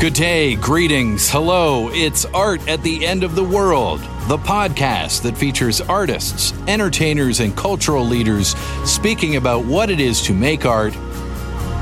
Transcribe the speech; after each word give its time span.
Good 0.00 0.14
day, 0.14 0.54
greetings, 0.56 1.28
hello. 1.28 1.90
It's 1.92 2.24
Art 2.24 2.66
at 2.66 2.82
the 2.82 3.04
End 3.04 3.22
of 3.22 3.34
the 3.34 3.44
World, 3.44 4.00
the 4.28 4.38
podcast 4.38 5.20
that 5.24 5.36
features 5.36 5.82
artists, 5.82 6.54
entertainers, 6.66 7.40
and 7.40 7.54
cultural 7.54 8.02
leaders 8.02 8.56
speaking 8.86 9.36
about 9.36 9.66
what 9.66 9.90
it 9.90 10.00
is 10.00 10.22
to 10.22 10.32
make 10.32 10.64
art 10.64 10.94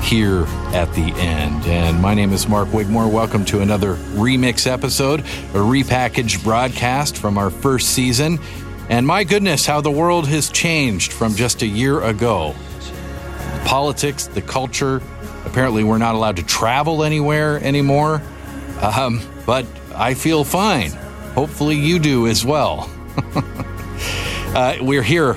here 0.02 0.46
at 0.74 0.92
the 0.95 1.12
end. 1.14 1.64
And 1.66 2.02
my 2.02 2.12
name 2.12 2.32
is 2.32 2.48
Mark 2.48 2.73
Wigmore. 2.73 3.06
Welcome 3.06 3.45
to 3.45 3.60
another 3.60 3.95
remix 3.95 4.66
episode, 4.66 5.20
a 5.20 5.62
repackaged 5.62 6.42
broadcast 6.42 7.16
from 7.16 7.38
our 7.38 7.50
first 7.50 7.90
season. 7.90 8.40
And 8.88 9.06
my 9.06 9.23
goodness, 9.23 9.64
how 9.64 9.80
the 9.80 9.92
world 9.92 10.26
has 10.26 10.50
changed 10.50 11.12
from 11.12 11.37
just 11.37 11.62
a 11.62 11.66
year 11.68 12.02
ago. 12.02 12.56
Politics, 13.64 14.26
the 14.26 14.42
culture, 14.42 15.00
Apparently, 15.45 15.84
we're 15.84 15.98
not 15.98 16.15
allowed 16.15 16.37
to 16.37 16.42
travel 16.45 17.05
anywhere 17.05 17.59
anymore. 17.59 18.23
Um, 18.80 19.20
but 19.46 19.66
I 19.95 20.15
feel 20.15 20.45
fine. 20.45 20.90
Hopefully, 21.35 21.76
you 21.76 21.99
do 21.99 22.26
as 22.26 22.45
well. 22.45 22.90
uh, 24.54 24.77
we're 24.80 25.02
here 25.02 25.37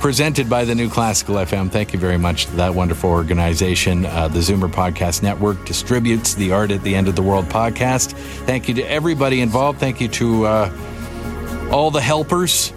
presented 0.00 0.48
by 0.48 0.64
the 0.64 0.74
New 0.74 0.88
Classical 0.88 1.36
FM. 1.36 1.70
Thank 1.70 1.92
you 1.92 1.98
very 1.98 2.18
much 2.18 2.46
to 2.46 2.56
that 2.56 2.74
wonderful 2.74 3.10
organization. 3.10 4.04
Uh, 4.06 4.28
the 4.28 4.40
Zoomer 4.40 4.70
Podcast 4.70 5.22
Network 5.22 5.64
distributes 5.64 6.34
the 6.34 6.52
Art 6.52 6.70
at 6.70 6.82
the 6.82 6.94
End 6.94 7.08
of 7.08 7.16
the 7.16 7.22
World 7.22 7.46
podcast. 7.46 8.12
Thank 8.46 8.68
you 8.68 8.74
to 8.74 8.82
everybody 8.82 9.40
involved. 9.40 9.80
Thank 9.80 10.00
you 10.00 10.08
to 10.08 10.46
uh, 10.46 11.68
all 11.72 11.90
the 11.90 12.00
helpers. 12.00 12.72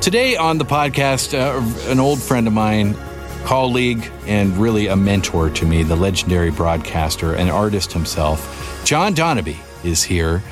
Today 0.00 0.36
on 0.36 0.58
the 0.58 0.64
podcast, 0.64 1.34
uh, 1.38 1.90
an 1.90 2.00
old 2.00 2.20
friend 2.20 2.46
of 2.46 2.52
mine 2.52 2.96
colleague, 3.44 4.10
and 4.26 4.56
really 4.56 4.88
a 4.88 4.96
mentor 4.96 5.50
to 5.50 5.66
me, 5.66 5.82
the 5.82 5.96
legendary 5.96 6.50
broadcaster 6.50 7.34
and 7.34 7.50
artist 7.50 7.92
himself. 7.92 8.82
John 8.84 9.14
Donabie 9.14 9.58
is 9.84 10.02
here. 10.02 10.42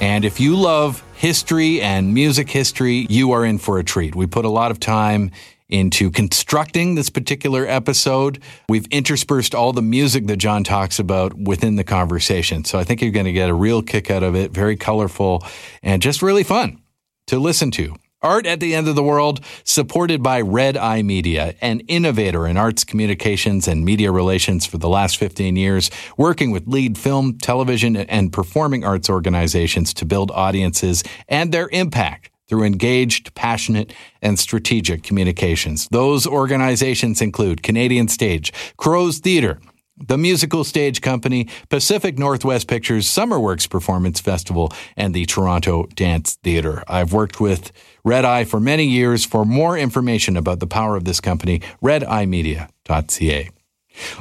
And 0.00 0.24
if 0.24 0.40
you 0.40 0.56
love 0.56 1.04
history 1.14 1.80
and 1.80 2.12
music 2.12 2.50
history, 2.50 3.06
you 3.08 3.32
are 3.32 3.44
in 3.44 3.58
for 3.58 3.78
a 3.78 3.84
treat. 3.84 4.14
We 4.14 4.26
put 4.26 4.44
a 4.44 4.48
lot 4.48 4.70
of 4.70 4.80
time 4.80 5.30
into 5.68 6.10
constructing 6.10 6.96
this 6.96 7.08
particular 7.08 7.66
episode. 7.66 8.42
We've 8.68 8.86
interspersed 8.88 9.54
all 9.54 9.72
the 9.72 9.80
music 9.80 10.26
that 10.26 10.36
John 10.36 10.64
talks 10.64 10.98
about 10.98 11.34
within 11.34 11.76
the 11.76 11.84
conversation. 11.84 12.64
So 12.64 12.78
I 12.78 12.84
think 12.84 13.00
you're 13.00 13.10
going 13.10 13.26
to 13.26 13.32
get 13.32 13.48
a 13.48 13.54
real 13.54 13.82
kick 13.82 14.10
out 14.10 14.22
of 14.22 14.36
it. 14.36 14.50
Very 14.50 14.76
colorful 14.76 15.44
and 15.82 16.02
just 16.02 16.20
really 16.20 16.44
fun 16.44 16.82
to 17.28 17.38
listen 17.38 17.70
to. 17.72 17.96
Art 18.22 18.46
at 18.46 18.60
the 18.60 18.74
End 18.74 18.86
of 18.86 18.94
the 18.94 19.02
World, 19.02 19.40
supported 19.64 20.22
by 20.22 20.40
Red 20.40 20.76
Eye 20.76 21.02
Media, 21.02 21.56
an 21.60 21.80
innovator 21.80 22.46
in 22.46 22.56
arts 22.56 22.84
communications 22.84 23.66
and 23.66 23.84
media 23.84 24.12
relations 24.12 24.64
for 24.64 24.78
the 24.78 24.88
last 24.88 25.16
15 25.16 25.56
years, 25.56 25.90
working 26.16 26.52
with 26.52 26.68
lead 26.68 26.96
film, 26.96 27.36
television, 27.38 27.96
and 27.96 28.32
performing 28.32 28.84
arts 28.84 29.10
organizations 29.10 29.92
to 29.94 30.04
build 30.04 30.30
audiences 30.30 31.02
and 31.28 31.50
their 31.50 31.68
impact 31.72 32.30
through 32.46 32.62
engaged, 32.62 33.34
passionate, 33.34 33.92
and 34.20 34.38
strategic 34.38 35.02
communications. 35.02 35.88
Those 35.90 36.24
organizations 36.24 37.20
include 37.20 37.64
Canadian 37.64 38.06
Stage, 38.06 38.52
Crow's 38.76 39.18
Theatre, 39.18 39.58
the 39.96 40.18
Musical 40.18 40.64
Stage 40.64 41.00
Company, 41.00 41.48
Pacific 41.68 42.18
Northwest 42.18 42.66
Pictures, 42.68 43.06
Summerworks 43.06 43.68
Performance 43.68 44.20
Festival, 44.20 44.72
and 44.96 45.14
the 45.14 45.26
Toronto 45.26 45.86
Dance 45.94 46.34
Theatre. 46.42 46.82
I've 46.88 47.12
worked 47.12 47.40
with 47.40 47.72
Red 48.04 48.24
Eye 48.24 48.44
for 48.44 48.60
many 48.60 48.86
years. 48.86 49.24
For 49.24 49.44
more 49.44 49.76
information 49.76 50.36
about 50.36 50.60
the 50.60 50.66
power 50.66 50.96
of 50.96 51.04
this 51.04 51.20
company, 51.20 51.60
redeyemedia.ca. 51.82 53.50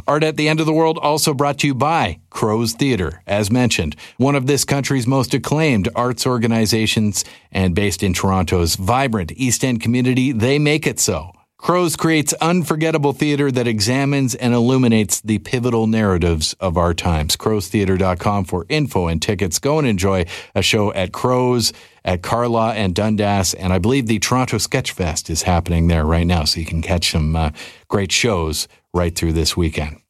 Art 0.06 0.24
at 0.24 0.36
the 0.36 0.50
End 0.50 0.60
of 0.60 0.66
the 0.66 0.74
World 0.74 0.98
also 0.98 1.34
brought 1.34 1.60
to 1.60 1.68
you 1.68 1.74
by 1.74 2.20
Crow's 2.30 2.74
Theatre, 2.74 3.22
as 3.26 3.50
mentioned, 3.50 3.96
one 4.18 4.36
of 4.36 4.46
this 4.46 4.66
country's 4.66 5.08
most 5.08 5.34
acclaimed 5.34 5.88
arts 5.96 6.28
organizations 6.28 7.24
and 7.52 7.74
based 7.74 8.04
in 8.04 8.14
Toronto's 8.14 8.76
vibrant 8.76 9.32
East 9.32 9.64
End 9.64 9.82
community. 9.82 10.34
They 10.34 10.60
make 10.60 10.86
it 10.86 11.00
so. 11.00 11.32
Crows 11.62 11.96
creates 11.96 12.34
unforgettable 12.42 13.14
theater 13.14 13.52
that 13.52 13.68
examines 13.68 14.34
and 14.34 14.52
illuminates 14.56 15.22
the 15.22 15.38
pivotal 15.38 15.86
narratives 15.86 16.56
of 16.60 16.76
our 16.76 16.96
times. 16.96 17.38
Crowstheatre.com 17.38 18.46
for 18.46 18.66
info 18.68 19.08
and 19.08 19.22
tickets. 19.22 19.60
Go 19.60 19.78
and 19.78 19.88
enjoy 19.88 20.26
a 20.56 20.64
show 20.64 20.92
at 20.94 21.12
Crows, 21.14 21.72
at 22.04 22.24
Carlaw 22.24 22.74
and 22.74 22.96
Dundas, 22.96 23.54
and 23.54 23.72
I 23.72 23.78
believe 23.78 24.08
the 24.08 24.18
Toronto 24.18 24.58
Sketch 24.58 24.92
Fest 24.92 25.30
is 25.30 25.44
happening 25.44 25.88
there 25.88 26.04
right 26.04 26.26
now, 26.26 26.46
so 26.46 26.60
you 26.60 26.66
can 26.66 26.82
catch 26.82 27.12
some 27.12 27.36
uh, 27.36 27.52
great 27.88 28.12
shows 28.12 28.68
right 28.92 29.16
through 29.16 29.34
this 29.34 29.56
weekend. 29.56 30.02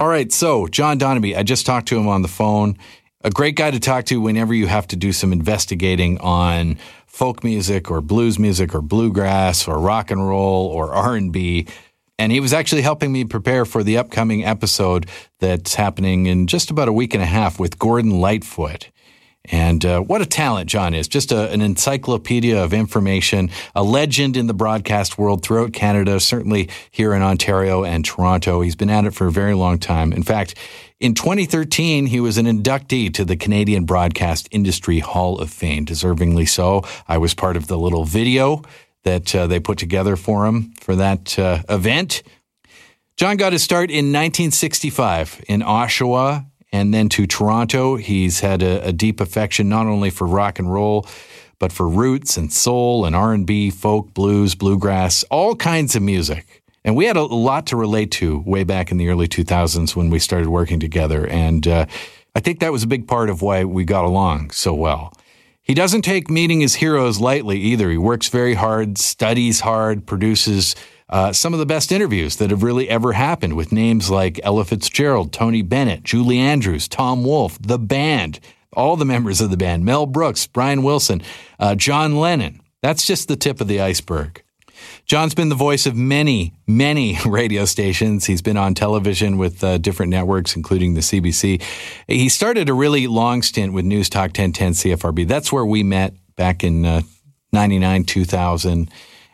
All 0.00 0.08
right, 0.08 0.32
so 0.32 0.66
John 0.66 0.98
Donabie, 0.98 1.36
I 1.36 1.44
just 1.44 1.64
talked 1.64 1.86
to 1.88 1.96
him 1.96 2.08
on 2.08 2.22
the 2.22 2.28
phone. 2.28 2.76
A 3.22 3.30
great 3.30 3.54
guy 3.54 3.70
to 3.70 3.78
talk 3.78 4.06
to 4.06 4.20
whenever 4.20 4.52
you 4.52 4.66
have 4.66 4.88
to 4.88 4.96
do 4.96 5.12
some 5.12 5.32
investigating 5.32 6.18
on 6.18 6.76
folk 7.12 7.44
music 7.44 7.90
or 7.90 8.00
blues 8.00 8.38
music 8.38 8.74
or 8.74 8.80
bluegrass 8.80 9.68
or 9.68 9.78
rock 9.78 10.10
and 10.10 10.26
roll 10.26 10.66
or 10.66 10.92
R&B 10.92 11.66
and 12.18 12.30
he 12.30 12.40
was 12.40 12.52
actually 12.52 12.82
helping 12.82 13.10
me 13.10 13.24
prepare 13.24 13.64
for 13.64 13.82
the 13.82 13.98
upcoming 13.98 14.44
episode 14.44 15.08
that's 15.40 15.74
happening 15.74 16.26
in 16.26 16.46
just 16.46 16.70
about 16.70 16.88
a 16.88 16.92
week 16.92 17.14
and 17.14 17.22
a 17.22 17.26
half 17.26 17.58
with 17.58 17.78
Gordon 17.78 18.20
Lightfoot. 18.20 18.90
And 19.46 19.84
uh, 19.84 20.00
what 20.00 20.22
a 20.22 20.26
talent 20.26 20.70
John 20.70 20.94
is. 20.94 21.08
Just 21.08 21.32
a, 21.32 21.50
an 21.50 21.60
encyclopedia 21.60 22.62
of 22.62 22.72
information, 22.72 23.50
a 23.74 23.82
legend 23.82 24.36
in 24.36 24.46
the 24.46 24.54
broadcast 24.54 25.18
world 25.18 25.42
throughout 25.42 25.72
Canada, 25.72 26.20
certainly 26.20 26.68
here 26.92 27.12
in 27.12 27.22
Ontario 27.22 27.82
and 27.82 28.04
Toronto. 28.04 28.60
He's 28.60 28.76
been 28.76 28.90
at 28.90 29.04
it 29.04 29.14
for 29.14 29.26
a 29.26 29.32
very 29.32 29.54
long 29.54 29.78
time. 29.78 30.12
In 30.12 30.22
fact, 30.22 30.54
in 31.02 31.14
2013, 31.14 32.06
he 32.06 32.20
was 32.20 32.38
an 32.38 32.46
inductee 32.46 33.12
to 33.14 33.24
the 33.24 33.36
Canadian 33.36 33.84
Broadcast 33.84 34.46
Industry 34.52 35.00
Hall 35.00 35.40
of 35.40 35.50
Fame, 35.50 35.84
deservingly 35.84 36.48
so. 36.48 36.84
I 37.08 37.18
was 37.18 37.34
part 37.34 37.56
of 37.56 37.66
the 37.66 37.76
little 37.76 38.04
video 38.04 38.62
that 39.02 39.34
uh, 39.34 39.48
they 39.48 39.58
put 39.58 39.78
together 39.78 40.14
for 40.14 40.46
him 40.46 40.72
for 40.78 40.94
that 40.94 41.36
uh, 41.40 41.62
event. 41.68 42.22
John 43.16 43.36
got 43.36 43.52
his 43.52 43.64
start 43.64 43.90
in 43.90 44.12
1965 44.12 45.44
in 45.48 45.60
Oshawa 45.62 46.46
and 46.72 46.94
then 46.94 47.08
to 47.08 47.26
Toronto. 47.26 47.96
He's 47.96 48.38
had 48.38 48.62
a, 48.62 48.86
a 48.86 48.92
deep 48.92 49.20
affection 49.20 49.68
not 49.68 49.86
only 49.86 50.08
for 50.08 50.28
rock 50.28 50.60
and 50.60 50.72
roll, 50.72 51.04
but 51.58 51.72
for 51.72 51.88
roots 51.88 52.36
and 52.36 52.52
soul 52.52 53.04
and 53.04 53.16
R&B, 53.16 53.70
folk, 53.70 54.14
blues, 54.14 54.54
bluegrass, 54.54 55.24
all 55.32 55.56
kinds 55.56 55.96
of 55.96 56.02
music. 56.02 56.61
And 56.84 56.96
we 56.96 57.04
had 57.06 57.16
a 57.16 57.22
lot 57.22 57.66
to 57.66 57.76
relate 57.76 58.10
to 58.12 58.42
way 58.44 58.64
back 58.64 58.90
in 58.90 58.96
the 58.96 59.08
early 59.08 59.28
2000s 59.28 59.94
when 59.94 60.10
we 60.10 60.18
started 60.18 60.48
working 60.48 60.80
together. 60.80 61.26
And 61.26 61.66
uh, 61.66 61.86
I 62.34 62.40
think 62.40 62.60
that 62.60 62.72
was 62.72 62.82
a 62.82 62.88
big 62.88 63.06
part 63.06 63.30
of 63.30 63.40
why 63.42 63.64
we 63.64 63.84
got 63.84 64.04
along 64.04 64.50
so 64.50 64.74
well. 64.74 65.12
He 65.62 65.74
doesn't 65.74 66.02
take 66.02 66.28
meeting 66.28 66.60
his 66.60 66.76
heroes 66.76 67.20
lightly 67.20 67.58
either. 67.60 67.88
He 67.88 67.96
works 67.96 68.28
very 68.28 68.54
hard, 68.54 68.98
studies 68.98 69.60
hard, 69.60 70.06
produces 70.06 70.74
uh, 71.08 71.32
some 71.32 71.52
of 71.52 71.60
the 71.60 71.66
best 71.66 71.92
interviews 71.92 72.36
that 72.36 72.50
have 72.50 72.64
really 72.64 72.88
ever 72.88 73.12
happened 73.12 73.54
with 73.54 73.70
names 73.70 74.10
like 74.10 74.40
Ella 74.42 74.64
Fitzgerald, 74.64 75.32
Tony 75.32 75.62
Bennett, 75.62 76.02
Julie 76.02 76.38
Andrews, 76.38 76.88
Tom 76.88 77.22
Wolfe, 77.22 77.58
the 77.60 77.78
band, 77.78 78.40
all 78.72 78.96
the 78.96 79.04
members 79.04 79.40
of 79.40 79.50
the 79.50 79.56
band, 79.56 79.84
Mel 79.84 80.06
Brooks, 80.06 80.48
Brian 80.48 80.82
Wilson, 80.82 81.22
uh, 81.60 81.76
John 81.76 82.16
Lennon. 82.16 82.60
That's 82.80 83.06
just 83.06 83.28
the 83.28 83.36
tip 83.36 83.60
of 83.60 83.68
the 83.68 83.80
iceberg. 83.80 84.42
John's 85.06 85.34
been 85.34 85.48
the 85.48 85.54
voice 85.54 85.86
of 85.86 85.96
many, 85.96 86.52
many 86.66 87.18
radio 87.26 87.64
stations. 87.64 88.26
He's 88.26 88.42
been 88.42 88.56
on 88.56 88.74
television 88.74 89.38
with 89.38 89.62
uh, 89.62 89.78
different 89.78 90.10
networks, 90.10 90.56
including 90.56 90.94
the 90.94 91.00
CBC. 91.00 91.62
He 92.06 92.28
started 92.28 92.68
a 92.68 92.74
really 92.74 93.06
long 93.06 93.42
stint 93.42 93.72
with 93.72 93.84
News 93.84 94.08
Talk 94.08 94.28
1010 94.28 94.72
CFRB. 94.72 95.26
That's 95.26 95.52
where 95.52 95.66
we 95.66 95.82
met 95.82 96.14
back 96.36 96.64
in 96.64 96.84
uh, 96.84 97.02
99, 97.52 98.04
2000. 98.04 98.90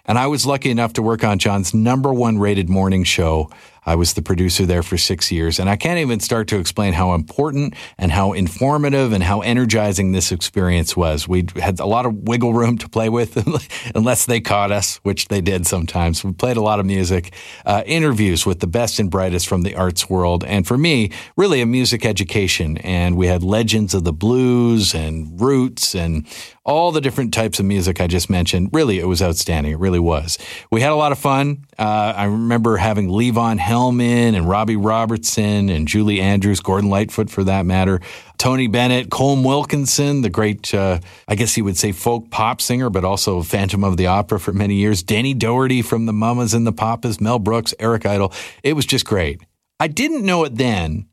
And 0.07 0.19
I 0.19 0.27
was 0.27 0.47
lucky 0.47 0.71
enough 0.71 0.95
to 0.95 1.03
work 1.03 1.23
on 1.23 1.39
John's 1.39 1.75
number 1.75 2.13
one 2.13 2.39
rated 2.39 2.71
morning 2.71 3.05
show, 3.05 3.51
I 3.89 3.95
was 3.95 4.13
the 4.13 4.21
producer 4.21 4.67
there 4.67 4.83
for 4.83 4.99
six 4.99 5.33
years, 5.33 5.59
and 5.59 5.71
I 5.71 5.77
can't 5.77 5.99
even 5.99 6.21
start 6.21 6.47
to 6.49 6.59
explain 6.59 6.93
how 6.93 7.15
important 7.15 7.73
and 7.97 8.13
how 8.13 8.35
informative 8.35 9.15
and 9.15 9.23
how 9.25 9.41
energizing 9.41 10.13
this 10.13 10.31
experience 10.31 10.95
was. 10.95 11.27
We 11.27 11.47
had 11.57 11.81
a 11.81 11.87
lot 11.87 12.05
of 12.05 12.15
wiggle 12.29 12.53
room 12.53 12.77
to 12.79 12.89
play 12.89 13.09
with, 13.09 13.39
unless 13.95 14.27
they 14.27 14.43
caught 14.43 14.71
us, 14.73 14.97
which 15.05 15.29
they 15.29 15.41
did 15.41 15.67
sometimes. 15.67 16.23
We 16.23 16.33
played 16.33 16.59
a 16.59 16.61
lot 16.61 16.81
of 16.81 16.85
music, 16.85 17.33
uh, 17.65 17.83
interviews 17.87 18.45
with 18.45 18.61
the 18.61 18.67
best 18.67 19.01
and 19.01 19.11
brightest 19.11 19.49
from 19.49 19.63
the 19.63 19.75
arts 19.75 20.11
world, 20.11 20.45
and 20.45 20.67
for 20.67 20.77
me, 20.77 21.11
really 21.39 21.63
a 21.63 21.67
music 21.67 22.05
education. 22.05 22.77
And 22.79 23.17
we 23.17 23.27
had 23.27 23.43
legends 23.43 23.95
of 23.95 24.05
the 24.05 24.13
blues 24.13 24.95
and 24.95 25.41
roots 25.41 25.95
and 25.95 26.27
all 26.69 26.93
the 26.93 27.01
different 27.01 27.33
types 27.33 27.59
of 27.59 27.65
music 27.65 27.99
I 27.99 28.07
just 28.07 28.29
mentioned. 28.29 28.69
Really, 28.75 28.99
it 28.99 29.07
was 29.07 29.23
outstanding. 29.23 29.73
It 29.73 29.79
really 29.79 29.99
was. 29.99 30.37
We 30.71 30.83
had 30.83 30.93
a 30.93 30.97
lot 30.97 31.13
of 31.13 31.19
fun. 31.19 31.65
Uh, 31.79 32.13
I 32.15 32.25
remember 32.25 32.77
having 32.77 33.09
Levon 33.09 33.59
Helm 33.59 34.03
and 34.03 34.47
Robbie 34.47 34.77
Robertson 34.77 35.71
and 35.71 35.89
Julie 35.89 36.21
Andrews, 36.21 36.61
Gordon 36.61 36.91
Lightfoot 36.91 37.31
for 37.31 37.43
that 37.45 37.65
matter, 37.65 38.03
Tony 38.37 38.67
Bennett, 38.67 39.09
Colm 39.09 39.47
Wilkinson, 39.47 40.21
the 40.21 40.29
great, 40.29 40.75
uh, 40.75 41.01
I 41.27 41.37
guess 41.37 41.57
you 41.57 41.65
would 41.65 41.79
say 41.79 41.91
folk 41.93 42.31
pop 42.31 42.61
singer, 42.61 42.91
but 42.91 43.03
also 43.03 43.43
Phantom 43.43 43.83
of 43.83 43.97
the 43.97 44.07
Opera 44.07 44.39
for 44.39 44.53
many 44.53 44.75
years, 44.75 45.03
Denny 45.03 45.33
Doherty 45.33 45.81
from 45.81 46.05
the 46.05 46.13
Mamas 46.13 46.53
and 46.53 46.67
the 46.67 46.73
Papas, 46.73 47.19
Mel 47.19 47.39
Brooks, 47.39 47.73
Eric 47.81 48.05
Idle. 48.05 48.31
It 48.63 48.75
was 48.75 48.85
just 48.85 49.07
great. 49.07 49.41
I 49.81 49.89
didn't 49.89 50.23
know 50.23 50.45
it 50.45 50.57
then, 50.57 51.09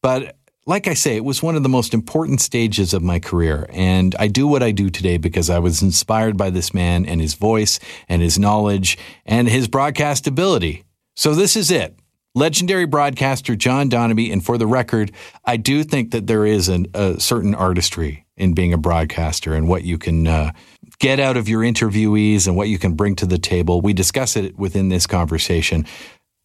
but 0.00 0.36
like 0.66 0.88
I 0.88 0.94
say, 0.94 1.16
it 1.16 1.24
was 1.24 1.42
one 1.42 1.56
of 1.56 1.62
the 1.62 1.68
most 1.68 1.92
important 1.92 2.40
stages 2.40 2.94
of 2.94 3.02
my 3.02 3.18
career. 3.18 3.66
And 3.70 4.14
I 4.18 4.28
do 4.28 4.46
what 4.46 4.62
I 4.62 4.70
do 4.70 4.88
today 4.88 5.18
because 5.18 5.50
I 5.50 5.58
was 5.58 5.82
inspired 5.82 6.36
by 6.36 6.50
this 6.50 6.72
man 6.72 7.04
and 7.04 7.20
his 7.20 7.34
voice 7.34 7.78
and 8.08 8.22
his 8.22 8.38
knowledge 8.38 8.96
and 9.26 9.48
his 9.48 9.68
broadcast 9.68 10.26
ability. 10.26 10.84
So 11.16 11.34
this 11.34 11.54
is 11.56 11.70
it. 11.70 11.98
Legendary 12.34 12.86
broadcaster 12.86 13.54
John 13.54 13.88
Donabie. 13.88 14.32
And 14.32 14.44
for 14.44 14.58
the 14.58 14.66
record, 14.66 15.12
I 15.44 15.56
do 15.56 15.84
think 15.84 16.10
that 16.12 16.26
there 16.26 16.46
is 16.46 16.68
an, 16.68 16.86
a 16.94 17.20
certain 17.20 17.54
artistry 17.54 18.26
in 18.36 18.54
being 18.54 18.72
a 18.72 18.78
broadcaster 18.78 19.54
and 19.54 19.68
what 19.68 19.84
you 19.84 19.98
can 19.98 20.26
uh, 20.26 20.50
get 20.98 21.20
out 21.20 21.36
of 21.36 21.48
your 21.48 21.62
interviewees 21.62 22.46
and 22.46 22.56
what 22.56 22.68
you 22.68 22.78
can 22.78 22.94
bring 22.94 23.14
to 23.16 23.26
the 23.26 23.38
table. 23.38 23.80
We 23.80 23.92
discuss 23.92 24.36
it 24.36 24.58
within 24.58 24.88
this 24.88 25.06
conversation. 25.06 25.86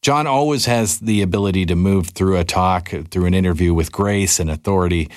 John 0.02 0.28
always 0.28 0.66
has 0.66 1.00
the 1.00 1.22
ability 1.22 1.66
to 1.66 1.76
move 1.76 2.10
through 2.10 2.38
a 2.38 2.44
talk, 2.46 2.90
through 3.12 3.26
an 3.26 3.34
interview 3.34 3.74
with 3.74 3.92
grace 3.92 4.40
and 4.40 4.50
authority. 4.50 5.10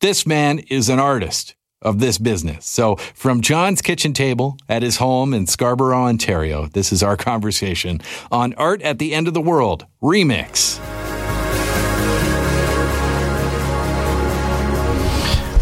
This 0.00 0.24
man 0.24 0.60
is 0.70 0.88
an 0.88 1.00
artist 1.00 1.56
of 1.82 1.98
this 1.98 2.16
business. 2.16 2.64
So, 2.66 2.94
from 2.96 3.40
John's 3.40 3.82
kitchen 3.82 4.12
table 4.12 4.56
at 4.68 4.82
his 4.82 4.98
home 4.98 5.34
in 5.34 5.46
Scarborough, 5.46 6.04
Ontario, 6.04 6.66
this 6.66 6.92
is 6.92 7.02
our 7.02 7.16
conversation 7.30 8.00
on 8.30 8.54
Art 8.54 8.82
at 8.82 8.98
the 9.00 9.14
End 9.14 9.26
of 9.26 9.34
the 9.34 9.40
World 9.40 9.86
Remix. 10.00 10.78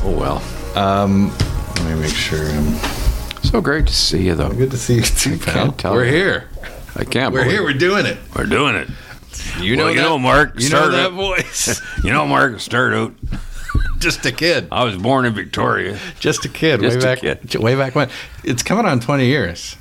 Oh, 0.05 0.15
well. 0.19 0.43
Um, 0.77 1.31
let 1.77 1.85
me 1.95 2.01
make 2.03 2.15
sure. 2.15 2.45
I'm 2.51 2.75
So 3.43 3.61
great 3.63 3.87
to 3.87 3.95
see 3.95 4.27
you, 4.27 4.35
though. 4.35 4.51
good 4.51 4.71
to 4.73 4.77
see 4.79 4.97
you 4.97 5.03
too, 5.39 5.39
I 5.47 5.73
We're 5.91 6.05
here. 6.05 6.49
I 6.99 7.05
can't 7.05 7.33
We're 7.33 7.45
believe 7.45 7.53
here. 7.59 7.63
We're 7.63 7.73
doing 7.75 8.07
it. 8.07 8.19
We're 8.37 8.47
doing 8.47 8.75
it. 8.75 8.89
You 9.61 9.77
Well, 9.77 9.87
know, 9.87 9.91
you 9.93 9.97
that, 9.97 10.03
know, 10.03 10.19
Mark, 10.19 10.55
You 10.61 10.69
know 10.71 10.91
that 10.91 11.07
it. 11.13 11.15
voice. 11.15 11.81
You 12.05 12.11
know, 12.13 12.27
Mark, 12.27 12.59
start 12.61 12.93
out. 12.93 13.15
Just 13.99 14.25
a 14.27 14.33
kid. 14.33 14.69
I 14.73 14.85
was 14.85 14.97
born 14.97 15.25
in 15.25 15.35
Victoria. 15.35 15.99
Just 16.21 16.45
a 16.45 16.49
kid. 16.49 16.81
Just 16.81 16.97
way 16.99 17.03
a 17.03 17.05
back. 17.05 17.19
kid. 17.21 17.55
Way 17.57 17.75
back 17.75 17.95
when. 17.95 18.09
It's 18.45 18.63
coming 18.63 18.87
on 18.87 19.01
twenty 19.01 19.27
years. 19.27 19.77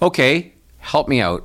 Okay, 0.00 0.52
help 0.78 1.08
me 1.08 1.20
out. 1.20 1.44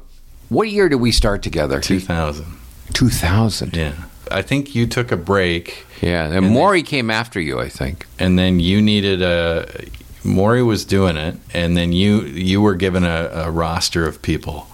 What 0.50 0.70
year 0.70 0.90
did 0.90 0.98
we 0.98 1.12
start 1.12 1.42
together? 1.44 1.80
Two 1.82 2.00
thousand. 2.00 2.46
2000. 2.94 3.76
Yeah. 3.76 3.94
I 4.30 4.42
think 4.42 4.76
you 4.76 4.86
took 4.88 5.12
a 5.12 5.18
break, 5.18 5.86
Yeah, 6.02 6.32
and, 6.32 6.50
Maury 6.52 6.84
came 6.84 7.10
after 7.10 7.40
you, 7.40 7.60
I 7.60 7.68
think. 7.70 8.06
and 8.20 8.38
then 8.40 8.60
you 8.60 8.82
needed 8.82 9.22
a. 9.22 9.68
Maury 10.24 10.64
was 10.64 10.86
doing 10.86 11.18
it, 11.18 11.36
and 11.54 11.76
then 11.76 11.92
you 11.92 12.22
you 12.22 12.62
were 12.62 12.76
given 12.76 13.04
a, 13.04 13.30
a 13.34 13.52
roster 13.52 14.06
of 14.06 14.22
people 14.22 14.68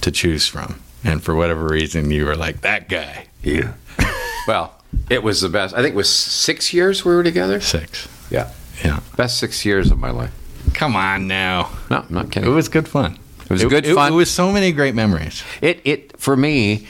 to 0.00 0.10
choose 0.10 0.46
from, 0.46 0.80
and 1.02 1.22
for 1.22 1.34
whatever 1.34 1.66
reason, 1.66 2.10
you 2.10 2.24
were 2.24 2.36
like 2.36 2.60
that 2.60 2.88
guy. 2.88 3.26
Yeah. 3.42 3.74
well, 4.46 4.74
it 5.10 5.22
was 5.22 5.40
the 5.40 5.48
best. 5.48 5.74
I 5.74 5.82
think 5.82 5.94
it 5.94 5.96
was 5.96 6.10
six 6.10 6.72
years 6.72 7.04
we 7.04 7.14
were 7.14 7.22
together. 7.22 7.60
Six. 7.60 8.08
Yeah. 8.30 8.50
Yeah. 8.84 9.00
Best 9.16 9.38
six 9.38 9.64
years 9.64 9.90
of 9.90 9.98
my 9.98 10.10
life. 10.10 10.32
Come 10.72 10.96
on 10.96 11.26
now. 11.26 11.70
No, 11.90 11.98
I'm 11.98 12.14
not 12.14 12.30
kidding. 12.30 12.50
It 12.50 12.52
was 12.52 12.68
good 12.68 12.88
fun. 12.88 13.18
It 13.44 13.50
was 13.50 13.64
good 13.64 13.86
fun. 13.86 14.12
It 14.12 14.16
was 14.16 14.30
so 14.30 14.50
many 14.50 14.72
great 14.72 14.94
memories. 14.94 15.42
It 15.60 15.80
it 15.84 16.18
for 16.18 16.36
me, 16.36 16.86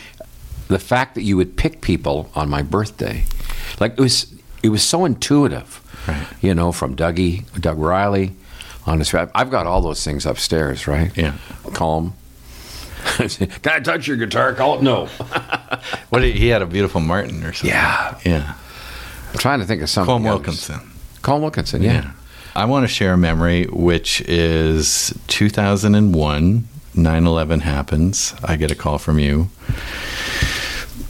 the 0.69 0.79
fact 0.79 1.15
that 1.17 1.23
you 1.23 1.37
would 1.37 1.57
pick 1.57 1.81
people 1.81 2.31
on 2.35 2.49
my 2.49 2.63
birthday, 2.63 3.25
like 3.81 3.93
it 3.93 4.01
was 4.01 4.33
it 4.63 4.69
was 4.69 4.83
so 4.83 5.05
intuitive. 5.05 5.81
Right. 6.07 6.27
You 6.41 6.55
know, 6.55 6.73
from 6.73 6.97
Dougie, 6.97 7.45
Doug 7.61 7.79
Riley, 7.79 8.33
on 8.87 8.99
his. 8.99 9.13
I've 9.15 9.51
got 9.51 9.67
all 9.67 9.81
those 9.81 10.05
things 10.05 10.27
upstairs, 10.27 10.87
right? 10.87 11.17
Yeah. 11.17 11.35
Call 11.73 12.01
him. 12.01 12.13
Can 13.29 13.73
I 13.73 13.81
touch 13.81 14.07
your 14.07 14.17
guitar? 14.17 14.55
Call 14.55 14.79
it 14.79 14.83
no. 14.83 15.09
What 16.09 16.23
he 16.23 16.49
had 16.49 16.63
a 16.63 16.67
beautiful 16.67 17.01
Martin 17.01 17.43
or 17.45 17.53
something. 17.53 17.71
Yeah. 17.71 18.19
Yeah. 18.25 18.55
I'm 19.33 19.39
trying 19.39 19.59
to 19.59 19.67
think 19.67 19.83
of 19.83 19.91
something. 19.91 20.15
Colm. 20.15 20.23
Wilkinson. 20.23 20.81
Colm 21.23 21.41
Wilkinson. 21.41 21.83
Yeah. 21.83 22.13
I 22.55 22.65
want 22.67 22.85
to 22.85 22.89
share 22.89 23.13
a 23.15 23.17
memory, 23.19 23.65
which 23.67 24.21
is 24.23 25.13
2001. 25.27 26.69
9 26.97 27.27
11 27.27 27.61
happens. 27.61 28.35
I 28.45 28.55
get 28.55 28.71
a 28.71 28.77
call 28.77 28.99
from 28.99 29.19
you 29.19 29.51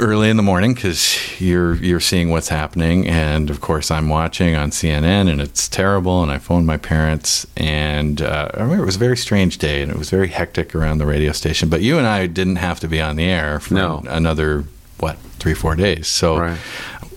early 0.00 0.28
in 0.28 0.36
the 0.36 0.42
morning 0.42 0.74
because 0.74 1.40
you're 1.40 1.74
you're 1.76 2.00
seeing 2.00 2.30
what's 2.30 2.48
happening, 2.48 3.06
and 3.08 3.50
of 3.50 3.60
course 3.60 3.90
I'm 3.90 4.08
watching 4.08 4.54
on 4.54 4.70
CNN, 4.70 5.30
and 5.30 5.40
it's 5.40 5.68
terrible. 5.68 6.22
And 6.22 6.30
I 6.32 6.38
phoned 6.38 6.66
my 6.66 6.76
parents, 6.76 7.46
and 7.56 8.20
uh, 8.20 8.50
I 8.54 8.62
remember 8.62 8.82
it 8.82 8.86
was 8.86 8.96
a 8.96 9.00
very 9.00 9.16
strange 9.16 9.58
day, 9.58 9.82
and 9.82 9.90
it 9.90 9.98
was 9.98 10.10
very 10.10 10.28
hectic 10.28 10.74
around 10.74 10.98
the 10.98 11.06
radio 11.06 11.32
station. 11.32 11.68
But 11.68 11.82
you 11.82 11.98
and 11.98 12.06
I 12.06 12.26
didn't 12.26 12.56
have 12.56 12.80
to 12.80 12.88
be 12.88 13.00
on 13.00 13.16
the 13.16 13.24
air 13.24 13.60
for 13.60 13.74
No. 13.74 14.02
another 14.08 14.64
what 14.98 15.16
three 15.38 15.54
four 15.54 15.74
days. 15.76 16.06
So 16.08 16.38
Right. 16.38 16.58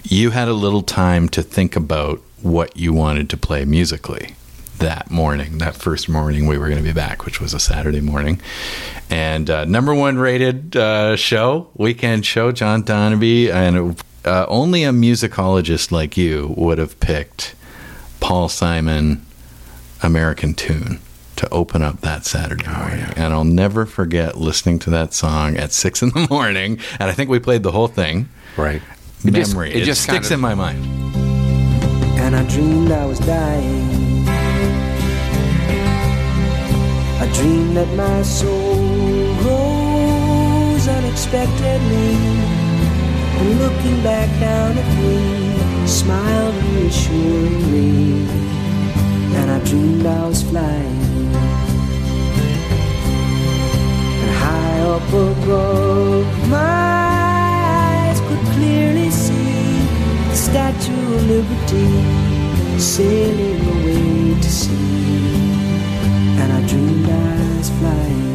you 0.04 0.32
had 0.32 0.48
a 0.48 0.54
little 0.54 0.82
time 0.84 1.30
to 1.30 1.42
think 1.44 1.76
about 1.76 2.22
what 2.42 2.78
you 2.78 2.94
wanted 2.94 3.30
to 3.32 3.38
play 3.38 3.66
musically 3.66 4.36
that 4.80 5.10
morning, 5.10 5.58
that 5.60 5.76
first 5.76 6.08
morning 6.10 6.48
we 6.48 6.58
were 6.58 6.68
going 6.68 6.78
to 6.78 6.84
be 6.84 6.94
back, 6.94 7.26
which 7.26 7.40
was 7.42 7.54
a 7.54 7.60
Saturday 7.60 8.02
morning. 8.02 8.40
And 9.10 9.50
uh, 9.50 9.66
number 9.66 9.94
one 9.96 10.18
rated 10.18 10.76
uh, 10.76 11.16
show, 11.16 11.70
weekend 11.76 12.26
show, 12.26 12.52
John 12.52 12.84
Donabie. 12.84 13.50
And 13.50 14.00
uh, 14.26 14.46
only 14.50 14.84
a 14.84 14.92
musicologist 14.92 15.92
like 15.92 16.18
you 16.18 16.54
would 16.58 16.78
have 16.78 17.00
picked 17.00 17.56
Paul 18.20 18.50
Simon, 18.50 19.26
American 20.04 20.54
Tune. 20.54 21.00
To 21.38 21.48
open 21.50 21.84
up 21.84 22.02
that 22.02 22.26
Saturday 22.26 22.68
morning. 22.68 23.06
And 23.16 23.32
I'll 23.32 23.44
never 23.44 23.86
forget 23.86 24.38
listening 24.40 24.80
to 24.80 24.90
that 24.90 25.14
song 25.14 25.56
at 25.56 25.72
six 25.72 26.02
in 26.02 26.10
the 26.10 26.26
morning. 26.32 26.80
And 27.00 27.12
I 27.12 27.14
think 27.14 27.30
we 27.30 27.38
played 27.38 27.62
the 27.62 27.72
whole 27.72 27.88
thing 27.88 28.28
Right. 28.58 28.82
It 29.24 29.36
just- 29.36 29.52
memory. 29.54 29.70
it 29.70 29.84
It, 29.84 29.86
just 29.86 30.02
sticks 30.02 30.30
kinda- 30.30 30.34
in 30.34 30.40
my 30.40 30.56
mind. 30.56 30.84
and 32.20 32.36
I 32.36 32.42
dreamed 32.48 32.90
I 32.92 33.06
was 33.06 33.20
dying. 33.20 34.07
I 37.38 37.40
dreamed 37.40 37.78
that 37.78 37.96
my 37.96 38.24
soul 38.24 38.78
rose 39.46 40.88
unexpectedly, 40.88 42.16
and 43.38 43.60
looking 43.60 44.02
back 44.02 44.28
down 44.40 44.76
at 44.76 44.90
me, 44.98 45.86
smiled 45.86 46.56
reassuringly. 46.64 48.26
And 49.38 49.52
I 49.52 49.60
dreamed 49.66 50.04
I 50.04 50.28
was 50.28 50.42
flying, 50.42 51.36
and 54.24 54.32
high 54.44 54.80
up 54.96 55.08
above, 55.08 56.50
my 56.50 56.58
eyes 58.10 58.20
could 58.22 58.44
clearly 58.56 59.12
see 59.12 59.78
the 60.28 60.36
Statue 60.36 61.16
of 61.18 61.28
Liberty 61.28 61.90
sailing 62.80 63.62
away 63.62 64.42
to 64.42 64.50
sea. 64.50 65.37
And 66.40 66.52
I 66.54 66.68
dreamed 66.68 67.10
I 67.10 67.58
was 67.58 67.70
flying. 67.72 68.28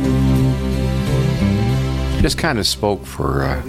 just 2.22 2.38
kind 2.38 2.58
of 2.58 2.66
spoke 2.66 3.04
for 3.06 3.42
uh, 3.44 3.62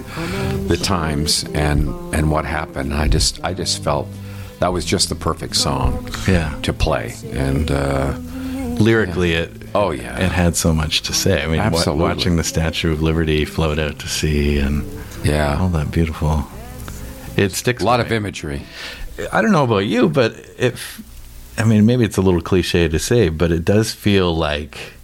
the 0.68 0.76
times 0.76 1.44
and 1.54 1.88
and 2.14 2.30
what 2.30 2.44
happened. 2.44 2.94
I 2.94 3.08
just 3.08 3.42
I 3.44 3.54
just 3.54 3.82
felt 3.82 4.06
that 4.60 4.72
was 4.72 4.84
just 4.84 5.08
the 5.08 5.14
perfect 5.16 5.56
song 5.56 6.08
Yeah. 6.28 6.54
to 6.62 6.72
play. 6.72 7.14
And 7.32 7.70
uh, 7.70 8.16
Lyrically, 8.78 9.34
it 9.34 9.50
Oh, 9.74 9.90
yeah. 9.92 10.18
it 10.18 10.30
had 10.32 10.56
so 10.56 10.72
much 10.72 11.02
to 11.02 11.12
say. 11.12 11.42
I 11.42 11.46
mean, 11.46 11.60
Absolutely. 11.60 12.02
watching 12.04 12.36
the 12.36 12.44
Statue 12.44 12.92
of 12.92 13.02
Liberty 13.02 13.44
float 13.44 13.78
out 13.78 13.98
to 14.00 14.08
sea 14.08 14.58
and 14.58 14.84
yeah 15.24 15.58
all 15.60 15.68
that 15.70 15.90
beautiful. 15.90 16.44
It 17.36 17.52
sticks. 17.52 17.82
a 17.82 17.86
lot 17.86 17.98
with 17.98 18.06
of 18.08 18.12
imagery. 18.12 18.62
I 19.32 19.42
don't 19.42 19.52
know 19.52 19.64
about 19.64 19.86
you, 19.86 20.08
but 20.08 20.32
if 20.58 21.00
I 21.56 21.64
mean, 21.64 21.86
maybe 21.86 22.04
it's 22.04 22.16
a 22.16 22.22
little 22.22 22.40
cliche 22.40 22.88
to 22.88 22.98
say, 22.98 23.28
but 23.28 23.52
it 23.52 23.64
does 23.64 23.92
feel 23.92 24.34
like 24.34 24.94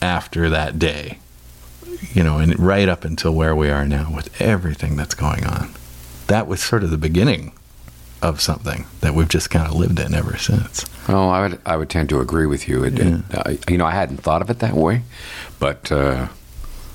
after 0.00 0.50
that 0.50 0.78
day, 0.78 1.18
you 2.12 2.22
know, 2.22 2.38
and 2.38 2.58
right 2.58 2.88
up 2.88 3.04
until 3.04 3.32
where 3.32 3.54
we 3.56 3.70
are 3.70 3.86
now 3.86 4.12
with 4.14 4.40
everything 4.40 4.96
that's 4.96 5.14
going 5.14 5.46
on. 5.46 5.70
That 6.26 6.46
was 6.46 6.62
sort 6.62 6.82
of 6.82 6.90
the 6.90 6.98
beginning 6.98 7.52
of 8.20 8.40
something 8.40 8.86
that 9.00 9.14
we've 9.14 9.28
just 9.28 9.50
kind 9.50 9.66
of 9.66 9.74
lived 9.74 9.98
in 9.98 10.14
ever 10.14 10.36
since. 10.36 10.86
Oh, 11.08 11.28
I 11.28 11.40
would 11.48 11.60
I 11.66 11.76
would 11.76 11.90
tend 11.90 12.08
to 12.10 12.20
agree 12.20 12.46
with 12.46 12.68
you. 12.68 12.84
It, 12.84 12.98
it, 12.98 13.22
uh, 13.34 13.54
you 13.68 13.76
know, 13.76 13.84
I 13.84 13.90
hadn't 13.90 14.18
thought 14.18 14.42
of 14.42 14.50
it 14.50 14.60
that 14.60 14.74
way, 14.74 15.02
but 15.58 15.90
uh, 15.90 16.28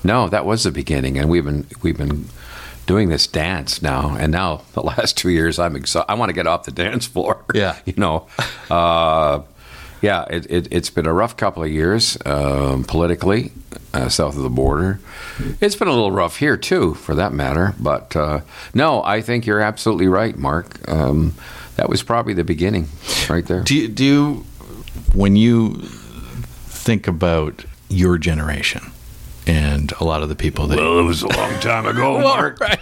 no, 0.03 0.29
that 0.29 0.45
was 0.45 0.63
the 0.63 0.71
beginning, 0.71 1.17
and 1.17 1.29
we've 1.29 1.43
been 1.43 1.65
we've 1.81 1.97
been 1.97 2.27
doing 2.87 3.09
this 3.09 3.27
dance 3.27 3.81
now, 3.83 4.15
and 4.15 4.31
now 4.31 4.63
the 4.73 4.81
last 4.81 5.17
two 5.17 5.29
years, 5.29 5.59
I'm 5.59 5.75
exhausted. 5.75 6.11
I 6.11 6.15
want 6.15 6.29
to 6.29 6.33
get 6.33 6.47
off 6.47 6.63
the 6.63 6.71
dance 6.71 7.05
floor. 7.05 7.43
Yeah. 7.53 7.77
you 7.85 7.93
know, 7.97 8.27
uh, 8.71 9.41
yeah, 10.01 10.25
it, 10.29 10.49
it, 10.49 10.73
has 10.73 10.89
been 10.89 11.05
a 11.05 11.13
rough 11.13 11.37
couple 11.37 11.63
of 11.63 11.69
years 11.69 12.17
um, 12.25 12.83
politically 12.83 13.51
uh, 13.93 14.09
south 14.09 14.35
of 14.35 14.43
the 14.43 14.49
border. 14.49 14.99
It's 15.59 15.75
been 15.75 15.87
a 15.87 15.93
little 15.93 16.11
rough 16.11 16.37
here 16.37 16.57
too, 16.57 16.93
for 16.95 17.15
that 17.15 17.33
matter. 17.33 17.73
But 17.79 18.15
uh, 18.15 18.41
no, 18.73 19.03
I 19.03 19.21
think 19.21 19.45
you're 19.45 19.59
absolutely 19.59 20.07
right, 20.07 20.37
Mark. 20.37 20.87
Um, 20.89 21.33
that 21.75 21.89
was 21.89 22.03
probably 22.03 22.33
the 22.33 22.43
beginning, 22.43 22.89
right 23.29 23.45
there. 23.45 23.63
Do 23.63 23.75
you, 23.75 23.87
do 23.87 24.03
you, 24.03 24.45
when 25.13 25.35
you 25.35 25.75
think 25.75 27.07
about 27.07 27.65
your 27.89 28.17
generation? 28.17 28.91
And 29.47 29.93
a 29.93 30.03
lot 30.03 30.21
of 30.21 30.29
the 30.29 30.35
people 30.35 30.67
that 30.67 30.77
well, 30.77 30.99
it 30.99 31.03
was 31.03 31.23
a 31.23 31.27
long 31.27 31.59
time 31.61 31.85
ago, 31.85 32.19
Mark. 32.21 32.59
right? 32.59 32.79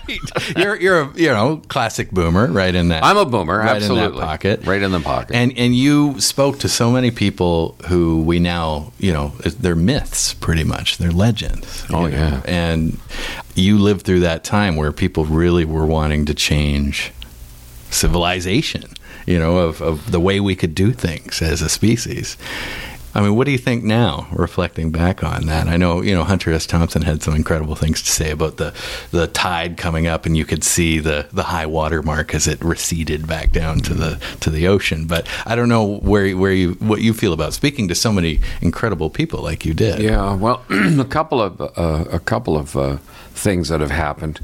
You're 0.58 0.76
you're 0.76 1.02
a 1.02 1.14
you 1.16 1.28
know 1.28 1.62
classic 1.68 2.10
boomer, 2.12 2.48
right 2.48 2.74
in 2.74 2.90
that. 2.90 3.04
I'm 3.04 3.18
a 3.18 3.26
boomer, 3.26 3.60
right 3.60 3.76
absolutely. 3.76 4.06
in 4.06 4.16
that 4.16 4.20
pocket, 4.20 4.66
right 4.66 4.82
in 4.82 4.92
the 4.92 5.00
pocket. 5.00 5.36
And 5.36 5.56
and 5.58 5.76
you 5.76 6.20
spoke 6.20 6.60
to 6.60 6.70
so 6.70 6.92
many 6.92 7.12
people 7.12 7.78
who 7.88 8.24
we 8.24 8.40
now 8.40 8.92
you 8.98 9.14
know 9.14 9.30
they're 9.46 9.76
myths, 9.76 10.34
pretty 10.34 10.64
much. 10.64 10.98
They're 10.98 11.12
legends. 11.12 11.86
Oh 11.92 12.08
yeah. 12.08 12.30
Know? 12.32 12.42
And 12.46 13.00
you 13.54 13.78
lived 13.78 14.02
through 14.02 14.22
that 14.22 14.44
time 14.44 14.76
where 14.76 14.92
people 14.92 15.26
really 15.26 15.66
were 15.66 15.86
wanting 15.86 16.26
to 16.26 16.34
change 16.34 17.12
civilization. 17.92 18.86
You 19.28 19.40
know, 19.40 19.58
of, 19.58 19.82
of 19.82 20.12
the 20.12 20.20
way 20.20 20.40
we 20.40 20.56
could 20.56 20.76
do 20.76 20.92
things 20.92 21.42
as 21.42 21.64
a 21.64 21.70
species. 21.70 22.38
I 23.16 23.22
mean, 23.22 23.34
what 23.38 23.46
do 23.46 23.52
you 23.52 23.58
think 23.58 23.86
now, 23.86 24.28
reflecting 24.34 24.92
back 24.92 25.24
on 25.24 25.46
that? 25.46 25.70
I 25.70 25.78
know, 25.78 26.02
you 26.02 26.14
know, 26.14 26.26
Hunter 26.26 26.52
S. 26.52 26.66
Thompson 26.66 27.02
had 27.02 27.24
some 27.24 27.34
incredible 27.34 27.74
things 27.74 28.02
to 28.02 28.12
say 28.12 28.30
about 28.30 28.58
the, 28.58 28.74
the 29.12 29.28
tide 29.28 29.78
coming 29.78 30.06
up, 30.06 30.26
and 30.26 30.36
you 30.36 30.44
could 30.44 30.66
see 30.66 31.00
the, 31.00 31.26
the 31.32 31.44
high 31.44 31.66
water 31.66 32.04
mark 32.04 32.36
as 32.36 32.46
it 32.46 32.62
receded 32.62 33.26
back 33.26 33.54
down 33.54 33.80
to 33.80 33.94
the 33.94 34.20
to 34.42 34.50
the 34.50 34.68
ocean. 34.68 35.08
But 35.08 35.30
I 35.46 35.56
don't 35.56 35.70
know 35.70 35.86
where 36.00 36.36
where 36.36 36.52
you 36.52 36.74
what 36.74 37.00
you 37.00 37.14
feel 37.14 37.32
about 37.32 37.54
speaking 37.54 37.88
to 37.88 37.96
so 37.96 38.12
many 38.12 38.42
incredible 38.62 39.10
people 39.10 39.42
like 39.42 39.66
you 39.66 39.74
did. 39.74 40.00
Yeah, 40.00 40.36
well, 40.36 40.66
a 40.70 41.06
couple 41.06 41.42
of 41.42 41.62
uh, 41.62 42.06
a 42.12 42.20
couple 42.20 42.58
of 42.58 42.76
uh, 42.76 42.98
things 43.32 43.70
that 43.70 43.80
have 43.80 43.92
happened. 43.92 44.42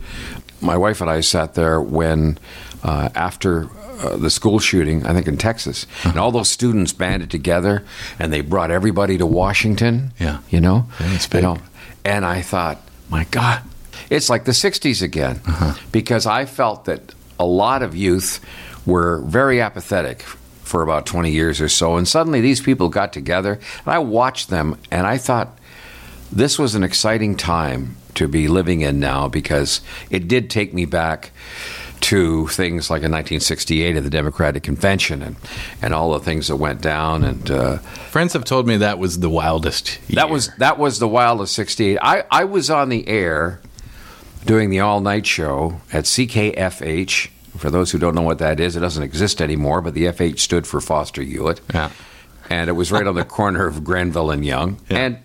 My 0.62 0.78
wife 0.78 1.02
and 1.02 1.10
I 1.10 1.20
sat 1.20 1.56
there 1.56 1.82
when 1.82 2.38
uh, 2.84 3.10
after 3.16 3.68
uh, 4.02 4.18
the 4.18 4.30
school 4.30 4.60
shooting, 4.60 5.06
I 5.06 5.14
think 5.14 5.28
in 5.28 5.38
Texas, 5.38 5.86
uh-huh. 5.86 6.10
and 6.10 6.20
all 6.20 6.32
those 6.32 6.50
students 6.50 6.94
banded 6.94 7.30
together 7.30 7.84
and 8.20 8.34
they 8.34 8.42
brought 8.42 8.72
everybody 8.72 9.18
to 9.18 9.26
Washington. 9.26 10.12
Yeah, 10.20 10.40
you 10.50 10.60
know, 10.60 10.88
yeah, 11.00 11.20
you 11.34 11.42
know, 11.42 11.58
and 12.04 12.26
I 12.26 12.42
thought, 12.42 12.82
my 13.10 13.26
God, 13.26 13.62
it's 14.10 14.30
like 14.30 14.46
the 14.46 14.52
'60s 14.52 15.02
again, 15.02 15.42
uh-huh. 15.46 15.74
because 15.92 16.26
I 16.26 16.46
felt 16.46 16.86
that 16.86 17.14
a 17.40 17.46
lot 17.46 17.84
of 17.84 17.96
youth 17.96 18.40
were 18.86 19.22
very 19.22 19.62
apathetic 19.62 20.22
for 20.64 20.82
about 20.82 21.06
20 21.06 21.32
years 21.32 21.60
or 21.60 21.70
so, 21.70 21.98
and 21.98 22.08
suddenly 22.08 22.42
these 22.42 22.62
people 22.62 22.90
got 22.90 23.14
together, 23.14 23.54
and 23.54 23.88
I 23.88 24.00
watched 24.00 24.50
them, 24.50 24.78
and 24.90 25.06
I 25.06 25.18
thought 25.18 25.58
this 26.32 26.58
was 26.58 26.76
an 26.76 26.84
exciting 26.84 27.36
time 27.36 27.98
to 28.16 28.28
be 28.28 28.48
living 28.48 28.82
in 28.82 29.00
now 29.00 29.28
because 29.28 29.82
it 30.10 30.28
did 30.28 30.50
take 30.50 30.74
me 30.74 30.86
back 30.86 31.32
to 32.02 32.48
things 32.48 32.90
like 32.90 33.00
in 33.00 33.12
1968 33.12 33.96
at 33.96 34.04
the 34.04 34.10
Democratic 34.10 34.64
Convention 34.64 35.22
and, 35.22 35.36
and 35.82 35.94
all 35.94 36.12
the 36.14 36.20
things 36.20 36.48
that 36.48 36.56
went 36.58 36.82
down. 36.82 37.24
And 37.24 37.50
uh, 37.50 37.78
friends 37.78 38.34
have 38.34 38.44
told 38.44 38.68
me 38.68 38.78
that 38.78 39.00
was 39.00 39.20
the 39.20 39.30
wildest. 39.30 40.00
Year. 40.08 40.16
That 40.16 40.30
was 40.30 40.50
that 40.58 40.78
was 40.78 41.00
the 41.00 41.08
wildest 41.08 41.54
68. 41.56 41.98
I, 42.02 42.24
I 42.30 42.44
was 42.44 42.70
on 42.70 42.90
the 42.90 43.08
air 43.08 43.62
doing 44.46 44.70
the 44.70 44.80
all 44.80 45.02
night 45.02 45.26
show 45.26 45.82
at 45.94 46.06
CKFH. 46.06 47.30
For 47.58 47.70
those 47.70 47.92
who 47.92 48.00
don't 48.00 48.16
know 48.16 48.22
what 48.22 48.40
that 48.40 48.60
is, 48.60 48.76
it 48.76 48.80
doesn't 48.80 49.04
exist 49.04 49.42
anymore, 49.42 49.82
but 49.82 49.94
the 49.94 50.06
FH 50.06 50.40
stood 50.40 50.66
for 50.66 50.82
Foster 50.82 51.22
Hewitt. 51.22 51.62
Yeah. 51.74 51.92
And 52.50 52.70
it 52.70 52.74
was 52.74 52.92
right 52.92 53.06
on 53.06 53.16
the 53.16 53.26
corner 53.40 53.68
of 53.68 53.84
Grenville 53.84 54.32
and 54.32 54.46
Yonge. 54.46 54.80
Yeah. 54.90 54.98
And 54.98 55.18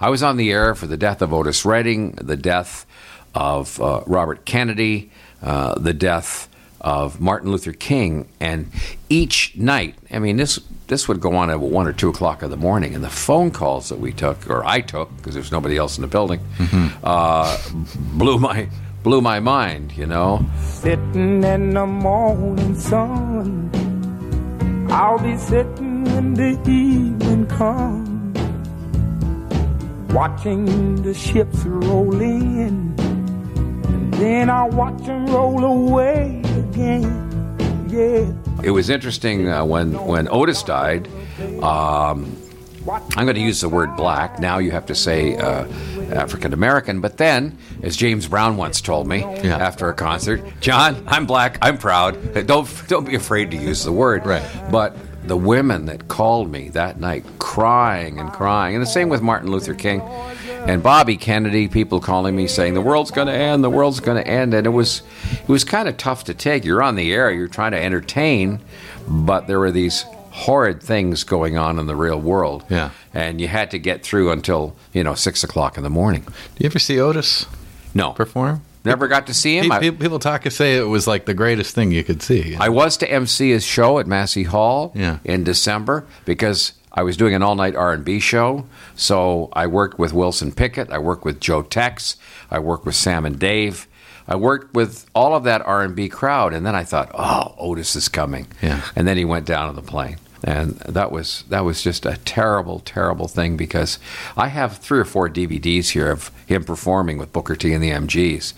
I 0.00 0.08
was 0.08 0.22
on 0.22 0.36
the 0.36 0.50
air 0.50 0.74
for 0.74 0.86
the 0.86 0.96
death 0.96 1.20
of 1.20 1.32
Otis 1.32 1.64
Redding, 1.64 2.12
the 2.12 2.36
death 2.36 2.86
of 3.34 3.80
uh, 3.80 4.02
Robert 4.06 4.44
Kennedy, 4.44 5.10
uh, 5.44 5.78
the 5.78 5.92
death 5.92 6.48
of 6.80 7.20
Martin 7.20 7.50
Luther 7.50 7.72
King, 7.72 8.28
and 8.40 8.70
each 9.08 9.54
night, 9.56 9.94
I 10.10 10.18
mean, 10.18 10.36
this 10.36 10.58
this 10.86 11.06
would 11.08 11.20
go 11.20 11.34
on 11.34 11.50
at 11.50 11.60
one 11.60 11.86
or 11.86 11.92
two 11.92 12.08
o'clock 12.08 12.42
in 12.42 12.50
the 12.50 12.56
morning, 12.56 12.94
and 12.94 13.04
the 13.04 13.10
phone 13.10 13.50
calls 13.50 13.88
that 13.90 13.98
we 13.98 14.12
took, 14.12 14.48
or 14.50 14.64
I 14.64 14.80
took, 14.80 15.14
because 15.16 15.34
there's 15.34 15.52
nobody 15.52 15.76
else 15.76 15.96
in 15.96 16.02
the 16.02 16.08
building, 16.08 16.40
mm-hmm. 16.58 16.88
uh, 17.02 17.58
blew 18.18 18.38
my 18.38 18.68
blew 19.02 19.20
my 19.20 19.38
mind. 19.40 19.92
You 19.96 20.06
know, 20.06 20.44
sitting 20.62 21.44
in 21.44 21.70
the 21.74 21.86
morning 21.86 22.74
sun, 22.74 23.70
I'll 24.90 25.18
be 25.18 25.36
sitting 25.36 26.04
when 26.04 26.34
the 26.34 26.58
evening 26.70 27.46
comes, 27.46 28.38
watching 30.12 31.02
the 31.02 31.14
ships 31.14 31.64
roll 31.64 32.20
in 32.20 33.03
then 34.24 34.48
I 34.48 34.64
watch 34.64 35.04
them 35.04 35.26
roll 35.26 35.62
away 35.64 36.40
again. 36.56 37.86
Yeah. 37.88 38.32
It 38.62 38.70
was 38.70 38.88
interesting 38.88 39.48
uh, 39.48 39.64
when 39.64 39.92
when 40.06 40.28
Otis 40.28 40.62
died. 40.62 41.08
Um, 41.62 42.36
I'm 42.88 43.24
going 43.24 43.34
to 43.34 43.40
use 43.40 43.60
the 43.60 43.68
word 43.68 43.96
black. 43.96 44.38
Now 44.38 44.58
you 44.58 44.70
have 44.70 44.86
to 44.86 44.94
say 44.94 45.36
uh, 45.36 45.66
African 46.12 46.52
American. 46.52 47.00
But 47.00 47.18
then, 47.18 47.58
as 47.82 47.96
James 47.96 48.26
Brown 48.26 48.56
once 48.56 48.80
told 48.80 49.06
me 49.06 49.20
yeah. 49.20 49.56
after 49.58 49.88
a 49.88 49.94
concert, 49.94 50.42
John, 50.60 51.02
I'm 51.06 51.26
black. 51.26 51.58
I'm 51.60 51.76
proud. 51.76 52.46
Don't 52.46 52.68
don't 52.88 53.06
be 53.06 53.14
afraid 53.14 53.50
to 53.50 53.56
use 53.56 53.84
the 53.84 53.92
word. 53.92 54.24
Right. 54.24 54.42
But 54.70 54.96
the 55.26 55.36
women 55.36 55.86
that 55.86 56.08
called 56.08 56.50
me 56.50 56.70
that 56.70 56.98
night, 56.98 57.24
crying 57.38 58.18
and 58.18 58.32
crying, 58.32 58.74
and 58.74 58.82
the 58.82 58.86
same 58.86 59.08
with 59.08 59.22
Martin 59.22 59.50
Luther 59.50 59.74
King 59.74 60.00
and 60.66 60.82
Bobby 60.82 61.16
Kennedy, 61.16 61.68
people 61.68 62.00
calling 62.00 62.34
me 62.34 62.46
saying 62.46 62.74
the 62.74 62.80
world's 62.80 63.10
going 63.10 63.26
to 63.26 63.34
end, 63.34 63.62
the 63.62 63.70
world's 63.70 64.00
going 64.00 64.22
to 64.22 64.28
end, 64.28 64.54
and 64.54 64.66
it 64.66 64.70
was 64.70 65.02
it 65.32 65.48
was 65.48 65.64
kind 65.64 65.88
of 65.88 65.96
tough 65.96 66.24
to 66.24 66.34
take. 66.34 66.64
You're 66.64 66.82
on 66.82 66.96
the 66.96 67.12
air, 67.12 67.30
you're 67.30 67.48
trying 67.48 67.72
to 67.72 67.82
entertain, 67.82 68.60
but 69.06 69.46
there 69.46 69.58
were 69.58 69.70
these 69.70 70.04
horrid 70.30 70.82
things 70.82 71.22
going 71.22 71.56
on 71.56 71.78
in 71.78 71.86
the 71.86 71.94
real 71.94 72.20
world. 72.20 72.64
Yeah, 72.68 72.90
and 73.12 73.40
you 73.40 73.48
had 73.48 73.70
to 73.72 73.78
get 73.78 74.02
through 74.02 74.30
until 74.30 74.74
you 74.92 75.04
know 75.04 75.14
six 75.14 75.44
o'clock 75.44 75.76
in 75.76 75.82
the 75.82 75.90
morning. 75.90 76.22
Do 76.22 76.32
you 76.58 76.66
ever 76.66 76.78
see 76.78 76.98
Otis? 76.98 77.46
No, 77.94 78.12
perform. 78.12 78.62
Never 78.84 79.08
got 79.08 79.26
to 79.28 79.34
see 79.34 79.56
him. 79.56 79.70
People, 79.80 79.98
people 79.98 80.18
talk 80.18 80.44
and 80.44 80.52
say 80.52 80.76
it 80.76 80.82
was 80.82 81.06
like 81.06 81.24
the 81.24 81.32
greatest 81.32 81.74
thing 81.74 81.90
you 81.90 82.04
could 82.04 82.20
see. 82.20 82.54
I 82.54 82.68
was 82.68 82.98
to 82.98 83.10
MC 83.10 83.50
his 83.50 83.64
show 83.64 83.98
at 83.98 84.06
Massey 84.06 84.42
Hall 84.42 84.92
yeah. 84.94 85.20
in 85.24 85.42
December 85.42 86.06
because 86.26 86.72
I 86.94 87.02
was 87.02 87.16
doing 87.16 87.34
an 87.34 87.42
all 87.42 87.56
night 87.56 87.74
R 87.74 87.92
and 87.92 88.04
B 88.04 88.20
show, 88.20 88.66
so 88.94 89.48
I 89.52 89.66
worked 89.66 89.98
with 89.98 90.12
Wilson 90.12 90.52
Pickett, 90.52 90.90
I 90.90 90.98
worked 90.98 91.24
with 91.24 91.40
Joe 91.40 91.62
Tex, 91.62 92.16
I 92.50 92.60
worked 92.60 92.86
with 92.86 92.94
Sam 92.94 93.26
and 93.26 93.38
Dave. 93.38 93.88
I 94.26 94.36
worked 94.36 94.74
with 94.74 95.04
all 95.14 95.34
of 95.34 95.44
that 95.44 95.60
R 95.66 95.82
and 95.82 95.94
B 95.94 96.08
crowd, 96.08 96.54
and 96.54 96.64
then 96.64 96.74
I 96.74 96.82
thought, 96.82 97.10
"Oh, 97.12 97.54
Otis 97.58 97.94
is 97.94 98.08
coming." 98.08 98.46
Yeah. 98.62 98.80
And 98.96 99.06
then 99.06 99.18
he 99.18 99.24
went 99.26 99.44
down 99.44 99.68
on 99.68 99.74
the 99.74 99.82
plane, 99.82 100.16
and 100.42 100.76
that 100.88 101.12
was 101.12 101.44
that 101.50 101.64
was 101.64 101.82
just 101.82 102.06
a 102.06 102.16
terrible, 102.24 102.80
terrible 102.80 103.28
thing 103.28 103.58
because 103.58 103.98
I 104.34 104.48
have 104.48 104.78
three 104.78 104.98
or 104.98 105.04
four 105.04 105.28
DVDs 105.28 105.90
here 105.90 106.10
of 106.10 106.30
him 106.46 106.64
performing 106.64 107.18
with 107.18 107.34
Booker 107.34 107.54
T 107.54 107.74
and 107.74 107.82
the 107.82 107.90
MGs. 107.90 108.54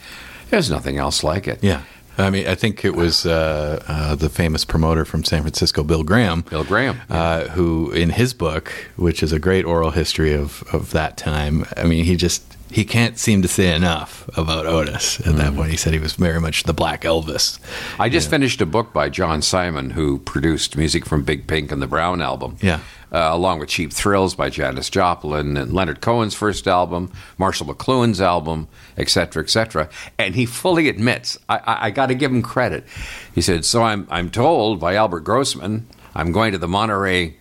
There's 0.50 0.70
nothing 0.70 0.98
else 0.98 1.24
like 1.24 1.48
it. 1.48 1.58
Yeah. 1.62 1.82
I 2.18 2.30
mean, 2.30 2.46
I 2.46 2.54
think 2.54 2.84
it 2.84 2.94
was 2.94 3.26
uh, 3.26 3.82
uh, 3.86 4.14
the 4.14 4.30
famous 4.30 4.64
promoter 4.64 5.04
from 5.04 5.22
San 5.22 5.42
Francisco, 5.42 5.84
Bill 5.84 6.02
Graham. 6.02 6.42
Bill 6.42 6.64
Graham, 6.64 7.00
uh, 7.10 7.48
who 7.48 7.90
in 7.90 8.10
his 8.10 8.32
book, 8.32 8.72
which 8.96 9.22
is 9.22 9.32
a 9.32 9.38
great 9.38 9.64
oral 9.64 9.90
history 9.90 10.32
of, 10.32 10.62
of 10.72 10.92
that 10.92 11.16
time, 11.16 11.66
I 11.76 11.84
mean, 11.84 12.04
he 12.04 12.16
just 12.16 12.55
he 12.70 12.84
can't 12.84 13.18
seem 13.18 13.42
to 13.42 13.48
say 13.48 13.74
enough 13.74 14.28
about 14.36 14.66
Otis 14.66 15.20
at 15.20 15.26
mm. 15.26 15.36
that 15.36 15.54
point. 15.54 15.70
He 15.70 15.76
said 15.76 15.92
he 15.92 15.98
was 15.98 16.14
very 16.14 16.40
much 16.40 16.64
the 16.64 16.72
Black 16.72 17.02
Elvis. 17.02 17.58
I 17.98 18.08
just 18.08 18.28
finished 18.28 18.60
a 18.60 18.66
book 18.66 18.92
by 18.92 19.08
John 19.08 19.40
Simon, 19.40 19.90
who 19.90 20.18
produced 20.18 20.76
music 20.76 21.06
from 21.06 21.22
Big 21.22 21.46
Pink 21.46 21.70
and 21.70 21.80
the 21.80 21.86
Brown 21.86 22.20
album. 22.20 22.56
Yeah. 22.60 22.80
Uh, 23.12 23.30
along 23.32 23.60
with 23.60 23.68
Cheap 23.68 23.92
Thrills 23.92 24.34
by 24.34 24.50
Janis 24.50 24.90
Joplin 24.90 25.56
and 25.56 25.72
Leonard 25.72 26.00
Cohen's 26.00 26.34
first 26.34 26.66
album, 26.66 27.12
Marshall 27.38 27.66
McLuhan's 27.66 28.20
album, 28.20 28.66
etc., 28.98 29.44
etc. 29.44 29.88
And 30.18 30.34
he 30.34 30.44
fully 30.44 30.88
admits, 30.88 31.38
I, 31.48 31.58
I, 31.58 31.86
I 31.86 31.90
got 31.90 32.06
to 32.06 32.16
give 32.16 32.32
him 32.32 32.42
credit. 32.42 32.84
He 33.32 33.40
said, 33.40 33.64
"So 33.64 33.84
I'm 33.84 34.08
I'm 34.10 34.28
told 34.28 34.80
by 34.80 34.96
Albert 34.96 35.20
Grossman, 35.20 35.86
I'm 36.16 36.32
going 36.32 36.50
to 36.50 36.58
the 36.58 36.68
Monterey 36.68 37.36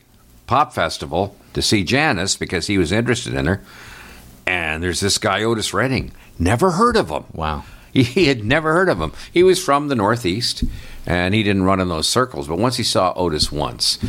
Pop 0.45 0.71
Festival 0.71 1.35
to 1.53 1.63
see 1.63 1.83
Janis 1.83 2.37
because 2.37 2.67
he 2.67 2.77
was 2.77 2.91
interested 2.91 3.33
in 3.33 3.47
her." 3.47 3.61
And 4.47 4.83
there's 4.83 4.99
this 4.99 5.17
guy, 5.17 5.43
Otis 5.43 5.73
Redding. 5.73 6.11
Never 6.37 6.71
heard 6.71 6.95
of 6.95 7.09
him. 7.09 7.25
Wow. 7.33 7.63
He 7.95 8.27
had 8.27 8.43
never 8.43 8.73
heard 8.73 8.89
of 8.89 8.99
him. 8.99 9.13
He 9.31 9.41
was 9.41 9.63
from 9.63 9.87
the 9.87 9.95
Northeast, 9.95 10.65
and 11.05 11.33
he 11.33 11.43
didn't 11.43 11.63
run 11.63 11.79
in 11.79 11.87
those 11.87 12.09
circles. 12.09 12.45
But 12.45 12.57
once 12.57 12.75
he 12.75 12.83
saw 12.83 13.13
Otis 13.15 13.53
once, 13.53 13.99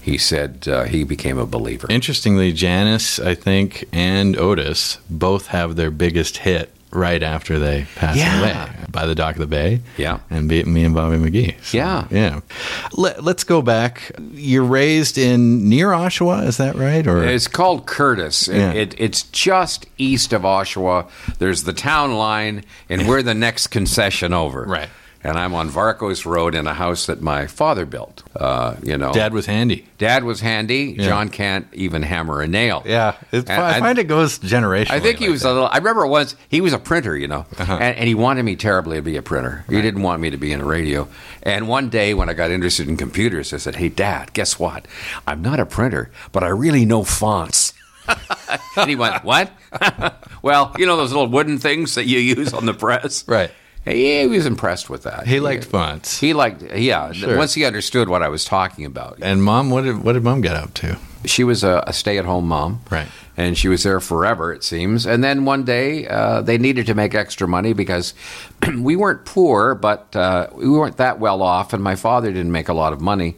he 0.00 0.16
said 0.16 0.66
uh, 0.66 0.84
he 0.84 1.04
became 1.04 1.38
a 1.38 1.44
believer. 1.44 1.86
Interestingly, 1.90 2.54
Janis, 2.54 3.18
I 3.18 3.34
think, 3.34 3.84
and 3.92 4.34
Otis 4.38 4.96
both 5.10 5.48
have 5.48 5.76
their 5.76 5.90
biggest 5.90 6.38
hit 6.38 6.73
right 6.94 7.22
after 7.22 7.58
they 7.58 7.86
passed 7.96 8.18
Yeah. 8.18 8.40
away 8.40 8.70
by 8.90 9.06
the 9.06 9.14
dock 9.14 9.34
of 9.34 9.40
the 9.40 9.46
bay. 9.46 9.80
Yeah. 9.96 10.20
And 10.30 10.48
be, 10.48 10.62
me 10.64 10.84
and 10.84 10.94
Bobby 10.94 11.16
McGee. 11.16 11.56
So, 11.62 11.76
Yeah. 11.76 12.06
Yeah. 12.10 12.40
Let, 12.92 13.24
let's 13.24 13.44
go 13.44 13.60
back. 13.62 14.12
You're 14.32 14.64
raised 14.64 15.18
in 15.18 15.68
near 15.68 15.88
Oshawa, 15.88 16.46
is 16.46 16.56
that 16.58 16.76
right? 16.76 17.06
Or 17.06 17.24
It's 17.24 17.48
called 17.48 17.86
Courtice. 17.86 18.48
It, 18.48 18.56
Yeah. 18.56 18.72
it, 18.72 18.94
it's 18.98 19.24
just 19.24 19.86
east 19.98 20.32
of 20.32 20.42
Oshawa. 20.42 21.08
There's 21.38 21.64
the 21.64 21.72
town 21.72 22.14
line, 22.14 22.64
and 22.88 23.08
we're 23.08 23.22
the 23.22 23.34
next 23.34 23.68
concession 23.68 24.32
over. 24.32 24.62
Right. 24.62 24.88
And 25.26 25.38
I'm 25.38 25.54
on 25.54 25.70
Varcoe's 25.70 26.26
Road 26.26 26.54
in 26.54 26.66
a 26.66 26.74
house 26.74 27.06
that 27.06 27.22
my 27.22 27.46
father 27.46 27.86
built. 27.86 28.22
Uh, 28.36 28.74
you 28.82 28.98
know, 28.98 29.10
Dad 29.10 29.32
was 29.32 29.46
handy. 29.46 29.86
Dad 29.96 30.22
was 30.22 30.40
handy. 30.40 30.96
Yeah. 30.98 31.06
John 31.06 31.30
can't 31.30 31.66
even 31.72 32.02
hammer 32.02 32.42
a 32.42 32.46
nail. 32.46 32.82
Yeah. 32.84 33.16
And- 33.32 33.48
I 33.48 33.80
find 33.80 33.98
it 33.98 34.04
goes 34.04 34.38
generationally. 34.38 34.90
I 34.90 35.00
think 35.00 35.18
he 35.18 35.24
like 35.26 35.32
was 35.32 35.42
that. 35.42 35.48
a 35.48 35.52
little. 35.54 35.68
I 35.68 35.78
remember 35.78 36.06
once 36.06 36.36
he 36.50 36.60
was 36.60 36.74
a 36.74 36.78
printer, 36.78 37.16
you 37.16 37.26
know, 37.26 37.46
Uh-huh. 37.58 37.72
and, 37.80 37.96
and 37.96 38.06
he 38.06 38.14
wanted 38.14 38.42
me 38.42 38.54
terribly 38.54 38.96
to 38.96 39.02
be 39.02 39.16
a 39.16 39.22
printer. 39.22 39.64
He 39.70 39.80
didn't 39.80 40.02
want 40.02 40.20
me 40.20 40.28
to 40.28 40.36
be 40.36 40.52
in 40.52 40.60
a 40.60 40.64
radio. 40.64 41.08
And 41.42 41.68
one 41.68 41.88
day 41.88 42.12
when 42.12 42.28
I 42.28 42.34
got 42.34 42.50
interested 42.50 42.86
in 42.88 42.98
computers, 42.98 43.54
I 43.54 43.56
said, 43.56 43.76
"Hey, 43.76 43.88
Dad, 43.88 44.34
guess 44.34 44.58
what? 44.58 44.86
I'm 45.26 45.40
not 45.40 45.58
a 45.58 45.64
printer, 45.66 46.10
but 46.32 46.42
I 46.42 46.48
really 46.48 46.84
know 46.84 47.02
fonts." 47.02 47.72
and 48.76 48.90
he 48.90 48.94
went, 48.96 49.24
"What?" 49.24 49.50
well, 50.42 50.74
you 50.78 50.84
know 50.86 50.96
those 50.98 51.12
little 51.12 51.28
wooden 51.28 51.58
things 51.58 51.94
that 51.94 52.04
you 52.04 52.18
use 52.18 52.52
on 52.52 52.66
the 52.66 52.74
press, 52.74 53.26
Right. 53.26 53.50
He, 53.84 54.20
he 54.20 54.26
was 54.26 54.46
impressed 54.46 54.88
with 54.88 55.02
that. 55.02 55.26
He 55.26 55.40
liked 55.40 55.64
fonts. 55.64 56.18
He 56.18 56.32
liked, 56.32 56.62
yeah. 56.74 57.12
Sure. 57.12 57.36
Once 57.36 57.54
he 57.54 57.64
understood 57.64 58.08
what 58.08 58.22
I 58.22 58.28
was 58.28 58.44
talking 58.44 58.84
about, 58.86 59.18
And 59.20 59.42
mom, 59.42 59.70
what 59.70 59.84
did 59.84 60.02
what 60.02 60.14
did 60.14 60.22
mom 60.22 60.40
get 60.40 60.56
up 60.56 60.72
to? 60.74 60.96
she 61.26 61.42
was 61.42 61.64
a, 61.64 61.82
a 61.86 61.92
stay-at-home 61.92 62.46
mom, 62.46 62.80
Right. 62.90 63.08
And 63.36 63.58
she 63.58 63.66
was 63.66 63.82
there 63.82 63.98
forever, 63.98 64.52
it 64.52 64.62
seems. 64.62 65.06
And 65.06 65.24
then 65.24 65.44
one 65.44 65.64
day, 65.64 66.06
uh, 66.06 66.40
they 66.42 66.56
needed 66.56 66.86
to 66.86 66.94
make 66.94 67.14
extra 67.16 67.48
money 67.48 67.72
because 67.72 68.14
we 68.78 68.94
weren't 68.94 69.24
poor, 69.24 69.74
but 69.74 70.14
uh, 70.14 70.48
we 70.54 70.68
weren't 70.68 70.98
that 70.98 71.18
well 71.18 71.42
off, 71.42 71.72
and 71.72 71.82
my 71.82 71.96
father 71.96 72.30
didn't 72.30 72.52
make 72.52 72.68
a 72.68 72.74
lot 72.74 72.92
of 72.92 73.00
money. 73.00 73.36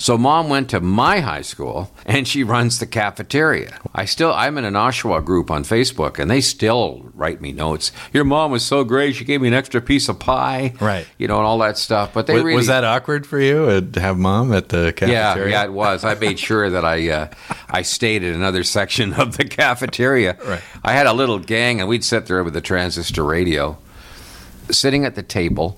So 0.00 0.16
mom 0.16 0.48
went 0.48 0.70
to 0.70 0.80
my 0.80 1.18
high 1.18 1.42
school, 1.42 1.90
and 2.06 2.26
she 2.26 2.44
runs 2.44 2.78
the 2.78 2.86
cafeteria. 2.86 3.80
I 3.92 4.04
still, 4.04 4.32
I'm 4.32 4.56
in 4.56 4.64
an 4.64 4.74
Oshawa 4.74 5.24
group 5.24 5.50
on 5.50 5.64
Facebook, 5.64 6.20
and 6.20 6.30
they 6.30 6.40
still 6.40 7.10
write 7.14 7.40
me 7.40 7.50
notes. 7.50 7.90
Your 8.12 8.22
mom 8.22 8.52
was 8.52 8.64
so 8.64 8.84
great; 8.84 9.16
she 9.16 9.24
gave 9.24 9.40
me 9.40 9.48
an 9.48 9.54
extra 9.54 9.80
piece 9.80 10.08
of 10.08 10.20
pie, 10.20 10.74
Right. 10.80 11.04
You 11.18 11.26
know, 11.26 11.38
and 11.38 11.44
all 11.46 11.58
that 11.58 11.78
stuff. 11.78 12.14
But 12.14 12.28
they 12.28 12.34
Was, 12.34 12.42
really 12.44 12.56
was 12.56 12.66
that 12.68 12.84
awkward 12.84 13.26
for 13.26 13.40
you 13.40 13.64
uh, 13.64 13.80
to 13.80 14.00
have 14.00 14.16
mom 14.16 14.52
at 14.52 14.68
the 14.68 14.84
yeah, 14.86 15.32
cafeteria? 15.32 15.50
yeah, 15.50 15.64
it 15.64 15.72
was. 15.72 16.04
I 16.04 16.14
made 16.14 16.38
sure 16.38 16.70
that 16.70 16.84
I 16.84 17.10
uh, 17.10 17.28
I 17.68 17.82
stayed 17.82 18.22
in 18.22 18.34
another 18.34 18.62
section 18.62 19.14
of 19.14 19.36
the 19.36 19.44
cafeteria. 19.46 20.36
Right. 20.46 20.62
I 20.84 20.92
had 20.92 21.08
a 21.08 21.12
little 21.12 21.40
gang, 21.40 21.80
and 21.80 21.88
we'd 21.88 22.04
sit 22.04 22.26
there 22.26 22.44
with 22.44 22.54
the 22.54 22.60
transistor 22.60 23.24
radio, 23.24 23.76
sitting 24.70 25.04
at 25.04 25.16
the 25.16 25.24
table, 25.24 25.76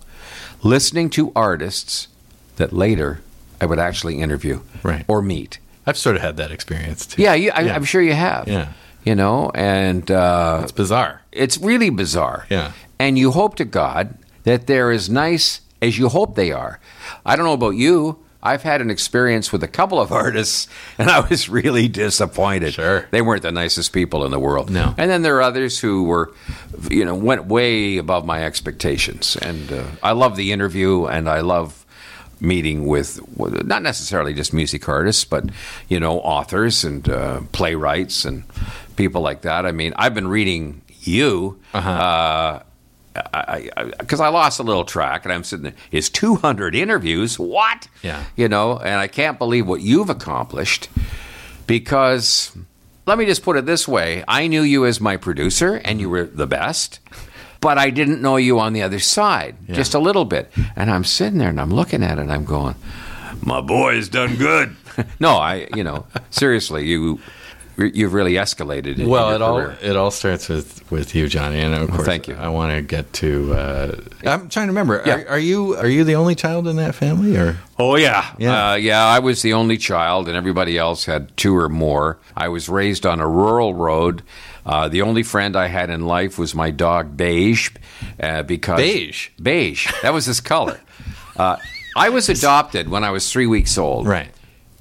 listening 0.63 1.09
to 1.11 1.33
artists 1.35 2.09
that 2.57 2.75
later 2.75 3.21
I 3.61 3.67
would 3.67 3.79
actually 3.79 4.21
interview 4.21 4.61
Right. 4.83 5.05
or 5.09 5.23
meet. 5.23 5.59
I've 5.87 5.97
sort 5.97 6.17
of 6.17 6.23
had 6.23 6.37
that 6.37 6.51
experience 6.51 7.07
too. 7.07 7.23
Yeah, 7.23 7.35
you, 7.35 7.51
I, 7.53 7.61
Yeah. 7.63 7.75
I'm 7.75 7.85
sure 7.85 8.03
you 8.03 8.15
have. 8.15 8.49
Yeah. 8.49 8.69
You 9.05 9.15
know, 9.15 9.51
and 9.55 10.11
uh, 10.11 10.61
It's 10.63 10.73
bizarre. 10.73 11.23
it's 11.33 11.57
really 11.59 11.91
bizarre. 11.91 12.47
Yeah. 12.51 12.73
And 12.99 13.19
you 13.19 13.31
hope 13.31 13.57
to 13.57 13.65
God 13.65 14.19
that 14.45 14.67
they're 14.67 14.91
as 14.91 15.09
nice 15.09 15.63
as 15.81 15.99
you 15.99 16.09
hope 16.11 16.35
they 16.37 16.53
are. 16.53 16.79
I 17.25 17.35
don't 17.37 17.47
know 17.47 17.55
about 17.55 17.77
you. 17.77 18.19
I've 18.43 18.63
had 18.63 18.81
an 18.81 18.91
experience 18.91 19.53
with 19.53 19.63
a 19.63 19.69
couple 19.69 20.01
of 20.01 20.13
artists, 20.25 20.67
and 20.99 21.11
I 21.11 21.21
was 21.21 21.49
really 21.49 21.89
disappointed. 21.89 22.75
Sure. 22.75 23.07
They 23.11 23.21
weren't 23.23 23.43
the 23.43 23.53
nicest 23.53 23.93
people 23.93 24.25
in 24.25 24.31
the 24.31 24.39
world. 24.39 24.71
No. 24.71 24.95
And 24.99 25.11
then 25.11 25.23
there 25.23 25.37
are 25.37 25.43
others 25.43 25.79
who 25.79 26.05
were, 26.05 26.33
you 26.91 27.05
know, 27.05 27.15
went 27.15 27.47
way 27.47 27.97
above 27.99 28.25
my 28.27 28.45
expectations. 28.45 29.37
And 29.41 29.71
uh, 29.73 29.85
I 30.03 30.13
love 30.13 30.37
the 30.37 30.53
interview, 30.53 31.07
and 31.07 31.29
I 31.29 31.41
love 31.41 31.80
meeting 32.41 32.87
with 32.87 33.21
not 33.67 33.83
necessarily 33.83 34.35
just 34.35 34.53
music 34.53 34.89
artists, 34.89 35.25
but 35.25 35.45
you 35.89 36.01
know, 36.01 36.21
authors 36.21 36.85
and 36.85 37.09
uh, 37.09 37.41
playwrights 37.53 38.25
and 38.25 38.45
people 38.97 39.21
like 39.21 39.43
that. 39.43 39.67
I 39.67 39.73
mean, 39.73 39.93
I've 39.97 40.15
been 40.15 40.29
reading 40.29 40.83
you. 41.01 41.61
uh 41.75 42.61
because 43.99 44.21
I, 44.21 44.29
lost 44.29 44.61
a 44.61 44.63
little 44.63 44.85
track, 44.85 45.25
and 45.25 45.33
I'm 45.33 45.43
sitting 45.45 45.65
there. 45.65 45.75
Is 45.91 46.09
200 46.11 46.75
interviews? 46.75 47.39
What? 47.39 47.89
Yeah. 48.03 48.25
You 48.37 48.49
know, 48.49 48.79
and 48.79 49.01
I 49.01 49.09
can't 49.09 49.39
believe 49.39 49.67
what 49.67 49.81
you've 49.81 50.11
accomplished 50.11 50.89
because 51.67 52.57
let 53.07 53.19
me 53.19 53.27
just 53.27 53.43
put 53.43 53.57
it 53.57 53.67
this 53.67 53.89
way 53.89 54.25
I 54.29 54.47
knew 54.47 54.63
you 54.63 54.87
as 54.87 55.01
my 55.01 55.17
producer, 55.17 55.81
and 55.85 56.01
you 56.01 56.09
were 56.09 56.25
the 56.25 56.47
best, 56.47 57.01
but 57.61 57.79
I 57.79 57.91
didn't 57.91 58.23
know 58.23 58.37
you 58.37 58.59
on 58.59 58.73
the 58.73 58.83
other 58.83 58.99
side, 58.99 59.57
just 59.69 59.95
a 59.95 59.99
little 59.99 60.25
bit. 60.25 60.51
And 60.77 60.91
I'm 60.91 61.05
sitting 61.05 61.39
there 61.39 61.51
and 61.51 61.61
I'm 61.61 61.71
looking 61.73 62.03
at 62.03 62.19
it, 62.19 62.23
and 62.23 62.33
I'm 62.33 62.45
going, 62.45 62.75
my 63.43 63.61
boy's 63.61 64.09
done 64.09 64.37
good. 64.37 64.77
no, 65.21 65.37
I, 65.37 65.69
you 65.75 65.85
know, 65.85 66.07
seriously, 66.31 66.87
you. 66.87 67.21
You've 67.79 68.13
really 68.13 68.35
escalated. 68.35 69.07
Well, 69.07 69.29
your 69.29 69.37
it 69.37 69.43
all 69.43 69.59
it 69.61 69.97
all 69.97 70.11
starts 70.11 70.51
with, 70.51 70.91
with 70.91 71.15
you, 71.15 71.29
Johnny, 71.29 71.61
and 71.61 71.73
of 71.75 71.89
course, 71.89 72.05
thank 72.05 72.29
you. 72.29 72.35
I 72.35 72.49
want 72.49 72.77
to 72.77 72.83
get 72.83 73.11
to. 73.15 73.55
Uh, 73.55 74.01
I'm 74.27 74.51
trying 74.51 74.67
to 74.67 74.73
remember. 74.73 75.03
Yeah. 75.07 75.15
Are, 75.23 75.29
are 75.29 75.39
you 75.39 75.77
are 75.77 75.89
you 75.89 76.05
the 76.05 76.15
only 76.17 76.35
child 76.35 76.69
in 76.69 76.77
that 76.77 76.95
family, 76.95 77.39
or 77.39 77.57
Oh 77.79 77.97
yeah, 77.97 78.35
Yeah. 78.37 78.73
Uh, 78.73 78.75
yeah. 78.75 79.07
I 79.07 79.21
was 79.21 79.41
the 79.41 79.55
only 79.55 79.79
child, 79.79 80.29
and 80.29 80.37
everybody 80.37 80.77
else 80.77 81.07
had 81.07 81.35
two 81.39 81.57
or 81.57 81.71
more. 81.71 82.19
I 82.37 82.49
was 82.49 82.69
raised 82.69 83.07
on 83.07 83.19
a 83.19 83.27
rural 83.27 83.73
road. 83.73 84.23
Uh, 84.65 84.89
the 84.89 85.03
only 85.03 85.23
friend 85.23 85.57
I 85.57 85.69
had 85.69 85.91
in 85.91 86.07
life 86.07 86.39
was 86.39 86.55
my 86.55 86.71
dog 86.71 87.17
Beige, 87.17 87.71
uh, 88.23 88.43
because 88.43 88.79
Beige? 88.79 89.31
beige. 89.43 89.91
That 90.03 90.13
was 90.13 90.27
his 90.27 90.41
color. 90.41 90.81
Uh, 91.37 91.57
I 91.97 92.11
was 92.11 92.29
adopted 92.29 92.89
when 92.89 93.05
I 93.05 93.11
was 93.11 93.31
three 93.33 93.47
weeks 93.47 93.79
old. 93.79 94.07
right? 94.07 94.31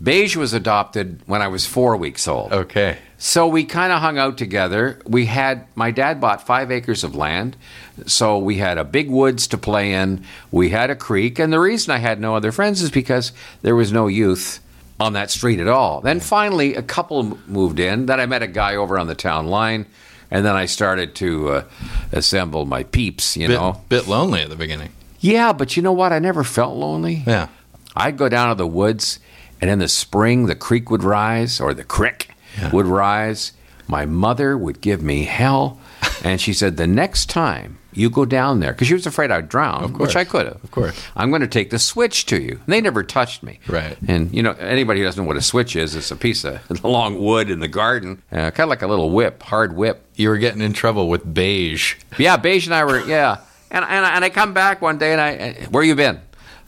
Beige 0.01 0.37
was 0.37 0.53
adopted 0.53 1.21
when 1.25 1.41
I 1.41 1.49
was 1.49 1.65
four 1.65 1.97
weeks 1.97 2.25
old. 2.27 2.53
Okay, 2.53 2.97
So 3.17 3.47
we 3.47 3.65
kind 3.65 3.91
of 3.91 3.99
hung 3.99 4.17
out 4.17 4.37
together. 4.37 5.01
We 5.05 5.25
had 5.25 5.67
my 5.75 5.91
dad 5.91 6.21
bought 6.21 6.45
five 6.45 6.71
acres 6.71 7.03
of 7.03 7.15
land, 7.15 7.57
so 8.05 8.37
we 8.37 8.55
had 8.57 8.77
a 8.77 8.85
big 8.85 9.09
woods 9.09 9.45
to 9.47 9.57
play 9.57 9.91
in. 9.93 10.23
We 10.51 10.69
had 10.69 10.89
a 10.89 10.95
creek, 10.95 11.37
and 11.37 11.51
the 11.51 11.59
reason 11.59 11.93
I 11.93 11.97
had 11.97 12.21
no 12.21 12.33
other 12.35 12.53
friends 12.53 12.81
is 12.81 12.91
because 12.91 13.33
there 13.61 13.75
was 13.75 13.91
no 13.91 14.07
youth 14.07 14.61
on 14.99 15.13
that 15.13 15.31
street 15.31 15.59
at 15.59 15.67
all. 15.67 16.01
Then 16.01 16.19
finally, 16.19 16.75
a 16.75 16.81
couple 16.83 17.37
moved 17.47 17.79
in. 17.79 18.05
Then 18.05 18.19
I 18.19 18.25
met 18.25 18.43
a 18.43 18.47
guy 18.47 18.75
over 18.75 18.99
on 18.99 19.07
the 19.07 19.15
town 19.15 19.47
line, 19.47 19.85
and 20.29 20.45
then 20.45 20.55
I 20.55 20.65
started 20.65 21.15
to 21.15 21.49
uh, 21.49 21.63
assemble 22.11 22.65
my 22.65 22.83
peeps. 22.83 23.35
You 23.37 23.47
bit, 23.47 23.55
know, 23.55 23.81
bit 23.89 24.07
lonely 24.07 24.41
at 24.41 24.49
the 24.49 24.55
beginning. 24.55 24.89
yeah, 25.19 25.53
but 25.53 25.75
you 25.75 25.81
know 25.83 25.93
what? 25.93 26.11
I 26.11 26.19
never 26.19 26.43
felt 26.43 26.75
lonely. 26.77 27.23
Yeah, 27.25 27.47
I'd 27.95 28.17
go 28.17 28.29
down 28.29 28.49
to 28.49 28.55
the 28.55 28.67
woods, 28.67 29.19
and 29.61 29.69
in 29.69 29.79
the 29.79 29.87
spring, 29.87 30.45
the 30.45 30.55
creek 30.55 30.91
would 30.91 31.03
rise, 31.03 31.59
or 31.59 31.73
the 31.73 31.83
crick 31.83 32.29
Yeah. 32.59 32.69
would 32.71 32.85
rise. 32.85 33.53
My 33.87 34.05
mother 34.05 34.55
would 34.55 34.81
give 34.81 35.01
me 35.01 35.23
hell, 35.23 35.79
and 36.23 36.39
she 36.39 36.53
said, 36.53 36.77
The 36.77 36.85
next 36.87 37.27
time 37.29 37.78
you 37.93 38.09
go 38.09 38.23
down 38.25 38.59
there, 38.59 38.71
because 38.71 38.87
she 38.87 38.93
was 38.93 39.05
afraid 39.07 39.31
I'd 39.31 39.49
drown, 39.49 39.93
which 39.93 40.15
I 40.15 40.23
could 40.23 40.45
have. 40.45 40.63
Of 40.63 40.71
course. 40.71 41.01
I'm 41.15 41.29
going 41.29 41.41
to 41.41 41.47
take 41.47 41.69
the 41.71 41.79
switch 41.79 42.25
to 42.27 42.41
you. 42.41 42.53
And 42.65 42.67
they 42.73 42.81
never 42.81 43.03
touched 43.03 43.41
me. 43.43 43.59
Right. 43.67 43.97
And, 44.07 44.33
you 44.33 44.43
know, 44.43 44.51
anybody 44.53 44.99
who 44.99 45.05
doesn't 45.05 45.23
know 45.23 45.27
what 45.27 45.37
a 45.37 45.41
switch 45.41 45.75
is, 45.75 45.95
it's 45.95 46.11
a 46.11 46.15
piece 46.15 46.43
of 46.45 46.59
long 46.83 47.19
wood 47.23 47.49
in 47.49 47.59
the 47.59 47.67
garden, 47.67 48.21
uh, 48.31 48.51
kind 48.51 48.59
of 48.61 48.69
like 48.69 48.81
a 48.83 48.87
little 48.87 49.09
whip, 49.09 49.41
hard 49.43 49.75
whip. 49.75 50.05
you 50.15 50.29
were 50.29 50.37
getting 50.37 50.61
in 50.61 50.73
trouble 50.73 51.09
with 51.09 51.33
beige. 51.33 51.95
Yeah, 52.17 52.37
Beige 52.37 52.65
and 52.67 52.75
I 52.75 52.83
were 52.85 52.99
yeah, 53.05 53.37
and 53.71 53.83
and, 53.85 54.05
I- 54.05 54.15
and 54.15 54.25
I 54.25 54.29
come 54.29 54.53
back 54.53 54.81
one 54.81 54.97
day 54.97 55.11
and 55.13 55.21
I 55.21 55.53
where 55.71 55.83
you 55.83 55.95
been? 55.95 56.19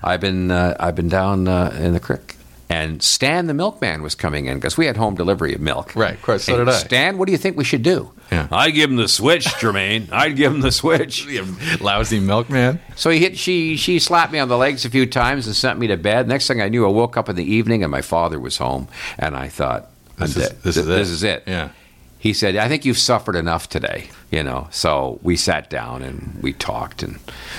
I've 0.03 0.21
been 0.21 0.49
uh, 0.51 0.75
I've 0.79 0.95
been 0.95 1.09
down 1.09 1.47
uh, 1.47 1.75
in 1.79 1.93
the 1.93 1.99
creek. 1.99 2.35
And 2.71 3.03
Stan 3.03 3.47
the 3.47 3.53
milkman 3.53 4.01
was 4.01 4.15
coming 4.15 4.45
in 4.45 4.55
because 4.57 4.77
we 4.77 4.85
had 4.85 4.97
home 4.97 5.15
delivery 5.15 5.53
of 5.53 5.61
milk. 5.61 5.95
Right, 5.95 6.13
of 6.15 6.21
course, 6.21 6.43
so 6.45 6.55
And 6.55 6.65
did 6.67 6.73
I. 6.73 6.77
Stan, 6.77 7.17
what 7.17 7.25
do 7.25 7.31
you 7.31 7.37
think 7.37 7.57
we 7.57 7.63
should 7.63 7.83
do? 7.83 8.11
Yeah. 8.31 8.47
I'd 8.51 8.71
give 8.73 8.89
him 8.89 8.95
the 8.95 9.07
switch, 9.09 9.45
Jermaine. 9.45 10.11
I'd 10.11 10.35
give 10.37 10.53
him 10.53 10.61
the 10.61 10.71
switch. 10.71 11.27
Lousy 11.81 12.19
milkman. 12.19 12.79
So 12.95 13.09
he 13.09 13.19
hit. 13.19 13.37
She 13.37 13.75
she 13.77 13.99
slapped 13.99 14.31
me 14.31 14.39
on 14.39 14.47
the 14.47 14.57
legs 14.57 14.85
a 14.85 14.89
few 14.89 15.05
times 15.05 15.47
and 15.47 15.55
sent 15.55 15.79
me 15.79 15.87
to 15.87 15.97
bed. 15.97 16.27
Next 16.27 16.47
thing 16.47 16.61
I 16.61 16.69
knew, 16.69 16.85
I 16.85 16.89
woke 16.89 17.17
up 17.17 17.27
in 17.29 17.35
the 17.35 17.43
evening 17.43 17.83
and 17.83 17.91
my 17.91 18.01
father 18.01 18.39
was 18.39 18.57
home, 18.57 18.87
and 19.19 19.35
I 19.35 19.49
thought, 19.49 19.89
This 20.17 20.35
I'm 20.37 20.41
is- 20.43 20.49
dead. 20.49 20.57
this 20.63 20.77
is 20.77 20.87
it. 20.87 20.91
This 20.91 21.09
is 21.09 21.23
it. 21.23 21.43
Yeah. 21.47 21.69
He 22.21 22.33
said, 22.33 22.55
"I 22.55 22.67
think 22.67 22.85
you've 22.85 22.99
suffered 22.99 23.35
enough 23.35 23.67
today." 23.67 24.09
You 24.29 24.43
know. 24.43 24.67
So 24.69 25.19
we 25.23 25.35
sat 25.35 25.71
down 25.71 26.03
and 26.03 26.37
we 26.39 26.53
talked 26.53 27.01
and. 27.01 27.17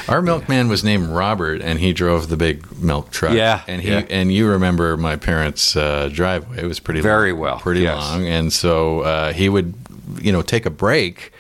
Our 0.09 0.22
milkman 0.22 0.68
was 0.68 0.85
named 0.85 1.09
Robert, 1.09 1.61
and 1.61 1.81
he 1.81 1.92
drove 1.92 2.29
the 2.29 2.37
big 2.37 2.70
milk 2.81 3.11
truck. 3.11 3.35
Yeah, 3.35 3.62
and 3.66 3.83
he 3.83 3.90
yeah. 3.90 4.07
and 4.09 4.33
you 4.33 4.48
remember 4.48 4.96
my 4.96 5.16
parents' 5.16 5.75
uh, 5.75 6.09
driveway. 6.12 6.62
It 6.62 6.66
was 6.66 6.79
pretty 6.79 7.01
Very 7.01 7.33
long, 7.33 7.40
well, 7.40 7.59
pretty 7.59 7.81
yes. 7.81 7.98
long, 7.98 8.25
and 8.29 8.53
so 8.53 9.01
uh, 9.01 9.33
he 9.33 9.48
would, 9.48 9.75
you 10.20 10.31
know, 10.31 10.42
take 10.42 10.64
a 10.64 10.70
break 10.70 11.33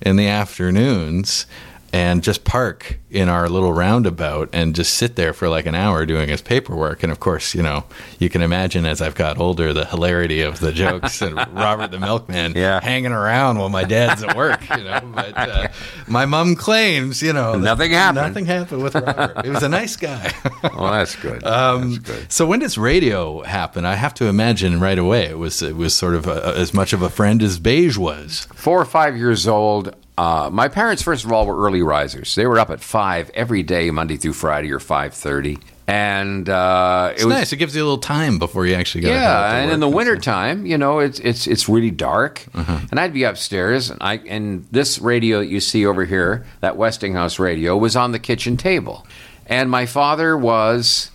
in 0.00 0.14
the 0.14 0.28
afternoons 0.28 1.46
and 1.92 2.22
just 2.22 2.44
park 2.44 2.98
in 3.10 3.28
our 3.30 3.48
little 3.48 3.72
roundabout 3.72 4.50
and 4.52 4.74
just 4.74 4.92
sit 4.94 5.16
there 5.16 5.32
for 5.32 5.48
like 5.48 5.64
an 5.64 5.74
hour 5.74 6.04
doing 6.04 6.28
his 6.28 6.42
paperwork. 6.42 7.02
And 7.02 7.10
of 7.10 7.20
course, 7.20 7.54
you 7.54 7.62
know, 7.62 7.84
you 8.18 8.28
can 8.28 8.42
imagine 8.42 8.84
as 8.84 9.00
I've 9.00 9.14
got 9.14 9.38
older 9.38 9.72
the 9.72 9.86
hilarity 9.86 10.42
of 10.42 10.60
the 10.60 10.70
jokes 10.72 11.22
and 11.22 11.34
Robert 11.54 11.90
the 11.90 11.98
milkman 11.98 12.52
Yeah. 12.54 12.80
hanging 12.82 13.12
around 13.12 13.58
while 13.58 13.70
my 13.70 13.84
dad's 13.84 14.22
at 14.22 14.36
work. 14.36 14.60
You 14.76 14.84
know, 14.84 15.00
but 15.14 15.36
uh, 15.36 15.68
my 16.06 16.26
mom 16.26 16.54
claims, 16.56 17.22
you 17.22 17.32
know, 17.32 17.54
Nothing 17.58 17.92
happened. 17.92 18.26
Nothing 18.26 18.44
happened 18.46 18.82
with 18.82 18.94
Robert. 18.94 19.44
He 19.44 19.50
was 19.50 19.62
a 19.62 19.68
nice 19.68 19.96
guy. 19.96 20.32
Well, 20.78 20.92
that's 20.92 21.16
good. 21.16 21.42
Um, 21.44 21.94
that's 21.94 21.98
good. 22.10 22.32
So 22.32 22.44
when 22.46 22.60
does 22.60 22.76
radio 22.78 23.42
happen? 23.42 23.84
I 23.84 23.94
have 23.94 24.12
to 24.14 24.26
imagine 24.26 24.80
right 24.80 24.98
away 24.98 25.24
it 25.26 25.38
was 25.38 25.62
it 25.62 25.76
was 25.76 25.94
sort 25.94 26.14
of 26.14 26.26
a, 26.26 26.54
as 26.56 26.74
much 26.74 26.92
of 26.92 27.00
a 27.02 27.08
friend 27.08 27.42
as 27.42 27.58
Beige 27.58 27.96
was. 27.96 28.46
Four 28.54 28.80
or 28.80 28.84
five 28.84 29.16
years 29.16 29.46
old. 29.48 29.94
Uh, 30.18 30.50
my 30.52 30.66
parents, 30.68 31.00
first 31.02 31.24
of 31.24 31.30
all, 31.32 31.46
were 31.46 31.64
early 31.64 31.80
risers. 31.82 32.34
They 32.34 32.46
were 32.46 32.58
up 32.58 32.70
at 32.70 32.80
five 32.80 33.30
every 33.34 33.62
day, 33.62 33.90
Monday 33.92 34.16
through 34.16 34.32
Friday, 34.32 34.72
or 34.72 34.80
five 34.80 35.14
thirty, 35.14 35.58
and 35.86 36.48
uh, 36.48 37.10
It's 37.12 37.22
it 37.22 37.26
was 37.26 37.34
nice. 37.36 37.52
It 37.52 37.56
gives 37.58 37.76
you 37.76 37.82
a 37.82 37.84
little 37.84 37.98
time 37.98 38.38
before 38.40 38.66
you 38.66 38.74
actually 38.74 39.02
got. 39.02 39.10
yeah. 39.10 39.56
And 39.58 39.70
in 39.70 39.78
the 39.78 39.88
wintertime, 39.88 40.66
you 40.66 40.76
know, 40.76 40.98
it's 40.98 41.20
it's 41.20 41.46
it's 41.46 41.68
really 41.68 41.92
dark, 41.92 42.44
Uh-huh. 42.52 42.80
and 42.90 42.98
I'd 42.98 43.12
be 43.14 43.22
upstairs, 43.22 43.90
and 43.90 43.98
I 44.02 44.14
and 44.28 44.66
this 44.72 44.98
radio 44.98 45.38
that 45.38 45.46
you 45.46 45.60
see 45.60 45.86
over 45.86 46.04
here, 46.04 46.44
that 46.62 46.76
Westinghouse 46.76 47.38
radio, 47.38 47.76
was 47.76 47.94
on 47.94 48.10
the 48.10 48.18
kitchen 48.18 48.56
table, 48.56 49.06
and 49.46 49.70
my 49.70 49.86
father 49.86 50.36
was 50.36 51.12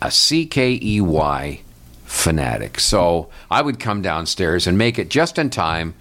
a 0.00 0.08
CKEY 0.08 1.60
fanatic. 2.04 2.78
So 2.78 3.28
I 3.50 3.60
would 3.62 3.80
come 3.80 4.02
downstairs 4.02 4.66
and 4.68 4.78
make 4.78 4.98
it 5.00 5.08
just 5.10 5.36
in 5.38 5.50
time 5.50 5.94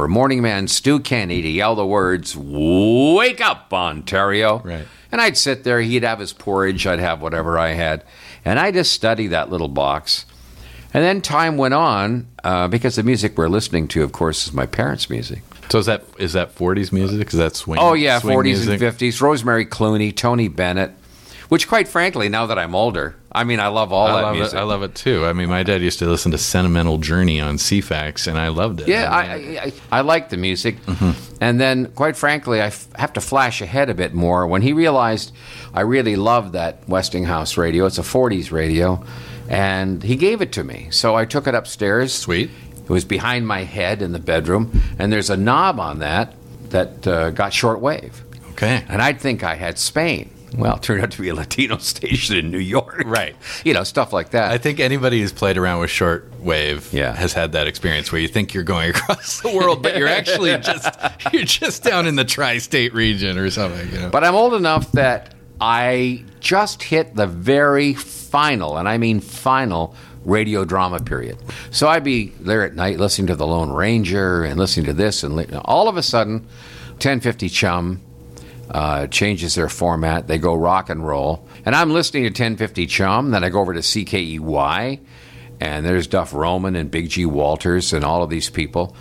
for 0.00 0.08
morning 0.08 0.40
man 0.40 0.66
Stu 0.66 0.98
Kenny 0.98 1.42
to 1.42 1.48
yell 1.50 1.74
the 1.74 1.84
words, 1.84 2.34
Wake 2.34 3.42
up, 3.42 3.70
Ontario. 3.70 4.60
Right. 4.60 4.86
And 5.12 5.20
I'd 5.20 5.36
sit 5.36 5.62
there, 5.62 5.82
he'd 5.82 6.04
have 6.04 6.20
his 6.20 6.32
porridge, 6.32 6.86
I'd 6.86 7.00
have 7.00 7.20
whatever 7.20 7.58
I 7.58 7.72
had. 7.72 8.04
And 8.42 8.58
I 8.58 8.70
just 8.70 8.94
study 8.94 9.26
that 9.26 9.50
little 9.50 9.68
box. 9.68 10.24
And 10.94 11.04
then 11.04 11.20
time 11.20 11.58
went 11.58 11.74
on, 11.74 12.28
uh, 12.42 12.66
because 12.68 12.96
the 12.96 13.02
music 13.02 13.36
we're 13.36 13.48
listening 13.48 13.88
to, 13.88 14.02
of 14.02 14.12
course, 14.12 14.46
is 14.46 14.54
my 14.54 14.64
parents' 14.64 15.10
music. 15.10 15.42
So 15.68 15.78
is 15.80 15.84
that 15.84 16.02
is 16.18 16.32
that 16.32 16.52
forties 16.52 16.92
music? 16.92 17.28
Is 17.28 17.38
that 17.38 17.54
swing? 17.54 17.78
Oh 17.78 17.92
yeah, 17.92 18.20
swing 18.20 18.32
forties 18.32 18.66
and 18.66 18.78
fifties. 18.78 19.20
Rosemary 19.20 19.66
Clooney, 19.66 20.16
Tony 20.16 20.48
Bennett, 20.48 20.92
which, 21.50 21.68
quite 21.68 21.88
frankly, 21.88 22.30
now 22.30 22.46
that 22.46 22.58
I'm 22.58 22.74
older, 22.74 23.16
I 23.32 23.44
mean, 23.44 23.60
I 23.60 23.68
love 23.68 23.92
all 23.92 24.08
I 24.08 24.12
that 24.16 24.22
love 24.22 24.34
music. 24.34 24.54
it. 24.54 24.58
I 24.60 24.62
love 24.64 24.82
it 24.82 24.94
too. 24.94 25.24
I 25.24 25.32
mean, 25.32 25.48
my 25.48 25.62
dad 25.62 25.82
used 25.82 26.00
to 26.00 26.06
listen 26.06 26.32
to 26.32 26.38
"Sentimental 26.38 26.98
Journey" 26.98 27.40
on 27.40 27.56
CFAX, 27.58 28.26
and 28.26 28.36
I 28.38 28.48
loved 28.48 28.80
it. 28.80 28.88
Yeah, 28.88 29.08
I, 29.10 29.22
I, 29.22 29.36
I, 29.36 29.72
I 29.98 30.00
like 30.00 30.30
the 30.30 30.36
music. 30.36 30.84
Mm-hmm. 30.86 31.34
And 31.40 31.60
then, 31.60 31.86
quite 31.92 32.16
frankly, 32.16 32.60
I 32.60 32.66
f- 32.66 32.88
have 32.96 33.12
to 33.14 33.20
flash 33.20 33.60
ahead 33.62 33.88
a 33.88 33.94
bit 33.94 34.14
more. 34.14 34.46
When 34.46 34.62
he 34.62 34.72
realized 34.72 35.32
I 35.72 35.82
really 35.82 36.16
loved 36.16 36.54
that 36.54 36.88
Westinghouse 36.88 37.56
radio, 37.56 37.86
it's 37.86 37.98
a 37.98 38.02
40s 38.02 38.50
radio, 38.50 39.04
and 39.48 40.02
he 40.02 40.16
gave 40.16 40.42
it 40.42 40.52
to 40.52 40.64
me. 40.64 40.88
So 40.90 41.14
I 41.14 41.24
took 41.24 41.46
it 41.46 41.54
upstairs. 41.54 42.12
Sweet. 42.12 42.50
It 42.82 42.90
was 42.90 43.04
behind 43.04 43.46
my 43.46 43.62
head 43.62 44.02
in 44.02 44.10
the 44.10 44.18
bedroom, 44.18 44.72
and 44.98 45.12
there's 45.12 45.30
a 45.30 45.36
knob 45.36 45.78
on 45.78 46.00
that 46.00 46.34
that 46.70 47.06
uh, 47.06 47.30
got 47.30 47.52
shortwave. 47.52 48.12
Okay. 48.52 48.84
And 48.88 49.00
I'd 49.00 49.20
think 49.20 49.44
I 49.44 49.54
had 49.54 49.78
Spain. 49.78 50.30
Well, 50.56 50.76
it 50.76 50.82
turned 50.82 51.02
out 51.02 51.10
to 51.12 51.20
be 51.22 51.28
a 51.28 51.34
Latino 51.34 51.78
station 51.78 52.36
in 52.36 52.50
New 52.50 52.58
York. 52.58 53.02
Right. 53.06 53.36
You 53.64 53.74
know, 53.74 53.84
stuff 53.84 54.12
like 54.12 54.30
that. 54.30 54.50
I 54.50 54.58
think 54.58 54.80
anybody 54.80 55.20
who's 55.20 55.32
played 55.32 55.56
around 55.56 55.80
with 55.80 55.90
shortwave 55.90 56.92
Yeah. 56.92 57.14
has 57.14 57.32
had 57.32 57.52
that 57.52 57.66
experience 57.66 58.10
where 58.12 58.20
you 58.20 58.28
think 58.28 58.52
you're 58.54 58.64
going 58.64 58.90
across 58.96 59.40
the 59.40 59.50
world, 59.54 59.82
but 59.82 59.96
you're 59.96 60.08
actually 60.08 60.56
just 60.62 60.88
you're 61.32 61.44
just 61.44 61.82
down 61.84 62.06
in 62.06 62.16
the 62.16 62.24
tri-state 62.24 62.92
region 62.94 63.38
or 63.38 63.50
something. 63.50 63.90
You 63.92 64.00
know? 64.00 64.10
But 64.10 64.24
I'm 64.24 64.34
old 64.34 64.54
enough 64.54 64.90
that 64.92 65.34
I 65.60 66.24
just 66.40 66.82
hit 66.82 67.14
the 67.16 67.26
very 67.26 67.94
final, 67.94 68.76
and 68.78 68.88
I 68.88 68.96
mean 68.98 69.20
final, 69.20 69.94
radio 70.24 70.64
drama 70.64 71.00
period. 71.00 71.38
So 71.70 71.86
I'd 71.88 72.04
be 72.04 72.28
there 72.40 72.64
at 72.64 72.74
night 72.74 72.98
listening 72.98 73.26
to 73.28 73.36
The 73.36 73.46
Lone 73.46 73.70
Ranger 73.70 74.44
and 74.44 74.58
listening 74.58 74.86
to 74.86 74.92
this, 74.92 75.22
and 75.22 75.54
all 75.64 75.88
of 75.88 75.96
a 75.96 76.02
sudden, 76.02 76.46
1050 76.94 77.48
CHUM 77.50 78.00
uh, 78.70 79.06
changes 79.08 79.54
their 79.54 79.68
format. 79.68 80.26
They 80.26 80.38
go 80.38 80.54
rock 80.54 80.90
and 80.90 81.06
roll. 81.06 81.46
And 81.64 81.74
I'm 81.74 81.90
listening 81.90 82.22
to 82.22 82.28
1050 82.28 82.86
CHUM, 82.86 83.30
then 83.30 83.44
I 83.44 83.48
go 83.48 83.60
over 83.60 83.74
to 83.74 83.80
CKEY, 83.80 85.00
and 85.60 85.84
there's 85.84 86.06
Duff 86.06 86.32
Roman 86.32 86.76
and 86.76 86.90
Big 86.90 87.10
G 87.10 87.26
Walters 87.26 87.92
and 87.92 88.04
all 88.04 88.22
of 88.22 88.30
these 88.30 88.48
people. 88.48 88.96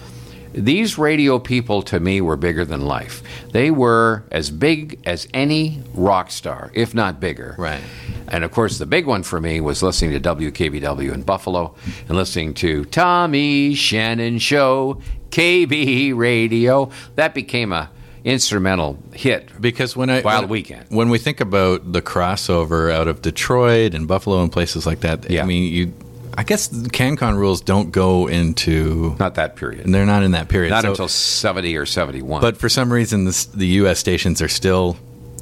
These 0.51 0.97
radio 0.97 1.37
people 1.37 1.83
to 1.83 1.99
me 1.99 2.21
were 2.21 2.35
bigger 2.35 2.65
than 2.65 2.81
life. 2.81 3.21
They 3.51 3.69
were 3.69 4.23
as 4.31 4.49
big 4.49 4.99
as 5.05 5.27
any 5.31 5.83
rock 5.93 6.31
star, 6.31 6.71
if 6.73 6.95
not 6.95 7.19
bigger. 7.19 7.55
Right. 7.57 7.81
And 8.27 8.43
of 8.43 8.51
course, 8.51 8.79
the 8.79 8.87
big 8.87 9.05
one 9.05 9.21
for 9.21 9.39
me 9.39 9.61
was 9.61 9.83
listening 9.83 10.19
to 10.19 10.35
WKBW 10.35 11.13
in 11.13 11.21
Buffalo 11.21 11.75
and 12.07 12.17
listening 12.17 12.55
to 12.55 12.85
Tommy 12.85 13.75
Shannon 13.75 14.39
Show, 14.39 15.01
KB 15.29 16.15
Radio. 16.15 16.89
That 17.15 17.35
became 17.35 17.71
a 17.71 17.91
instrumental 18.23 18.97
hit. 19.13 19.49
because 19.61 19.95
when 19.95 20.09
I 20.09 20.21
Wild 20.21 20.43
when, 20.43 20.49
Weekend. 20.49 20.85
when 20.89 21.09
we 21.09 21.17
think 21.17 21.39
about 21.41 21.91
the 21.91 22.01
crossover 22.01 22.91
out 22.91 23.07
of 23.07 23.21
Detroit 23.21 23.93
and 23.93 24.07
Buffalo 24.07 24.41
and 24.43 24.51
places 24.51 24.85
like 24.85 25.01
that, 25.01 25.29
Yeah. 25.29 25.43
I 25.43 25.45
mean, 25.45 25.71
you, 25.71 25.93
I 26.37 26.43
guess 26.43 26.67
the 26.67 26.89
CanCon 26.89 27.35
rules 27.37 27.61
don't 27.61 27.91
go 27.91 28.27
into. 28.27 29.15
Not 29.19 29.35
that 29.35 29.55
period. 29.55 29.85
They're 29.91 30.05
not 30.05 30.23
in 30.23 30.31
that 30.31 30.47
period. 30.47 30.69
Not 30.69 30.83
So- 30.83 30.89
until 30.91 31.07
70 31.07 31.75
or 31.75 31.85
71. 31.85 32.41
But 32.41 32.57
for 32.57 32.69
some 32.69 32.91
reason, 32.93 33.25
this, 33.25 33.45
the 33.45 33.67
U.S. 33.83 33.99
stations 33.99 34.41
are 34.41 34.47
still 34.47 34.97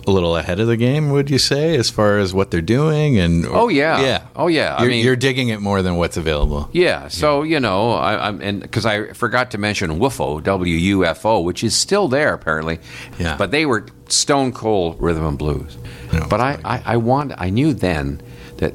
a 0.08 0.12
little 0.12 0.36
ahead 0.38 0.60
of 0.60 0.68
the 0.68 0.78
game. 0.78 1.10
Would 1.12 1.30
you 1.30 1.38
say, 1.38 1.76
as 1.76 1.90
far 1.90 2.18
as 2.18 2.34
what 2.34 2.50
they're 2.52 2.62
doing? 2.62 3.18
And 3.20 3.46
or- 3.46 3.56
Oh, 3.58 3.68
yeah. 3.68 4.02
yeah, 4.02 4.24
Oh, 4.36 4.48
yeah. 4.48 4.80
You're, 4.82 4.90
mean- 4.90 5.04
you're 5.06 5.16
digging 5.16 5.50
it 5.50 5.60
more 5.62 5.82
than 5.82 5.98
what's 5.98 6.16
available. 6.18 6.70
Yeah, 6.72 7.08
so 7.10 7.44
you 7.44 7.60
know, 7.60 7.92
I, 7.92 8.28
I'm 8.28 8.42
and 8.42 8.62
because 8.62 8.86
I 8.86 9.14
forgot 9.14 9.52
to 9.52 9.58
mention 9.58 10.00
WUFO, 10.00 10.42
W 10.44 10.76
U 10.76 11.06
F 11.06 11.26
O, 11.26 11.42
which 11.42 11.64
is 11.64 11.76
still 11.76 12.08
there 12.08 12.34
apparently. 12.34 12.80
Yeah. 13.20 13.36
But 13.38 13.52
they 13.52 13.66
were 13.66 13.86
stone 14.08 14.52
cold 14.54 14.96
rhythm 15.02 15.26
and 15.26 15.38
blues. 15.38 15.78
No, 16.14 16.26
but 16.30 16.40
I, 16.40 16.58
I, 16.64 16.82
I 16.94 16.98
want, 16.98 17.34
I 17.38 17.50
knew 17.50 17.74
then 17.74 18.22
that 18.58 18.74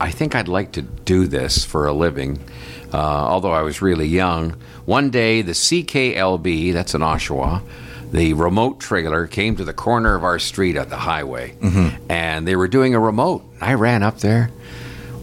I 0.00 0.10
think 0.10 0.34
I'd 0.34 0.48
like 0.48 0.72
to 0.72 0.82
do 0.82 1.26
this 1.28 1.64
for 1.64 1.86
a 1.86 1.92
living. 1.92 2.40
Uh, 2.92 2.96
although 2.98 3.52
I 3.52 3.62
was 3.62 3.80
really 3.82 4.06
young, 4.06 4.50
one 4.84 5.10
day 5.10 5.42
the 5.42 5.52
CKLB, 5.52 6.72
that's 6.72 6.94
in 6.94 7.00
Oshawa, 7.00 7.62
the 8.14 8.32
remote 8.32 8.80
trailer 8.80 9.26
came 9.26 9.56
to 9.56 9.64
the 9.64 9.74
corner 9.74 10.14
of 10.14 10.24
our 10.24 10.38
street 10.38 10.76
at 10.76 10.88
the 10.88 10.96
highway, 10.96 11.54
and 12.08 12.46
they 12.46 12.56
were 12.56 12.68
doing 12.68 12.94
a 12.94 13.00
remote. 13.00 13.44
I 13.60 13.74
ran 13.74 14.02
up 14.02 14.18
there 14.18 14.50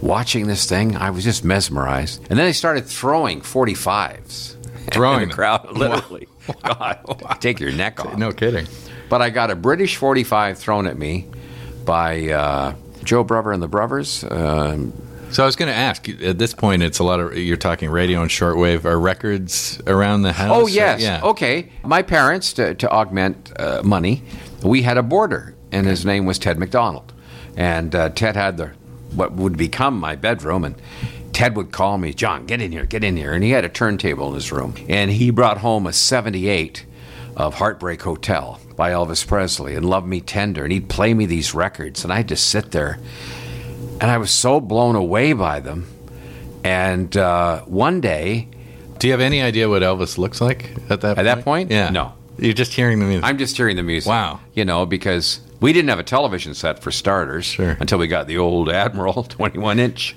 watching 0.02 0.48
this 0.48 0.68
thing, 0.68 0.96
I 0.96 1.10
was 1.10 1.24
just 1.24 1.44
mesmerized. 1.44 2.20
And 2.28 2.38
then 2.38 2.46
they 2.46 2.52
started 2.52 2.84
throwing 2.84 3.40
45s. 3.40 4.56
Throwing 4.92 5.28
the 5.28 5.34
crowd, 5.34 5.76
literally. 5.76 6.26
God, 6.64 7.38
take 7.40 7.60
your 7.60 7.70
neck 7.70 8.04
off. 8.04 8.18
No 8.18 8.32
kidding. 8.32 8.66
But 9.08 9.22
I 9.22 9.30
got 9.30 9.50
a 9.50 9.54
British 9.54 9.96
45 9.96 10.58
thrown 10.58 10.88
at 10.88 10.98
me 10.98 11.28
by 11.84 12.30
uh, 12.30 12.74
Joe 13.04 13.22
Brother 13.22 13.52
and 13.52 13.62
the 13.62 13.68
Bruvvers. 13.68 14.28
Um, 14.30 14.92
So 15.32 15.42
I 15.42 15.46
was 15.46 15.56
going 15.56 15.70
to 15.70 15.74
ask. 15.74 16.08
At 16.08 16.38
this 16.38 16.52
point, 16.52 16.82
it's 16.82 16.98
a 16.98 17.04
lot 17.04 17.18
of 17.18 17.36
you're 17.36 17.56
talking 17.56 17.88
radio 17.88 18.20
and 18.20 18.30
shortwave. 18.30 18.84
Are 18.84 19.00
records 19.00 19.80
around 19.86 20.22
the 20.22 20.32
house? 20.32 20.50
oh, 20.52 20.62
or- 20.62 20.68
yes. 20.68 21.00
yeah. 21.00 21.22
Okay. 21.22 21.70
My 21.84 22.02
parents, 22.02 22.52
to, 22.54 22.74
to 22.74 22.90
augment 22.90 23.50
uh, 23.58 23.80
money, 23.82 24.22
we 24.62 24.82
had 24.82 24.98
a 24.98 25.02
boarder, 25.02 25.54
and 25.72 25.86
his 25.86 26.04
name 26.04 26.26
was 26.26 26.38
Ted 26.38 26.58
McDonald. 26.58 27.12
And 27.56 27.94
uh, 27.94 28.10
Ted 28.10 28.36
had 28.36 28.58
the 28.58 28.72
what 29.14 29.32
would 29.32 29.56
become 29.56 29.98
my 29.98 30.16
bedroom, 30.16 30.64
and 30.64 30.74
Ted 31.32 31.56
would 31.56 31.72
call 31.72 31.96
me, 31.96 32.12
John, 32.12 32.44
get 32.46 32.60
in 32.60 32.70
here, 32.72 32.84
get 32.84 33.02
in 33.02 33.16
here. 33.16 33.32
And 33.32 33.42
he 33.42 33.50
had 33.50 33.64
a 33.64 33.68
turntable 33.70 34.28
in 34.28 34.34
his 34.34 34.52
room. 34.52 34.74
And 34.88 35.10
he 35.10 35.30
brought 35.30 35.58
home 35.58 35.86
a 35.86 35.92
78 35.94 36.84
of 37.36 37.54
Heartbreak 37.54 38.02
Hotel 38.02 38.60
by 38.76 38.90
Elvis 38.90 39.26
Presley 39.26 39.74
and 39.74 39.86
Love 39.86 40.06
Me 40.06 40.20
Tender. 40.20 40.64
And 40.64 40.72
he'd 40.72 40.90
play 40.90 41.14
me 41.14 41.24
these 41.24 41.54
records, 41.54 42.04
and 42.04 42.12
I'd 42.12 42.28
just 42.28 42.48
sit 42.48 42.72
there. 42.72 42.98
And 44.02 44.10
I 44.10 44.18
was 44.18 44.30
so 44.30 44.60
blown 44.60 44.96
away 44.96 45.32
by 45.32 45.60
them. 45.60 45.86
And 46.64 47.16
uh, 47.16 47.60
one 47.62 48.00
day, 48.00 48.48
Do 48.98 49.06
you 49.06 49.12
have 49.12 49.20
any 49.20 49.40
idea 49.42 49.68
what 49.68 49.82
Elvis 49.82 50.18
looks 50.18 50.40
like 50.40 50.70
at 50.90 51.00
that 51.00 51.18
At 51.18 51.22
that 51.24 51.44
point? 51.44 51.70
Yeah. 51.70 51.90
No. 51.90 52.12
You're 52.38 52.52
just 52.54 52.72
hearing 52.72 52.98
the 52.98 53.04
music. 53.04 53.24
I'm 53.24 53.38
just 53.38 53.56
hearing 53.56 53.76
the 53.76 53.82
music. 53.82 54.08
Wow. 54.08 54.40
You 54.54 54.64
know, 54.64 54.86
because 54.86 55.40
we 55.60 55.72
didn't 55.72 55.88
have 55.90 55.98
a 55.98 56.02
television 56.04 56.54
set 56.54 56.80
for 56.82 56.90
starters 56.90 57.44
Sure. 57.46 57.76
until 57.80 57.98
we 57.98 58.06
got 58.08 58.26
the 58.26 58.38
old 58.38 58.68
Admiral 58.68 59.22
21 59.28 59.78
inch. 59.78 60.16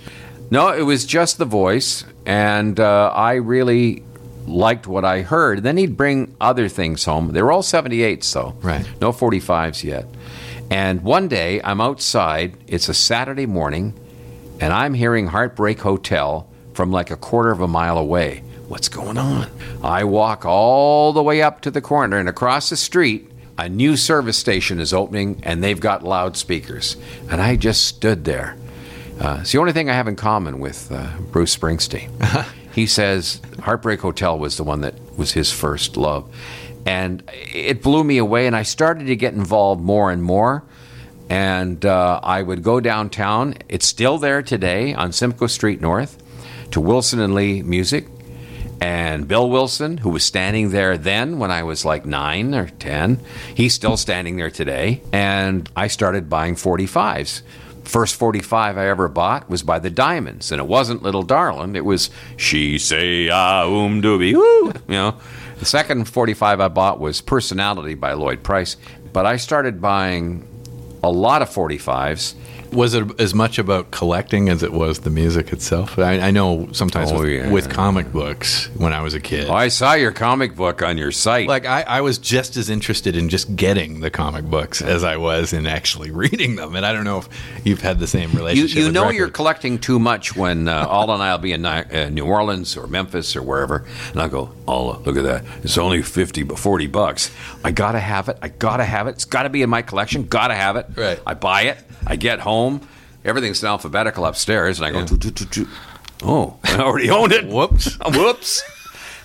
No, 0.52 0.69
it 0.71 0.84
was 0.84 1.06
just 1.06 1.38
the 1.39 1.45
voice, 1.45 2.06
and 2.26 2.80
uh, 2.80 3.12
I 3.13 3.34
really 3.36 4.04
liked 4.48 4.86
what 4.88 5.04
I 5.04 5.21
heard. 5.24 5.63
Then 5.63 5.76
he'd 5.78 5.98
bring 5.98 6.36
other 6.39 6.69
things 6.69 7.04
home. 7.06 7.32
They 7.34 7.41
were 7.41 7.52
all 7.52 7.63
78s, 7.63 8.32
though. 8.32 8.54
Right. 8.62 8.88
No 9.02 9.12
45s 9.12 9.84
yet. 9.84 10.06
And 10.69 11.01
one 11.04 11.28
day, 11.28 11.62
I'm 11.63 11.80
outside. 11.80 12.58
It's 12.67 12.89
a 12.89 12.93
Saturday 12.93 13.45
morning, 13.45 13.93
and 14.60 14.73
I'm 14.73 14.93
hearing 14.93 15.28
Heartbreak 15.28 15.80
Hotel 15.80 16.49
from 16.73 16.91
like 16.91 17.12
a 17.12 17.15
quarter 17.15 17.51
of 17.51 17.62
a 17.62 17.67
mile 17.67 17.97
away. 17.97 18.43
What's 18.67 18.89
going 18.89 19.17
on? 19.17 19.49
I 19.84 20.06
walk 20.06 20.43
all 20.43 21.13
the 21.13 21.21
way 21.21 21.41
up 21.41 21.62
to 21.62 21.71
the 21.71 21.82
corner 21.82 22.17
and 22.17 22.28
across 22.28 22.69
the 22.69 22.78
street. 22.78 23.30
A 23.58 23.69
new 23.69 23.95
service 23.95 24.38
station 24.38 24.80
is 24.80 24.91
opening 24.91 25.39
and 25.43 25.63
they've 25.63 25.80
got 25.80 26.04
loudspeakers. 26.04 26.97
And 27.30 27.39
I 27.39 27.56
just 27.56 27.86
stood 27.86 28.25
there. 28.25 28.58
Uh, 29.19 29.38
it's 29.41 29.54
the 29.54 29.60
only 29.60 29.71
thing 29.71 29.89
I 29.89 29.93
have 29.93 30.08
in 30.08 30.15
common 30.15 30.60
with 30.60 30.91
uh, 30.91 31.08
Bruce 31.32 31.56
Springsteen. 31.56 32.45
he 32.73 32.86
says 32.86 33.39
Heartbreak 33.62 34.01
Hotel 34.01 34.38
was 34.38 34.58
the 34.58 34.63
one 34.63 34.82
that 34.82 34.95
was 35.15 35.32
his 35.32 35.51
first 35.51 35.95
love. 35.95 36.30
And 36.86 37.24
it 37.34 37.82
blew 37.82 38.04
me 38.04 38.17
away, 38.17 38.48
and 38.48 38.56
I 38.56 38.63
started 38.63 39.08
to 39.08 39.15
get 39.15 39.34
involved 39.34 39.82
more 39.82 40.12
and 40.12 40.21
more. 40.21 40.63
And 41.30 41.84
uh, 41.84 42.19
I 42.21 42.43
would 42.43 42.62
go 42.62 42.80
downtown. 42.80 43.56
It's 43.67 43.88
still 43.88 44.19
there 44.19 44.43
today 44.43 44.93
on 44.93 45.12
Simcoe 45.12 45.48
Street 45.48 45.82
North 45.82 46.21
to 46.71 46.80
Wilson 46.80 47.19
and 47.19 47.34
Lee 47.34 47.63
Music. 47.63 48.08
And 48.82 49.28
Bill 49.28 49.50
Wilson, 49.50 49.98
who 49.98 50.10
was 50.10 50.24
standing 50.24 50.69
there 50.71 50.98
then 50.98 51.39
when 51.39 51.50
I 51.50 51.63
was 51.63 51.86
like 51.86 52.06
nine 52.06 52.54
or 52.54 52.67
10, 52.67 53.19
he's 53.56 53.74
still 53.74 53.98
standing 53.98 54.36
there 54.36 54.52
today. 54.52 55.02
And 55.13 55.69
I 55.76 55.88
started 55.88 56.30
buying 56.30 56.56
45s. 56.56 57.41
First 57.86 58.15
45 58.15 58.78
I 58.78 58.88
ever 58.88 59.08
bought 59.08 59.50
was 59.50 59.63
by 59.63 59.78
the 59.80 59.91
Diamonds, 59.91 60.52
and 60.52 60.60
it 60.60 60.67
wasn't 60.67 61.04
Little 61.04 61.21
Darlin'. 61.21 61.76
It 61.76 61.86
was 61.86 62.10
She 62.36 62.80
Say 62.80 63.30
Ah 63.30 63.63
Um 63.65 64.02
Doobie 64.02 64.34
Woo. 64.34 64.74
You 64.88 64.93
know, 64.95 65.15
the 65.60 65.65
second 65.65 66.06
45 66.06 66.60
I 66.60 66.68
bought 66.68 67.00
was 67.00 67.22
Personality 67.22 67.94
by 67.94 68.13
Lloyd 68.13 68.44
Price. 68.44 68.78
But 69.13 69.26
I 69.26 69.38
started 69.38 69.82
buying 69.82 70.48
a 71.04 71.10
lot 71.10 71.41
of 71.41 71.50
45s. 71.50 72.34
Was 72.75 72.93
it 72.93 73.19
as 73.19 73.33
much 73.33 73.57
about 73.57 73.91
collecting 73.91 74.49
as 74.49 74.61
it 74.61 74.73
was 74.73 74.99
the 74.99 75.09
music 75.09 75.53
itself? 75.53 75.97
I, 75.97 76.19
I 76.19 76.31
know 76.31 76.67
sometimes 76.73 77.11
Oh, 77.11 77.19
with, 77.21 77.29
yeah. 77.29 77.49
with 77.49 77.69
comic 77.69 78.11
books 78.11 78.67
when 78.77 78.91
I 78.93 79.01
was 79.01 79.13
a 79.13 79.19
kid. 79.19 79.49
I 79.49 79.69
saw 79.69 79.93
your 79.93 80.11
comic 80.11 80.55
book 80.55 80.81
on 80.83 80.97
your 80.97 81.11
site. 81.11 81.47
like 81.47 81.65
I, 81.65 81.81
I 81.83 82.01
was 82.01 82.17
just 82.17 82.57
as 82.57 82.69
interested 82.69 83.15
in 83.15 83.29
just 83.29 83.55
getting 83.55 84.01
the 84.01 84.09
comic 84.09 84.45
books 84.45 84.81
as 84.81 85.03
I 85.03 85.17
was 85.17 85.53
in 85.53 85.65
actually 85.65 86.11
reading 86.23 86.55
them, 86.57 86.75
and 86.75 86.85
I 86.85 86.91
don't 86.93 87.05
know 87.05 87.19
if 87.19 87.29
you've 87.63 87.81
had 87.81 87.99
the 87.99 88.07
same 88.07 88.31
relationship. 88.33 88.77
you 88.77 88.85
with 88.85 88.93
know 88.93 89.01
records. 89.03 89.17
you're 89.17 89.29
collecting 89.29 89.79
too 89.79 89.97
much 89.99 90.35
when 90.35 90.67
uh, 90.67 90.85
and 90.89 91.23
I'll 91.23 91.38
be 91.38 91.53
in 91.53 91.65
uh, 91.65 92.09
New 92.11 92.25
Orleans 92.25 92.75
or 92.75 92.88
Memphis 92.88 93.35
or 93.35 93.41
wherever, 93.41 93.85
and 94.11 94.21
I'll 94.21 94.27
go, 94.29 94.51
Alda, 94.67 94.99
look 94.99 95.17
at 95.17 95.23
that. 95.23 95.45
It's 95.63 95.77
only 95.77 96.01
50, 96.01 96.43
bu- 96.43 96.55
40 96.55 96.88
bucks. 96.88 97.31
I 97.63 97.71
gotta 97.71 97.99
have 97.99 98.27
it. 98.29 98.38
I 98.41 98.49
gotta 98.49 98.83
have 98.83 99.07
it. 99.07 99.11
It's 99.11 99.25
gotta 99.25 99.49
be 99.49 99.61
in 99.61 99.69
my 99.69 99.81
collection. 99.81 100.25
Gotta 100.27 100.55
have 100.55 100.75
it. 100.75 100.88
Right. 100.95 101.19
I 101.25 101.35
buy 101.35 101.61
it. 101.63 101.77
I 102.06 102.15
get 102.15 102.39
home. 102.39 102.82
Everything's 103.24 103.63
in 103.63 103.68
alphabetical 103.70 104.26
upstairs, 104.26 104.80
and 104.80 104.86
I 104.88 104.91
go, 104.91 105.06
"Toot, 105.06 105.22
toot, 105.22 105.36
toot, 105.36 105.52
toot." 105.52 105.68
oh, 106.24 106.58
I 106.63 106.78
already 106.80 107.10
owned 107.10 107.32
it. 107.32 107.48
Whoops. 107.48 107.98
Whoops. 108.06 108.63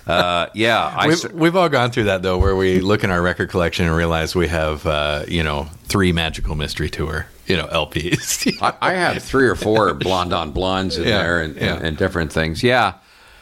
Uh, 0.07 0.47
yeah, 0.55 0.83
I. 0.97 1.07
We've, 1.07 1.31
we've 1.33 1.55
all 1.55 1.69
gone 1.69 1.91
through 1.91 2.05
that 2.05 2.23
though, 2.23 2.37
where 2.39 2.55
we 2.55 2.79
look 2.79 3.03
in 3.03 3.11
our 3.11 3.21
record 3.21 3.49
collection 3.49 3.85
and 3.85 3.95
realize 3.95 4.35
we 4.35 4.47
have, 4.47 4.85
uh, 4.87 5.23
you 5.27 5.43
know, 5.43 5.67
three 5.83 6.11
Magical 6.11 6.55
Mystery 6.55 6.89
Tour, 6.89 7.27
you 7.45 7.55
know, 7.55 7.67
LPs. 7.67 8.57
I, 8.61 8.73
I 8.81 8.93
have 8.93 9.21
three 9.23 9.47
or 9.47 9.55
four 9.55 9.93
blonde 9.93 10.33
on 10.33 10.51
blondes 10.51 10.97
in 10.97 11.03
Yeah, 11.07 11.21
there 11.21 11.41
and, 11.41 11.55
yeah. 11.55 11.75
and, 11.75 11.83
and 11.85 11.97
different 11.97 12.33
things. 12.33 12.63
Yeah. 12.63 12.95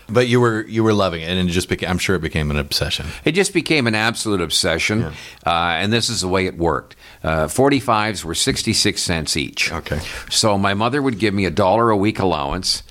But 0.09 0.27
you 0.27 0.39
were 0.39 0.65
you 0.67 0.83
were 0.83 0.93
loving 0.93 1.21
it, 1.21 1.29
and 1.29 1.49
it 1.49 1.51
just 1.51 1.69
became. 1.69 1.89
I'm 1.89 1.97
sure 1.97 2.15
it 2.15 2.21
became 2.21 2.51
an 2.51 2.57
obsession. 2.57 3.07
It 3.25 3.33
just 3.33 3.53
became 3.53 3.87
an 3.87 3.95
absolute 3.95 4.41
obsession, 4.41 5.03
uh, 5.03 5.13
and 5.45 5.91
this 5.93 6.09
is 6.09 6.21
the 6.21 6.27
way 6.27 6.45
it 6.45 6.57
worked. 6.57 6.95
Uh, 7.23 7.47
45s 7.47 8.23
were 8.23 8.35
66 8.35 9.01
cents 9.01 9.37
each. 9.37 9.71
Okay. 9.71 9.99
So 10.29 10.57
my 10.57 10.73
mother 10.73 11.01
would 11.01 11.19
give 11.19 11.33
me 11.33 11.45
a 11.45 11.51
dollar 11.51 11.89
a 11.89 11.97
week 11.97 12.19
allowance, 12.19 12.83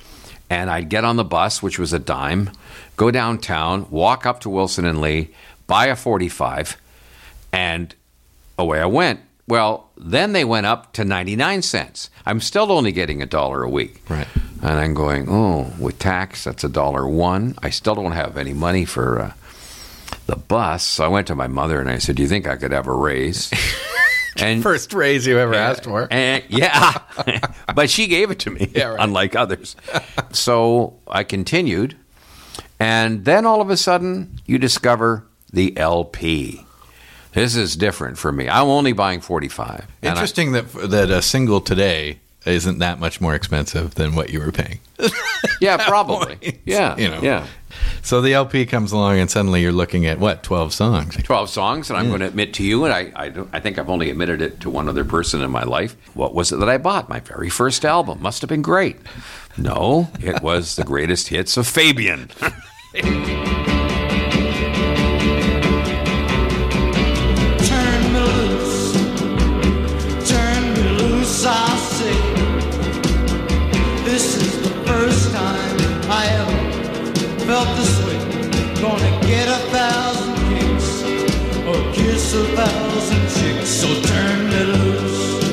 and 0.50 0.70
I'd 0.70 0.88
get 0.88 1.04
on 1.04 1.16
the 1.16 1.24
bus, 1.24 1.62
which 1.62 1.78
was 1.78 1.92
a 1.92 1.98
dime, 1.98 2.50
go 2.96 3.10
downtown, 3.10 3.90
walk 3.90 4.26
up 4.26 4.40
to 4.40 4.50
Wilson 4.50 4.84
and 4.84 5.00
Lee, 5.00 5.30
buy 5.66 5.86
a 5.86 5.96
45, 5.96 6.76
and 7.52 7.94
away 8.58 8.80
I 8.80 8.86
went. 8.86 9.20
Well, 9.46 9.88
then 9.96 10.32
they 10.34 10.44
went 10.44 10.66
up 10.66 10.92
to 10.92 11.04
99 11.06 11.62
cents. 11.62 12.10
I'm 12.26 12.40
still 12.40 12.70
only 12.70 12.92
getting 12.92 13.22
a 13.22 13.26
dollar 13.26 13.62
a 13.62 13.68
week. 13.70 14.02
Right. 14.08 14.28
And 14.60 14.72
I'm 14.78 14.94
going, 14.94 15.26
oh, 15.28 15.72
with 15.78 15.98
tax, 15.98 16.44
that's 16.44 16.64
a 16.64 16.68
dollar 16.68 17.06
one. 17.08 17.56
I 17.62 17.70
still 17.70 17.94
don't 17.94 18.12
have 18.12 18.36
any 18.36 18.52
money 18.52 18.84
for 18.84 19.20
uh, 19.20 19.32
the 20.26 20.36
bus. 20.36 20.82
So 20.84 21.04
I 21.04 21.08
went 21.08 21.26
to 21.28 21.34
my 21.34 21.46
mother 21.46 21.80
and 21.80 21.88
I 21.88 21.98
said, 21.98 22.16
do 22.16 22.22
you 22.22 22.28
think 22.28 22.46
I 22.48 22.56
could 22.56 22.72
have 22.72 22.86
a 22.88 22.92
raise? 22.92 23.50
and 24.36 24.62
First 24.62 24.92
raise 24.94 25.26
you 25.26 25.38
ever 25.38 25.54
asked 25.54 25.84
for. 25.84 26.08
and 26.10 26.42
yeah, 26.48 26.98
but 27.74 27.88
she 27.88 28.06
gave 28.08 28.30
it 28.30 28.40
to 28.40 28.50
me, 28.50 28.70
Yeah, 28.74 28.88
right. 28.88 28.96
unlike 29.00 29.36
others. 29.36 29.76
so 30.32 30.98
I 31.06 31.22
continued, 31.24 31.96
and 32.80 33.24
then 33.24 33.46
all 33.46 33.60
of 33.60 33.70
a 33.70 33.76
sudden, 33.76 34.40
you 34.46 34.58
discover 34.58 35.24
the 35.52 35.76
LP. 35.76 36.64
This 37.32 37.54
is 37.56 37.76
different 37.76 38.18
for 38.18 38.32
me. 38.32 38.48
I'm 38.48 38.66
only 38.68 38.92
buying 38.92 39.20
45. 39.20 39.86
And 40.02 40.08
I- 40.10 40.12
Interesting 40.12 40.52
that 40.52 40.72
that 40.72 41.10
a 41.10 41.22
single 41.22 41.60
today 41.60 42.18
isn't 42.46 42.78
that 42.78 42.98
much 42.98 43.20
more 43.20 43.34
expensive 43.34 43.94
than 43.96 44.14
what 44.14 44.30
you 44.30 44.40
were 44.40 44.52
paying. 44.52 44.80
yeah, 45.60 45.76
probably. 45.88 46.36
point, 46.40 46.58
Yeah, 46.64 46.96
you 46.96 47.08
know. 47.08 47.20
yeah. 47.20 47.46
So 48.02 48.20
the 48.20 48.32
LP 48.32 48.64
comes 48.64 48.92
along, 48.92 49.18
and 49.18 49.30
suddenly 49.30 49.60
you're 49.60 49.72
looking 49.72 50.06
at 50.06 50.18
what 50.18 50.42
12 50.42 50.72
songs. 50.72 51.16
12 51.16 51.50
songs, 51.50 51.90
and 51.90 51.98
I'm 51.98 52.08
going 52.08 52.20
to 52.20 52.26
admit 52.26 52.54
to 52.54 52.64
you, 52.64 52.84
and 52.84 52.92
I, 52.94 53.12
I, 53.14 53.32
I 53.52 53.60
think 53.60 53.78
I've 53.78 53.90
only 53.90 54.10
admitted 54.10 54.40
it 54.40 54.60
to 54.60 54.70
one 54.70 54.88
other 54.88 55.04
person 55.04 55.42
in 55.42 55.50
my 55.50 55.64
life. 55.64 55.94
What 56.14 56.34
was 56.34 56.50
it 56.52 56.56
that 56.60 56.68
I 56.68 56.78
bought? 56.78 57.08
My 57.08 57.20
very 57.20 57.50
first 57.50 57.84
album. 57.84 58.22
Must 58.22 58.40
have 58.40 58.48
been 58.48 58.62
great. 58.62 58.96
No, 59.56 60.08
it 60.20 60.42
was 60.42 60.76
the 60.76 60.84
greatest 60.84 61.28
hits 61.28 61.56
of 61.56 61.66
Fabian. 61.66 62.30
felt 77.64 77.76
this 77.76 78.06
way. 78.06 78.18
Gonna 78.80 79.26
get 79.26 79.48
a 79.48 79.58
thousand 79.70 80.34
kicks 80.48 81.02
or 81.66 81.92
kiss 81.92 82.34
a 82.34 82.44
thousand 82.54 83.22
chicks. 83.36 83.68
So 83.68 83.88
turn 84.02 84.48
me 84.50 84.64
loose. 84.64 85.28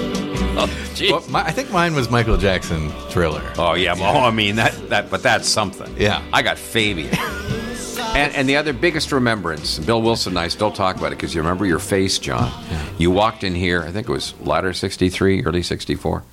Oh, 0.58 0.70
well, 1.12 1.26
my, 1.28 1.41
I 1.44 1.52
think 1.52 1.70
mine 1.72 1.94
was 1.94 2.10
Michael 2.10 2.38
Jackson 2.38 2.89
Thriller. 3.10 3.44
Oh 3.58 3.74
yeah, 3.74 3.96
well, 3.96 4.15
oh, 4.15 4.22
I 4.22 4.32
mean 4.32 4.56
that 4.56 4.89
that, 4.89 5.10
but 5.12 5.22
that's 5.22 5.50
something. 5.50 5.94
Yeah. 5.98 6.24
I 6.32 6.41
got 6.41 6.58
Fabian. 6.58 7.13
And, 7.13 8.34
and 8.34 8.48
the 8.48 8.56
other 8.56 8.72
biggest 8.72 9.12
remembrance, 9.12 9.78
Bill 9.78 10.02
Wilson 10.02 10.32
and 10.32 10.39
I 10.39 10.48
still 10.48 10.72
talk 10.72 10.96
about 10.96 11.08
it 11.08 11.18
because 11.18 11.36
you 11.36 11.41
remember 11.41 11.65
your 11.65 11.80
face, 11.80 12.18
John. 12.18 12.50
You 12.98 13.12
walked 13.12 13.44
in 13.44 13.54
here, 13.54 13.82
I 13.84 13.91
think 13.91 14.08
it 14.08 14.12
was 14.12 14.34
latter 14.39 14.72
63, 14.72 15.44
early 15.44 15.62
64, 15.62 16.24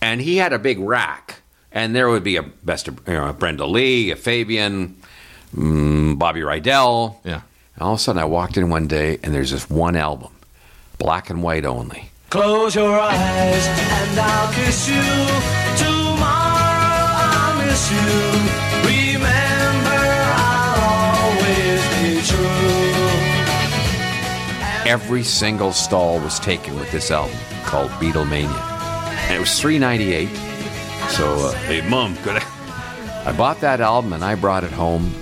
and 0.00 0.22
he 0.22 0.38
had 0.38 0.54
a 0.54 0.58
big 0.58 0.78
rack. 0.78 1.42
And 1.76 1.94
there 1.94 2.08
would 2.08 2.24
be 2.24 2.36
a 2.36 2.42
best 2.42 2.88
of 2.88 2.98
you 3.06 3.12
know, 3.12 3.30
Brenda 3.34 3.66
Lee, 3.66 4.10
a 4.10 4.16
Fabian, 4.16 4.96
mm, 5.54 6.18
Bobby 6.18 6.40
Rydell. 6.40 7.16
Yeah. 7.22 7.42
And 7.74 7.82
all 7.82 7.92
of 7.92 7.98
a 7.98 8.02
sudden, 8.02 8.22
I 8.22 8.24
walked 8.24 8.56
in 8.56 8.70
one 8.70 8.86
day 8.86 9.18
and 9.22 9.34
there's 9.34 9.50
this 9.50 9.68
one 9.68 9.94
album, 9.94 10.32
black 10.96 11.28
and 11.28 11.42
white 11.42 11.66
only. 11.66 12.08
Close 12.30 12.74
your 12.74 12.98
eyes 12.98 13.66
and 13.66 14.18
I'll 14.18 14.50
kiss 14.54 14.88
you. 14.88 15.02
Tomorrow 15.76 17.12
I'll 17.28 17.66
miss 17.66 17.92
you. 17.92 18.08
Remember, 18.88 20.00
I'll 20.32 21.28
always 21.28 21.82
be 22.00 22.22
true. 22.26 22.96
every 24.88 25.22
single 25.24 25.72
stall 25.72 26.20
was 26.20 26.40
taken 26.40 26.74
with 26.78 26.90
this 26.90 27.10
album 27.10 27.36
called 27.64 27.90
Beatlemania, 28.00 28.48
and 29.28 29.34
it 29.36 29.40
was 29.40 29.60
three 29.60 29.78
ninety 29.78 30.14
eight. 30.14 30.30
So, 31.10 31.32
uh, 31.48 31.52
hey, 31.66 31.86
mom, 31.88 32.16
could 32.18 32.36
I? 32.36 33.22
I 33.26 33.32
bought 33.36 33.60
that 33.60 33.80
album 33.80 34.12
and 34.12 34.24
I 34.24 34.34
brought 34.34 34.64
it 34.64 34.70
home, 34.72 35.12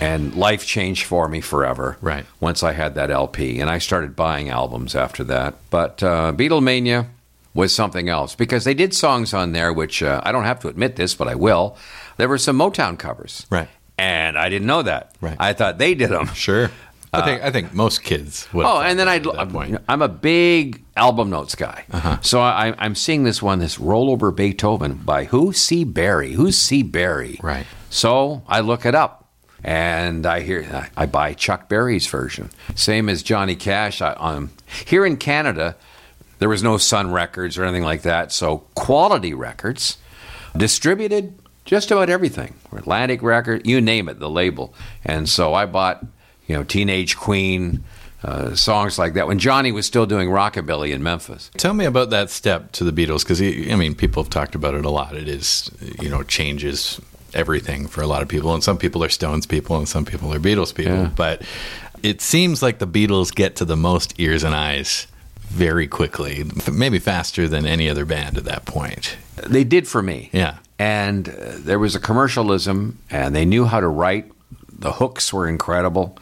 and 0.00 0.34
life 0.34 0.64
changed 0.66 1.04
for 1.04 1.28
me 1.28 1.40
forever. 1.40 1.96
Right. 2.00 2.24
Once 2.40 2.62
I 2.62 2.72
had 2.72 2.94
that 2.94 3.10
LP, 3.10 3.60
and 3.60 3.68
I 3.68 3.78
started 3.78 4.14
buying 4.14 4.48
albums 4.48 4.94
after 4.94 5.24
that. 5.24 5.56
But 5.70 6.02
uh, 6.02 6.32
Beatlemania 6.36 7.06
was 7.52 7.74
something 7.74 8.08
else 8.08 8.34
because 8.34 8.64
they 8.64 8.74
did 8.74 8.94
songs 8.94 9.32
on 9.34 9.52
there 9.52 9.72
which 9.72 10.02
uh, 10.02 10.20
I 10.24 10.32
don't 10.32 10.44
have 10.44 10.60
to 10.60 10.68
admit 10.68 10.96
this, 10.96 11.14
but 11.14 11.28
I 11.28 11.34
will. 11.34 11.76
There 12.16 12.28
were 12.28 12.38
some 12.38 12.58
Motown 12.58 12.98
covers, 12.98 13.46
Right. 13.50 13.68
And 13.96 14.36
I 14.36 14.48
didn't 14.48 14.66
know 14.66 14.82
that. 14.82 15.14
Right. 15.20 15.36
I 15.38 15.52
thought 15.52 15.78
they 15.78 15.94
did 15.94 16.10
them. 16.10 16.26
Sure. 16.34 16.70
I 17.16 17.24
think 17.24 17.42
I 17.42 17.50
think 17.50 17.74
most 17.74 18.02
kids 18.02 18.46
would. 18.52 18.66
Oh, 18.66 18.80
and 18.80 18.98
then 18.98 19.08
I'd, 19.08 19.26
at 19.26 19.34
that 19.34 19.48
point. 19.50 19.78
I'm 19.88 20.02
a 20.02 20.08
big 20.08 20.84
album 20.96 21.30
notes 21.30 21.54
guy. 21.54 21.84
Uh-huh. 21.90 22.18
So 22.20 22.40
I, 22.40 22.74
I'm 22.78 22.94
seeing 22.94 23.24
this 23.24 23.42
one, 23.42 23.58
this 23.58 23.78
rollover 23.78 24.34
Beethoven 24.34 24.94
by 24.94 25.24
who? 25.24 25.52
C. 25.52 25.84
Berry. 25.84 26.32
Who's 26.32 26.56
C. 26.56 26.82
Berry? 26.82 27.38
Right. 27.42 27.66
So 27.90 28.42
I 28.46 28.60
look 28.60 28.84
it 28.86 28.94
up. 28.94 29.20
And 29.66 30.26
I 30.26 30.40
hear 30.40 30.90
I 30.94 31.06
buy 31.06 31.32
Chuck 31.32 31.70
Berry's 31.70 32.06
version, 32.06 32.50
same 32.74 33.08
as 33.08 33.22
Johnny 33.22 33.56
Cash. 33.56 34.02
I, 34.02 34.12
um, 34.12 34.50
here 34.84 35.06
in 35.06 35.16
Canada, 35.16 35.76
there 36.38 36.50
was 36.50 36.62
no 36.62 36.76
Sun 36.76 37.12
Records 37.12 37.56
or 37.56 37.64
anything 37.64 37.82
like 37.82 38.02
that. 38.02 38.30
So 38.30 38.58
Quality 38.74 39.32
Records 39.32 39.96
distributed 40.54 41.38
just 41.64 41.90
about 41.90 42.10
everything. 42.10 42.56
Atlantic 42.72 43.22
Record, 43.22 43.66
you 43.66 43.80
name 43.80 44.10
it, 44.10 44.18
the 44.18 44.28
label. 44.28 44.74
And 45.02 45.26
so 45.30 45.54
I 45.54 45.64
bought, 45.64 46.04
you 46.46 46.54
know, 46.54 46.62
Teenage 46.62 47.16
Queen, 47.16 47.82
uh, 48.22 48.54
songs 48.54 48.98
like 48.98 49.14
that 49.14 49.26
when 49.26 49.38
Johnny 49.38 49.70
was 49.70 49.86
still 49.86 50.06
doing 50.06 50.28
rockabilly 50.28 50.92
in 50.92 51.02
Memphis. 51.02 51.50
Tell 51.56 51.74
me 51.74 51.84
about 51.84 52.10
that 52.10 52.30
step 52.30 52.72
to 52.72 52.84
the 52.84 52.92
Beatles 52.92 53.22
because 53.22 53.40
I 53.42 53.76
mean, 53.76 53.94
people 53.94 54.22
have 54.22 54.30
talked 54.30 54.54
about 54.54 54.74
it 54.74 54.84
a 54.84 54.90
lot. 54.90 55.14
It 55.14 55.28
is, 55.28 55.70
you 56.00 56.08
know, 56.08 56.22
changes 56.22 57.00
everything 57.34 57.86
for 57.86 58.00
a 58.00 58.06
lot 58.06 58.22
of 58.22 58.28
people, 58.28 58.54
and 58.54 58.64
some 58.64 58.78
people 58.78 59.04
are 59.04 59.08
Stones 59.08 59.44
people, 59.46 59.76
and 59.76 59.88
some 59.88 60.04
people 60.04 60.32
are 60.32 60.38
Beatles 60.38 60.74
people. 60.74 60.94
Yeah. 60.94 61.10
But 61.14 61.42
it 62.02 62.20
seems 62.20 62.62
like 62.62 62.78
the 62.78 62.86
Beatles 62.86 63.34
get 63.34 63.56
to 63.56 63.64
the 63.64 63.76
most 63.76 64.18
ears 64.18 64.42
and 64.42 64.54
eyes 64.54 65.06
very 65.40 65.86
quickly, 65.86 66.44
maybe 66.72 66.98
faster 66.98 67.46
than 67.46 67.66
any 67.66 67.88
other 67.88 68.04
band 68.04 68.38
at 68.38 68.44
that 68.44 68.64
point. 68.64 69.16
They 69.36 69.64
did 69.64 69.86
for 69.86 70.02
me. 70.02 70.30
Yeah. 70.32 70.58
And 70.78 71.28
uh, 71.28 71.52
there 71.58 71.78
was 71.78 71.94
a 71.94 72.00
commercialism, 72.00 72.98
and 73.10 73.34
they 73.34 73.44
knew 73.44 73.66
how 73.66 73.80
to 73.80 73.88
write. 73.88 74.32
The 74.76 74.92
hooks 74.92 75.32
were 75.32 75.48
incredible. 75.48 76.18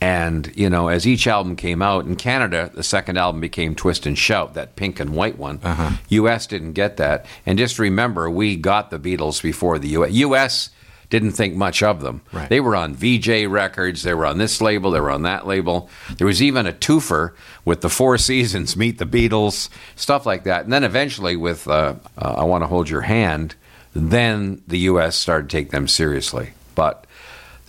And, 0.00 0.50
you 0.56 0.70
know, 0.70 0.88
as 0.88 1.06
each 1.06 1.26
album 1.26 1.56
came 1.56 1.82
out 1.82 2.06
in 2.06 2.16
Canada, 2.16 2.70
the 2.72 2.82
second 2.82 3.18
album 3.18 3.40
became 3.40 3.74
Twist 3.74 4.06
and 4.06 4.16
Shout, 4.16 4.54
that 4.54 4.74
pink 4.74 4.98
and 4.98 5.10
white 5.10 5.38
one. 5.38 5.60
Uh-huh. 5.62 5.90
US 6.08 6.46
didn't 6.46 6.72
get 6.72 6.96
that. 6.96 7.26
And 7.44 7.58
just 7.58 7.78
remember, 7.78 8.30
we 8.30 8.56
got 8.56 8.90
the 8.90 8.98
Beatles 8.98 9.42
before 9.42 9.78
the 9.78 9.88
US. 9.88 10.12
US 10.12 10.70
didn't 11.10 11.32
think 11.32 11.54
much 11.54 11.82
of 11.82 12.00
them. 12.00 12.22
Right. 12.32 12.48
They 12.48 12.60
were 12.60 12.76
on 12.76 12.94
Vee-Jay 12.94 13.46
Records, 13.46 14.02
they 14.02 14.14
were 14.14 14.24
on 14.24 14.38
this 14.38 14.60
label, 14.60 14.92
they 14.92 15.00
were 15.00 15.10
on 15.10 15.22
that 15.22 15.46
label. 15.46 15.90
There 16.16 16.26
was 16.26 16.40
even 16.40 16.66
a 16.66 16.72
twofer 16.72 17.32
with 17.64 17.80
the 17.80 17.90
Four 17.90 18.16
Seasons, 18.16 18.76
Meet 18.76 18.98
the 18.98 19.04
Beatles, 19.04 19.68
stuff 19.96 20.24
like 20.24 20.44
that. 20.44 20.64
And 20.64 20.72
then 20.72 20.84
eventually 20.84 21.36
with 21.36 21.68
uh, 21.68 21.96
uh, 22.16 22.34
I 22.38 22.44
Want 22.44 22.62
to 22.62 22.68
Hold 22.68 22.88
Your 22.88 23.02
Hand, 23.02 23.56
then 23.92 24.62
the 24.68 24.78
US 24.78 25.16
started 25.16 25.50
to 25.50 25.56
take 25.56 25.72
them 25.72 25.88
seriously. 25.88 26.50
But 26.76 27.06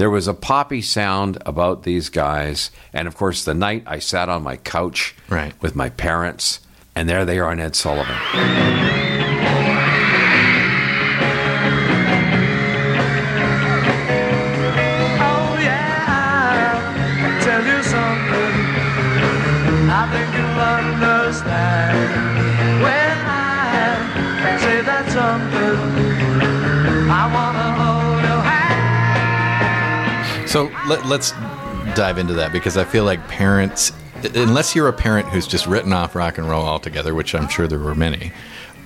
there 0.02 0.10
was 0.10 0.28
a 0.28 0.34
poppy 0.34 0.82
sound 0.82 1.38
about 1.46 1.84
these 1.84 2.10
guys. 2.10 2.72
And 2.92 3.08
of 3.08 3.16
course, 3.16 3.46
the 3.46 3.54
night 3.54 3.84
I 3.86 4.00
sat 4.00 4.30
on 4.30 4.42
my 4.42 4.58
couch 4.58 5.14
Right. 5.30 5.54
with 5.62 5.76
my 5.76 5.90
parents, 5.90 6.60
and 6.96 7.08
there 7.08 7.24
they 7.24 7.38
are 7.38 7.52
on 7.52 7.60
Ed 7.60 7.76
Sullivan. 7.76 8.18
Let, 30.92 31.06
let's 31.06 31.32
dive 31.96 32.18
into 32.18 32.34
that 32.34 32.52
because 32.52 32.76
I 32.78 32.84
feel 32.84 33.04
like 33.06 33.26
parents, 33.28 33.92
unless 34.36 34.76
you're 34.76 34.88
a 34.90 34.94
parent 34.94 35.28
who's 35.30 35.48
just 35.48 35.66
written 35.68 35.94
off 35.94 36.16
rock 36.16 36.38
and 36.38 36.50
roll 36.50 36.66
altogether, 36.66 37.16
which 37.16 37.34
I'm 37.34 37.48
sure 37.48 37.66
there 37.68 37.80
were 37.80 37.96
many, 37.96 38.32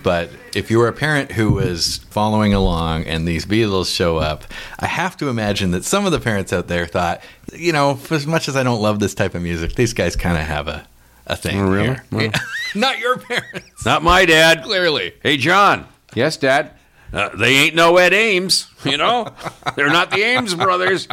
but 0.03 0.29
if 0.53 0.69
you 0.69 0.77
were 0.77 0.87
a 0.87 0.93
parent 0.93 1.31
who 1.31 1.53
was 1.53 1.97
following 2.11 2.53
along 2.53 3.05
and 3.05 3.27
these 3.27 3.43
Beatles 3.45 3.93
show 3.93 4.17
up, 4.17 4.43
I 4.79 4.85
have 4.85 5.17
to 5.17 5.29
imagine 5.29 5.71
that 5.71 5.83
some 5.83 6.05
of 6.05 6.11
the 6.11 6.19
parents 6.19 6.53
out 6.53 6.67
there 6.67 6.85
thought, 6.85 7.21
you 7.53 7.73
know, 7.73 7.99
as 8.11 8.27
much 8.27 8.47
as 8.47 8.55
I 8.55 8.61
don't 8.61 8.81
love 8.81 8.99
this 8.99 9.15
type 9.15 9.33
of 9.33 9.41
music, 9.41 9.73
these 9.73 9.93
guys 9.93 10.15
kind 10.15 10.37
of 10.37 10.43
have 10.43 10.67
a, 10.67 10.87
a 11.25 11.35
thing. 11.35 11.59
Oh, 11.59 11.67
really? 11.71 11.85
here. 11.87 12.05
Well- 12.11 12.31
Not 12.75 12.99
your 12.99 13.17
parents, 13.17 13.83
Not 13.85 14.03
my 14.03 14.25
dad. 14.25 14.63
clearly. 14.63 15.13
Hey, 15.23 15.37
John. 15.37 15.87
Yes, 16.13 16.37
Dad. 16.37 16.71
Uh, 17.15 17.29
they 17.35 17.55
ain't 17.55 17.75
no 17.75 17.95
Ed 17.95 18.13
Ames, 18.13 18.67
you 18.83 18.97
know? 18.97 19.33
They're 19.75 19.87
not 19.87 20.11
the 20.11 20.21
Ames 20.21 20.53
brothers. 20.53 21.07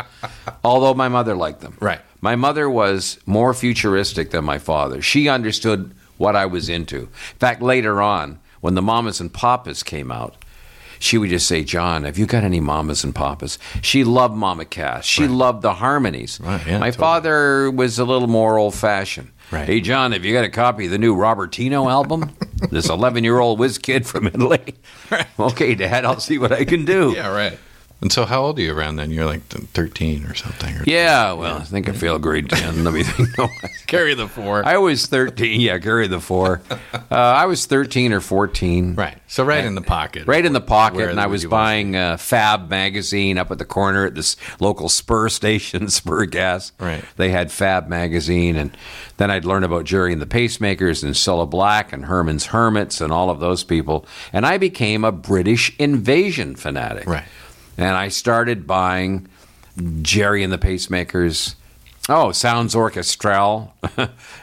Although 0.65 0.95
my 0.95 1.09
mother 1.09 1.35
liked 1.37 1.61
them. 1.61 1.77
Right. 1.81 2.01
My 2.21 2.35
mother 2.35 2.69
was 2.69 3.19
more 3.25 3.55
futuristic 3.55 4.31
than 4.33 4.45
my 4.45 4.59
father. 4.59 5.01
She 5.01 5.29
understood 5.29 5.95
what 6.19 6.35
I 6.35 6.47
was 6.47 6.69
into. 6.69 7.03
In 7.03 7.07
fact, 7.39 7.63
later 7.63 8.03
on, 8.03 8.41
when 8.61 8.75
the 8.75 8.83
Mamas 8.83 9.21
and 9.21 9.33
Papas 9.33 9.83
came 9.83 10.11
out, 10.11 10.35
she 11.01 11.19
would 11.19 11.31
just 11.31 11.49
say, 11.49 11.65
John, 11.65 12.05
have 12.05 12.17
you 12.17 12.27
got 12.27 12.45
any 12.45 12.61
mamas 12.61 13.03
and 13.03 13.13
papas? 13.13 13.59
She 13.81 14.05
loved 14.05 14.37
Mama 14.37 14.65
Cass. 14.65 15.05
She 15.05 15.27
loved 15.27 15.63
the 15.63 15.75
harmonies. 15.75 16.39
Right, 16.41 16.65
yeah, 16.65 16.79
My 16.79 16.91
totally. 16.91 17.01
father 17.01 17.71
was 17.73 17.99
a 17.99 18.05
little 18.05 18.29
more 18.29 18.57
old 18.57 18.77
fashioned. 18.77 19.32
Right. 19.53 19.67
Hey, 19.67 19.83
John, 19.83 20.13
have 20.13 20.25
you 20.25 20.33
got 20.33 20.45
a 20.45 20.49
copy 20.49 20.87
of 20.87 20.93
the 20.93 20.99
new 20.99 21.15
Robertino 21.15 21.91
album? 21.91 22.35
this 22.71 22.89
11 22.89 23.23
year 23.23 23.39
old 23.39 23.59
whiz 23.59 23.77
kid 23.77 24.07
from 24.07 24.27
Italy. 24.27 24.75
Okay, 25.39 25.75
Dad, 25.75 26.07
I'll 26.07 26.21
see 26.21 26.39
what 26.39 26.53
I 26.53 26.65
can 26.65 26.87
do. 26.87 27.13
Yeah, 27.15 27.29
right. 27.29 27.59
And 28.03 28.13
so, 28.13 28.25
how 28.25 28.43
old 28.43 28.59
are 28.59 28.63
you 28.63 28.75
around 28.77 28.97
then? 28.97 29.13
You're 29.13 29.27
like 29.27 29.43
13 29.45 30.25
or 30.25 30.35
something. 30.35 30.77
Or 30.77 30.83
Yeah, 30.85 31.35
well, 31.35 31.59
I 31.59 31.63
think 31.63 31.89
I 31.89 31.93
failed 31.93 32.21
grade 32.21 32.51
10. 32.51 32.83
Let 32.83 32.93
me 32.93 33.05
think. 33.05 33.29
No, 33.39 33.49
Carry 33.87 34.15
the 34.15 34.27
four. 34.27 34.67
I 34.67 34.79
was 34.79 35.07
13. 35.07 35.61
Yeah, 35.61 35.79
carry 35.79 36.09
the 36.09 36.21
four. 36.21 36.61
Uh, 36.95 37.17
I 37.17 37.45
was 37.45 37.67
13 37.67 38.15
or 38.15 38.21
14. 38.21 38.95
right. 38.95 39.19
So, 39.27 39.45
right 39.45 39.65
in 39.65 39.75
the 39.75 39.83
pocket. 39.83 40.27
Right 40.27 40.45
in 40.45 40.55
the 40.55 40.63
pocket, 40.63 40.97
Where 40.97 41.11
and 41.11 41.21
I 41.21 41.27
was 41.27 41.43
you 41.43 41.51
want 41.51 41.61
to 41.61 41.63
buying 41.63 41.97
uh, 41.97 42.17
Fab 42.17 42.71
magazine 42.71 43.37
up 43.37 43.51
at 43.51 43.59
the 43.59 43.67
corner 43.67 44.07
at 44.07 44.15
this 44.15 44.37
local 44.61 44.89
Spur 44.89 45.29
station, 45.29 45.89
Spur 45.89 46.25
Gas. 46.25 46.73
Right. 46.79 47.05
They 47.17 47.29
had 47.29 47.53
Fab 47.53 47.87
magazine, 47.87 48.57
and 48.57 48.75
then 49.19 49.31
I'd 49.31 49.45
learn 49.45 49.63
about 49.63 49.85
Gerry 49.85 50.13
and 50.15 50.23
the 50.23 50.27
Pacemakers 50.27 51.03
and 51.03 51.15
Cilla 51.15 51.49
Black 51.49 51.93
and 51.93 52.07
Herman's 52.07 52.47
Hermits 52.47 53.03
and 53.03 53.13
all 53.13 53.29
of 53.29 53.41
those 53.41 53.63
people, 53.63 54.07
and 54.33 54.47
I 54.47 54.57
became 54.57 55.05
a 55.05 55.13
British 55.13 55.77
invasion 55.79 56.57
fanatic. 56.57 57.07
Right. 57.07 57.25
And 57.79 57.97
I 57.97 58.09
started 58.09 58.67
buying 58.67 59.29
Gerry 60.03 60.43
and 60.43 60.53
the 60.53 60.59
Pacemakers. 60.59 61.55
Oh, 62.09 62.33
Sounds 62.33 62.75
Orchestral. 62.75 63.75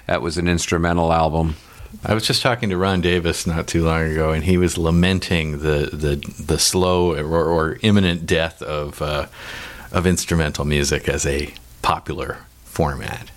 that 0.07 0.21
was 0.21 0.37
an 0.37 0.47
instrumental 0.47 1.11
album. 1.13 1.55
I 2.05 2.13
was 2.13 2.25
just 2.25 2.41
talking 2.41 2.69
to 2.69 2.77
Ron 2.77 3.01
Davis 3.01 3.47
not 3.47 3.67
too 3.67 3.83
long 3.83 4.03
ago, 4.11 4.31
and 4.31 4.43
he 4.43 4.57
was 4.57 4.77
lamenting 4.77 5.59
the 5.59 5.89
the, 5.91 6.15
the 6.39 6.59
slow 6.59 7.15
or, 7.15 7.45
or 7.45 7.79
imminent 7.81 8.25
death 8.25 8.61
of 8.61 9.01
uh, 9.01 9.25
of 9.91 10.05
instrumental 10.05 10.65
music 10.65 11.09
as 11.09 11.25
a 11.25 11.53
popular 11.81 12.37
format. 12.63 13.31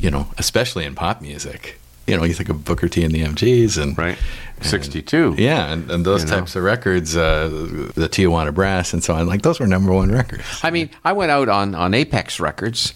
You 0.00 0.10
know, 0.10 0.28
especially 0.36 0.84
in 0.84 0.94
pop 0.94 1.22
music. 1.22 1.78
You 2.06 2.16
know, 2.16 2.24
you 2.24 2.34
think 2.34 2.48
of 2.48 2.64
Booker 2.64 2.88
T 2.88 3.04
and 3.04 3.14
the 3.14 3.22
MGs, 3.22 3.80
and 3.80 3.96
Right. 3.96 4.18
62. 4.64 5.34
yeah, 5.38 5.72
and, 5.72 5.90
and 5.90 6.04
those 6.04 6.24
You 6.24 6.30
know. 6.30 6.36
types 6.40 6.56
of 6.56 6.62
records, 6.62 7.16
uh, 7.16 7.48
the 7.94 8.08
Tijuana 8.08 8.52
Brass 8.54 8.92
and 8.92 9.02
so 9.02 9.14
on. 9.14 9.26
Like 9.26 9.42
those 9.42 9.60
were 9.60 9.66
number 9.66 9.92
one 9.92 10.10
records. 10.12 10.42
I 10.62 10.70
mean, 10.70 10.90
I 11.04 11.12
went 11.12 11.30
out 11.30 11.48
on, 11.48 11.74
on 11.74 11.94
Apex 11.94 12.40
Records 12.40 12.94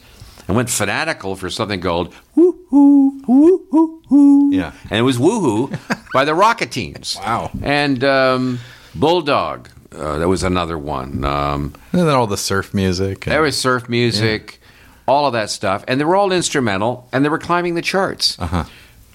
and 0.49 0.57
went 0.57 0.71
fanatical 0.71 1.37
for 1.37 1.51
something 1.51 1.81
called 1.81 2.15
Woo 2.35 2.57
Hoo 2.71 3.21
Woo 3.27 3.67
Hoo 3.71 4.03
Hoo. 4.09 4.51
Yeah. 4.53 4.73
And 4.91 4.99
it 5.01 5.03
was 5.03 5.19
Woohoo 5.19 5.77
by 6.13 6.25
the 6.25 6.35
Rock-a-Teens. 6.35 7.17
Wow. 7.21 7.51
And 7.63 8.03
um, 8.05 8.59
Bulldog, 8.95 9.69
uh, 9.93 10.19
that 10.19 10.29
was 10.29 10.43
another 10.45 10.79
one. 10.79 11.25
Um, 11.25 11.75
And 11.93 12.03
then 12.03 12.15
all 12.15 12.27
the 12.29 12.37
surf 12.37 12.73
music. 12.75 13.27
and- 13.27 13.33
there 13.33 13.43
was 13.43 13.57
surf 13.59 13.89
music, 13.89 14.61
all 15.09 15.27
of 15.27 15.33
that 15.33 15.51
stuff. 15.51 15.85
And 15.89 16.01
they 16.01 16.05
were 16.05 16.15
all 16.17 16.31
instrumental 16.33 17.09
and 17.13 17.25
they 17.25 17.29
were 17.29 17.39
climbing 17.39 17.75
the 17.75 17.83
charts. 17.83 18.39
Uh-huh. 18.39 18.65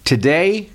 Today, 0.04 0.70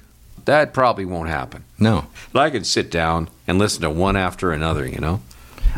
that 0.46 0.72
probably 0.74 1.04
won't 1.04 1.28
happen. 1.28 1.64
no, 1.78 2.06
But 2.32 2.40
I 2.40 2.50
could 2.50 2.66
sit 2.66 2.90
down 2.90 3.28
and 3.46 3.58
listen 3.58 3.82
to 3.82 3.90
one 3.90 4.16
after 4.16 4.50
another, 4.52 4.86
you 4.86 4.98
know? 4.98 5.20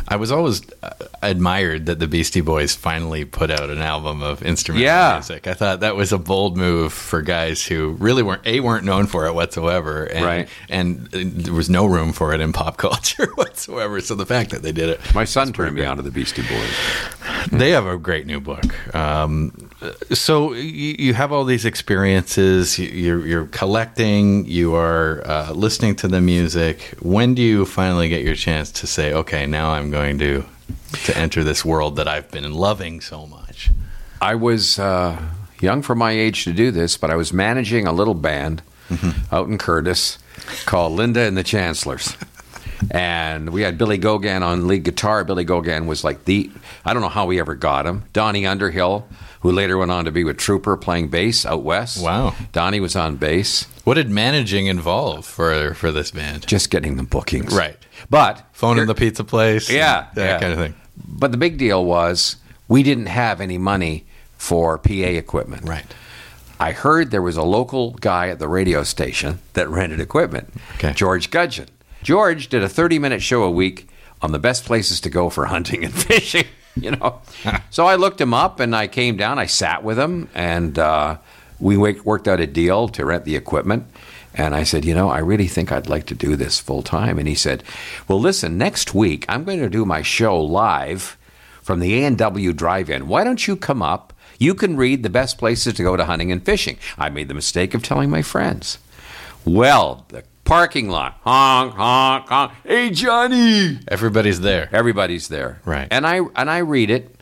I 0.07 0.15
was 0.17 0.31
always 0.31 0.63
uh, 0.83 0.91
admired 1.23 1.87
that 1.87 1.99
the 1.99 2.07
Beastie 2.07 2.41
Boys 2.41 2.75
finally 2.75 3.25
put 3.25 3.51
out 3.51 3.69
an 3.69 3.79
album 3.79 4.23
of 4.23 4.43
instrumental 4.43 4.85
Yeah. 4.87 5.15
music. 5.15 5.47
I 5.49 5.55
thought 5.55 5.81
that 5.81 5.97
was 5.97 6.13
a 6.13 6.19
bold 6.19 6.57
move 6.57 6.93
for 6.93 7.21
guys 7.21 7.67
who 7.67 7.97
really 7.99 8.23
weren't 8.23 8.47
a 8.47 8.61
weren't 8.61 8.85
known 8.85 9.07
for 9.07 9.27
it 9.27 9.35
whatsoever, 9.35 10.05
and, 10.05 10.25
Right. 10.25 10.49
And 10.69 11.09
there 11.09 11.53
was 11.53 11.69
no 11.69 11.85
room 11.85 12.13
for 12.13 12.33
it 12.33 12.41
in 12.41 12.53
pop 12.53 12.77
culture 12.87 13.27
whatsoever. 13.35 14.01
So 14.01 14.15
the 14.15 14.25
fact 14.27 14.51
that 14.51 14.63
they 14.63 14.73
did 14.73 14.89
it, 14.89 15.01
My 15.15 15.25
son 15.25 15.53
turned 15.53 15.75
me 15.75 15.85
on 15.85 15.97
to 15.97 16.03
the 16.03 16.13
Beastie 16.13 16.43
Boys. 16.43 17.49
they 17.51 17.71
have 17.71 17.87
a 17.87 17.99
great 17.99 18.27
new 18.27 18.41
book. 18.41 18.95
Um, 18.95 19.68
so 20.13 20.53
you, 20.55 20.97
you 20.99 21.15
have 21.15 21.33
all 21.33 21.45
these 21.45 21.65
experiences. 21.65 22.79
you- 22.79 22.89
You're, 22.89 23.27
you're 23.27 23.47
collecting. 23.47 24.45
You 24.47 24.75
are 24.75 25.23
uh, 25.27 25.53
listening 25.53 25.95
to 25.97 26.09
the 26.09 26.21
music. 26.21 26.95
When 27.01 27.35
do 27.35 27.43
you 27.43 27.65
finally 27.65 28.09
get 28.09 28.25
your 28.25 28.35
chance 28.35 28.71
to 28.73 28.87
say, 28.87 29.13
"Okay, 29.13 29.47
now 29.47 29.71
I'm 29.71 29.91
going 29.91 30.19
to 30.19 30.45
to 31.05 31.17
enter 31.17 31.45
this 31.45 31.65
world 31.65 31.97
that 31.97 32.09
I've 32.09 32.31
been 32.31 32.53
loving 32.53 33.01
so 33.01 33.27
much"? 33.27 33.71
I 34.21 34.35
was 34.35 34.79
uh, 34.79 35.17
young 35.61 35.83
for 35.83 35.95
my 35.95 36.11
age 36.11 36.45
to 36.45 36.53
do 36.53 36.71
this, 36.73 36.97
but 36.97 37.11
I 37.11 37.17
was 37.17 37.33
managing 37.33 37.87
a 37.87 37.93
little 37.93 38.15
band 38.15 38.63
out 39.31 39.49
in 39.49 39.59
Courtice 39.59 40.19
called 40.67 40.93
Linda 40.95 41.21
and 41.21 41.37
the 41.37 41.45
Chancellors. 41.45 42.17
And 42.91 43.51
we 43.51 43.63
had 43.63 43.77
Billy 43.77 43.99
Gogan 43.99 44.43
on 44.43 44.67
lead 44.69 44.85
guitar. 44.85 45.25
Billy 45.25 45.45
Gogan 45.45 45.87
was 45.87 46.05
like 46.05 46.25
the, 46.25 46.51
I 46.85 46.93
don't 46.95 47.03
know 47.03 47.09
how 47.09 47.27
we 47.27 47.39
ever 47.41 47.55
got 47.57 47.87
him. 47.87 48.05
Doni 48.13 48.47
Underhill, 48.47 49.07
who 49.41 49.53
later 49.53 49.79
went 49.79 49.91
on 49.91 50.05
to 50.05 50.11
be 50.11 50.25
with 50.25 50.37
Trooper 50.39 50.77
playing 50.77 51.09
bass 51.09 51.47
out 51.47 51.63
west. 51.63 52.03
Wow. 52.03 52.35
Doni 52.53 52.81
was 52.81 52.97
on 52.97 53.17
bass, 53.17 53.67
What 53.85 53.95
did 53.95 54.11
managing 54.11 54.67
involve 54.67 55.25
for 55.27 55.75
for 55.75 55.93
this 55.93 56.11
band? 56.11 56.47
just 56.47 56.71
getting 56.71 56.97
the 56.97 57.03
bookings. 57.05 57.55
Right. 57.55 57.77
But 58.11 58.45
Phone 58.53 58.79
in 58.79 58.87
the 58.87 58.95
pizza 58.95 59.25
place. 59.25 59.71
Yeah, 59.71 60.07
that 60.15 60.25
yeah. 60.27 60.41
kind 60.41 60.53
of 60.53 60.59
thing. 60.59 60.75
But 61.07 61.31
the 61.33 61.39
big 61.39 61.59
deal 61.59 61.85
was 61.85 62.37
we 62.67 62.83
didn't 62.83 63.07
have 63.07 63.41
any 63.41 63.59
money 63.59 64.05
for 64.37 64.79
PA 64.79 64.93
equipment. 64.93 65.69
Right. 65.69 65.87
I 66.61 66.73
heard 66.73 67.11
there 67.13 67.23
was 67.23 67.37
a 67.37 67.43
local 67.45 67.93
guy 67.93 68.29
at 68.31 68.41
the 68.41 68.49
radio 68.49 68.83
station 68.83 69.39
that 69.53 69.69
rented 69.69 70.01
equipment. 70.01 70.53
Okay. 70.75 70.93
George 70.93 71.31
Gudgeon. 71.31 71.69
George 72.03 72.49
did 72.49 72.63
a 72.65 72.69
30 72.69 72.99
minute 72.99 73.23
show 73.23 73.45
a 73.45 73.51
week 73.51 73.89
on 74.21 74.33
the 74.33 74.39
best 74.41 74.65
places 74.65 75.01
to 75.03 75.11
go 75.11 75.31
for 75.31 75.47
hunting 75.47 75.85
and 75.85 75.95
fishing, 76.05 76.47
you 76.77 76.91
know. 76.91 77.21
so 77.71 77.87
I 77.87 77.97
looked 77.97 78.21
him 78.21 78.35
up 78.35 78.61
and 78.61 78.75
I 78.75 78.87
came 78.87 79.17
down, 79.17 79.39
I 79.39 79.47
sat 79.47 79.83
with 79.83 79.99
him, 79.99 80.29
and 80.35 80.79
uh, 80.79 81.19
we 81.59 81.77
worked 81.77 82.29
out 82.29 82.41
a 82.41 82.47
deal 82.47 82.89
to 82.89 83.05
rent 83.05 83.25
the 83.25 83.37
equipment. 83.37 83.87
And 84.35 84.55
I 84.55 84.63
said, 84.63 84.85
you 84.85 84.95
know, 84.95 85.09
I 85.09 85.19
really 85.19 85.49
think 85.49 85.73
I'd 85.73 85.89
like 85.89 86.07
to 86.07 86.15
do 86.15 86.37
this 86.37 86.61
full 86.61 86.83
time. 86.83 87.19
And 87.19 87.27
he 87.27 87.35
said, 87.35 87.65
well, 88.07 88.21
listen, 88.21 88.57
next 88.57 88.95
week 88.95 89.25
I'm 89.29 89.45
going 89.45 89.59
to 89.61 89.69
do 89.69 89.85
my 89.85 90.03
show 90.03 90.41
live 90.41 91.17
from 91.63 91.81
the 91.81 92.05
A&W 92.05 92.53
drive-in. 92.53 93.09
Why 93.09 93.25
don't 93.25 93.47
you 93.47 93.57
come 93.57 93.83
up? 93.83 94.13
You 94.39 94.55
can 94.55 94.77
read 94.77 95.03
the 95.03 95.11
best 95.11 95.39
places 95.39 95.75
to 95.75 95.83
go 95.83 95.97
to 95.97 96.05
hunting 96.05 96.31
and 96.31 96.45
fishing. 96.45 96.79
I 96.97 97.09
made 97.09 97.29
the 97.29 97.35
mistake 97.35 97.75
of 97.75 97.83
telling 97.83 98.11
my 98.11 98.23
friends. 98.23 98.79
Well, 99.45 100.07
the 100.09 100.23
parking 100.49 100.89
lot, 100.89 101.19
honk, 101.23 101.75
honk, 101.75 102.29
honk. 102.29 102.53
Hey, 102.65 102.91
Johnny! 102.91 103.79
Everybody's 103.87 104.41
there. 104.41 104.69
Everybody's 104.73 105.29
there, 105.29 105.61
Right. 105.65 105.87
And 105.91 106.07
I 106.07 106.21
and 106.35 106.51
I 106.51 106.59
read 106.59 106.91
it 106.91 107.15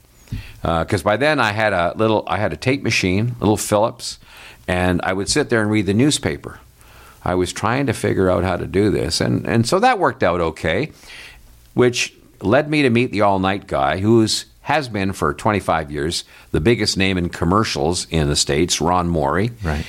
uh, 0.63 0.85
because 0.85 1.03
by 1.03 1.17
then 1.17 1.41
I 1.41 1.53
had 1.53 1.73
a 1.73 1.93
little, 1.97 2.25
I 2.27 2.39
had 2.39 2.53
a 2.53 2.57
tape 2.57 2.83
machine, 2.83 3.35
a 3.37 3.41
little 3.41 3.57
Philips, 3.57 4.19
and 4.69 5.01
I 5.03 5.13
would 5.13 5.29
sit 5.29 5.51
there 5.51 5.61
and 5.61 5.71
read 5.71 5.87
the 5.87 5.95
newspaper. 5.95 6.61
I 7.25 7.35
was 7.35 7.53
trying 7.53 7.87
to 7.87 7.93
figure 7.93 8.31
out 8.31 8.45
how 8.45 8.57
to 8.57 8.67
do 8.67 8.91
this, 8.91 9.21
and 9.21 9.47
and 9.47 9.67
so 9.69 9.81
that 9.81 9.99
worked 9.99 10.23
out 10.23 10.41
okay, 10.41 10.93
which 11.75 12.15
led 12.41 12.71
me 12.71 12.83
to 12.83 12.91
meet 12.91 13.11
the 13.11 13.23
all 13.23 13.39
night 13.41 13.67
guy 13.67 13.99
who's 13.99 14.47
has 14.63 14.89
been 14.89 15.13
for 15.13 15.33
25 15.33 15.93
years 15.93 16.25
the 16.51 16.61
biggest 16.61 16.97
name 16.97 17.17
in 17.17 17.29
commercials 17.29 18.07
in 18.11 18.29
the 18.29 18.35
states, 18.37 18.81
Ron 18.81 19.09
Morey. 19.09 19.53
Right. 19.63 19.87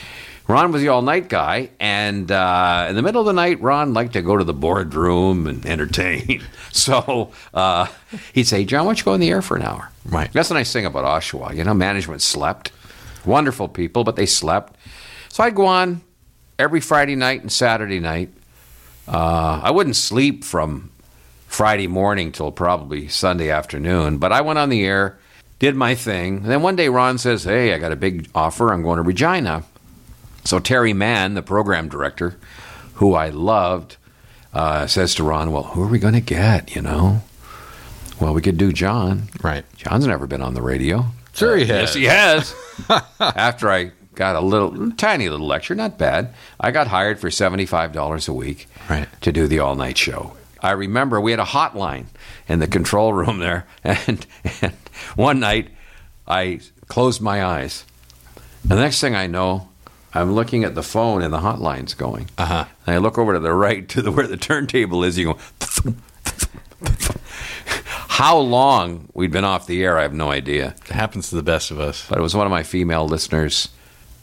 Ron 0.47 0.71
was 0.71 0.81
the 0.81 0.87
all 0.87 1.01
night 1.01 1.27
guy, 1.27 1.69
and 1.77 2.31
uh, 2.31 2.87
in 2.89 2.95
the 2.95 3.01
middle 3.01 3.19
of 3.19 3.27
the 3.27 3.33
night, 3.33 3.61
Ron 3.61 3.93
liked 3.93 4.13
to 4.13 4.21
go 4.21 4.37
to 4.37 4.45
the 4.45 4.53
boardroom 4.53 5.45
and 5.45 5.65
entertain. 5.65 6.41
so 6.71 7.31
uh, 7.53 7.87
he'd 8.33 8.47
say, 8.47 8.63
John, 8.63 8.85
why 8.85 8.91
don't 8.91 8.99
you 8.99 9.05
go 9.05 9.13
in 9.13 9.19
the 9.19 9.29
air 9.29 9.41
for 9.41 9.57
an 9.57 9.63
hour? 9.63 9.91
Right. 10.05 10.31
That's 10.31 10.47
the 10.47 10.55
nice 10.55 10.71
thing 10.71 10.85
about 10.85 11.03
Oshawa. 11.03 11.53
You 11.53 11.65
know, 11.65 11.73
management 11.73 12.21
slept. 12.21 12.71
Wonderful 13.25 13.67
people, 13.67 14.05
but 14.05 14.15
they 14.15 14.25
slept. 14.25 14.77
So 15.27 15.43
I'd 15.43 15.53
go 15.53 15.65
on 15.65 16.01
every 16.57 16.79
Friday 16.79 17.15
night 17.15 17.41
and 17.41 17.51
Saturday 17.51 17.99
night. 17.99 18.29
Uh, 19.05 19.59
I 19.63 19.71
wouldn't 19.71 19.97
sleep 19.97 20.45
from 20.45 20.91
Friday 21.47 21.87
morning 21.87 22.31
till 22.31 22.53
probably 22.53 23.09
Sunday 23.09 23.49
afternoon, 23.49 24.17
but 24.17 24.31
I 24.31 24.41
went 24.41 24.59
on 24.59 24.69
the 24.69 24.85
air, 24.85 25.17
did 25.59 25.75
my 25.75 25.93
thing. 25.93 26.37
And 26.37 26.45
then 26.45 26.61
one 26.61 26.77
day 26.77 26.87
Ron 26.87 27.17
says, 27.17 27.43
Hey, 27.43 27.73
I 27.73 27.79
got 27.79 27.91
a 27.91 27.97
big 27.97 28.29
offer. 28.33 28.71
I'm 28.71 28.81
going 28.81 28.97
to 28.97 29.03
Regina. 29.03 29.63
So 30.47 30.59
Terry 30.59 30.93
Mann, 30.93 31.33
the 31.33 31.41
program 31.41 31.89
director, 31.89 32.37
who 32.95 33.15
I 33.15 33.27
loved, 33.29 33.97
uh, 34.53 34.87
says 34.87 35.13
to 35.15 35.23
Ron, 35.23 35.51
Well, 35.51 35.63
who 35.63 35.83
are 35.83 35.87
we 35.87 35.99
going 35.99 36.13
to 36.13 36.21
get? 36.21 36.73
You 36.73 36.81
know? 36.81 37.21
Well, 38.21 38.33
we 38.33 38.41
could 38.41 38.57
do 38.57 38.71
John. 38.71 39.23
Right. 39.43 39.65
John's 39.75 40.07
never 40.07 40.25
been 40.25 40.41
on 40.41 40.53
the 40.53 40.61
radio. 40.61 41.07
Sure 41.33 41.57
he 41.57 41.65
has. 41.65 41.95
Yes, 41.97 42.53
has. 42.53 42.85
he 42.87 42.93
has. 42.93 43.03
After 43.19 43.69
I 43.69 43.91
got 44.15 44.37
a 44.37 44.39
little, 44.39 44.91
tiny 44.93 45.27
little 45.27 45.45
lecture, 45.45 45.75
not 45.75 45.97
bad, 45.97 46.33
I 46.61 46.71
got 46.71 46.87
hired 46.87 47.19
for 47.19 47.27
$75 47.27 48.29
a 48.29 48.33
week 48.33 48.67
Right. 48.89 49.07
to 49.21 49.33
do 49.33 49.47
the 49.47 49.59
all 49.59 49.75
night 49.75 49.97
show. 49.97 50.37
I 50.63 50.71
remember 50.71 51.19
we 51.19 51.31
had 51.31 51.41
a 51.41 51.43
hotline 51.43 52.05
in 52.47 52.59
the 52.59 52.67
control 52.67 53.11
room 53.11 53.39
there, 53.39 53.67
and, 53.83 54.25
and 54.61 54.73
one 55.17 55.41
night 55.41 55.71
I 56.25 56.61
closed 56.87 57.21
my 57.21 57.43
eyes. 57.43 57.83
And 58.63 58.71
the 58.71 58.81
next 58.81 59.01
thing 59.01 59.13
I 59.13 59.27
know, 59.27 59.67
I'm 60.13 60.33
looking 60.33 60.63
at 60.63 60.75
the 60.75 60.83
phone 60.83 61.21
and 61.21 61.33
the 61.33 61.39
hotline's 61.39 61.93
going. 61.93 62.29
Uh-huh. 62.37 62.65
And 62.85 62.95
I 62.95 62.97
look 62.97 63.17
over 63.17 63.33
to 63.33 63.39
the 63.39 63.53
right 63.53 63.87
to 63.89 64.01
the, 64.01 64.11
where 64.11 64.27
the 64.27 64.37
turntable 64.37 65.03
is. 65.03 65.17
You 65.17 65.33
go. 65.33 65.37
How 68.09 68.37
long 68.37 69.09
we'd 69.13 69.31
been 69.31 69.43
off 69.43 69.67
the 69.67 69.83
air, 69.83 69.99
I 69.99 70.01
have 70.01 70.13
no 70.13 70.31
idea. 70.31 70.75
It 70.85 70.93
happens 70.93 71.29
to 71.29 71.35
the 71.35 71.43
best 71.43 71.69
of 71.69 71.79
us. 71.79 72.07
But 72.09 72.17
it 72.17 72.21
was 72.21 72.35
one 72.35 72.47
of 72.47 72.51
my 72.51 72.63
female 72.63 73.07
listeners, 73.07 73.69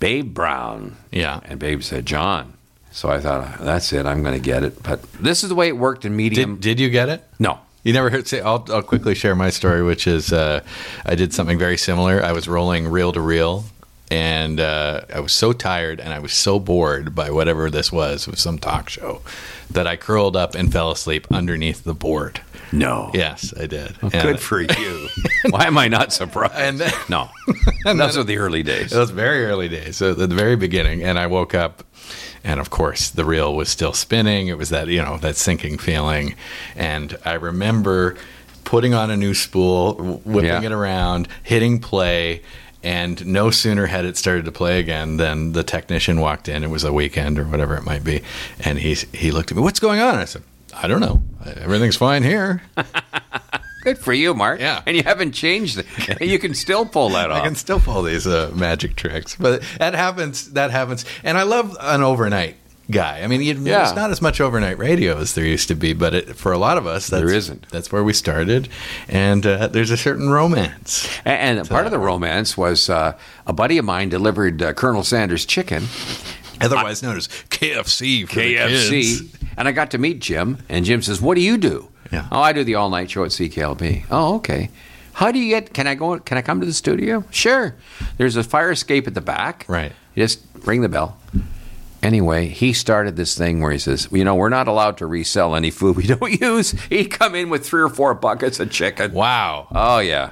Babe 0.01 0.35
Brown. 0.35 0.97
Yeah. 1.12 1.41
And 1.45 1.61
Babe 1.61 1.82
said, 1.82 2.05
John. 2.07 2.55
So 2.91 3.09
I 3.09 3.20
thought, 3.20 3.59
that's 3.61 3.93
it. 3.93 4.07
I'm 4.07 4.22
going 4.22 4.35
to 4.35 4.45
get 4.45 4.64
it. 4.64 4.82
But 4.82 5.03
this 5.14 5.43
is 5.43 5.49
the 5.49 5.55
way 5.55 5.68
it 5.68 5.76
worked 5.76 6.05
in 6.05 6.16
medium. 6.16 6.55
Did, 6.57 6.76
did 6.76 6.80
you 6.80 6.91
get 6.91 7.09
it? 7.09 7.24
no. 7.39 7.61
You 7.85 7.93
never 7.93 8.09
heard 8.09 8.26
say 8.26 8.41
I'll, 8.41 8.64
I'll 8.70 8.82
quickly 8.82 9.14
share 9.14 9.35
my 9.35 9.51
story, 9.51 9.82
which 9.82 10.07
is 10.07 10.32
uh, 10.32 10.62
I 11.05 11.14
did 11.16 11.35
something 11.35 11.59
very 11.59 11.76
similar. 11.76 12.22
I 12.24 12.32
was 12.32 12.49
rolling 12.49 12.89
reel 12.89 13.12
to 13.12 13.20
reel, 13.20 13.66
and 14.11 14.61
uh, 14.61 15.03
I 15.13 15.21
was 15.21 15.33
so 15.33 15.53
tired 15.53 16.01
and 16.01 16.13
I 16.13 16.19
was 16.19 16.33
so 16.33 16.59
bored 16.59 17.15
by 17.15 17.31
whatever 17.31 17.71
this 17.71 17.91
was, 17.91 18.27
it 18.29 18.31
was 18.31 18.41
some 18.41 18.59
talk 18.59 18.89
show, 18.89 19.23
that 19.71 19.87
I 19.87 19.97
curled 19.97 20.37
up 20.37 20.55
and 20.55 20.71
fell 20.73 20.91
asleep 20.91 21.27
underneath 21.33 21.85
the 21.85 21.95
board. 21.95 22.41
No. 22.73 23.11
Yes, 23.15 23.55
I 23.59 23.67
did. 23.67 23.99
Good 24.11 24.41
for 24.41 24.61
you. 24.61 25.09
Why 25.51 25.67
am 25.67 25.79
I 25.79 25.89
not 25.89 26.13
surprised? 26.13 26.55
And 26.57 26.79
then- 26.81 26.93
no. 27.09 27.29
Those 27.85 28.17
are 28.17 28.25
the 28.25 28.39
early 28.39 28.63
days. 28.63 28.93
It 28.93 28.99
was 28.99 29.11
very 29.11 29.45
early 29.47 29.69
days, 29.69 29.97
so 29.97 30.11
at 30.13 30.19
the 30.19 30.27
very 30.27 30.57
beginning, 30.57 31.03
and 31.03 31.19
I 31.19 31.27
woke 31.27 31.55
up, 31.55 31.85
and 32.43 32.59
of 32.61 32.71
course 32.71 33.11
the 33.11 33.25
reel 33.25 33.55
was 33.55 33.69
still 33.69 33.93
spinning. 33.93 34.49
It 34.49 34.59
was 34.59 34.71
that 34.71 34.89
you 34.89 35.03
know 35.03 35.19
that 35.19 35.37
sinking 35.37 35.79
feeling, 35.79 36.35
and 36.75 37.17
I 37.25 37.35
remember 37.35 38.17
putting 38.65 38.95
on 38.95 39.11
a 39.11 39.17
new 39.17 39.35
spool, 39.35 39.95
whipping 40.25 40.51
Yeah. 40.51 40.63
it 40.63 40.73
around, 40.73 41.29
hitting 41.43 41.79
play. 41.79 42.43
And 42.85 43.26
no 43.26 43.51
sooner 43.51 43.87
had 43.87 44.05
it 44.05 44.16
started 44.16 44.45
to 44.45 44.53
play 44.53 44.78
again 44.78 45.16
than 45.16 45.53
the 45.53 45.64
technician 45.64 46.20
walked 46.20 46.49
in. 46.49 46.62
It 46.62 46.70
was 46.70 46.85
a 46.85 46.93
weekend 46.93 47.39
or 47.39 47.45
whatever 47.45 47.76
it 47.76 47.82
might 47.85 48.05
be, 48.05 48.22
and 48.61 48.78
he 48.78 48.95
he 49.12 49.30
looked 49.30 49.51
at 49.51 49.57
me. 49.57 49.62
What's 49.62 49.80
going 49.80 50.01
on? 50.01 50.16
I 50.16 50.26
said, 50.26 50.43
I 50.74 50.87
don't 50.87 51.01
know. 51.01 51.22
Everything's 51.45 51.97
fine 51.97 52.22
here. 52.22 52.62
Good 53.85 53.99
for 53.99 54.14
you, 54.14 54.32
Mark. 54.32 54.61
Yeah. 54.61 54.82
And 54.87 54.97
you 54.97 55.03
haven't 55.03 55.32
changed 55.32 55.78
it. 55.78 55.87
You 56.20 56.39
can 56.39 56.55
still 56.55 56.87
pull 56.87 57.11
that 57.11 57.30
off. 57.30 57.43
I 57.43 57.45
can 57.45 57.55
still 57.55 57.80
pull 57.80 58.03
these 58.03 58.26
uh, 58.26 58.51
magic 58.55 58.97
tricks, 58.97 59.37
but 59.37 59.62
that 59.78 59.95
happens. 59.95 60.53
That 60.53 60.70
happens, 60.70 61.05
and 61.22 61.37
I 61.37 61.43
love 61.43 61.76
an 61.80 62.03
overnight 62.03 62.57
guy. 62.91 63.20
I 63.22 63.26
mean, 63.26 63.41
you, 63.41 63.55
Yeah. 63.55 63.78
there's 63.85 63.95
not 63.97 64.11
as 64.11 64.20
much 64.22 64.41
overnight 64.41 64.78
radio 64.78 65.18
as 65.18 65.35
there 65.35 65.45
used 65.45 65.68
to 65.68 65.74
be, 65.74 65.93
but 65.93 66.14
it, 66.14 66.37
for 66.37 66.53
a 66.53 66.59
lot 66.59 66.76
of 66.78 66.87
us, 66.87 67.09
that's, 67.09 67.22
There 67.24 67.35
isn't. 67.35 67.68
That's 67.70 67.91
where 67.93 68.05
we 68.05 68.12
started, 68.12 68.68
and 69.09 69.47
uh, 69.47 69.68
there's 69.68 69.91
a 69.91 69.97
certain 69.97 70.28
romance. 70.30 71.09
And, 71.24 71.59
and 71.61 71.68
part 71.68 71.87
of 71.87 71.93
the 71.93 71.99
romance 71.99 72.57
was 72.57 72.89
uh, 72.91 73.16
a 73.47 73.53
buddy 73.53 73.78
of 73.78 73.85
mine 73.85 74.09
delivered 74.09 74.61
uh, 74.62 74.72
Colonel 74.74 75.03
Sanders 75.05 75.45
chicken, 75.47 75.85
Otherwise 76.61 77.03
known 77.03 77.16
as 77.16 77.28
KFC 77.51 78.28
for 78.28 78.37
the 78.37 78.55
kids. 78.57 78.91
KFC, 78.91 79.35
and 79.57 79.66
I 79.68 79.72
got 79.72 79.91
to 79.91 79.99
meet 79.99 80.20
Jim. 80.20 80.59
And 80.68 80.85
Jim 80.85 81.03
says, 81.03 81.20
"What 81.20 81.35
do 81.35 81.41
you 81.41 81.59
do?" 81.59 81.89
Yeah. 82.12 82.28
Oh, 82.30 82.41
I 82.41 82.53
do 82.53 82.62
the 82.64 82.76
all 82.76 82.91
night 82.91 83.11
show 83.11 83.24
at 83.24 83.30
CKLB. 83.30 84.05
Oh, 84.11 84.37
okay. 84.37 84.70
How 85.14 85.32
do 85.32 85.39
you 85.39 85.49
get? 85.51 85.74
Can 85.74 85.87
I 85.87 85.95
go? 85.97 86.18
Can 86.20 86.39
I 86.39 86.43
come 86.43 86.61
to 86.61 86.66
the 86.66 86.72
studio? 86.72 87.24
Sure. 87.30 87.74
There's 88.18 88.37
a 88.37 88.45
fire 88.45 88.70
escape 88.70 89.07
at 89.09 89.14
the 89.14 89.20
back. 89.20 89.64
Right. 89.68 89.93
You 90.14 90.22
just 90.24 90.41
ring 90.64 90.80
the 90.82 90.89
bell. 90.89 91.18
Anyway, 92.05 92.47
he 92.49 92.73
started 92.75 93.17
this 93.17 93.37
thing 93.37 93.61
where 93.61 93.73
he 93.73 93.79
says, 93.79 94.09
"You 94.13 94.25
know, 94.25 94.35
we're 94.35 94.51
not 94.51 94.69
allowed 94.69 94.99
to 94.99 95.07
resell 95.07 95.55
any 95.57 95.71
food 95.71 95.97
we 95.97 96.07
don't 96.15 96.41
use." 96.41 96.73
He'd 96.91 97.07
come 97.11 97.35
in 97.35 97.49
with 97.49 97.67
three 97.67 97.81
or 97.83 97.89
four 97.89 98.15
buckets 98.15 98.61
of 98.61 98.71
chicken. 98.71 99.13
Wow. 99.13 99.67
Oh 99.73 99.99
yeah. 100.01 100.31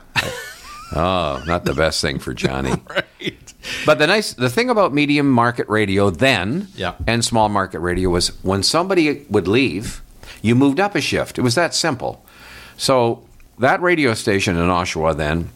oh, 0.95 1.43
not 1.47 1.64
the 1.64 1.75
best 1.75 2.01
thing 2.03 2.18
for 2.18 2.35
Johnny. 2.35 2.70
right. 2.91 3.55
But 3.87 3.99
the 3.99 4.07
nice, 4.07 4.35
the 4.35 4.51
thing 4.51 4.68
about 4.70 4.93
medium 4.93 5.31
market 5.31 5.68
radio 5.68 6.11
then, 6.11 6.68
Yeah. 6.75 6.95
and 7.07 7.25
small 7.25 7.49
market 7.49 7.79
radio 7.81 8.11
was 8.11 8.29
when 8.43 8.62
somebody 8.62 9.25
would 9.31 9.49
leave, 9.49 10.03
you 10.43 10.55
moved 10.55 10.79
up 10.81 10.95
a 10.95 11.01
shift. 11.01 11.39
It 11.39 11.43
was 11.43 11.55
that 11.55 11.75
simple. 11.75 12.25
So 12.77 13.23
that 13.59 13.81
radio 13.81 14.14
station 14.14 14.57
in 14.57 14.68
Oshawa 14.68 15.16
then, 15.16 15.51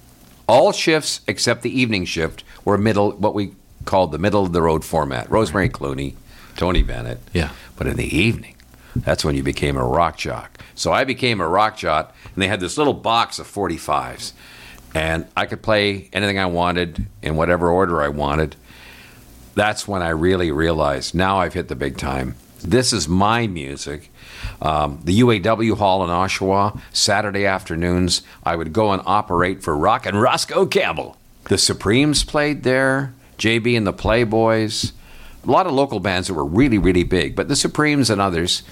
all 0.49 0.73
shifts 0.73 1.21
except 1.27 1.62
the 1.62 1.81
evening 1.81 2.05
shift 2.05 2.45
were 2.64 2.79
middle, 2.79 3.12
what 3.12 3.35
we 3.35 3.53
called 3.87 4.12
the 4.12 4.18
middle 4.18 4.45
of 4.45 4.53
the 4.53 4.62
road 4.62 4.84
format. 4.84 5.30
Rosemary 5.30 5.70
Clooney, 5.70 6.14
Tony 6.57 6.82
Bennett. 6.82 7.20
Yeah. 7.32 7.51
But 7.76 7.87
in 7.87 7.97
the 7.97 8.16
evening, 8.16 8.57
that's 8.95 9.24
when 9.24 9.34
you 9.34 9.43
became 9.43 9.76
a 9.76 9.84
rock 9.84 10.16
jock. 10.16 10.59
So 10.74 10.93
I 10.93 11.05
became 11.05 11.41
a 11.41 11.49
rock 11.49 11.76
jock, 11.76 12.14
and 12.34 12.43
they 12.43 12.49
had 12.49 12.61
this 12.61 12.76
little 12.76 12.95
box 12.95 13.39
of 13.39 13.47
45s. 13.47 14.32
And 14.95 15.26
I 15.37 15.47
could 15.47 15.62
play 15.62 16.09
anything 16.12 16.39
I 16.39 16.47
wanted 16.47 17.07
in 17.22 17.37
whatever 17.37 17.70
order 17.70 18.03
I 18.03 18.09
wanted. 18.09 18.57
That's 19.55 19.89
when 19.89 20.03
I 20.03 20.11
really 20.11 20.51
realized 20.51 21.14
now 21.14 21.39
I've 21.39 21.55
hit 21.55 21.68
the 21.68 21.74
big 21.74 21.97
time. 21.97 22.34
This 22.62 22.93
is 22.93 23.09
my 23.09 23.47
music. 23.47 24.11
Um, 24.61 25.01
the 25.05 25.20
UAW 25.20 25.76
Hall 25.76 26.03
in 26.05 26.11
Oshawa, 26.11 26.80
Saturday 26.93 27.47
afternoons, 27.47 28.22
I 28.43 28.57
would 28.57 28.72
go 28.72 28.93
and 28.93 29.03
operate 29.07 29.62
for 29.62 29.76
Rock 29.76 30.07
and 30.07 30.20
Roscoe 30.20 30.66
Campbell. 30.66 31.16
The 31.45 31.59
Supremes 31.59 32.24
played 32.24 32.62
there, 32.62 33.14
JB 33.39 33.76
and 33.76 33.87
the 33.87 33.93
Playboys, 33.93 34.93
a 35.47 35.51
lot 35.51 35.66
of 35.66 35.72
local 35.72 36.01
bands 36.01 36.28
that 36.28 36.34
were 36.34 36.45
really, 36.45 36.78
really 36.78 37.05
big, 37.05 37.37
but 37.37 37.49
the 37.49 37.57
Supremes 37.57 38.11
and 38.11 38.20
others 38.20 38.62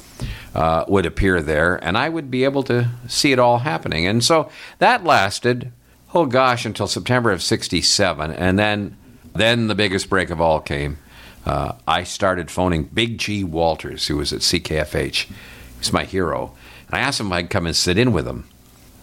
uh, 0.54 0.84
would 0.88 1.06
appear 1.06 1.40
there, 1.40 1.76
and 1.76 1.96
I 1.96 2.08
would 2.08 2.30
be 2.30 2.44
able 2.44 2.62
to 2.64 2.88
see 3.06 3.32
it 3.32 3.38
all 3.38 3.58
happening. 3.58 4.06
And 4.06 4.24
so 4.24 4.50
that 4.78 5.04
lasted, 5.04 5.72
oh 6.14 6.26
gosh, 6.26 6.64
until 6.64 6.86
September 6.86 7.30
of 7.30 7.42
'67, 7.42 8.30
and 8.32 8.58
then, 8.58 8.96
then 9.34 9.68
the 9.68 9.74
biggest 9.74 10.08
break 10.08 10.30
of 10.30 10.40
all 10.40 10.60
came. 10.60 10.98
Uh, 11.46 11.72
I 11.86 12.04
started 12.04 12.50
phoning 12.50 12.84
Big 12.84 13.18
G 13.18 13.44
Walters, 13.44 14.06
who 14.06 14.16
was 14.16 14.32
at 14.32 14.40
CKFH. 14.40 15.30
He's 15.78 15.92
my 15.92 16.04
hero, 16.04 16.54
and 16.86 16.94
I 16.96 17.00
asked 17.00 17.20
him 17.20 17.26
if 17.28 17.32
I'd 17.32 17.50
come 17.50 17.66
and 17.66 17.76
sit 17.76 17.98
in 17.98 18.12
with 18.12 18.26
him. 18.26 18.48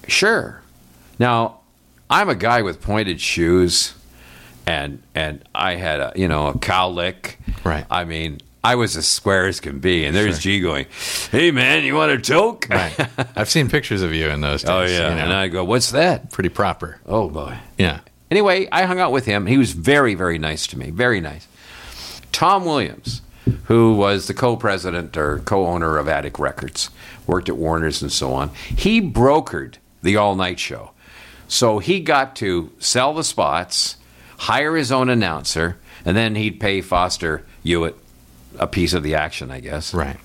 Sure. 0.07 0.62
Now, 1.20 1.59
I'm 2.09 2.28
a 2.28 2.36
guy 2.36 2.62
with 2.64 2.82
pointed 2.82 3.22
shoes 3.22 3.93
and 4.66 5.01
and 5.16 5.43
I 5.53 5.76
had 5.76 5.99
a 5.99 6.14
you 6.16 6.28
know 6.28 6.47
a 6.47 6.53
cowlick. 6.53 7.36
Right. 7.64 7.86
I 7.89 8.03
mean, 8.05 8.39
I 8.64 8.76
was 8.76 8.95
as 8.95 9.07
square 9.07 9.47
as 9.47 9.59
can 9.59 9.80
be, 9.80 10.05
and 10.05 10.16
there's 10.16 10.39
G 10.39 10.59
going, 10.59 10.86
"Hey 11.32 11.51
man, 11.51 11.84
you 11.84 11.95
want 11.95 12.12
a 12.12 12.18
joke?" 12.18 12.68
Right. 12.70 12.93
I've 13.36 13.49
seen 13.49 13.70
pictures 13.70 14.01
of 14.01 14.14
you 14.14 14.30
in 14.30 14.41
those 14.41 14.64
oh, 14.68 14.82
days. 14.86 14.91
oh 14.91 15.01
yeah, 15.01 15.09
you 15.09 15.16
know. 15.16 15.22
and 15.24 15.34
I 15.34 15.47
go, 15.47 15.64
"What's 15.64 15.91
that?" 15.91 16.32
pretty 16.32 16.49
proper. 16.49 16.99
Oh 17.05 17.30
boy. 17.30 17.57
Yeah. 17.78 18.01
Anyway, 18.30 18.68
I 18.72 18.84
hung 18.84 18.99
out 18.99 19.12
with 19.12 19.26
him. 19.26 19.45
He 19.47 19.57
was 19.57 19.72
very 19.74 20.16
very 20.16 20.38
nice 20.38 20.68
to 20.68 20.78
me, 20.78 20.89
very 20.91 21.22
nice. 21.22 21.47
Tom 22.32 22.64
Williams, 22.66 23.22
who 23.66 23.95
was 23.95 24.28
the 24.28 24.34
co-president 24.34 25.18
or 25.18 25.39
co-owner 25.39 25.97
of 25.97 26.07
Attic 26.07 26.39
Records, 26.39 26.89
worked 27.28 27.49
at 27.49 27.57
Warner's 27.57 28.01
and 28.01 28.12
so 28.12 28.32
on. 28.34 28.49
He 28.76 29.01
brokered 29.01 29.76
the 30.01 30.16
all-night 30.16 30.59
show, 30.59 30.91
so 31.47 31.80
he 31.80 31.99
got 31.99 32.36
to 32.38 32.72
sell 32.80 33.14
the 33.14 33.24
spots, 33.26 33.97
hire 34.42 34.76
his 34.76 34.92
own 34.92 35.08
announcer, 35.08 35.78
and 36.04 36.18
then 36.18 36.34
he'd 36.34 36.60
pay 36.60 36.82
Foster 36.82 37.46
Hewitt 37.64 37.96
a 38.58 38.66
piece 38.66 38.94
of 38.94 39.04
the 39.04 39.14
action, 39.14 39.52
I 39.52 39.60
guess. 39.60 39.94
Right. 39.94 40.18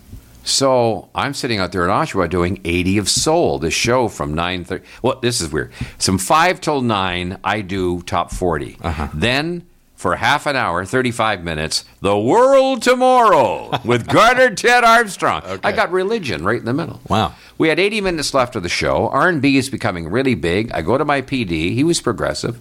So 0.43 1.11
I'm 1.14 1.35
sitting 1.35 1.59
out 1.59 1.73
there 1.73 1.85
in 1.85 1.91
Oshawa 1.91 2.31
doing 2.31 2.61
80 2.64 2.99
of 2.99 3.09
Soul, 3.11 3.59
the 3.59 3.71
show 3.71 4.09
from 4.09 4.35
9:30. 4.35 4.83
Well, 5.03 5.19
this 5.21 5.41
is 5.41 5.53
weird. 5.53 5.75
From 5.99 6.17
5 6.17 6.61
till 6.62 6.81
9, 6.81 7.39
I 7.45 7.61
do 7.61 8.01
top 8.03 8.33
40. 8.33 8.79
Uh-huh. 8.81 9.09
Then 9.12 9.67
for 9.97 10.17
half 10.17 10.47
an 10.47 10.57
hour, 10.57 10.85
35 10.85 11.43
minutes, 11.45 11.85
The 12.01 12.19
World 12.19 12.83
Tomorrow 12.83 13.81
with 13.85 14.07
Garner 14.17 14.55
Ted 14.55 14.85
Armstrong. 14.85 15.43
I 15.62 15.73
got 15.73 15.91
religion 15.91 16.43
right 16.45 16.59
in 16.59 16.64
the 16.64 16.75
middle. 16.75 17.01
Wow. 17.09 17.35
We 17.59 17.69
had 17.69 17.79
80 17.79 18.01
minutes 18.03 18.33
left 18.33 18.57
of 18.57 18.62
the 18.62 18.69
show. 18.69 19.09
R&B 19.09 19.57
is 19.57 19.69
becoming 19.69 20.09
really 20.09 20.35
big. 20.35 20.71
I 20.73 20.81
go 20.83 20.97
to 20.97 21.05
my 21.05 21.23
PD. 21.23 21.75
He 21.75 21.83
was 21.85 22.01
progressive. 22.01 22.61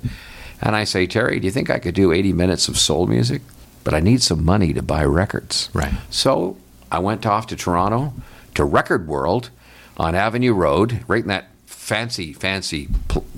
And 0.61 0.75
I 0.75 0.83
say, 0.83 1.05
Terry, 1.05 1.39
do 1.39 1.45
you 1.45 1.51
think 1.51 1.69
I 1.69 1.79
could 1.79 1.95
do 1.95 2.11
80 2.11 2.33
minutes 2.33 2.67
of 2.67 2.77
soul 2.77 3.07
music? 3.07 3.41
But 3.83 3.93
I 3.93 3.99
need 3.99 4.21
some 4.21 4.43
money 4.43 4.73
to 4.73 4.81
buy 4.81 5.03
records. 5.03 5.69
Right. 5.73 5.93
So 6.09 6.57
I 6.91 6.99
went 6.99 7.25
off 7.25 7.47
to 7.47 7.55
Toronto 7.55 8.13
to 8.55 8.63
Record 8.63 9.07
World 9.07 9.49
on 9.97 10.15
Avenue 10.15 10.53
Road, 10.53 11.03
right 11.07 11.21
in 11.21 11.27
that 11.27 11.49
fancy, 11.65 12.33
fancy, 12.33 12.89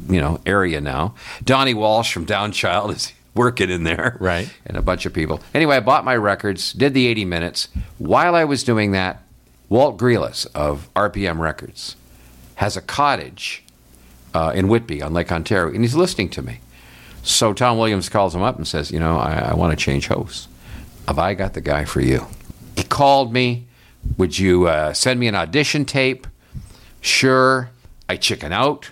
you 0.07 0.21
know, 0.21 0.39
area 0.45 0.79
now. 0.79 1.15
Donnie 1.43 1.73
Walsh 1.73 2.13
from 2.13 2.25
Downchild 2.25 2.95
is 2.95 3.13
working 3.33 3.69
in 3.69 3.83
there, 3.83 4.17
Right. 4.19 4.49
And 4.65 4.77
a 4.77 4.81
bunch 4.81 5.05
of 5.05 5.13
people. 5.13 5.41
Anyway, 5.53 5.75
I 5.75 5.79
bought 5.79 6.05
my 6.05 6.15
records, 6.15 6.73
did 6.73 6.93
the 6.93 7.07
80 7.07 7.25
minutes. 7.25 7.67
While 7.97 8.33
I 8.35 8.45
was 8.45 8.63
doing 8.63 8.91
that, 8.91 9.21
Walt 9.69 9.97
Grealis 9.97 10.47
of 10.55 10.89
RPM 10.95 11.39
Records 11.39 11.95
has 12.55 12.77
a 12.77 12.81
cottage 12.81 13.63
uh, 14.33 14.51
in 14.55 14.67
Whitby 14.67 15.01
on 15.01 15.13
Lake 15.13 15.31
Ontario, 15.31 15.73
and 15.73 15.83
he's 15.83 15.95
listening 15.95 16.29
to 16.29 16.41
me. 16.41 16.59
So 17.27 17.51
Tom 17.51 17.77
Williams 17.77 18.07
calls 18.07 18.33
him 18.33 18.41
up 18.41 18.55
and 18.55 18.65
says, 18.65 18.89
"You 18.89 18.99
know, 18.99 19.17
I, 19.17 19.49
I 19.49 19.53
want 19.53 19.77
to 19.77 19.83
change 19.83 20.07
hosts. 20.07 20.47
Have 21.07 21.19
I 21.19 21.33
got 21.33 21.53
the 21.53 21.61
guy 21.61 21.83
for 21.83 21.99
you?" 21.99 22.25
He 22.77 22.83
called 22.83 23.33
me. 23.33 23.67
Would 24.17 24.39
you 24.39 24.67
uh, 24.67 24.93
send 24.93 25.19
me 25.19 25.27
an 25.27 25.35
audition 25.35 25.83
tape? 25.83 26.25
Sure. 27.01 27.69
I 28.07 28.15
chicken 28.15 28.53
out. 28.53 28.91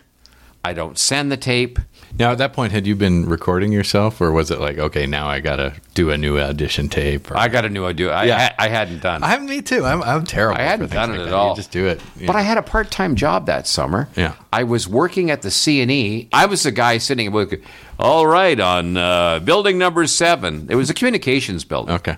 I 0.66 0.74
don't 0.74 0.98
send 0.98 1.32
the 1.32 1.38
tape. 1.38 1.80
Now, 2.18 2.32
at 2.32 2.38
that 2.38 2.54
point, 2.54 2.72
had 2.72 2.88
you 2.88 2.96
been 2.96 3.28
recording 3.28 3.74
yourself, 3.74 4.22
or 4.22 4.32
was 4.32 4.50
it 4.50 4.60
like, 4.60 4.78
okay, 4.78 5.06
now 5.06 5.28
I 5.28 5.42
got 5.42 5.58
to 5.58 5.74
do 5.96 6.12
a 6.12 6.18
new 6.18 6.40
audition 6.40 6.88
tape? 6.88 7.30
Or, 7.30 7.38
I 7.38 7.50
got 7.50 7.66
a 7.66 7.70
new 7.70 7.86
idea. 7.86 8.12
I, 8.12 8.24
Yeah. 8.24 8.56
I, 8.58 8.66
I 8.66 8.70
hadn't 8.70 9.02
done. 9.02 9.22
I'm 9.22 9.46
me 9.46 9.62
too. 9.62 9.84
I'm, 9.84 10.02
I'm 10.02 10.24
terrible. 10.24 10.60
I 10.60 10.64
hadn't 10.64 10.92
done 10.92 11.10
it 11.10 11.18
like 11.18 11.22
at 11.22 11.26
that. 11.26 11.34
all. 11.34 11.50
You 11.50 11.56
just 11.58 11.72
do 11.72 11.88
it. 11.88 12.02
But 12.16 12.34
know. 12.34 12.40
I 12.40 12.42
had 12.42 12.58
a 12.58 12.62
part-time 12.62 13.16
job 13.16 13.48
that 13.48 13.68
summer. 13.68 14.08
Yeah. 14.16 14.36
I 14.54 14.64
was 14.64 14.88
working 14.88 15.30
at 15.30 15.42
the 15.42 15.52
C 15.52 15.82
and 15.82 15.92
E. 15.92 16.30
I 16.32 16.46
was 16.46 16.64
the 16.64 16.72
guy 16.72 17.00
sitting 17.00 17.32
with, 17.34 17.62
all 18.00 18.26
right, 18.26 18.60
on 18.60 18.96
uh, 18.96 19.40
building 19.40 19.78
number 19.78 20.08
seven. 20.08 20.68
It 20.70 20.76
was 20.76 20.90
a 20.90 20.94
communications 20.94 21.66
building. 21.66 21.96
okay. 21.96 22.18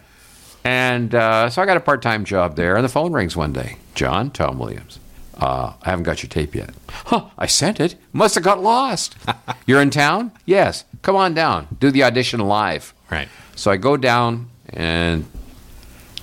And 0.64 1.16
uh, 1.16 1.50
so 1.50 1.62
I 1.62 1.66
got 1.66 1.78
a 1.78 1.80
part-time 1.82 2.26
job 2.26 2.56
there, 2.58 2.76
and 2.76 2.84
the 2.84 2.90
phone 2.90 3.14
rings 3.14 3.38
one 3.38 3.54
day. 3.54 3.78
John, 3.96 4.30
Tom 4.30 4.60
Williams. 4.60 5.00
Uh, 5.40 5.74
I 5.84 5.90
haven't 5.92 6.04
got 6.04 6.24
your 6.24 6.30
tape 6.30 6.56
yet. 6.56 6.72
Huh, 6.90 7.26
I 7.38 7.46
sent 7.46 7.80
it. 7.80 7.96
Must 8.12 8.36
have 8.36 8.44
got 8.44 8.62
lost. 8.62 9.16
You're 9.68 9.82
in 9.82 9.92
town? 9.92 10.32
Yes. 10.46 10.84
Come 11.04 11.16
on 11.16 11.34
down. 11.34 11.68
Do 11.80 11.92
the 11.92 12.04
audition 12.04 12.40
live. 12.40 12.94
Right. 13.12 13.28
So 13.56 13.70
I 13.70 13.78
go 13.78 13.98
down 13.98 14.50
and 14.70 15.26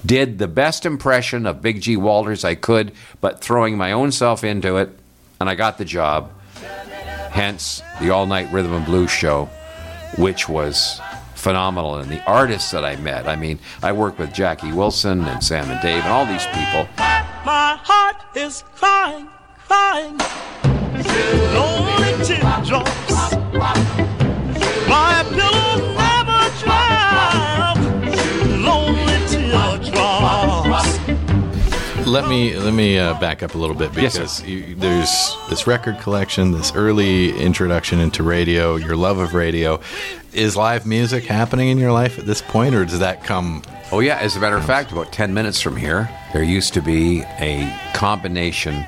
did 0.04 0.38
the 0.38 0.48
best 0.48 0.84
impression 0.84 1.46
of 1.46 1.62
Big 1.62 1.80
G 1.80 1.96
Walters 1.96 2.44
I 2.44 2.56
could, 2.56 2.92
but 3.20 3.40
throwing 3.40 3.76
my 3.76 3.92
own 3.92 4.12
self 4.12 4.44
into 4.44 4.76
it, 4.76 4.90
and 5.40 5.48
I 5.48 5.54
got 5.54 5.78
the 5.78 5.84
job. 5.84 6.30
Hence 7.30 7.82
the 8.00 8.10
all 8.10 8.26
night 8.26 8.52
rhythm 8.52 8.72
and 8.74 8.84
blues 8.84 9.10
show, 9.10 9.46
which 10.18 10.48
was 10.48 11.00
phenomenal. 11.34 11.96
And 11.96 12.10
the 12.10 12.22
artists 12.30 12.70
that 12.70 12.84
I 12.84 12.96
met, 12.96 13.26
I 13.26 13.34
mean, 13.36 13.58
I 13.82 13.92
worked 13.92 14.18
with 14.18 14.32
Jackie 14.32 14.72
Wilson 14.72 15.24
and 15.24 15.42
Sam 15.42 15.70
and 15.70 15.80
Dave 15.80 16.02
and 16.04 16.12
all 16.12 16.26
these 16.26 16.46
people. 16.46 16.86
My 18.35 18.41
heart 18.41 18.47
is 18.53 18.64
crying, 18.74 19.28
crying. 19.68 20.18
Lonely 21.55 22.24
teardrops. 22.24 23.12
My 24.89 25.24
pillow 25.30 25.95
never 25.95 26.51
dry. 26.64 27.74
Lonely 28.59 29.18
teardrops. 29.28 30.99
Let 32.07 32.28
me 32.28 32.57
let 32.57 32.74
me 32.74 32.99
uh, 32.99 33.18
back 33.20 33.43
up 33.43 33.55
a 33.55 33.59
little 33.59 33.74
bit 33.76 33.93
Yes, 33.95 34.14
sir. 34.14 34.20
because 34.20 34.43
you, 34.45 34.74
there's 34.76 35.37
this 35.49 35.66
record 35.66 35.99
collection, 36.01 36.51
this 36.53 36.72
early 36.74 37.37
introduction 37.39 37.99
into 38.01 38.22
radio, 38.22 38.76
your 38.76 38.97
love 38.97 39.18
of 39.18 39.35
radio. 39.35 39.80
Is 40.32 40.57
live 40.57 40.85
music 40.87 41.24
happening 41.24 41.68
in 41.68 41.78
your 41.78 41.93
life 41.93 42.18
at 42.18 42.26
this 42.26 42.43
point, 42.43 42.74
or 42.74 42.85
does 42.85 42.99
that 42.99 43.22
come? 43.24 43.62
Oh, 43.93 44.01
yeah. 44.01 44.18
As 44.18 44.35
a 44.37 44.41
matter 44.41 44.57
of 44.57 44.64
fact, 44.64 44.93
about 44.93 45.12
10 45.12 45.35
minutes 45.35 45.61
from 45.61 45.76
here, 45.76 46.09
there 46.32 46.43
used 46.43 46.74
to 46.74 46.82
be 46.82 47.22
a 47.39 47.72
combination 47.95 48.85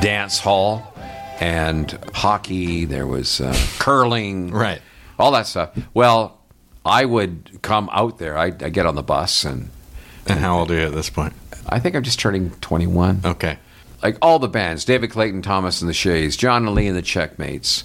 dance 0.00 0.38
hall 0.38 0.94
and 1.40 1.98
hockey. 2.12 2.84
There 2.84 3.06
was 3.06 3.40
uh, 3.40 3.56
curling. 3.78 4.50
Right. 4.50 4.82
All 5.18 5.32
that 5.32 5.46
stuff. 5.46 5.76
Well, 5.94 6.38
I 6.84 7.04
would 7.04 7.60
come 7.62 7.88
out 7.92 8.18
there. 8.18 8.36
I'd, 8.36 8.62
I'd 8.62 8.72
get 8.72 8.86
on 8.86 8.94
the 8.94 9.02
bus, 9.02 9.44
and 9.44 9.70
And 10.26 10.38
how 10.40 10.58
old 10.58 10.70
are 10.70 10.74
you 10.74 10.86
at 10.86 10.92
this 10.92 11.10
point? 11.10 11.32
I 11.68 11.78
think 11.78 11.94
I'm 11.96 12.02
just 12.02 12.18
turning 12.18 12.50
21. 12.60 13.22
Okay. 13.24 13.58
Like 14.02 14.16
all 14.22 14.38
the 14.38 14.48
bands 14.48 14.84
David 14.84 15.10
Clayton 15.10 15.42
Thomas 15.42 15.80
and 15.80 15.88
the 15.88 15.94
Shays, 15.94 16.36
Jon 16.36 16.66
and 16.66 16.74
Lee 16.74 16.86
and 16.86 16.96
the 16.96 17.02
Checkmates, 17.02 17.84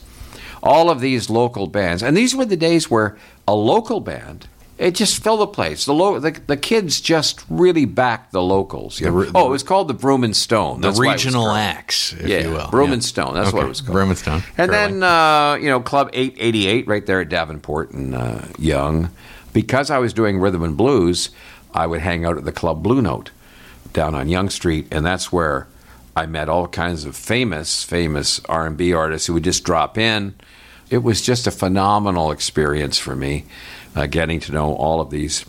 all 0.61 0.89
of 0.89 0.99
these 1.01 1.29
local 1.29 1.67
bands. 1.67 2.03
And 2.03 2.15
these 2.15 2.35
were 2.35 2.45
the 2.45 2.57
days 2.57 2.89
where 2.89 3.17
a 3.47 3.55
local 3.55 3.99
band. 3.99 4.47
It 4.77 4.95
just 4.95 5.23
filled 5.23 5.39
the 5.41 5.47
place. 5.47 5.85
The, 5.85 5.93
lo- 5.93 6.19
the 6.19 6.31
the 6.47 6.57
kids 6.57 6.99
just 6.99 7.43
really 7.47 7.85
backed 7.85 8.31
the 8.31 8.41
locals. 8.41 8.97
The 8.97 9.07
oh, 9.35 9.45
it 9.47 9.49
was 9.49 9.61
called 9.63 9.87
the 9.87 9.93
Broom 9.93 10.23
and 10.23 10.35
Stone. 10.35 10.81
The 10.81 10.87
That's 10.87 10.99
was 10.99 11.07
regional 11.07 11.51
acts, 11.51 12.13
if 12.13 12.27
yeah, 12.27 12.39
you 12.39 12.51
will. 12.51 12.67
Broom 12.69 12.87
Yeah. 12.89 12.93
and 12.93 13.03
Stone. 13.03 13.35
That's 13.35 13.53
what 13.53 13.65
it 13.65 13.69
was 13.69 13.81
called. 13.81 13.93
Broom 13.93 14.09
and 14.09 14.17
Stone. 14.17 14.43
And 14.57 14.71
Curling. 14.71 14.99
then 14.99 15.03
uh, 15.03 15.55
you 15.61 15.69
know 15.69 15.79
Club 15.79 16.09
888 16.13 16.87
right 16.87 17.05
there 17.05 17.21
at 17.21 17.29
Davenport 17.29 17.91
and 17.91 18.15
uh, 18.15 18.41
Yonge. 18.57 19.09
Because 19.53 19.91
I 19.91 19.99
was 19.99 20.13
doing 20.13 20.39
rhythm 20.39 20.63
and 20.63 20.75
blues, 20.75 21.29
I 21.75 21.85
would 21.85 22.01
hang 22.01 22.25
out 22.25 22.37
at 22.37 22.43
the 22.45 22.51
Club 22.51 22.81
Blue 22.81 23.01
Note 23.01 23.29
down 23.93 24.15
on 24.15 24.27
Yonge 24.27 24.51
Street, 24.51 24.87
and 24.91 25.05
that's 25.05 25.31
where 25.31 25.67
I 26.15 26.25
met 26.25 26.49
all 26.49 26.67
kinds 26.67 27.05
of 27.05 27.15
famous, 27.15 27.83
famous 27.83 28.41
R&B 28.49 28.91
artists 28.93 29.27
who 29.27 29.33
would 29.35 29.43
just 29.43 29.63
drop 29.63 29.95
in. 29.99 30.33
It 30.89 31.03
was 31.03 31.21
just 31.21 31.45
a 31.45 31.51
phenomenal 31.51 32.31
experience 32.31 32.97
for 32.97 33.15
me, 33.15 33.45
uh, 33.95 34.05
getting 34.07 34.39
to 34.41 34.51
know 34.51 34.73
all 34.73 35.01
of 35.01 35.09
these, 35.09 35.45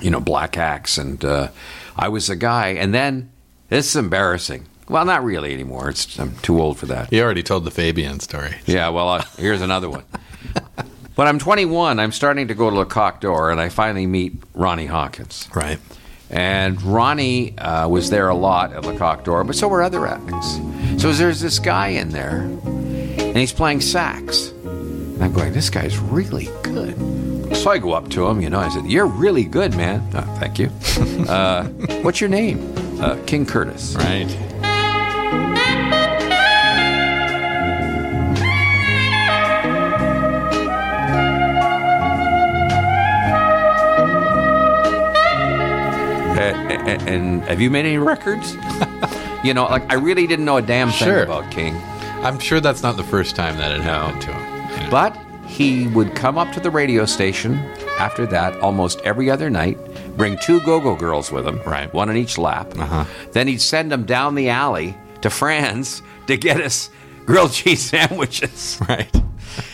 you 0.00 0.10
know, 0.10 0.20
black 0.20 0.56
acts, 0.56 0.98
and 0.98 1.24
uh, 1.24 1.48
I 1.96 2.08
was 2.08 2.30
a 2.30 2.36
guy. 2.36 2.68
And 2.70 2.94
then 2.94 3.30
this 3.68 3.88
is 3.88 3.96
embarrassing. 3.96 4.66
Well, 4.88 5.04
not 5.04 5.22
really 5.22 5.52
anymore. 5.52 5.90
It's, 5.90 6.18
I'm 6.18 6.34
too 6.36 6.60
old 6.60 6.78
for 6.78 6.86
that. 6.86 7.12
You 7.12 7.22
already 7.22 7.42
told 7.42 7.64
the 7.64 7.70
Fabian 7.70 8.20
story. 8.20 8.54
Yeah, 8.66 8.88
well, 8.88 9.08
uh, 9.08 9.24
here's 9.36 9.60
another 9.60 9.90
one. 9.90 10.04
when 11.14 11.28
I'm 11.28 11.38
21, 11.38 12.00
I'm 12.00 12.12
starting 12.12 12.48
to 12.48 12.54
go 12.54 12.70
to 12.70 12.76
Le 12.76 12.86
Coq 12.86 13.20
d'Or, 13.20 13.50
and 13.50 13.60
I 13.60 13.68
finally 13.68 14.06
meet 14.06 14.34
Ronnie 14.54 14.86
Hawkins. 14.86 15.48
Right. 15.54 15.78
And 16.30 16.80
Ronnie 16.82 17.56
uh, 17.58 17.88
was 17.88 18.10
there 18.10 18.28
a 18.28 18.34
lot 18.34 18.72
at 18.72 18.84
Le 18.84 18.96
Coq 18.96 19.24
d'Or, 19.24 19.44
but 19.44 19.56
so 19.56 19.68
were 19.68 19.82
other 19.82 20.06
acts. 20.06 20.58
So 20.98 21.12
there's 21.12 21.40
this 21.40 21.58
guy 21.58 21.88
in 21.88 22.10
there, 22.10 22.40
and 22.40 23.36
he's 23.36 23.52
playing 23.52 23.80
sax. 23.82 24.48
And 24.48 25.22
I'm 25.22 25.32
going, 25.32 25.52
this 25.52 25.70
guy's 25.70 25.98
really 25.98 26.48
good. 26.62 26.96
So 27.58 27.70
I 27.72 27.78
go 27.78 27.92
up 27.92 28.08
to 28.10 28.26
him, 28.26 28.40
you 28.40 28.48
know, 28.50 28.60
I 28.60 28.68
said, 28.68 28.86
You're 28.86 29.06
really 29.06 29.44
good, 29.44 29.76
man. 29.76 30.00
"Oh, 30.14 30.22
thank 30.38 30.58
you. 30.58 30.70
uh, 31.28 31.64
what's 32.02 32.20
your 32.20 32.30
name? 32.30 32.72
Uh, 33.00 33.16
King 33.26 33.44
Curtis. 33.44 33.94
Right. 33.96 34.26
Uh, 46.38 46.54
and, 47.08 47.42
have 47.44 47.60
you 47.60 47.70
made 47.70 47.84
any 47.84 47.98
records? 47.98 48.54
you 49.44 49.52
know, 49.52 49.64
like 49.64 49.90
I 49.90 49.94
really 49.94 50.26
didn't 50.26 50.44
know 50.44 50.58
a 50.58 50.62
damn 50.62 50.88
thing 50.90 51.08
Sure. 51.08 51.22
about 51.24 51.50
King. 51.50 51.74
I'm 52.22 52.38
sure 52.38 52.60
that's 52.60 52.82
not 52.82 52.96
the 52.96 53.02
first 53.04 53.34
time 53.34 53.56
that 53.56 53.72
it 53.72 53.80
happened 53.80 54.22
to 54.22 54.32
him. 54.32 54.90
But 54.90 55.16
he 55.58 55.88
would 55.88 56.14
come 56.14 56.38
up 56.38 56.52
to 56.52 56.60
the 56.60 56.70
radio 56.70 57.04
station 57.04 57.54
after 57.98 58.24
that 58.26 58.56
almost 58.60 59.00
every 59.00 59.28
other 59.28 59.50
night, 59.50 59.76
bring 60.16 60.38
two 60.38 60.60
go 60.60 60.78
go 60.80 60.94
girls 60.94 61.32
with 61.32 61.44
him, 61.44 61.60
Right. 61.66 61.92
one 61.92 62.08
on 62.08 62.16
each 62.16 62.38
lap. 62.38 62.78
Uh-huh. 62.78 63.04
Then 63.32 63.48
he'd 63.48 63.60
send 63.60 63.90
them 63.90 64.04
down 64.04 64.36
the 64.36 64.50
alley 64.50 64.96
to 65.22 65.30
Fran's 65.30 66.00
to 66.28 66.36
get 66.36 66.60
us 66.60 66.90
grilled 67.26 67.50
cheese 67.50 67.82
sandwiches. 67.82 68.78
right. 68.88 69.12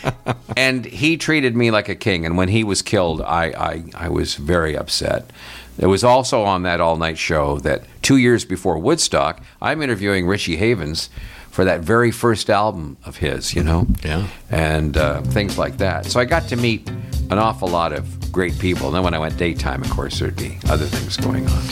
and 0.57 0.85
he 0.85 1.17
treated 1.17 1.55
me 1.55 1.69
like 1.69 1.87
a 1.87 1.93
king. 1.95 2.25
And 2.25 2.35
when 2.35 2.47
he 2.49 2.63
was 2.63 2.81
killed, 2.81 3.21
I, 3.21 3.45
I, 3.51 3.83
I 3.93 4.09
was 4.09 4.33
very 4.33 4.75
upset. 4.75 5.29
It 5.77 5.85
was 5.85 6.03
also 6.03 6.41
on 6.41 6.63
that 6.63 6.81
all 6.81 6.97
night 6.97 7.19
show 7.19 7.59
that 7.59 7.83
two 8.01 8.17
years 8.17 8.43
before 8.43 8.79
Woodstock, 8.79 9.39
I'm 9.61 9.83
interviewing 9.83 10.25
Richie 10.25 10.55
Havens 10.55 11.11
for 11.55 11.63
that 11.63 11.79
very 11.79 12.11
first 12.11 12.49
album 12.49 12.97
of 13.05 13.15
his, 13.15 13.55
you 13.55 13.63
know? 13.63 13.87
Yeah. 14.03 14.27
And 14.49 14.97
uh, 14.97 15.21
things 15.21 15.57
like 15.57 15.77
that. 15.77 16.05
So 16.05 16.19
I 16.19 16.25
got 16.25 16.49
to 16.49 16.57
meet 16.57 16.89
an 16.89 17.39
awful 17.39 17.69
lot 17.69 17.93
of 17.93 18.29
great 18.29 18.59
people. 18.59 18.87
And 18.87 18.95
then 18.97 19.03
when 19.03 19.13
I 19.13 19.19
went 19.19 19.37
daytime, 19.37 19.81
of 19.81 19.89
course, 19.89 20.19
there'd 20.19 20.35
be 20.35 20.57
other 20.67 20.85
things 20.85 21.15
going 21.15 21.47
on. 21.47 21.63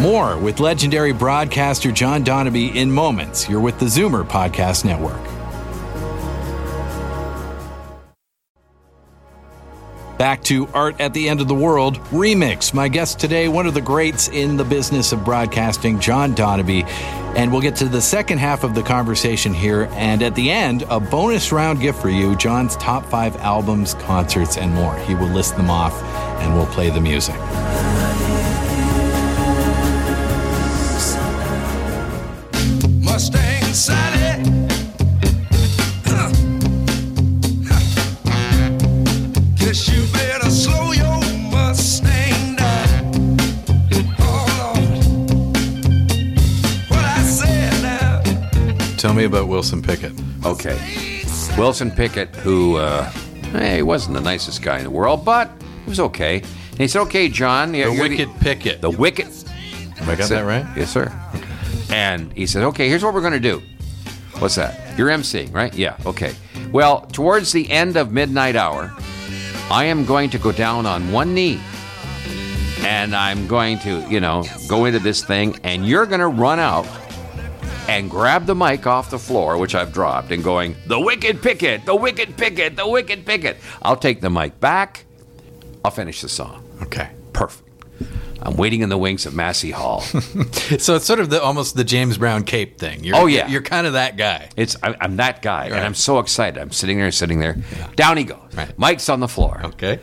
More 0.00 0.36
with 0.36 0.58
legendary 0.58 1.12
broadcaster 1.12 1.92
John 1.92 2.24
Donabie 2.24 2.74
in 2.74 2.90
moments. 2.90 3.48
You're 3.48 3.60
with 3.60 3.78
the 3.78 3.86
Zoomer 3.86 4.28
Podcast 4.28 4.84
Network. 4.84 5.31
Back 10.22 10.44
to 10.44 10.68
Art 10.68 11.00
at 11.00 11.12
the 11.14 11.28
End 11.28 11.40
of 11.40 11.48
the 11.48 11.54
World 11.56 11.98
remix. 12.10 12.72
My 12.72 12.86
guest 12.86 13.18
today, 13.18 13.48
one 13.48 13.66
of 13.66 13.74
the 13.74 13.80
greats 13.80 14.28
in 14.28 14.56
the 14.56 14.62
business 14.62 15.10
of 15.10 15.24
broadcasting, 15.24 15.98
John 15.98 16.32
Donabie. 16.32 16.84
And 17.34 17.50
we'll 17.50 17.60
get 17.60 17.74
to 17.78 17.86
the 17.86 18.00
second 18.00 18.38
half 18.38 18.62
of 18.62 18.76
the 18.76 18.84
conversation 18.84 19.52
here. 19.52 19.88
And 19.94 20.22
at 20.22 20.36
the 20.36 20.48
end, 20.48 20.84
a 20.88 21.00
bonus 21.00 21.50
round 21.50 21.80
gift 21.80 22.00
for 22.00 22.08
you 22.08 22.36
John's 22.36 22.76
top 22.76 23.04
five 23.06 23.36
albums, 23.38 23.94
concerts, 23.94 24.56
and 24.56 24.72
more. 24.72 24.96
He 24.98 25.16
will 25.16 25.26
list 25.26 25.56
them 25.56 25.70
off 25.70 26.00
and 26.40 26.54
we'll 26.54 26.66
play 26.66 26.88
the 26.88 27.00
music. 27.00 27.34
Mustang 33.02 33.64
Sally. 33.74 34.81
Tell 49.02 49.14
me 49.14 49.24
about 49.24 49.48
Wilson 49.48 49.82
Pickett. 49.82 50.12
Okay. 50.46 50.78
Wilson 51.58 51.90
Pickett, 51.90 52.36
who, 52.36 52.76
uh, 52.76 53.10
hey, 53.50 53.78
he 53.78 53.82
wasn't 53.82 54.14
the 54.14 54.20
nicest 54.20 54.62
guy 54.62 54.78
in 54.78 54.84
the 54.84 54.90
world, 54.90 55.24
but 55.24 55.50
he 55.82 55.90
was 55.90 55.98
okay. 55.98 56.36
And 56.36 56.78
he 56.78 56.86
said, 56.86 57.00
okay, 57.02 57.28
John. 57.28 57.72
The 57.72 57.88
Wicked 57.88 58.28
Pickett. 58.38 58.80
The 58.80 58.90
Wicked. 58.90 59.26
Am 59.98 60.08
I 60.08 60.14
got 60.14 60.28
that 60.28 60.42
right? 60.42 60.64
Yes, 60.76 60.92
sir. 60.92 61.12
And 61.90 62.32
he 62.34 62.46
said, 62.46 62.62
okay, 62.62 62.88
here's 62.88 63.02
what 63.02 63.12
we're 63.12 63.22
going 63.22 63.32
to 63.32 63.40
do. 63.40 63.60
What's 64.38 64.54
that? 64.54 64.96
You're 64.96 65.08
emceeing, 65.08 65.52
right? 65.52 65.74
Yeah, 65.74 65.96
okay. 66.06 66.36
Well, 66.70 67.00
towards 67.00 67.50
the 67.50 67.68
end 67.72 67.96
of 67.96 68.12
midnight 68.12 68.54
hour, 68.54 68.94
I 69.68 69.86
am 69.86 70.04
going 70.04 70.30
to 70.30 70.38
go 70.38 70.52
down 70.52 70.86
on 70.86 71.10
one 71.10 71.34
knee 71.34 71.60
and 72.82 73.16
I'm 73.16 73.48
going 73.48 73.80
to, 73.80 74.06
you 74.08 74.20
know, 74.20 74.44
go 74.68 74.84
into 74.84 75.00
this 75.00 75.24
thing 75.24 75.58
and 75.64 75.84
you're 75.88 76.06
going 76.06 76.20
to 76.20 76.28
run 76.28 76.60
out 76.60 76.86
and 77.98 78.10
grab 78.10 78.46
the 78.46 78.54
mic 78.54 78.86
off 78.86 79.10
the 79.10 79.18
floor, 79.18 79.58
which 79.58 79.74
I've 79.74 79.92
dropped, 79.92 80.30
and 80.32 80.42
going, 80.42 80.76
The 80.86 80.98
Wicked 80.98 81.42
Pickett, 81.42 81.84
The 81.84 81.94
Wicked 81.94 82.36
Pickett, 82.36 82.76
The 82.76 82.86
Wicked 82.88 83.26
Pickett. 83.26 83.58
I'll 83.82 83.96
take 83.96 84.20
the 84.20 84.30
mic 84.30 84.58
back. 84.60 85.04
I'll 85.84 85.90
finish 85.90 86.20
the 86.20 86.28
song. 86.28 86.64
Okay. 86.82 87.10
Perfect. 87.32 87.68
I'm 88.40 88.56
waiting 88.56 88.80
in 88.80 88.88
the 88.88 88.98
wings 88.98 89.24
of 89.26 89.34
Massey 89.34 89.70
Hall. 89.70 90.00
So 90.78 90.96
it's 90.96 91.04
sort 91.04 91.20
of 91.20 91.28
the 91.30 91.40
almost 91.40 91.76
the 91.76 91.84
James 91.84 92.16
Brown 92.18 92.42
cape 92.44 92.78
thing. 92.78 93.04
You're, 93.04 93.14
Oh, 93.16 93.26
yeah. 93.26 93.46
you're 93.46 93.62
kind 93.62 93.86
of 93.86 93.92
that 93.92 94.16
guy. 94.16 94.48
It's 94.56 94.74
I, 94.82 94.96
I'm 95.00 95.16
that 95.16 95.42
guy, 95.42 95.64
Right. 95.64 95.72
and 95.72 95.80
I'm 95.84 95.94
so 95.94 96.18
excited. 96.18 96.58
I'm 96.60 96.72
sitting 96.72 96.98
there, 96.98 97.10
sitting 97.12 97.38
there. 97.40 97.58
Down 97.94 98.16
he 98.16 98.24
goes. 98.24 98.38
Right. 98.54 98.76
Mike's 98.78 99.08
on 99.08 99.20
the 99.20 99.28
floor, 99.28 99.60
Okay. 99.64 100.00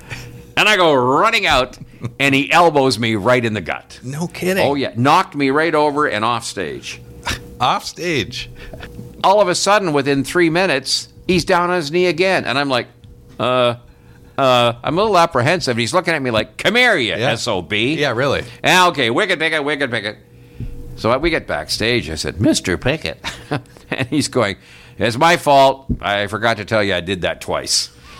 and 0.55 0.69
I 0.69 0.77
go 0.77 0.93
running 0.93 1.47
out, 1.47 1.77
and 2.19 2.33
he 2.35 2.49
elbows 2.51 2.97
me 2.99 3.15
right 3.15 3.43
in 3.43 3.53
the 3.53 3.61
gut. 3.61 3.99
No 4.03 4.27
kidding. 4.27 4.63
Oh 4.65 4.75
yeah, 4.75 4.93
knocked 4.95 5.35
me 5.35 5.49
right 5.49 5.73
over 5.75 6.05
and 6.07 6.23
off 6.23 6.45
stage. 6.45 7.01
Off 7.59 7.85
stage. 7.85 8.49
All 9.23 9.41
of 9.41 9.47
a 9.49 9.55
sudden, 9.55 9.93
within 9.93 10.23
three 10.23 10.49
minutes, 10.49 11.09
he's 11.27 11.43
down 11.45 11.69
on 11.69 11.75
his 11.75 11.91
knee 11.91 12.05
again, 12.07 12.45
and 12.45 12.57
I'm 12.57 12.69
like, 12.69 12.87
uh. 13.39 13.75
Uh, 14.37 14.79
I'm 14.85 14.97
a 14.97 15.01
little 15.01 15.17
apprehensive. 15.17 15.75
He's 15.75 15.93
looking 15.93 16.13
at 16.13 16.21
me 16.21 16.31
like, 16.31 16.55
"Come 16.55 16.75
here, 16.75 16.95
you 16.95 17.13
Yeah. 17.13 17.35
sob." 17.35 17.73
Yeah, 17.73 18.11
really. 18.11 18.45
Ah, 18.63 18.87
okay, 18.87 19.09
wicked 19.09 19.37
Pickett, 19.37 19.65
wicked 19.65 19.91
Pickett. 19.91 20.15
So 20.95 21.17
we 21.17 21.29
get 21.29 21.45
backstage. 21.45 22.09
I 22.09 22.15
said, 22.15 22.35
Mr. 22.35 22.79
Pickett. 22.79 23.19
and 23.89 24.07
he's 24.07 24.29
going, 24.29 24.55
It's 24.97 25.17
my 25.17 25.35
fault. 25.35 25.87
I 26.01 26.27
forgot 26.27 26.55
to 26.57 26.63
tell 26.65 26.81
you 26.81 26.93
I 26.93 27.01
did 27.01 27.21
that 27.23 27.41
twice. 27.41 27.89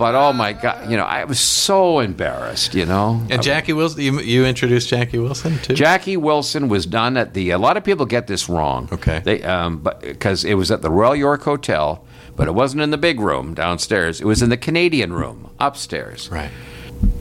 but 0.00 0.14
oh 0.14 0.32
my 0.32 0.54
God, 0.54 0.90
you 0.90 0.96
know, 0.96 1.04
I 1.04 1.24
was 1.24 1.38
so 1.38 1.98
embarrassed, 1.98 2.74
you 2.74 2.86
know. 2.86 3.22
And 3.28 3.42
Jackie 3.42 3.74
Wilson, 3.74 4.00
you, 4.00 4.18
you 4.20 4.46
introduced 4.46 4.88
Jackie 4.88 5.18
Wilson 5.18 5.58
too? 5.58 5.74
Jackie 5.74 6.16
Wilson 6.16 6.70
was 6.70 6.86
done 6.86 7.18
at 7.18 7.34
the. 7.34 7.50
A 7.50 7.58
lot 7.58 7.76
of 7.76 7.84
people 7.84 8.06
get 8.06 8.26
this 8.26 8.48
wrong. 8.48 8.88
Okay. 8.90 9.20
They 9.22 9.42
um, 9.42 9.76
but 9.80 10.00
because 10.00 10.42
it 10.42 10.54
was 10.54 10.70
at 10.70 10.80
the 10.80 10.90
Royal 10.90 11.14
York 11.14 11.42
Hotel, 11.42 12.02
but 12.34 12.48
it 12.48 12.52
wasn't 12.52 12.80
in 12.80 12.90
the 12.90 12.96
big 12.96 13.20
room 13.20 13.52
downstairs. 13.52 14.22
It 14.22 14.24
was 14.24 14.40
in 14.40 14.48
the 14.48 14.56
Canadian 14.56 15.12
room 15.12 15.50
upstairs. 15.60 16.30
Right. 16.30 16.50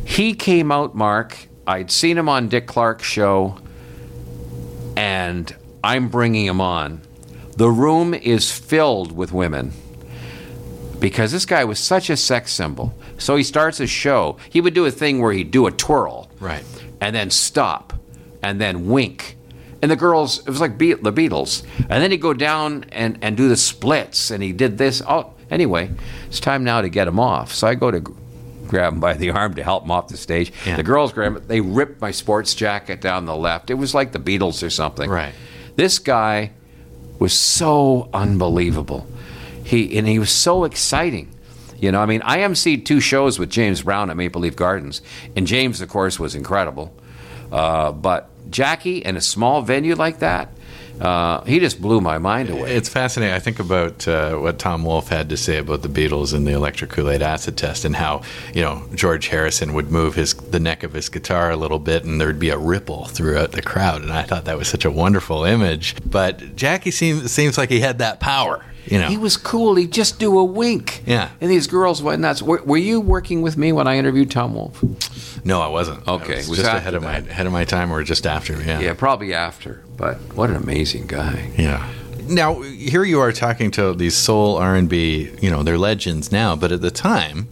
He 0.06 0.34
came 0.34 0.72
out, 0.72 0.96
Mark. 0.96 1.50
I'd 1.68 1.92
seen 1.92 2.18
him 2.18 2.30
on 2.30 2.48
Dick 2.48 2.66
Clark's 2.66 3.06
show, 3.06 3.58
and 4.96 5.54
I'm 5.84 6.08
bringing 6.08 6.46
him 6.46 6.62
on. 6.62 7.02
The 7.58 7.70
room 7.70 8.14
is 8.14 8.58
filled 8.58 9.12
with 9.12 9.34
women 9.34 9.74
because 11.00 11.32
this 11.32 11.46
guy 11.46 11.64
was 11.66 11.80
such 11.80 12.10
a 12.10 12.18
sex 12.18 12.52
symbol. 12.52 12.94
So 13.18 13.36
he 13.36 13.44
starts 13.44 13.80
a 13.80 13.88
show. 13.88 14.38
He 14.50 14.62
would 14.62 14.74
do 14.74 14.86
a 14.86 14.92
thing 14.92 15.22
where 15.22 15.32
he'd 15.34 15.52
do 15.52 15.68
a 15.68 15.72
twirl, 15.72 16.30
Right. 16.40 16.64
and 17.02 17.16
then 17.16 17.30
stop, 17.30 17.94
and 18.44 18.60
then 18.60 18.88
wink. 18.88 19.38
And 19.82 19.90
the 19.90 19.96
girls, 19.96 20.40
it 20.40 20.48
was 20.50 20.60
like 20.60 20.78
Be- 20.78 20.94
the 20.94 21.14
Beatles. 21.14 21.64
And 21.80 22.04
then 22.04 22.12
he'd 22.12 22.18
go 22.22 22.34
down 22.34 22.86
and, 22.92 23.18
and 23.22 23.38
do 23.38 23.48
the 23.48 23.56
splits, 23.56 24.30
and 24.32 24.44
he 24.44 24.52
did 24.52 24.78
this. 24.78 25.02
Oh, 25.08 25.34
anyway, 25.50 25.90
it's 26.28 26.40
time 26.42 26.64
now 26.66 26.82
to 26.82 26.90
get 26.90 27.08
him 27.08 27.20
off. 27.20 27.54
So 27.54 27.66
I 27.68 27.76
go 27.76 27.90
to 27.90 28.02
grab 28.68 28.94
him 28.94 29.00
by 29.00 29.14
the 29.14 29.32
arm 29.32 29.54
to 29.56 29.64
help 29.64 29.84
him 29.86 29.92
off 29.92 30.10
the 30.10 30.18
stage. 30.18 30.52
Yeah. 30.66 30.76
The 30.76 30.84
girls 30.84 31.14
grab 31.14 31.38
him. 31.38 31.44
They 31.48 31.62
ripped 31.62 32.02
my 32.02 32.12
sports 32.12 32.54
jacket 32.54 33.00
down 33.02 33.26
the 33.26 33.36
left. 33.38 33.70
It 33.70 33.76
was 33.76 33.94
like 33.96 34.12
the 34.12 34.20
Beatles 34.20 34.62
or 34.64 34.70
something. 34.70 35.10
Right. 35.10 35.34
This 35.78 35.98
guy 35.98 36.52
was 37.18 37.32
so 37.34 38.10
unbelievable. 38.14 39.08
He 39.70 39.96
and 40.00 40.08
he 40.08 40.18
was 40.18 40.32
so 40.32 40.64
exciting. 40.64 41.30
You 41.78 41.92
know, 41.92 42.02
I 42.02 42.08
mean, 42.08 42.22
I 42.24 42.40
emceed 42.40 42.86
two 42.86 43.00
shows 43.00 43.38
with 43.38 43.52
James 43.52 43.84
Brown 43.84 44.10
at 44.10 44.18
Maple 44.18 44.42
Leaf 44.42 44.56
Gardens, 44.56 45.04
and 45.36 45.46
James, 45.46 45.80
of 45.80 45.90
course, 45.90 46.20
was 46.20 46.34
incredible. 46.34 46.92
Uh, 47.52 47.92
but 47.92 48.30
Jackie 48.50 48.98
in 48.98 49.16
a 49.16 49.22
small 49.22 49.62
venue 49.62 49.96
like 49.96 50.20
that, 50.20 50.50
uh, 51.00 51.44
he 51.44 51.60
just 51.60 51.80
blew 51.80 52.02
my 52.02 52.18
mind 52.18 52.50
away. 52.50 52.76
It's 52.76 52.90
fascinating. 52.90 53.34
I 53.34 53.40
think 53.40 53.60
about 53.60 54.08
uh, 54.08 54.38
what 54.38 54.58
Tom 54.58 54.84
Wolfe 54.84 55.08
had 55.08 55.30
to 55.30 55.38
say 55.38 55.58
about 55.58 55.84
the 55.84 55.88
Beatles 55.88 56.34
and 56.34 56.48
the 56.48 56.52
electric 56.52 56.90
Kool-Aid 56.90 57.22
acid 57.22 57.56
test, 57.56 57.86
and 57.86 57.96
how 57.96 58.24
you 58.56 58.64
know 58.64 58.84
George 58.96 59.28
Harrison 59.28 59.74
would 59.74 59.92
move 59.92 60.16
his 60.16 60.34
the 60.34 60.60
neck 60.60 60.82
of 60.82 60.94
his 60.94 61.10
guitar 61.10 61.52
a 61.52 61.56
little 61.56 61.80
bit, 61.80 62.06
and 62.06 62.20
there'd 62.20 62.40
be 62.40 62.50
a 62.50 62.58
ripple 62.58 63.06
throughout 63.06 63.52
the 63.52 63.62
crowd. 63.62 64.02
And 64.02 64.12
I 64.12 64.24
thought 64.24 64.46
that 64.46 64.58
was 64.58 64.68
such 64.68 64.84
a 64.84 64.90
wonderful 64.90 65.44
image. 65.44 65.96
But 66.04 66.56
Jackie 66.56 66.92
seems 66.92 67.32
seems 67.32 67.56
like 67.56 67.70
he 67.70 67.82
had 67.82 68.00
that 68.00 68.20
power. 68.20 68.66
You 68.86 69.00
know, 69.00 69.08
He 69.08 69.18
was 69.18 69.38
cool. 69.38 69.76
He'd 69.76 69.92
just 69.92 70.20
do 70.20 70.38
a 70.40 70.44
wink. 70.44 71.04
Yeah. 71.06 71.30
And 71.42 71.52
these 71.52 71.68
girls 71.68 72.02
went 72.02 72.22
nuts. 72.22 72.42
Were, 72.42 72.62
were 72.64 72.78
you 72.78 73.00
working 73.00 73.42
with 73.42 73.56
me 73.58 73.72
when 73.72 73.88
I 73.88 73.98
interviewed 73.98 74.32
Tom 74.32 74.54
Wolfe? 74.56 74.84
no, 75.46 75.62
I 75.62 75.68
wasn't. 75.68 76.08
Okay, 76.08 76.34
I 76.34 76.38
was 76.38 76.58
just 76.58 76.64
ahead 76.66 76.96
of 76.96 77.04
my 77.04 77.18
ahead 77.18 77.46
of 77.46 77.52
my 77.52 77.66
time, 77.66 77.92
or 77.92 78.04
just 78.04 78.26
after. 78.26 78.62
Yeah, 78.62 78.80
Yeah, 78.80 78.94
probably 78.94 79.34
after. 79.34 79.84
But 79.96 80.18
what 80.36 80.50
an 80.50 80.56
amazing 80.56 81.08
guy. 81.08 81.52
Yeah. 81.58 81.88
Now 82.24 82.62
here 82.62 83.04
you 83.04 83.20
are 83.20 83.32
talking 83.32 83.72
to 83.72 83.94
these 83.94 84.16
soul 84.16 84.58
R 84.58 84.76
and 84.76 84.88
B. 84.90 85.32
You 85.42 85.50
know 85.50 85.64
they're 85.64 85.78
legends 85.78 86.32
now, 86.32 86.56
but 86.56 86.72
at 86.72 86.82
the 86.82 86.92
time, 86.92 87.48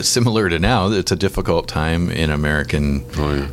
similar 0.00 0.48
to 0.48 0.58
now, 0.58 0.90
it's 0.90 1.12
a 1.12 1.16
difficult 1.16 1.68
time 1.68 2.10
in 2.10 2.30
American 2.30 3.00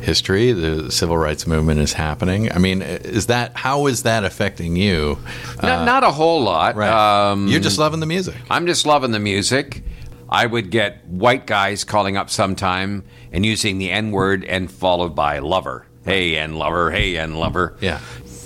history. 0.00 0.52
The 0.52 0.90
civil 0.90 1.16
rights 1.16 1.46
movement 1.46 1.80
is 1.80 1.92
happening. 1.92 2.50
I 2.50 2.58
mean, 2.58 2.82
is 2.82 3.26
that 3.26 3.56
how 3.56 3.86
is 3.86 4.04
that 4.04 4.24
affecting 4.24 4.76
you? 4.76 5.18
not, 5.62 5.84
not 5.84 6.04
a 6.04 6.10
whole 6.10 6.42
lot. 6.42 6.76
Right. 6.76 7.30
Um, 7.30 7.48
You're 7.48 7.60
just 7.60 7.78
loving 7.78 8.00
the 8.00 8.06
music. 8.06 8.34
I'm 8.50 8.66
just 8.66 8.86
loving 8.86 9.10
the 9.10 9.18
music. 9.20 9.82
I 10.28 10.46
would 10.46 10.70
get 10.70 11.04
white 11.06 11.46
guys 11.46 11.84
calling 11.84 12.16
up 12.16 12.30
sometime 12.30 13.04
and 13.32 13.44
using 13.44 13.78
the 13.78 13.90
N 13.90 14.12
word 14.12 14.44
and 14.44 14.70
followed 14.70 15.14
by 15.14 15.40
lover. 15.40 15.86
Hey, 16.04 16.36
N 16.36 16.54
lover. 16.54 16.90
Hey, 16.90 17.16
N 17.16 17.34
lover. 17.34 17.76
Yeah. 17.80 17.98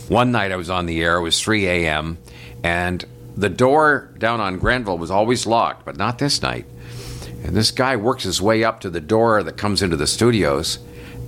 One 0.09 0.33
night 0.33 0.53
I 0.53 0.57
was 0.57 0.71
on 0.71 0.87
the 0.87 1.03
air. 1.03 1.17
It 1.17 1.23
was 1.23 1.41
3 1.41 1.67
a.m. 1.67 2.19
and 2.63 3.05
the 3.37 3.49
door 3.49 4.11
down 4.19 4.41
on 4.41 4.59
Grenville 4.59 4.99
was 4.99 5.11
always 5.11 5.47
locked, 5.47 5.85
but 5.85 5.97
not 5.97 6.19
this 6.19 6.41
night. 6.43 6.67
And 7.45 7.55
this 7.55 7.71
guy 7.71 7.95
works 7.97 8.25
his 8.25 8.41
way 8.41 8.65
up 8.65 8.81
to 8.81 8.91
the 8.91 9.01
door 9.01 9.43
that 9.43 9.57
comes 9.59 9.83
into 9.83 9.97
the 9.97 10.07
studios, 10.07 10.79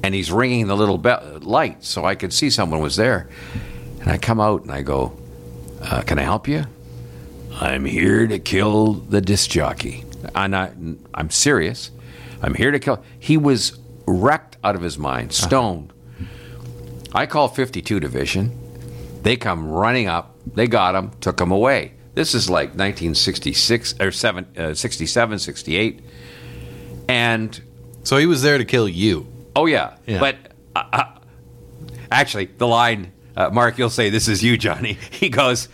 and 0.02 0.14
he's 0.14 0.32
ringing 0.32 0.66
the 0.66 0.76
little 0.76 0.98
be- 0.98 1.10
light 1.40 1.84
so 1.84 2.04
I 2.04 2.14
could 2.14 2.32
see 2.32 2.48
someone 2.50 2.80
was 2.80 2.96
there. 2.96 3.28
And 4.00 4.10
I 4.10 4.16
come 4.16 4.40
out 4.40 4.62
and 4.62 4.72
I 4.72 4.82
go, 4.82 5.16
uh, 5.82 6.02
"Can 6.02 6.18
I 6.18 6.22
help 6.22 6.48
you?" 6.48 6.64
I'm 7.60 7.84
here 7.84 8.26
to 8.26 8.38
kill 8.38 8.94
the 8.94 9.20
disc 9.20 9.50
jockey. 9.50 10.04
And 10.34 10.56
I, 10.56 10.72
I'm 11.14 11.30
serious. 11.30 11.90
I'm 12.42 12.54
here 12.54 12.70
to 12.70 12.78
kill. 12.78 13.02
He 13.18 13.36
was 13.36 13.78
wrecked 14.06 14.56
out 14.62 14.74
of 14.74 14.82
his 14.82 14.98
mind, 14.98 15.32
stoned. 15.32 15.92
I 17.12 17.26
call 17.26 17.48
52 17.48 18.00
Division. 18.00 18.52
They 19.22 19.36
come 19.36 19.68
running 19.68 20.06
up. 20.06 20.34
They 20.54 20.66
got 20.66 20.94
him, 20.94 21.12
took 21.20 21.40
him 21.40 21.50
away. 21.50 21.94
This 22.14 22.34
is 22.34 22.48
like 22.48 22.70
1966 22.70 23.94
or 24.00 24.10
seven, 24.10 24.46
uh, 24.56 24.74
67, 24.74 25.38
68. 25.38 26.00
And 27.08 27.60
So 28.02 28.16
he 28.16 28.26
was 28.26 28.42
there 28.42 28.58
to 28.58 28.64
kill 28.64 28.88
you. 28.88 29.26
oh 29.54 29.66
yeah, 29.66 29.96
Yeah. 30.06 30.20
but 30.20 30.36
uh, 30.74 30.84
uh, 30.92 31.04
actually, 32.10 32.46
the 32.46 32.66
line, 32.66 33.12
uh, 33.36 33.50
Mark, 33.50 33.78
you'll 33.78 33.90
say 33.90 34.10
this 34.10 34.28
is 34.28 34.42
you, 34.42 34.56
Johnny. 34.58 34.98
He 35.10 35.28
goes, 35.28 35.68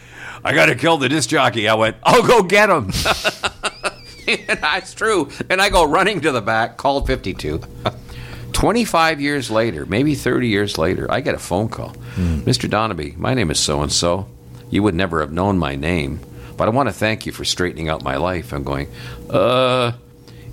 "I 0.45 0.53
got 0.55 0.67
to 0.67 0.75
kill 0.75 0.97
the 0.99 1.09
disc 1.09 1.29
jockey." 1.31 1.69
I 1.69 1.75
went, 1.75 1.97
"I'll 2.05 2.23
go 2.27 2.43
get 2.43 2.71
him." 2.71 2.91
and 4.29 4.61
that's 4.61 4.95
true. 4.95 5.29
And 5.51 5.61
I 5.61 5.69
go 5.71 5.85
running 5.85 6.21
to 6.23 6.33
the 6.33 6.41
back, 6.43 6.77
called 6.77 7.07
52. 7.07 7.61
25 8.53 9.21
years 9.21 9.51
later, 9.51 9.87
maybe 9.87 10.15
30 10.15 10.47
years 10.49 10.77
later, 10.79 11.11
I 11.11 11.21
get 11.21 11.35
a 11.35 11.39
phone 11.39 11.69
call. 11.69 11.91
Mr. 12.17 12.69
Donabie, 12.69 13.17
my 13.17 13.33
name 13.35 13.51
is 13.51 13.59
so 13.59 13.81
and 13.83 13.91
so. 13.91 14.29
You 14.71 14.83
would 14.83 14.95
never 14.95 15.21
have 15.21 15.33
known 15.33 15.59
my 15.59 15.75
name, 15.75 16.21
but 16.57 16.69
I 16.69 16.71
want 16.71 16.89
to 16.89 16.93
thank 16.93 17.25
you 17.27 17.33
for 17.33 17.45
straightening 17.45 17.89
out 17.89 18.03
my 18.05 18.17
life. 18.17 18.53
I'm 18.53 18.63
going, 18.63 18.89
uh, 19.31 19.93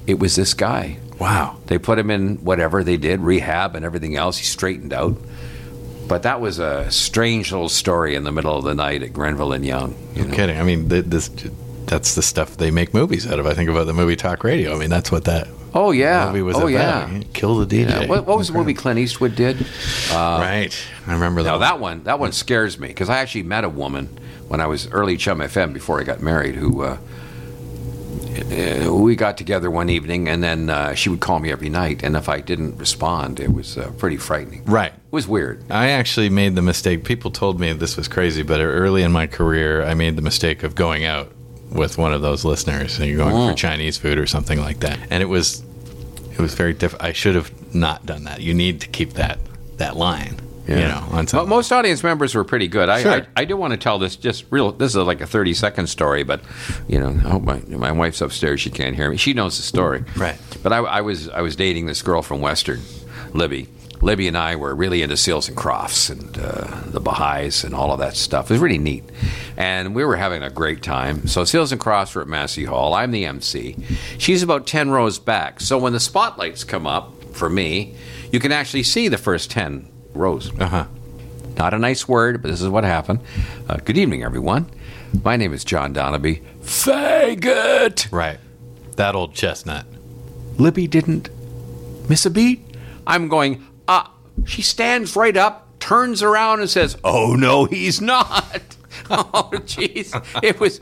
it 0.09 0.19
was 0.19 0.35
this 0.35 0.53
guy. 0.53 0.97
Wow. 1.19 1.57
They 1.67 1.77
put 1.77 1.99
him 1.99 2.09
in 2.09 2.37
whatever 2.37 2.83
they 2.83 2.97
did, 2.97 3.19
rehab 3.19 3.75
and 3.75 3.85
everything 3.85 4.15
else. 4.15 4.37
He 4.37 4.45
straightened 4.45 4.93
out. 4.93 5.17
But 6.07 6.23
that 6.23 6.41
was 6.41 6.57
a 6.57 6.89
strange 6.89 7.51
little 7.51 7.69
story 7.69 8.15
in 8.15 8.23
the 8.23 8.31
middle 8.31 8.57
of 8.57 8.63
the 8.63 8.73
night 8.73 9.03
at 9.03 9.13
Grenville 9.13 9.53
and 9.53 9.63
Yonge. 9.63 9.95
You 10.15 10.25
know? 10.25 10.33
Kidding. 10.33 10.57
I 10.59 10.63
mean, 10.63 10.87
this 10.87 11.29
that's 11.85 12.15
the 12.15 12.21
stuff 12.21 12.57
they 12.57 12.71
make 12.71 12.93
movies 12.93 13.29
out 13.31 13.39
of. 13.39 13.45
I 13.45 13.53
think 13.53 13.69
about 13.69 13.85
the 13.85 13.93
movie 13.93 14.15
Talk 14.15 14.43
Radio. 14.43 14.75
I 14.75 14.79
mean, 14.79 14.89
that's 14.89 15.11
what 15.11 15.25
that 15.25 15.47
Oh 15.73 15.91
yeah. 15.91 16.27
movie 16.27 16.41
was 16.41 16.55
oh 16.55 16.67
about. 16.67 16.71
yeah. 17.11 17.21
Kill 17.33 17.63
the 17.63 17.65
DJ. 17.67 17.89
Yeah. 17.89 18.07
What, 18.07 18.25
what 18.25 18.37
was 18.37 18.47
the 18.47 18.53
movie 18.53 18.73
Clint 18.73 18.97
Eastwood 18.99 19.35
did? 19.35 19.57
right. 20.11 20.75
I 21.05 21.13
remember 21.13 21.43
that. 21.43 21.49
Now 21.49 21.53
one. 21.57 21.61
that 21.61 21.79
one, 21.79 22.03
that 22.05 22.19
one 22.19 22.31
scares 22.31 22.79
me 22.79 22.87
because 22.87 23.09
I 23.09 23.19
actually 23.19 23.43
met 23.43 23.63
a 23.63 23.69
woman 23.69 24.17
when 24.47 24.61
I 24.61 24.65
was 24.67 24.87
early 24.91 25.17
CHUM 25.17 25.39
FM 25.39 25.73
before 25.73 25.99
I 25.99 26.03
got 26.03 26.21
married 26.21 26.55
who. 26.55 26.81
Uh, 26.83 26.97
uh, 28.29 28.93
we 28.93 29.15
got 29.15 29.37
together 29.37 29.69
one 29.71 29.89
evening, 29.89 30.27
and 30.27 30.43
then 30.43 30.69
uh, 30.69 30.93
she 30.93 31.09
would 31.09 31.19
call 31.19 31.39
me 31.39 31.51
every 31.51 31.69
night. 31.69 32.03
And 32.03 32.15
if 32.15 32.29
I 32.29 32.41
didn't 32.41 32.77
respond, 32.77 33.39
it 33.39 33.51
was 33.53 33.77
uh, 33.77 33.91
pretty 33.97 34.17
frightening. 34.17 34.63
Right. 34.65 34.91
It 34.93 34.99
was 35.11 35.27
weird. 35.27 35.63
I 35.71 35.89
actually 35.89 36.29
made 36.29 36.55
the 36.55 36.61
mistake. 36.61 37.03
People 37.03 37.31
told 37.31 37.59
me 37.59 37.73
this 37.73 37.97
was 37.97 38.07
crazy, 38.07 38.43
but 38.43 38.59
early 38.61 39.03
in 39.03 39.11
my 39.11 39.27
career, 39.27 39.83
I 39.83 39.93
made 39.93 40.15
the 40.15 40.21
mistake 40.21 40.63
of 40.63 40.75
going 40.75 41.05
out 41.05 41.31
with 41.71 41.97
one 41.97 42.13
of 42.13 42.21
those 42.21 42.43
listeners 42.43 42.97
and 42.97 43.07
you're 43.07 43.17
going 43.17 43.35
Oh. 43.35 43.49
for 43.49 43.55
Chinese 43.55 43.95
food 43.95 44.17
or 44.17 44.25
something 44.25 44.59
like 44.59 44.79
that. 44.79 44.97
And 45.11 45.21
it 45.21 45.27
was 45.27 45.63
it 46.31 46.39
was 46.39 46.55
very 46.55 46.73
different. 46.73 47.03
I 47.03 47.11
should 47.13 47.35
have 47.35 47.51
not 47.75 48.05
done 48.07 48.23
that. 48.23 48.41
You 48.41 48.53
need 48.55 48.81
to 48.81 48.87
keep 48.87 49.13
that 49.13 49.37
that 49.77 49.95
line. 49.95 50.37
You 50.77 50.87
know, 50.87 51.03
on 51.11 51.27
some, 51.27 51.49
most 51.49 51.71
audience 51.71 52.03
members 52.03 52.35
were 52.35 52.43
pretty 52.43 52.67
good. 52.67 52.89
I, 52.89 53.01
Sure. 53.01 53.11
I, 53.11 53.27
I 53.37 53.45
do 53.45 53.57
want 53.57 53.71
to 53.71 53.77
tell 53.77 53.97
this 53.97 54.15
just 54.15 54.45
real. 54.51 54.71
This 54.71 54.91
is 54.95 54.97
like 54.97 55.21
a 55.21 55.25
thirty 55.27 55.53
second 55.53 55.87
story, 55.87 56.23
but 56.23 56.41
you 56.87 56.99
know, 56.99 57.09
I 57.09 57.29
hope 57.29 57.43
my 57.43 57.59
my 57.67 57.91
wife's 57.91 58.21
upstairs. 58.21 58.61
She 58.61 58.69
can't 58.69 58.95
hear 58.95 59.09
me. 59.09 59.17
She 59.17 59.33
knows 59.33 59.57
the 59.57 59.63
story, 59.63 60.03
Right. 60.15 60.37
But 60.61 60.73
I, 60.73 60.77
I 60.77 61.01
was 61.01 61.29
I 61.29 61.41
was 61.41 61.55
dating 61.55 61.85
this 61.87 62.01
girl 62.01 62.21
from 62.21 62.41
Western, 62.41 62.81
Libby. 63.33 63.67
Libby 64.01 64.29
and 64.29 64.37
I 64.37 64.55
were 64.55 64.73
really 64.73 65.01
into 65.01 65.17
Seals 65.17 65.49
and 65.49 65.57
Crofts 65.57 66.09
and 66.09 66.37
uh, 66.39 66.83
the 66.85 67.01
Baha'is 67.01 67.65
and 67.65 67.75
all 67.75 67.91
of 67.91 67.99
that 67.99 68.15
stuff. 68.15 68.49
It 68.49 68.53
was 68.53 68.61
really 68.61 68.77
neat, 68.77 69.03
and 69.57 69.93
we 69.93 70.05
were 70.05 70.15
having 70.15 70.41
a 70.41 70.49
great 70.49 70.81
time. 70.81 71.27
So 71.27 71.43
Seals 71.43 71.73
and 71.73 71.81
Crofts 71.81 72.15
were 72.15 72.21
at 72.21 72.27
Massey 72.29 72.63
Hall. 72.63 72.93
I'm 72.93 73.11
the 73.11 73.25
MC. 73.25 73.75
She's 74.17 74.41
about 74.41 74.67
ten 74.67 74.89
rows 74.89 75.19
back. 75.19 75.59
So 75.59 75.77
when 75.77 75.91
the 75.93 75.99
spotlights 75.99 76.63
come 76.63 76.87
up 76.87 77.13
for 77.33 77.49
me, 77.49 77.95
you 78.31 78.39
can 78.39 78.51
actually 78.53 78.83
see 78.83 79.09
the 79.09 79.17
first 79.17 79.51
ten 80.13 80.21
rows. 80.21 80.51
uh-huh. 80.59 80.85
Not 81.57 81.73
a 81.73 81.79
nice 81.79 82.07
word, 82.07 82.41
but 82.41 82.49
this 82.51 82.61
is 82.61 82.69
what 82.69 82.83
happened. 82.83 83.19
Uh, 83.67 83.77
good 83.83 83.97
evening, 83.97 84.23
everyone. 84.23 84.69
My 85.23 85.35
name 85.35 85.53
is 85.53 85.63
John 85.65 85.93
Donabie. 85.93 86.41
Faggot! 86.61 88.11
Right. 88.11 88.39
That 88.95 89.15
old 89.15 89.33
chestnut. 89.33 89.85
Libby 90.57 90.87
didn't 90.87 91.29
miss 92.07 92.25
a 92.25 92.29
beat. 92.29 92.61
I'm 93.05 93.27
going, 93.27 93.65
ah. 93.87 94.13
She 94.45 94.61
stands 94.61 95.17
right 95.17 95.35
up, 95.35 95.67
turns 95.81 96.23
around, 96.23 96.61
and 96.61 96.69
says, 96.69 96.95
Oh, 97.03 97.35
no, 97.35 97.65
he's 97.65 97.99
not. 97.99 98.77
oh, 99.33 99.49
jeez. 99.65 100.13
It 100.43 100.59
was. 100.59 100.81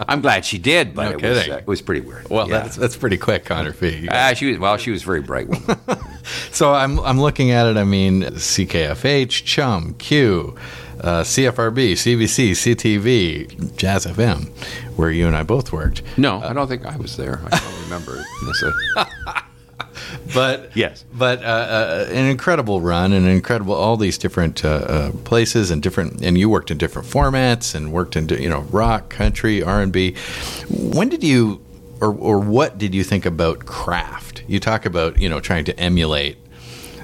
I'm 0.00 0.20
glad 0.20 0.44
she 0.44 0.58
did, 0.58 0.94
but 0.94 1.04
No 1.04 1.10
it, 1.18 1.22
was, 1.22 1.48
uh, 1.48 1.56
it 1.58 1.66
was 1.66 1.82
pretty 1.82 2.00
weird. 2.00 2.28
Well, 2.30 2.48
Yeah. 2.48 2.60
that's 2.60 2.76
that's 2.76 2.96
pretty 2.96 3.18
quick 3.18 3.50
on 3.50 3.64
her 3.66 3.72
feet. 3.72 4.08
Ah, 4.10 4.32
she 4.34 4.46
was 4.50 4.58
well. 4.58 4.76
She 4.76 4.90
was 4.90 5.02
a 5.02 5.06
very 5.06 5.22
bright 5.22 5.48
woman. 5.48 5.78
So 6.52 6.72
I'm 6.72 7.00
I'm 7.00 7.20
looking 7.20 7.50
at 7.50 7.66
it. 7.66 7.76
I 7.76 7.82
mean, 7.82 8.22
CKFH, 8.22 9.44
CHUM, 9.44 9.94
Q, 9.94 10.54
uh, 11.00 11.22
CFRB, 11.22 11.92
CBC, 11.94 12.52
CTV, 12.52 13.76
Jazz 13.76 14.06
FM, 14.06 14.48
where 14.96 15.10
you 15.10 15.26
and 15.26 15.36
I 15.36 15.42
both 15.42 15.72
worked. 15.72 16.02
No, 16.16 16.40
I 16.40 16.52
don't 16.52 16.68
think 16.68 16.86
I 16.86 16.96
was 16.96 17.16
there. 17.16 17.40
I 17.50 17.58
don't 17.58 17.82
remember. 17.84 18.24
But 20.34 20.70
Yes. 20.74 21.04
but 21.12 21.42
uh, 21.42 21.46
uh, 21.46 22.06
an 22.10 22.26
incredible 22.26 22.80
run, 22.80 23.12
an 23.12 23.26
incredible 23.26 23.74
all 23.74 23.96
these 23.96 24.18
different 24.18 24.64
uh, 24.64 24.68
uh, 24.68 25.12
places 25.24 25.70
and 25.70 25.82
different. 25.82 26.22
And 26.22 26.36
you 26.38 26.48
worked 26.48 26.70
in 26.70 26.78
different 26.78 27.08
formats 27.08 27.74
and 27.74 27.92
worked 27.92 28.16
in 28.16 28.28
you 28.28 28.48
know 28.48 28.60
rock, 28.70 29.08
country, 29.10 29.62
R 29.62 29.80
and 29.82 29.92
B. 29.92 30.14
When 30.68 31.08
did 31.08 31.22
you, 31.24 31.60
or 32.00 32.12
or 32.14 32.38
what 32.38 32.78
did 32.78 32.94
you 32.94 33.04
think 33.04 33.26
about 33.26 33.66
craft? 33.66 34.42
You 34.48 34.60
talk 34.60 34.86
about 34.86 35.18
you 35.20 35.28
know 35.28 35.40
trying 35.40 35.64
to 35.66 35.78
emulate 35.78 36.36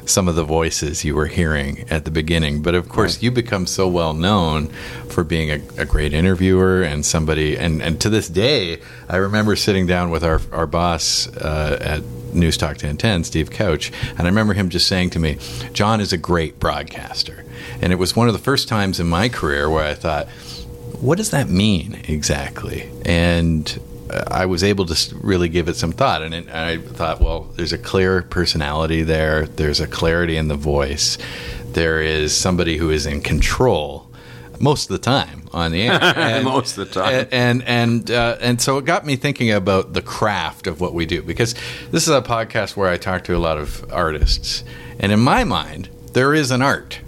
some 0.08 0.28
of 0.28 0.34
the 0.34 0.44
voices 0.44 1.04
you 1.04 1.14
were 1.14 1.26
hearing 1.26 1.84
at 1.90 2.04
the 2.04 2.10
beginning. 2.10 2.62
But 2.62 2.74
of 2.74 2.88
course, 2.88 3.22
you 3.22 3.30
become 3.30 3.66
so 3.66 3.86
well 3.88 4.14
known 4.14 4.68
for 5.08 5.24
being 5.24 5.50
a, 5.50 5.82
a 5.82 5.84
great 5.84 6.12
interviewer 6.12 6.82
and 6.82 7.04
somebody. 7.04 7.56
And, 7.56 7.82
and 7.82 8.00
to 8.00 8.08
this 8.08 8.28
day, 8.28 8.80
I 9.08 9.16
remember 9.16 9.56
sitting 9.56 9.86
down 9.86 10.10
with 10.10 10.24
our, 10.24 10.40
our 10.52 10.66
boss 10.66 11.28
uh, 11.36 11.78
at 11.80 12.34
News 12.34 12.56
Talk 12.56 12.70
1010, 12.70 13.24
Steve 13.24 13.50
Couch, 13.50 13.92
and 14.10 14.22
I 14.22 14.26
remember 14.26 14.54
him 14.54 14.68
just 14.68 14.86
saying 14.86 15.10
to 15.10 15.18
me, 15.18 15.38
John 15.72 16.00
is 16.00 16.12
a 16.12 16.18
great 16.18 16.58
broadcaster. 16.58 17.44
And 17.80 17.92
it 17.92 17.96
was 17.96 18.16
one 18.16 18.28
of 18.28 18.34
the 18.34 18.40
first 18.40 18.68
times 18.68 19.00
in 19.00 19.06
my 19.06 19.28
career 19.28 19.70
where 19.70 19.84
I 19.84 19.94
thought, 19.94 20.28
what 21.00 21.18
does 21.18 21.30
that 21.30 21.48
mean 21.48 22.00
exactly? 22.08 22.90
And 23.04 23.80
I 24.30 24.46
was 24.46 24.62
able 24.64 24.86
to 24.86 25.14
really 25.20 25.48
give 25.48 25.68
it 25.68 25.76
some 25.76 25.92
thought, 25.92 26.22
and 26.22 26.34
it, 26.34 26.48
I 26.48 26.78
thought, 26.78 27.20
well, 27.20 27.48
there's 27.56 27.72
a 27.72 27.78
clear 27.78 28.22
personality 28.22 29.02
there. 29.02 29.46
There's 29.46 29.80
a 29.80 29.86
clarity 29.86 30.36
in 30.36 30.48
the 30.48 30.56
voice. 30.56 31.18
there 31.72 32.00
is 32.00 32.34
somebody 32.36 32.78
who 32.78 32.90
is 32.90 33.04
in 33.06 33.20
control 33.20 34.06
most 34.60 34.90
of 34.90 34.94
the 34.94 34.98
time 35.04 35.42
on 35.52 35.70
the 35.70 35.82
air. 35.82 36.00
And- 36.02 36.44
Most 36.56 36.76
of 36.78 36.88
the 36.88 37.00
time. 37.00 37.28
and 37.30 37.62
and 37.64 38.10
uh, 38.10 38.36
and 38.40 38.60
so 38.60 38.78
it 38.78 38.84
got 38.84 39.04
me 39.06 39.14
thinking 39.16 39.52
about 39.52 39.92
the 39.92 40.02
craft 40.02 40.66
of 40.66 40.80
what 40.80 40.94
we 40.94 41.06
do 41.06 41.22
because 41.22 41.54
this 41.92 42.08
is 42.08 42.14
a 42.14 42.22
podcast 42.22 42.76
where 42.76 42.88
I 42.88 42.96
talk 42.96 43.22
to 43.24 43.36
a 43.36 43.38
lot 43.38 43.56
of 43.58 43.84
artists, 43.92 44.64
and 44.98 45.12
in 45.12 45.20
my 45.20 45.44
mind, 45.44 45.88
there 46.14 46.34
is 46.34 46.50
an 46.50 46.60
art 46.62 46.98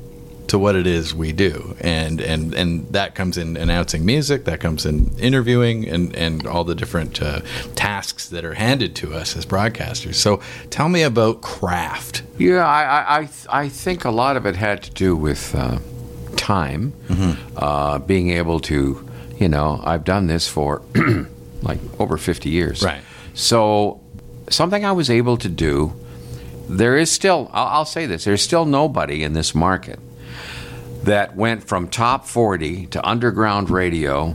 to 0.50 0.58
what 0.58 0.74
it 0.74 0.84
is 0.84 1.14
we 1.14 1.30
do, 1.30 1.76
and 1.80 2.20
and 2.20 2.52
and 2.54 2.92
that 2.92 3.14
comes 3.14 3.38
in 3.38 3.56
announcing 3.56 4.04
music, 4.04 4.46
that 4.46 4.58
comes 4.58 4.84
in 4.84 5.16
interviewing, 5.16 5.88
and 5.88 6.14
and 6.16 6.44
all 6.44 6.64
the 6.64 6.74
different 6.74 7.22
uh, 7.22 7.40
tasks 7.76 8.28
that 8.30 8.44
are 8.44 8.54
handed 8.54 8.96
to 8.96 9.14
us 9.14 9.36
as 9.36 9.46
broadcasters. 9.46 10.16
So 10.16 10.40
tell 10.70 10.88
me 10.88 11.04
about 11.04 11.40
craft. 11.40 12.24
Yeah, 12.36 12.66
I, 12.66 13.20
I, 13.20 13.28
I, 13.48 13.68
think 13.68 14.04
a 14.04 14.10
lot 14.10 14.36
of 14.36 14.44
it 14.44 14.56
had 14.56 14.82
to 14.82 14.90
do 14.90 15.14
with 15.14 15.54
uh, 15.54 15.78
time, 16.36 16.94
uh, 17.56 18.00
being 18.00 18.30
able 18.30 18.58
to, 18.60 19.08
you 19.38 19.48
know, 19.48 19.80
I've 19.84 20.02
done 20.02 20.26
this 20.26 20.48
for 20.48 20.82
like 21.62 21.78
over 22.00 22.16
50 22.16 22.48
years. 22.48 22.82
Right. 22.82 23.02
So, 23.34 24.00
something 24.48 24.84
I 24.84 24.92
was 24.92 25.10
able 25.10 25.36
to 25.36 25.48
do, 25.48 25.94
there 26.68 26.96
is 26.96 27.08
still, 27.08 27.48
I'll, 27.52 27.66
I'll 27.66 27.84
say 27.84 28.06
this, 28.06 28.24
there's 28.24 28.42
still 28.42 28.64
nobody 28.64 29.22
in 29.22 29.34
this 29.34 29.54
market 29.54 30.00
that 31.04 31.36
went 31.36 31.64
from 31.64 31.88
top 31.88 32.26
40 32.26 32.86
to 32.86 33.06
underground 33.08 33.70
radio 33.70 34.34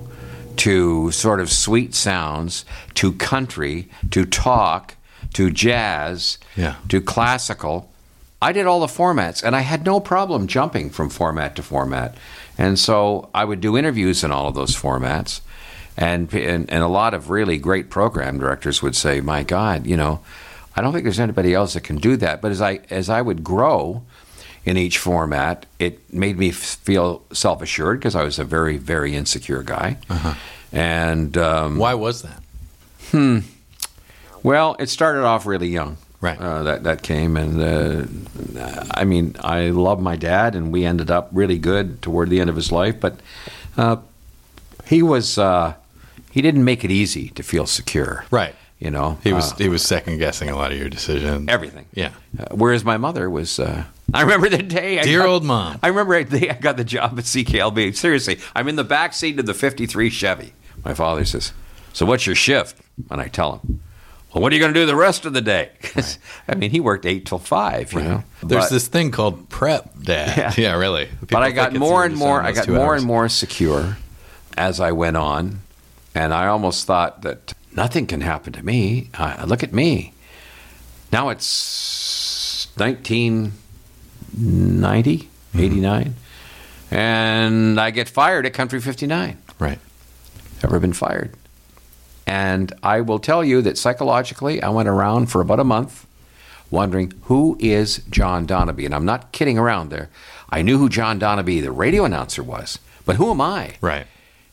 to 0.57 1.11
sort 1.11 1.39
of 1.39 1.51
sweet 1.51 1.93
sounds 1.93 2.65
to 2.95 3.11
country 3.13 3.89
to 4.11 4.25
talk 4.25 4.95
to 5.33 5.51
jazz 5.51 6.37
Yeah. 6.55 6.75
to 6.89 7.01
classical. 7.01 7.89
I 8.41 8.51
did 8.51 8.65
all 8.65 8.79
the 8.79 8.87
formats 8.87 9.43
and 9.43 9.55
I 9.55 9.61
had 9.61 9.85
no 9.85 9.99
problem 9.99 10.47
jumping 10.47 10.89
from 10.89 11.09
format 11.09 11.55
to 11.57 11.63
format. 11.63 12.15
And 12.57 12.79
so 12.79 13.29
I 13.33 13.43
would 13.43 13.59
do 13.59 13.77
interviews 13.77 14.23
in 14.23 14.31
all 14.31 14.47
of 14.47 14.55
those 14.55 14.75
formats. 14.75 15.41
And, 15.97 16.33
and, 16.33 16.69
and 16.69 16.83
a 16.83 16.87
lot 16.87 17.13
of 17.13 17.29
really 17.29 17.57
great 17.57 17.89
program 17.89 18.37
directors 18.39 18.81
would 18.81 18.95
say, 18.95 19.21
My 19.21 19.43
God, 19.43 19.85
you 19.87 19.95
know, 19.97 20.19
I 20.75 20.81
don't 20.81 20.91
think 20.91 21.03
there's 21.05 21.19
anybody 21.21 21.53
else 21.53 21.73
that 21.73 21.81
can 21.85 21.97
do 21.97 22.17
that. 22.17 22.41
But 22.41 22.51
as 22.51 22.61
I, 22.61 22.79
as 22.89 23.09
I 23.09 23.21
would 23.21 23.43
grow, 23.43 24.03
in 24.65 24.77
each 24.77 24.97
format, 24.97 25.65
it 25.79 26.11
made 26.13 26.37
me 26.37 26.49
f- 26.49 26.55
feel 26.55 27.21
self 27.31 27.61
assured 27.61 27.99
because 27.99 28.15
I 28.15 28.23
was 28.23 28.39
a 28.39 28.43
very, 28.43 28.77
very 28.77 29.15
insecure 29.15 29.63
guy. 29.63 29.97
And 30.71 31.37
um, 31.37 31.77
Why 31.77 31.93
was 31.93 32.23
that? 32.23 32.41
Hmm. 33.11 33.39
Well, 34.43 34.75
it 34.79 34.89
started 34.89 35.23
off 35.23 35.45
really 35.45 35.67
young. 35.69 35.97
Right. 36.21 36.39
Uh, 36.39 36.63
that 36.63 36.83
that 36.83 37.03
came, 37.03 37.37
and 37.37 37.61
uh, 37.61 38.83
I 38.91 39.03
mean, 39.03 39.35
I 39.41 39.69
love 39.69 40.01
my 40.01 40.15
dad, 40.15 40.55
and 40.55 40.71
we 40.71 40.83
ended 40.85 41.11
up 41.11 41.29
really 41.31 41.59
good 41.59 42.01
toward 42.01 42.29
the 42.31 42.39
end 42.41 42.49
of 42.49 42.55
his 42.55 42.71
life. 42.71 42.99
But 42.99 43.19
uh, 43.77 43.97
he 44.87 45.03
was 45.03 45.37
uh, 45.37 45.75
he 46.31 46.41
didn't 46.41 46.63
make 46.63 46.83
it 46.83 46.89
easy 46.89 47.29
to 47.29 47.43
feel 47.43 47.67
secure. 47.67 48.25
Right. 48.31 48.55
You 48.79 48.89
know, 48.91 49.19
He 49.23 49.33
was 49.33 49.51
uh, 49.53 49.55
he 49.57 49.69
was 49.69 49.83
second 49.83 50.17
guessing 50.17 50.49
a 50.49 50.55
lot 50.55 50.71
of 50.71 50.77
your 50.79 50.89
decisions. 50.89 51.47
everything. 51.47 51.85
Yeah. 51.93 52.11
Uh, 52.39 52.45
whereas 52.55 52.83
my 52.83 52.97
mother 52.97 53.29
was. 53.29 53.59
I 54.13 54.21
remember 54.21 54.49
the 54.49 54.63
day. 54.63 54.99
I 54.99 55.03
Dear 55.03 55.19
got- 55.21 55.29
old 55.29 55.43
mom. 55.43 55.79
I 55.83 55.87
remember 55.87 56.23
the 56.23 56.39
day 56.39 56.49
I 56.49 56.53
got 56.53 56.77
the 56.77 56.83
job 56.83 57.17
at 57.17 57.25
CKLB. 57.25 57.95
Seriously, 57.95 58.39
I'm 58.55 58.67
in 58.67 58.75
the 58.75 58.83
back 58.83 59.13
seat 59.13 59.39
of 59.39 59.45
the 59.45 59.53
'53 59.53 60.09
Chevy. 60.09 60.53
My 60.83 60.93
father 60.93 61.25
says, 61.25 61.51
"So 61.93 62.05
what's 62.05 62.25
your 62.25 62.35
shift?" 62.35 62.77
And 63.09 63.19
I 63.19 63.27
tell 63.27 63.53
him, 63.57 63.81
"Well, 64.33 64.41
what 64.41 64.51
are 64.51 64.55
you 64.55 64.61
going 64.61 64.73
to 64.73 64.79
do 64.79 64.85
the 64.85 64.95
rest 64.95 65.25
of 65.25 65.33
the 65.33 65.41
day?" 65.41 65.71
'Cause, 65.81 66.19
I 66.47 66.55
mean, 66.55 66.71
he 66.71 66.79
worked 66.79 67.05
eight 67.05 67.25
till 67.25 67.39
five. 67.39 67.91
You 67.93 68.01
know, 68.01 68.23
There's 68.43 68.65
But- 68.65 68.71
this 68.71 68.87
thing 68.87 69.11
called 69.11 69.49
prep, 69.49 69.91
Dad. 70.01 70.37
Yeah. 70.37 70.53
Yeah, 70.57 70.75
really. 70.77 71.09
but 71.29 71.41
I 71.43 71.51
got 71.51 71.73
more 71.73 72.05
and 72.05 72.15
more. 72.15 72.41
I 72.41 72.51
got 72.51 72.67
more 72.69 72.79
hours. 72.93 73.01
and 73.01 73.07
more 73.07 73.27
secure 73.27 73.97
as 74.57 74.79
I 74.79 74.91
went 74.91 75.17
on, 75.17 75.61
and 76.13 76.33
I 76.33 76.47
almost 76.47 76.85
thought 76.87 77.23
that 77.23 77.53
nothing 77.75 78.05
can 78.05 78.21
happen 78.21 78.53
to 78.53 78.63
me. 78.63 79.09
Uh, 79.15 79.43
look 79.47 79.63
at 79.63 79.73
me. 79.73 80.13
Now 81.11 81.29
it's 81.29 82.67
1990, 84.35 85.29
Mm-hmm. 85.53 85.63
89, 85.63 86.15
and 86.91 87.79
I 87.79 87.91
get 87.91 88.09
fired 88.09 88.45
at 88.45 88.53
Country 88.53 88.81
59. 88.81 89.37
Right. 89.57 89.79
Ever 90.63 90.79
been 90.79 90.91
fired? 90.91 91.33
And 92.27 92.73
I 92.83 93.01
will 93.01 93.19
tell 93.19 93.43
you 93.43 93.61
that 93.61 93.77
psychologically, 93.77 94.61
I 94.61 94.69
went 94.69 94.89
around 94.89 95.27
for 95.27 95.39
about 95.39 95.59
a 95.59 95.63
month 95.63 96.05
wondering 96.71 97.13
who 97.23 97.55
is 97.59 98.01
John 98.09 98.45
Donabie. 98.47 98.85
And 98.85 98.93
I'm 98.93 99.05
not 99.05 99.31
kidding 99.31 99.57
around 99.57 99.89
there. 99.91 100.09
I 100.49 100.61
knew 100.61 100.77
who 100.77 100.89
John 100.89 101.19
Donabie, 101.19 101.61
the 101.61 101.71
radio 101.71 102.03
announcer, 102.05 102.43
was, 102.43 102.79
but 103.05 103.15
who 103.15 103.31
am 103.31 103.39
I? 103.41 103.75
Right. 103.79 104.07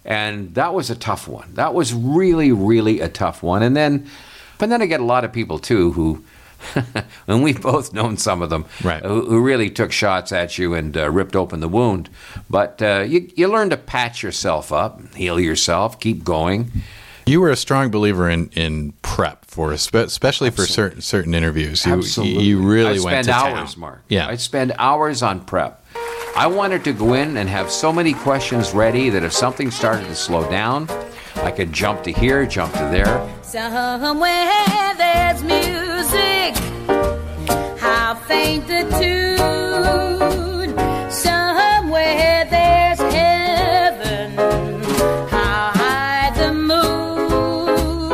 And 0.04 0.54
that 0.54 0.74
was 0.74 0.90
a 0.90 0.94
tough 0.96 1.26
one. 1.26 1.54
That 1.54 1.74
was 1.74 1.94
really, 1.94 2.52
really 2.52 3.00
a 3.00 3.08
tough 3.08 3.42
one. 3.42 3.62
And 3.62 3.76
then, 3.76 4.06
but 4.58 4.68
then 4.68 4.82
I 4.82 4.86
get 4.86 5.00
a 5.00 5.04
lot 5.04 5.24
of 5.24 5.32
people 5.32 5.58
too 5.58 5.92
who, 5.92 6.24
and 7.26 7.42
we've 7.42 7.60
both 7.60 7.92
known 7.92 8.16
some 8.16 8.42
of 8.42 8.50
them, 8.50 8.64
Right. 8.82 9.02
who, 9.04 9.26
who 9.26 9.40
really 9.40 9.70
took 9.70 9.92
shots 9.92 10.32
at 10.32 10.58
you 10.58 10.74
and 10.74 10.96
uh, 10.96 11.10
ripped 11.10 11.36
open 11.36 11.60
the 11.60 11.68
wound. 11.68 12.08
But 12.50 12.80
uh, 12.82 13.04
you, 13.06 13.30
you 13.34 13.48
learn 13.48 13.70
to 13.70 13.76
patch 13.76 14.22
yourself 14.22 14.72
up, 14.72 15.14
heal 15.14 15.38
yourself, 15.40 16.00
keep 16.00 16.24
going. 16.24 16.70
You 17.24 17.40
were 17.40 17.50
a 17.50 17.56
strong 17.56 17.90
believer 17.90 18.28
in, 18.28 18.48
in 18.50 18.92
prep 19.02 19.44
for 19.44 19.70
especially 19.72 20.50
for 20.50 20.66
certain 20.66 21.00
certain 21.02 21.34
interviews. 21.34 21.86
You, 21.86 21.92
Absolutely. 21.92 22.42
you 22.42 22.60
really 22.60 22.98
I'd 22.98 23.04
went 23.04 23.24
spend 23.24 23.26
to 23.26 23.32
hours, 23.34 23.74
town. 23.74 23.80
Mark. 23.80 24.02
Yeah. 24.08 24.26
I'd 24.26 24.40
spend 24.40 24.72
hours 24.76 25.22
on 25.22 25.44
prep. 25.44 25.84
I 26.34 26.48
wanted 26.48 26.82
to 26.84 26.92
go 26.92 27.14
in 27.14 27.36
and 27.36 27.48
have 27.48 27.70
so 27.70 27.92
many 27.92 28.12
questions 28.14 28.72
ready 28.72 29.08
that 29.10 29.22
if 29.22 29.32
something 29.32 29.70
started 29.70 30.06
to 30.06 30.14
slow 30.16 30.50
down, 30.50 30.88
I 31.36 31.50
could 31.52 31.72
jump 31.72 32.02
to 32.04 32.10
here, 32.12 32.44
jump 32.46 32.72
to 32.72 32.88
there. 32.90 33.22
Somewhere 33.42 34.94
there's 34.96 35.44
music. 35.44 35.81
How 38.32 38.38
faint 38.38 38.66
the 38.66 38.82
tune. 38.98 40.72
Somewhere 41.10 42.46
there's 42.50 42.98
heaven. 42.98 44.32
How 45.28 45.70
high 45.74 46.32
the 46.36 46.52
moon. 46.54 48.04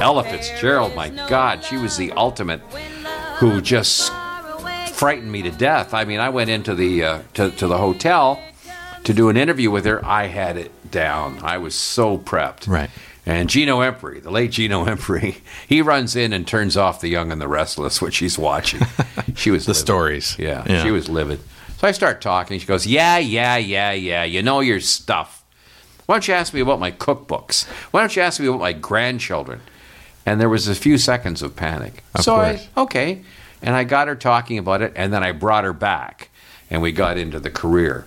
Ella 0.00 0.24
Fitzgerald, 0.24 0.94
my 0.94 1.08
God, 1.08 1.64
she 1.64 1.76
was 1.78 1.96
the 1.96 2.12
ultimate 2.12 2.60
who 3.38 3.62
just 3.62 4.12
frightened 4.92 5.32
me 5.32 5.42
to 5.42 5.50
death. 5.50 5.94
I 5.94 6.04
mean, 6.04 6.20
I 6.20 6.28
went 6.28 6.50
into 6.50 6.74
the 6.74 7.04
uh, 7.04 7.22
to, 7.34 7.50
to 7.52 7.66
the 7.66 7.78
hotel 7.78 8.38
to 9.04 9.14
do 9.14 9.30
an 9.30 9.36
interview 9.38 9.70
with 9.70 9.86
her. 9.86 10.04
I 10.04 10.26
had 10.26 10.58
it 10.58 10.90
down. 10.90 11.38
I 11.42 11.56
was 11.56 11.74
so 11.74 12.18
prepped. 12.18 12.68
Right. 12.68 12.90
And 13.28 13.50
Gino 13.50 13.80
Empri, 13.80 14.22
the 14.22 14.30
late 14.30 14.50
Gino 14.52 14.84
Empri, 14.86 15.36
he 15.68 15.82
runs 15.82 16.16
in 16.16 16.32
and 16.32 16.46
turns 16.46 16.76
off 16.78 17.00
The 17.02 17.08
Young 17.08 17.30
and 17.30 17.40
the 17.40 17.46
Restless, 17.46 18.00
which 18.02 18.14
she's 18.14 18.38
watching. 18.38 18.80
She 19.36 19.50
was 19.50 19.66
The 19.66 19.72
livid. 19.72 19.80
stories. 19.80 20.36
Yeah, 20.38 20.64
Yeah. 20.66 20.82
she 20.82 20.90
was 20.90 21.08
livid. 21.10 21.40
So 21.76 21.86
I 21.86 21.92
start 21.92 22.20
talking. 22.22 22.58
She 22.58 22.66
goes, 22.66 22.86
"Yeah, 22.86 23.18
yeah, 23.18 23.56
yeah, 23.58 23.92
yeah. 23.92 24.24
You 24.24 24.42
know 24.42 24.60
your 24.60 24.80
stuff. 24.80 25.44
Why 26.06 26.14
don't 26.14 26.26
you 26.26 26.32
ask 26.34 26.52
me 26.54 26.60
about 26.60 26.80
my 26.80 26.90
cookbooks? 26.90 27.66
Why 27.92 28.00
don't 28.00 28.16
you 28.16 28.22
ask 28.22 28.40
me 28.40 28.46
about 28.48 28.60
my 28.60 28.72
grandchildren?" 28.72 29.60
And 30.26 30.40
there 30.40 30.48
was 30.48 30.66
a 30.66 30.74
few 30.74 30.98
seconds 30.98 31.42
of 31.42 31.54
panic. 31.54 32.02
Of 32.14 32.24
so 32.24 32.34
course. 32.34 32.66
I 32.76 32.80
okay, 32.80 33.22
and 33.62 33.76
I 33.76 33.84
got 33.84 34.08
her 34.08 34.16
talking 34.16 34.58
about 34.58 34.80
it, 34.82 34.92
and 34.96 35.12
then 35.12 35.22
I 35.22 35.32
brought 35.32 35.64
her 35.64 35.72
back, 35.74 36.30
and 36.70 36.82
we 36.82 36.90
got 36.92 37.16
into 37.18 37.38
the 37.38 37.50
career. 37.50 38.06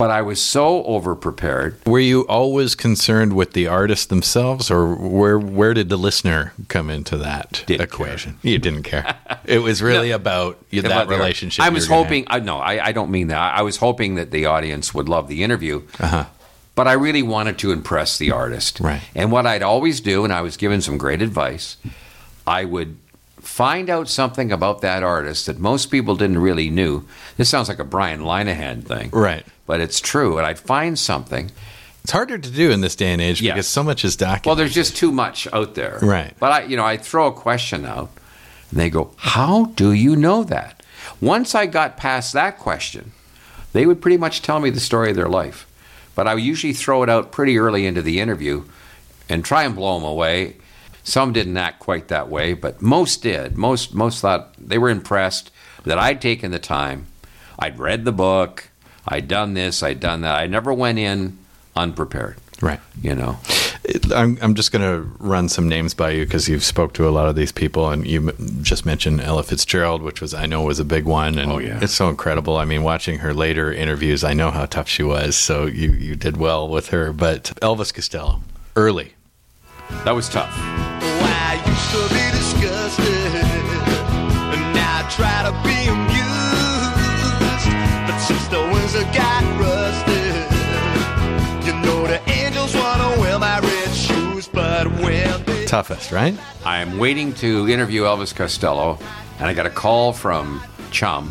But 0.00 0.10
I 0.10 0.22
was 0.22 0.40
so 0.40 0.82
overprepared. 0.84 1.86
Were 1.86 2.00
you 2.00 2.22
always 2.22 2.74
concerned 2.74 3.34
with 3.34 3.52
the 3.52 3.66
artists 3.66 4.06
themselves, 4.06 4.70
or 4.70 4.94
where 4.94 5.38
where 5.38 5.74
did 5.74 5.90
the 5.90 5.98
listener 5.98 6.54
come 6.68 6.88
into 6.88 7.18
that 7.18 7.64
Didn't 7.66 7.82
equation? 7.82 8.38
You 8.40 8.58
didn't 8.58 8.84
care. 8.84 9.14
It 9.44 9.58
was 9.58 9.82
really 9.82 10.10
about 10.10 10.56
you, 10.70 10.80
that 10.80 10.90
about 10.90 11.08
relationship. 11.08 11.62
I 11.62 11.68
was 11.68 11.86
hoping. 11.86 12.24
I 12.28 12.40
no, 12.40 12.56
I, 12.56 12.86
I 12.86 12.92
don't 12.92 13.10
mean 13.10 13.28
that. 13.28 13.54
I 13.54 13.60
was 13.60 13.76
hoping 13.76 14.14
that 14.14 14.30
the 14.30 14.46
audience 14.46 14.94
would 14.94 15.06
love 15.06 15.28
the 15.28 15.42
interview. 15.42 15.82
Uh-huh. 15.98 16.24
But 16.74 16.88
I 16.88 16.94
really 16.94 17.22
wanted 17.22 17.58
to 17.58 17.70
impress 17.70 18.16
the 18.16 18.30
artist. 18.30 18.80
Right. 18.80 19.02
And 19.14 19.30
what 19.30 19.44
I'd 19.44 19.62
always 19.62 20.00
do, 20.00 20.24
and 20.24 20.32
I 20.32 20.40
was 20.40 20.56
given 20.56 20.80
some 20.80 20.96
great 20.96 21.20
advice, 21.20 21.76
I 22.46 22.64
would 22.64 22.96
find 23.42 23.90
out 23.90 24.08
something 24.08 24.52
about 24.52 24.80
that 24.80 25.02
artist 25.02 25.46
that 25.46 25.58
most 25.58 25.86
people 25.86 26.16
didn't 26.16 26.38
really 26.38 26.70
knew. 26.70 27.06
This 27.36 27.48
sounds 27.48 27.68
like 27.68 27.78
a 27.78 27.84
Brian 27.84 28.20
Linehan 28.20 28.84
thing, 28.84 29.10
Right. 29.12 29.44
But 29.70 29.78
it's 29.80 30.00
true. 30.00 30.36
And 30.36 30.44
I'd 30.44 30.58
find 30.58 30.98
something. 30.98 31.52
It's 32.02 32.10
harder 32.10 32.38
to 32.38 32.50
do 32.50 32.72
in 32.72 32.80
this 32.80 32.96
day 32.96 33.12
and 33.12 33.22
age 33.22 33.40
Yes. 33.40 33.54
because 33.54 33.68
so 33.68 33.84
much 33.84 34.04
is 34.04 34.16
documented. 34.16 34.46
Well, 34.46 34.56
there's 34.56 34.74
just 34.74 34.96
too 34.96 35.12
much 35.12 35.46
out 35.52 35.76
there. 35.76 36.00
Right. 36.02 36.34
But 36.40 36.50
I, 36.52 36.62
you 36.64 36.76
know, 36.76 36.84
I 36.84 36.96
throw 36.96 37.28
a 37.28 37.32
question 37.32 37.86
out, 37.86 38.10
and 38.72 38.80
they 38.80 38.90
go, 38.90 39.12
"How 39.16 39.66
do 39.76 39.92
you 39.92 40.16
know 40.16 40.42
that?" 40.42 40.82
Once 41.20 41.54
I 41.54 41.66
got 41.66 41.96
past 41.96 42.32
that 42.32 42.58
question, 42.58 43.12
they 43.72 43.86
would 43.86 44.00
pretty 44.02 44.16
much 44.16 44.42
tell 44.42 44.58
me 44.58 44.70
the 44.70 44.80
story 44.80 45.10
of 45.10 45.16
their 45.16 45.28
life. 45.28 45.68
But 46.16 46.26
I 46.26 46.34
would 46.34 46.42
usually 46.42 46.72
throw 46.72 47.04
it 47.04 47.08
out 47.08 47.30
pretty 47.30 47.56
early 47.60 47.86
into 47.86 48.02
the 48.02 48.18
interview, 48.18 48.64
and 49.28 49.44
try 49.44 49.62
and 49.62 49.76
blow 49.76 49.94
them 49.94 50.04
away. 50.08 50.56
Some 51.04 51.32
didn't 51.32 51.56
act 51.56 51.78
quite 51.78 52.08
that 52.08 52.28
way, 52.28 52.54
but 52.54 52.82
most 52.82 53.22
did. 53.22 53.56
Most 53.56 53.94
most 53.94 54.20
thought 54.20 54.52
they 54.58 54.78
were 54.78 54.90
impressed 54.90 55.52
that 55.84 55.96
I'd 55.96 56.20
taken 56.20 56.50
the 56.50 56.58
time. 56.58 57.06
I'd 57.56 57.78
read 57.78 58.04
the 58.04 58.12
book. 58.26 58.69
I'd 59.08 59.28
done 59.28 59.54
this. 59.54 59.82
I'd 59.82 60.00
done 60.00 60.20
that. 60.22 60.36
I 60.38 60.46
never 60.46 60.72
went 60.72 60.98
in 60.98 61.38
unprepared. 61.76 62.36
Right. 62.60 62.80
You 63.00 63.14
know. 63.14 63.38
I'm, 64.14 64.38
I'm 64.42 64.54
just 64.54 64.70
going 64.70 64.82
to 64.82 65.08
run 65.18 65.48
some 65.48 65.66
names 65.68 65.94
by 65.94 66.10
you 66.10 66.24
because 66.26 66.48
you've 66.48 66.62
spoke 66.62 66.92
to 66.94 67.08
a 67.08 67.10
lot 67.10 67.26
of 67.28 67.34
these 67.34 67.50
people, 67.50 67.88
and 67.90 68.06
you 68.06 68.28
m- 68.28 68.60
just 68.62 68.84
mentioned 68.84 69.20
Ella 69.22 69.42
Fitzgerald, 69.42 70.02
which 70.02 70.20
was 70.20 70.34
I 70.34 70.44
know 70.46 70.62
was 70.62 70.78
a 70.78 70.84
big 70.84 71.06
one, 71.06 71.38
and 71.38 71.50
Oh, 71.50 71.58
yeah. 71.58 71.78
it's 71.82 71.94
so 71.94 72.08
incredible. 72.10 72.56
I 72.58 72.66
mean, 72.66 72.82
watching 72.82 73.18
her 73.20 73.32
later 73.32 73.72
interviews, 73.72 74.22
I 74.22 74.34
know 74.34 74.50
how 74.50 74.66
tough 74.66 74.88
she 74.88 75.02
was. 75.02 75.34
So 75.36 75.64
you 75.66 75.92
you 75.92 76.14
did 76.16 76.36
well 76.36 76.68
with 76.68 76.88
her. 76.90 77.12
But 77.14 77.44
Elvis 77.62 77.92
Costello, 77.94 78.42
early, 78.76 79.14
That 80.04 80.12
was 80.14 80.28
tough. 80.28 80.54
Why 80.56 81.62
toughest, 95.70 96.10
right? 96.10 96.36
I'm 96.64 96.98
waiting 96.98 97.32
to 97.34 97.68
interview 97.68 98.02
Elvis 98.02 98.34
Costello, 98.34 98.98
and 99.38 99.46
I 99.46 99.54
got 99.54 99.66
a 99.66 99.70
call 99.70 100.12
from 100.12 100.60
CHUM, 100.90 101.28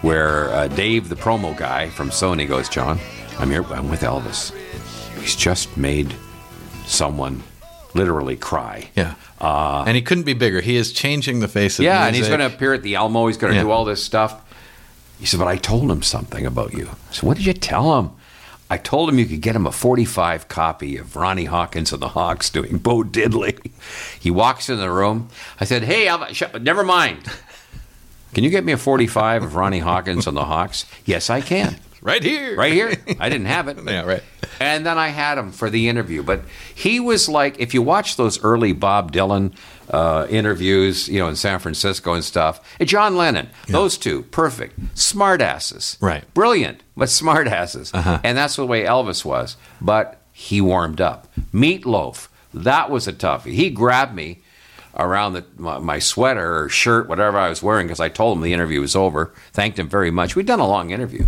where 0.00 0.48
uh, 0.54 0.68
Dave, 0.68 1.08
the 1.10 1.16
promo 1.16 1.54
guy 1.56 1.90
from 1.90 2.08
Sony, 2.10 2.48
goes, 2.48 2.68
"John, 2.70 2.98
I'm 3.38 3.50
here. 3.50 3.62
I'm 3.72 3.90
with 3.90 4.00
Elvis. 4.00 4.52
He's 5.20 5.36
just 5.36 5.76
made 5.76 6.14
someone 6.86 7.42
literally 7.94 8.36
cry. 8.36 8.88
Yeah. 8.96 9.14
and 9.40 9.94
he 9.94 10.00
couldn't 10.02 10.24
be 10.24 10.32
bigger. 10.34 10.60
He 10.62 10.76
is 10.76 10.92
changing 10.92 11.40
the 11.40 11.48
face 11.48 11.78
of 11.78 11.84
yeah, 11.84 12.06
and 12.06 12.16
he's 12.16 12.28
going 12.28 12.40
to 12.40 12.46
appear 12.46 12.72
at 12.74 12.82
the 12.82 12.96
Alamo. 12.96 13.26
He's 13.26 13.36
going 13.36 13.52
to 13.52 13.56
Yeah. 13.56 13.64
do 13.64 13.70
all 13.70 13.84
this 13.84 14.02
stuff." 14.02 14.40
He 15.20 15.26
said, 15.26 15.38
"But 15.38 15.48
I 15.48 15.56
told 15.56 15.90
him 15.90 16.02
something 16.02 16.46
about 16.46 16.72
you." 16.72 16.88
So 17.10 17.26
what 17.26 17.36
did 17.36 17.44
you 17.46 17.52
tell 17.52 17.98
him? 17.98 18.10
I 18.70 18.78
told 18.78 19.08
him 19.08 19.18
you 19.18 19.26
could 19.26 19.42
get 19.42 19.54
him 19.54 19.66
a 19.66 19.72
45 19.72 20.48
copy 20.48 20.96
of 20.96 21.16
Ronnie 21.16 21.44
Hawkins 21.44 21.92
and 21.92 22.00
the 22.00 22.08
Hawks 22.08 22.48
doing 22.50 22.78
Bo 22.78 23.02
Diddley. 23.02 23.70
He 24.18 24.30
walks 24.30 24.68
in 24.70 24.78
the 24.78 24.90
room. 24.90 25.28
I 25.60 25.64
said, 25.64 25.82
"Hey, 25.84 26.08
Alva, 26.08 26.32
sh- 26.32 26.42
never 26.60 26.82
mind. 26.82 27.24
Can 28.32 28.42
you 28.42 28.50
get 28.50 28.64
me 28.64 28.72
a 28.72 28.76
45 28.78 29.42
of 29.44 29.54
Ronnie 29.54 29.78
Hawkins 29.80 30.26
and 30.26 30.36
the 30.36 30.44
Hawks?" 30.46 30.86
Yes, 31.04 31.28
I 31.30 31.40
can. 31.40 31.76
right 32.00 32.22
here. 32.22 32.56
Right 32.56 32.72
here. 32.72 32.92
I 33.20 33.28
didn't 33.28 33.46
have 33.46 33.68
it. 33.68 33.78
Yeah, 33.86 34.02
right. 34.04 34.22
And 34.60 34.84
then 34.84 34.98
I 34.98 35.08
had 35.08 35.38
him 35.38 35.52
for 35.52 35.70
the 35.70 35.88
interview. 35.88 36.22
But 36.22 36.42
he 36.74 37.00
was 37.00 37.28
like, 37.28 37.58
if 37.60 37.72
you 37.74 37.80
watch 37.82 38.16
those 38.16 38.42
early 38.44 38.72
Bob 38.72 39.10
Dylan 39.12 39.54
uh, 39.90 40.26
interviews, 40.30 41.08
you 41.08 41.18
know, 41.18 41.28
in 41.28 41.36
San 41.36 41.58
Francisco 41.58 42.14
and 42.14 42.24
stuff, 42.24 42.60
and 42.80 42.88
John 42.88 43.16
Lennon, 43.16 43.48
those 43.68 43.96
two, 43.98 44.22
perfect. 44.24 44.78
Smartasses. 44.94 45.96
Right. 46.00 46.24
Brilliant, 46.34 46.82
but 46.96 47.08
smartasses. 47.08 47.94
Uh-huh. 47.94 48.20
And 48.24 48.36
that's 48.36 48.56
the 48.56 48.66
way 48.66 48.84
Elvis 48.84 49.24
was. 49.24 49.56
But 49.80 50.20
he 50.32 50.60
warmed 50.60 51.00
up. 51.00 51.28
Meatloaf, 51.52 52.28
that 52.52 52.90
was 52.90 53.06
a 53.08 53.12
toughie. 53.12 53.52
He 53.52 53.70
grabbed 53.70 54.14
me 54.14 54.40
around 54.96 55.32
the, 55.32 55.44
my, 55.56 55.78
my 55.78 55.98
sweater 55.98 56.58
or 56.64 56.68
shirt, 56.68 57.08
whatever 57.08 57.36
I 57.38 57.48
was 57.48 57.62
wearing, 57.62 57.86
because 57.86 58.00
I 58.00 58.08
told 58.08 58.36
him 58.36 58.42
the 58.42 58.52
interview 58.52 58.80
was 58.80 58.94
over. 58.96 59.32
Thanked 59.52 59.78
him 59.78 59.88
very 59.88 60.10
much. 60.10 60.36
We'd 60.36 60.46
done 60.46 60.60
a 60.60 60.68
long 60.68 60.90
interview 60.90 61.26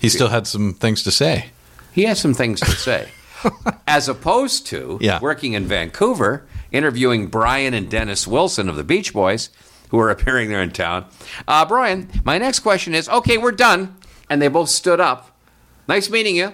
He 0.00 0.08
still 0.08 0.28
had 0.28 0.46
some 0.46 0.74
things 0.74 1.02
to 1.04 1.10
say. 1.10 1.46
he 1.92 2.04
has 2.04 2.20
some 2.20 2.34
things 2.34 2.60
to 2.60 2.70
say. 2.72 3.08
As 3.86 4.08
opposed 4.08 4.66
to 4.68 4.98
Yeah. 5.00 5.20
working 5.20 5.52
in 5.52 5.66
Vancouver, 5.66 6.44
interviewing 6.72 7.28
Brian 7.28 7.74
and 7.74 7.90
Dennis 7.90 8.26
Wilson 8.26 8.68
of 8.68 8.76
the 8.76 8.84
Beach 8.84 9.12
Boys, 9.12 9.50
who 9.90 9.98
are 9.98 10.10
appearing 10.10 10.48
there 10.48 10.62
in 10.62 10.70
town. 10.70 11.06
Uh, 11.46 11.64
Brian, 11.64 12.10
my 12.24 12.38
next 12.38 12.60
question 12.60 12.94
is 12.94 13.08
okay, 13.08 13.38
we're 13.38 13.52
done. 13.52 13.96
And 14.28 14.42
they 14.42 14.48
both 14.48 14.68
stood 14.68 14.98
up. 14.98 15.38
Nice 15.86 16.10
meeting 16.10 16.34
you. 16.34 16.52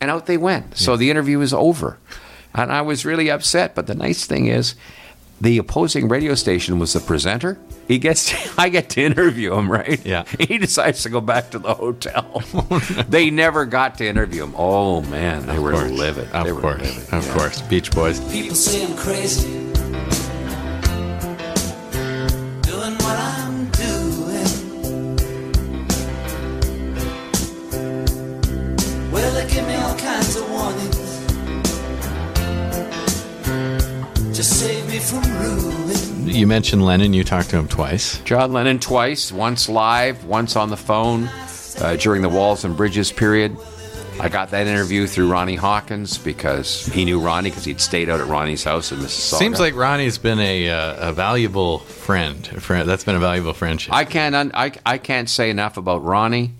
And 0.00 0.10
out 0.10 0.24
they 0.24 0.38
went. 0.38 0.78
So 0.78 0.96
the 0.96 1.10
interview 1.10 1.38
was 1.38 1.52
over. 1.52 1.98
And 2.54 2.72
I 2.72 2.80
was 2.80 3.04
really 3.04 3.30
upset. 3.30 3.74
But 3.74 3.86
the 3.86 3.94
nice 3.94 4.24
thing 4.24 4.46
is, 4.46 4.74
the 5.40 5.58
opposing 5.58 6.08
radio 6.08 6.34
station 6.34 6.78
was 6.78 6.92
the 6.92 7.00
presenter. 7.00 7.58
He 7.88 7.98
gets, 7.98 8.32
I 8.58 8.68
get 8.68 8.90
to 8.90 9.02
interview 9.02 9.54
him, 9.54 9.70
right? 9.70 10.04
Yeah. 10.04 10.24
He 10.38 10.58
decides 10.58 11.02
to 11.04 11.08
go 11.08 11.20
back 11.20 11.50
to 11.50 11.58
the 11.58 11.74
hotel. 11.74 12.42
they 13.08 13.30
never 13.30 13.64
got 13.66 13.96
to 13.98 14.06
interview 14.06 14.44
him. 14.44 14.54
Oh 14.56 15.00
man, 15.02 15.46
they 15.46 15.58
were 15.58 15.72
course. 15.72 15.90
livid. 15.90 16.28
Of 16.32 16.44
they 16.46 16.52
course. 16.52 16.80
livid. 16.82 17.14
Of 17.14 17.26
Yeah. 17.26 17.34
course. 17.34 17.62
Beach 17.62 17.90
Boys. 17.92 18.20
People 18.32 18.54
say 18.56 18.84
I'm 18.84 18.96
crazy. 18.96 19.48
Doing 22.70 22.94
what 23.04 23.16
I'm 23.18 23.70
doing. 23.70 25.16
Well, 29.10 29.32
they 29.34 29.46
give 29.52 29.66
me 29.66 29.74
all 29.74 29.96
kinds 29.98 30.36
of 30.36 30.48
warnings. 30.50 30.96
Just 34.36 34.58
save 34.60 34.76
me 34.76 34.78
from 34.78 34.78
ruin. 34.78 34.79
You 35.00 36.46
mentioned 36.46 36.84
Lennon. 36.84 37.12
You 37.12 37.24
talked 37.24 37.50
to 37.50 37.58
him 37.58 37.68
twice. 37.68 38.20
John 38.20 38.52
Lennon 38.52 38.78
twice, 38.78 39.32
once 39.32 39.68
live, 39.68 40.24
once 40.24 40.56
on 40.56 40.70
the 40.70 40.76
phone 40.76 41.28
uh, 41.80 41.96
during 41.98 42.22
the 42.22 42.28
Walls 42.28 42.64
and 42.64 42.76
Bridges 42.76 43.10
period. 43.10 43.56
I 44.20 44.28
got 44.28 44.50
that 44.50 44.66
interview 44.66 45.06
through 45.06 45.30
Ronnie 45.32 45.56
Hawkins 45.56 46.18
because 46.18 46.84
he 46.86 47.06
knew 47.06 47.18
Ronnie 47.18 47.48
because 47.48 47.64
he'd 47.64 47.80
stayed 47.80 48.10
out 48.10 48.20
at 48.20 48.26
Ronnie's 48.26 48.62
house 48.62 48.92
in 48.92 48.98
Mississauga. 48.98 49.38
Seems 49.38 49.58
like 49.58 49.74
Ronnie's 49.74 50.18
been 50.18 50.38
a 50.38 50.68
uh, 50.68 51.08
a 51.08 51.12
valuable 51.12 51.78
friend. 51.78 52.46
A 52.54 52.60
friend. 52.60 52.86
That's 52.86 53.04
been 53.04 53.16
a 53.16 53.20
valuable 53.20 53.54
friendship. 53.54 53.94
I 53.94 54.04
can't 54.04 54.34
un- 54.34 54.50
I, 54.52 54.72
I 54.84 54.98
can't 54.98 55.28
say 55.30 55.48
enough 55.48 55.78
about 55.78 56.04
Ronnie. 56.04 56.52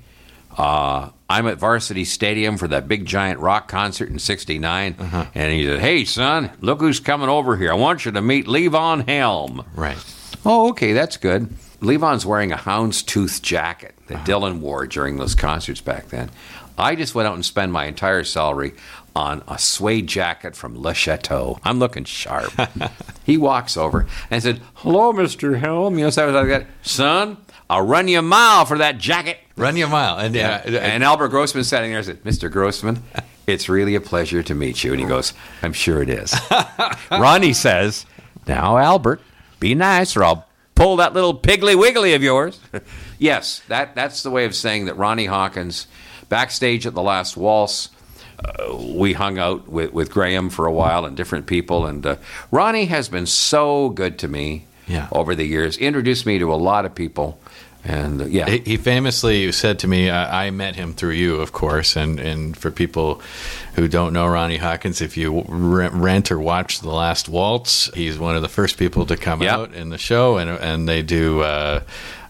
Uh, 0.57 1.11
I'm 1.31 1.47
at 1.47 1.59
Varsity 1.59 2.05
Stadium 2.05 2.57
for 2.59 2.67
that 2.69 2.89
big 2.89 3.07
giant 3.07 3.39
rock 3.39 3.69
concert 3.69 4.09
in 4.11 4.19
'69, 4.19 4.97
Uh-huh. 4.99 5.27
and 5.35 5.53
he 5.53 5.65
said, 5.65 5.79
"Hey, 5.79 6.05
son, 6.05 6.51
look 6.61 6.81
who's 6.81 6.99
coming 7.01 7.29
over 7.29 7.57
here. 7.57 7.71
I 7.71 7.77
want 7.77 8.05
you 8.05 8.11
to 8.11 8.21
meet 8.21 8.47
Levon 8.47 9.09
Helm." 9.09 9.65
right. 9.77 9.97
Oh, 10.45 10.71
okay, 10.71 10.93
that's 10.93 11.17
good. 11.17 11.49
Levon's 11.81 12.27
wearing 12.27 12.51
a 12.51 12.57
houndstooth 12.57 13.41
jacket 13.43 13.95
that 14.09 14.15
Uh-huh. 14.17 14.25
Dylan 14.27 14.59
wore 14.59 14.87
during 14.87 15.19
those 15.19 15.35
concerts 15.37 15.81
back 15.81 16.09
then. 16.09 16.31
I 16.77 16.95
just 16.97 17.15
went 17.15 17.29
out 17.29 17.35
and 17.35 17.45
spent 17.45 17.71
my 17.73 17.85
entire 17.85 18.25
salary 18.25 18.73
on 19.15 19.43
a 19.47 19.59
suede 19.59 20.07
jacket 20.07 20.57
from 20.57 20.81
Le 20.81 20.95
Chateau. 20.95 21.59
I'm 21.63 21.79
looking 21.79 22.05
sharp. 22.05 22.53
he 23.25 23.37
walks 23.37 23.77
over 23.77 24.07
and 24.31 24.43
said, 24.43 24.61
"Hello, 24.75 25.13
Mister 25.13 25.57
Helm." 25.59 25.97
You 25.99 26.05
know, 26.07 26.11
so 26.11 26.25
I 26.25 26.27
was 26.33 26.49
like 26.51 26.67
son. 26.83 27.37
I'll 27.71 27.87
run 27.87 28.09
you 28.09 28.19
a 28.19 28.23
mile 28.23 28.65
for 28.67 28.79
that 28.79 28.99
jacket. 28.99 29.39
Run 29.57 29.77
you 29.77 29.87
a 29.87 29.89
mile. 29.89 30.19
And 30.19 30.35
yeah. 30.35 30.59
And 30.67 31.05
Albert 31.05 31.29
Grossman 31.29 31.63
sitting 31.65 31.91
there 31.91 31.99
and 31.99 32.07
said, 32.07 32.23
Mr. 32.25 32.51
Grossman, 32.51 33.03
it's 33.47 33.69
really 33.69 33.95
a 33.95 34.01
pleasure 34.01 34.43
to 34.43 34.55
meet 34.55 34.83
you. 34.83 34.91
And 34.93 35.01
he 35.01 35.07
goes, 35.07 35.33
I'm 35.63 35.73
sure 35.73 36.03
it 36.03 36.11
is. 36.11 36.35
Ronnie 37.11 37.53
says, 37.53 38.07
Now, 38.47 38.77
Albert, 38.77 39.21
be 39.61 39.75
nice 39.77 40.17
or 40.17 40.25
I'll 40.25 40.47
pull 40.75 40.97
that 40.97 41.15
little 41.15 41.39
piggly 41.39 41.79
wiggly 41.79 42.15
of 42.15 42.23
yours. 42.23 42.59
yes, 43.19 43.63
that, 43.69 43.95
that's 43.95 44.23
the 44.25 44.31
way 44.31 44.45
of 44.47 44.55
saying 44.57 44.87
that 44.87 44.95
Ronnie 44.97 45.27
Hawkins, 45.27 45.87
backstage 46.29 46.87
at 46.87 46.95
the 46.95 47.03
last 47.03 47.37
waltz, 47.37 47.91
uh, 48.43 48.75
we 48.97 49.13
hung 49.13 49.39
out 49.39 49.69
with, 49.69 49.93
with 49.93 50.11
Graham 50.11 50.49
for 50.51 50.67
a 50.67 50.73
while 50.73 51.05
and 51.05 51.17
different 51.17 51.47
people. 51.47 51.87
And 51.87 52.05
uh, 52.05 52.17
Ronnie 52.51 52.87
has 52.87 53.09
been 53.09 53.27
so 53.27 53.91
good 53.91 54.19
to 54.21 54.29
me 54.29 54.65
Yeah. 54.89 55.07
over 55.13 55.35
the 55.37 55.45
years, 55.45 55.77
introduced 55.77 56.25
me 56.27 56.39
to 56.39 56.53
a 56.53 56.57
lot 56.57 56.85
of 56.87 56.95
people. 56.95 57.39
And 57.85 58.21
uh, 58.23 58.25
yeah, 58.27 58.49
He 58.51 58.77
famously 58.77 59.51
said 59.53 59.79
to 59.81 59.89
me, 59.89 60.11
I, 60.11 60.47
I 60.47 60.51
met 60.51 60.77
him 60.77 60.93
through 60.93 61.13
you, 61.13 61.37
of 61.37 61.53
course. 61.53 61.97
And, 61.97 62.21
and 62.21 62.57
for 62.57 62.71
people 62.71 63.23
who 63.75 63.89
don't 63.89 64.13
know 64.13 64.27
Ronnie 64.27 64.59
Hawkins, 64.59 65.01
if 65.01 65.17
you 65.17 65.45
rent, 65.49 65.95
rent 65.95 66.31
or 66.31 66.39
watch 66.39 66.81
The 66.81 66.91
Last 66.91 67.29
Waltz, 67.29 67.91
he's 67.95 68.19
one 68.19 68.37
of 68.37 68.43
the 68.43 68.49
first 68.49 68.77
people 68.79 69.07
to 69.07 69.17
come 69.17 69.41
Yep. 69.43 69.53
out 69.53 69.75
in 69.75 69.89
the 69.89 69.99
show. 69.99 70.37
And, 70.37 70.51
and 70.51 70.87
they 70.89 71.01
do, 71.03 71.41
uh, 71.41 71.83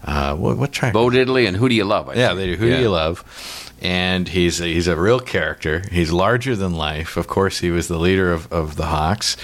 uh, 0.05 0.35
what, 0.35 0.57
what 0.57 0.71
track? 0.71 0.93
Bo 0.93 1.09
Diddley 1.09 1.47
and 1.47 1.57
Who 1.57 1.67
Do 1.67 1.75
You 1.75 1.83
Love? 1.85 2.07
I 2.09 2.13
Yeah, 2.13 2.27
think. 2.29 2.39
they 2.39 2.45
do. 2.47 2.55
Who 2.55 2.67
Yeah. 2.67 2.77
do 2.77 2.81
you 2.83 2.89
love? 2.89 3.67
And 3.83 4.27
he's 4.27 4.59
he's 4.59 4.87
a 4.87 4.95
real 4.95 5.19
character. 5.19 5.83
He's 5.91 6.11
larger 6.11 6.55
than 6.55 6.73
life. 6.75 7.17
Of 7.17 7.25
course, 7.27 7.59
he 7.61 7.71
was 7.71 7.87
the 7.87 7.97
leader 7.97 8.31
of, 8.31 8.51
of 8.53 8.75
the 8.75 8.85
Hawks. 8.85 9.35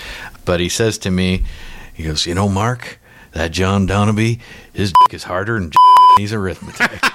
But 0.46 0.60
he 0.60 0.70
says 0.70 1.00
to 1.00 1.10
me, 1.12 1.44
he 1.92 2.04
goes, 2.04 2.28
you 2.28 2.36
know, 2.36 2.48
Mark, 2.48 3.00
that 3.32 3.52
John 3.52 3.88
Donabie, 3.88 4.40
his 4.78 4.94
dick 5.04 5.14
is 5.14 5.24
harder 5.24 5.60
than 5.60 5.72
he's 6.18 6.32
arithmetic. 6.32 7.02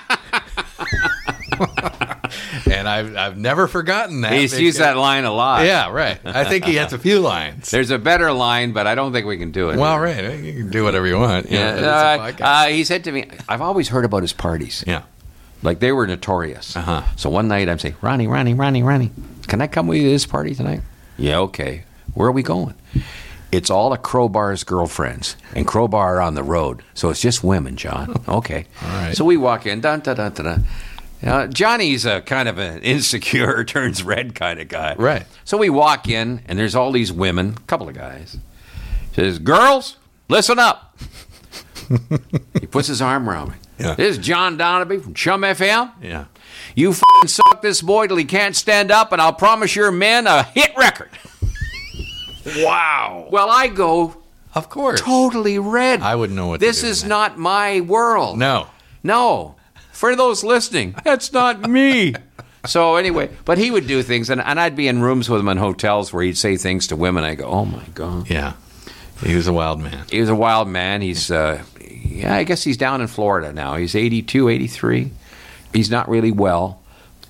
and 2.71 2.89
I've 2.89 3.17
I've 3.17 3.37
never 3.37 3.69
forgotten 3.69 4.23
that. 4.23 4.33
He's 4.33 4.59
used 4.59 4.79
that 4.79 4.97
line 4.97 5.25
a 5.25 5.33
lot. 5.33 5.65
Yeah, 5.67 5.91
right. 5.91 6.19
I 6.25 6.45
think 6.45 6.65
he 6.65 6.77
has 6.77 6.93
a 6.93 6.99
few 6.99 7.21
lines. 7.21 7.71
There's 7.71 7.91
a 7.91 7.99
better 7.99 8.33
line, 8.33 8.73
but 8.73 8.87
I 8.87 8.95
don't 8.95 9.13
think 9.13 9.27
we 9.27 9.37
can 9.39 9.53
do 9.53 9.71
it. 9.71 9.79
well, 9.79 9.99
right. 9.99 10.39
You 10.43 10.53
can 10.55 10.71
do 10.71 10.85
whatever 10.85 11.07
you 11.07 11.19
want. 11.19 11.51
you 11.51 11.59
Yeah. 11.59 11.81
know, 11.81 11.89
Uh, 11.91 12.27
it's 12.29 12.41
a 12.41 12.43
podcast. 12.43 12.65
uh, 12.65 12.69
he 12.69 12.85
said 12.85 13.05
to 13.05 13.13
me, 13.13 13.27
I've 13.49 13.61
always 13.61 13.89
heard 13.89 14.05
about 14.05 14.23
his 14.23 14.33
parties. 14.33 14.83
yeah. 14.87 15.03
Like 15.63 15.79
they 15.79 15.93
were 15.93 16.07
notorious. 16.09 16.77
Uh-huh. 16.77 17.03
So 17.17 17.31
one 17.31 17.47
night 17.47 17.69
I'm 17.69 17.79
saying, 17.79 17.95
Ronnie, 18.01 18.27
Ronnie, 18.27 18.55
Ronnie, 18.55 18.83
Ronnie, 18.83 19.13
can 19.47 19.61
I 19.61 19.69
come 19.69 19.87
with 19.87 19.99
you 19.99 20.05
to 20.05 20.11
this 20.11 20.27
party 20.27 20.55
tonight? 20.57 20.81
Yeah, 21.17 21.39
okay. 21.41 21.85
Where 22.15 22.27
are 22.29 22.33
we 22.33 22.43
going? 22.43 22.75
It's 23.53 23.69
all 23.71 23.93
of 23.93 24.01
Crowbar's 24.03 24.65
girlfriends, 24.65 25.37
and 25.55 25.67
Crowbar 25.67 26.17
are 26.17 26.21
on 26.23 26.35
the 26.35 26.43
road, 26.43 26.83
so 26.95 27.11
it's 27.11 27.21
just 27.21 27.45
women, 27.45 27.77
John. 27.77 28.23
Okay. 28.29 28.65
All 28.83 28.89
right. 28.89 29.15
So 29.17 29.25
we 29.27 29.37
walk 29.37 29.67
in, 29.67 29.81
dun 29.83 30.01
dun 30.01 30.17
dun 30.17 30.33
dun, 30.33 30.45
dun 30.45 30.65
Uh, 31.25 31.47
Johnny's 31.49 32.07
a 32.07 32.23
kind 32.23 32.49
of 32.49 32.59
an 32.59 32.81
insecure, 32.83 33.63
turns 33.67 34.03
red 34.03 34.35
kind 34.35 34.59
of 34.59 34.69
guy. 34.69 34.95
Right. 34.97 35.27
So 35.45 35.59
we 35.59 35.69
walk 35.71 36.09
in, 36.09 36.41
and 36.47 36.59
there's 36.59 36.75
all 36.75 36.93
these 36.93 37.13
women, 37.13 37.55
a 37.59 37.61
couple 37.67 37.89
of 37.89 37.95
guys. 37.95 38.39
Says, 39.15 39.39
"Girls, 39.39 39.99
listen 40.29 40.59
up." 40.59 40.97
he 42.59 42.67
puts 42.67 42.89
his 42.89 43.03
arm 43.03 43.29
around 43.29 43.51
me. 43.51 43.57
Yeah. 43.79 43.95
This 43.95 44.17
is 44.17 44.25
John 44.25 44.57
Donabie 44.57 45.03
from 45.03 45.13
CHUM 45.15 45.43
FM. 45.43 45.93
Yeah. 46.01 46.25
You 46.75 46.91
f***ing 46.93 47.29
suck 47.29 47.61
this 47.61 47.83
boy 47.83 48.07
till 48.07 48.17
he 48.17 48.25
can't 48.25 48.57
stand 48.57 48.91
up, 48.91 49.13
and 49.13 49.21
I'll 49.21 49.33
promise 49.33 49.77
your 49.77 49.91
men 49.93 50.27
a 50.27 50.45
hit 50.45 50.73
record. 50.77 51.11
Wow. 52.59 53.29
Well, 53.31 53.49
I 53.51 53.69
go 53.69 54.17
Of 54.55 54.69
course. 54.69 55.01
totally 55.01 55.59
red. 55.59 56.01
I 56.03 56.15
wouldn't 56.15 56.37
know 56.37 56.49
what 56.49 56.61
to 56.61 56.67
This 56.67 56.81
do 56.83 56.89
is 56.89 57.03
that. 57.03 57.09
not 57.09 57.39
my 57.39 57.81
world. 57.81 58.39
No. 58.39 58.67
No. 59.03 59.55
For 59.93 60.17
those 60.17 60.43
listening, 60.43 60.95
that's 61.05 61.33
not 61.33 61.69
me. 61.71 62.15
So 62.67 62.97
anyway, 62.97 63.29
but 63.45 63.59
he 63.59 63.71
would 63.71 63.87
do 63.87 64.03
things, 64.03 64.31
and, 64.31 64.41
and 64.41 64.59
I'd 64.61 64.77
be 64.77 64.87
in 64.89 65.01
rooms 65.03 65.29
with 65.29 65.41
him 65.41 65.49
in 65.49 65.59
hotels 65.59 66.13
where 66.13 66.23
he'd 66.25 66.37
say 66.39 66.57
things 66.57 66.87
to 66.89 66.97
women. 66.97 67.25
I 67.25 67.35
go, 67.35 67.45
oh 67.47 67.65
my 67.65 67.85
god, 67.95 68.29
Yeah. 68.31 68.55
He 69.25 69.37
was 69.37 69.47
a 69.47 69.53
wild 69.53 69.81
man. 69.81 70.05
he 70.11 70.19
was 70.21 70.29
a 70.29 70.35
wild 70.35 70.69
man. 70.69 71.01
He's, 71.01 71.31
uh, 71.31 71.63
yeah, 71.81 72.35
I 72.35 72.43
guess 72.43 72.65
he's 72.65 72.77
down 72.77 73.01
in 73.01 73.07
Florida 73.07 73.53
now. 73.53 73.77
He's 73.77 73.95
82, 73.95 74.49
83. 74.49 75.11
He's 75.73 75.91
not 75.91 76.09
really 76.09 76.33
well. 76.33 76.82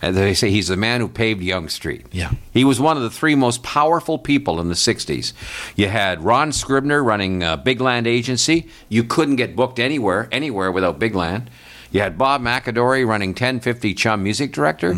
As 0.02 0.16
they 0.16 0.34
say, 0.34 0.50
he's 0.50 0.66
the 0.66 0.76
man 0.76 1.00
who 1.00 1.06
paved 1.06 1.40
Yonge 1.40 1.70
Street. 1.70 2.06
Yeah. 2.10 2.32
He 2.52 2.64
was 2.64 2.80
one 2.80 2.96
of 2.96 3.04
the 3.04 3.10
three 3.10 3.36
most 3.36 3.62
powerful 3.62 4.18
people 4.18 4.60
in 4.60 4.68
the 4.68 4.74
60s. 4.74 5.32
You 5.76 5.88
had 5.88 6.24
Ron 6.24 6.50
Scribner 6.50 7.04
running 7.04 7.44
uh, 7.44 7.56
Big 7.56 7.80
Land 7.80 8.08
Agency. 8.08 8.68
You 8.88 9.04
couldn't 9.04 9.36
get 9.36 9.54
booked 9.54 9.78
anywhere, 9.78 10.28
anywhere 10.32 10.72
without 10.72 10.98
Big 10.98 11.14
Land. 11.14 11.48
You 11.92 12.00
had 12.00 12.18
Bob 12.18 12.42
McAdorey 12.42 13.06
running 13.06 13.30
1050 13.30 13.94
CHUM 13.94 14.24
Music 14.24 14.50
Director. 14.52 14.96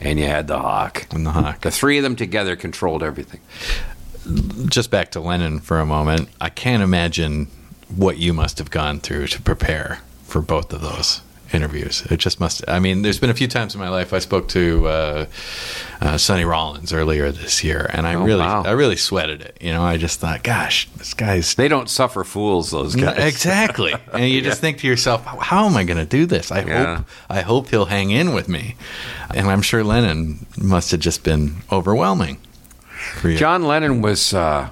And 0.00 0.18
you 0.18 0.24
had 0.24 0.46
the 0.46 0.58
Hawk. 0.58 1.06
And 1.12 1.26
the 1.26 1.32
Hawk. 1.32 1.60
The 1.60 1.70
three 1.70 1.98
of 1.98 2.04
them 2.04 2.16
together 2.16 2.56
controlled 2.56 3.02
everything. 3.02 3.40
Just 4.68 4.90
back 4.90 5.10
to 5.10 5.20
Lennon 5.20 5.60
for 5.60 5.80
a 5.80 5.86
moment. 5.86 6.30
I 6.40 6.48
can't 6.48 6.82
imagine 6.82 7.48
what 7.94 8.16
you 8.16 8.32
must 8.32 8.58
have 8.58 8.70
gone 8.70 9.00
through 9.00 9.26
to 9.28 9.42
prepare 9.42 10.00
for 10.24 10.40
both 10.40 10.72
of 10.72 10.80
those 10.80 11.20
interviews. 11.52 12.02
It 12.10 12.16
just 12.18 12.40
must. 12.40 12.62
I 12.68 12.78
mean, 12.78 13.02
there's 13.02 13.18
been 13.18 13.30
a 13.30 13.34
few 13.34 13.48
times 13.48 13.74
in 13.74 13.80
my 13.80 13.88
life 13.88 14.12
I 14.12 14.18
spoke 14.18 14.48
to 14.48 14.86
uh, 14.88 15.26
uh, 16.00 16.18
Sonny 16.18 16.44
Rollins 16.44 16.92
earlier 16.92 17.30
this 17.32 17.62
year, 17.64 17.88
and 17.92 18.06
I 18.06 18.14
Oh, 18.14 18.24
really, 18.24 18.40
wow. 18.40 18.62
I 18.64 18.72
really 18.72 18.96
sweated 18.96 19.40
it. 19.42 19.56
You 19.60 19.72
know, 19.72 19.82
I 19.82 19.96
just 19.96 20.20
thought, 20.20 20.42
gosh, 20.42 20.88
this 20.96 21.14
guy's 21.14 21.54
They 21.54 21.68
don't 21.68 21.88
suffer 21.88 22.24
fools, 22.24 22.70
those 22.70 22.96
guys. 22.96 23.18
exactly. 23.18 23.94
And 24.12 24.28
you 24.30 24.40
just 24.42 24.60
think 24.60 24.78
to 24.78 24.86
yourself, 24.86 25.24
how 25.24 25.66
am 25.66 25.76
I 25.76 25.84
going 25.84 25.98
to 25.98 26.06
do 26.06 26.26
this? 26.26 26.50
I 26.50 26.62
Yeah. 26.64 26.96
hope 26.96 27.06
I 27.28 27.40
hope 27.42 27.68
he'll 27.70 27.86
hang 27.86 28.10
in 28.10 28.32
with 28.34 28.48
me. 28.48 28.74
And 29.34 29.48
I'm 29.48 29.62
sure 29.62 29.84
Lennon 29.84 30.46
must 30.56 30.90
have 30.92 31.00
just 31.00 31.22
been 31.22 31.56
overwhelming 31.70 32.38
for 33.14 33.28
you. 33.30 33.36
John 33.36 33.64
Lennon 33.64 34.00
was 34.02 34.32
uh, 34.34 34.68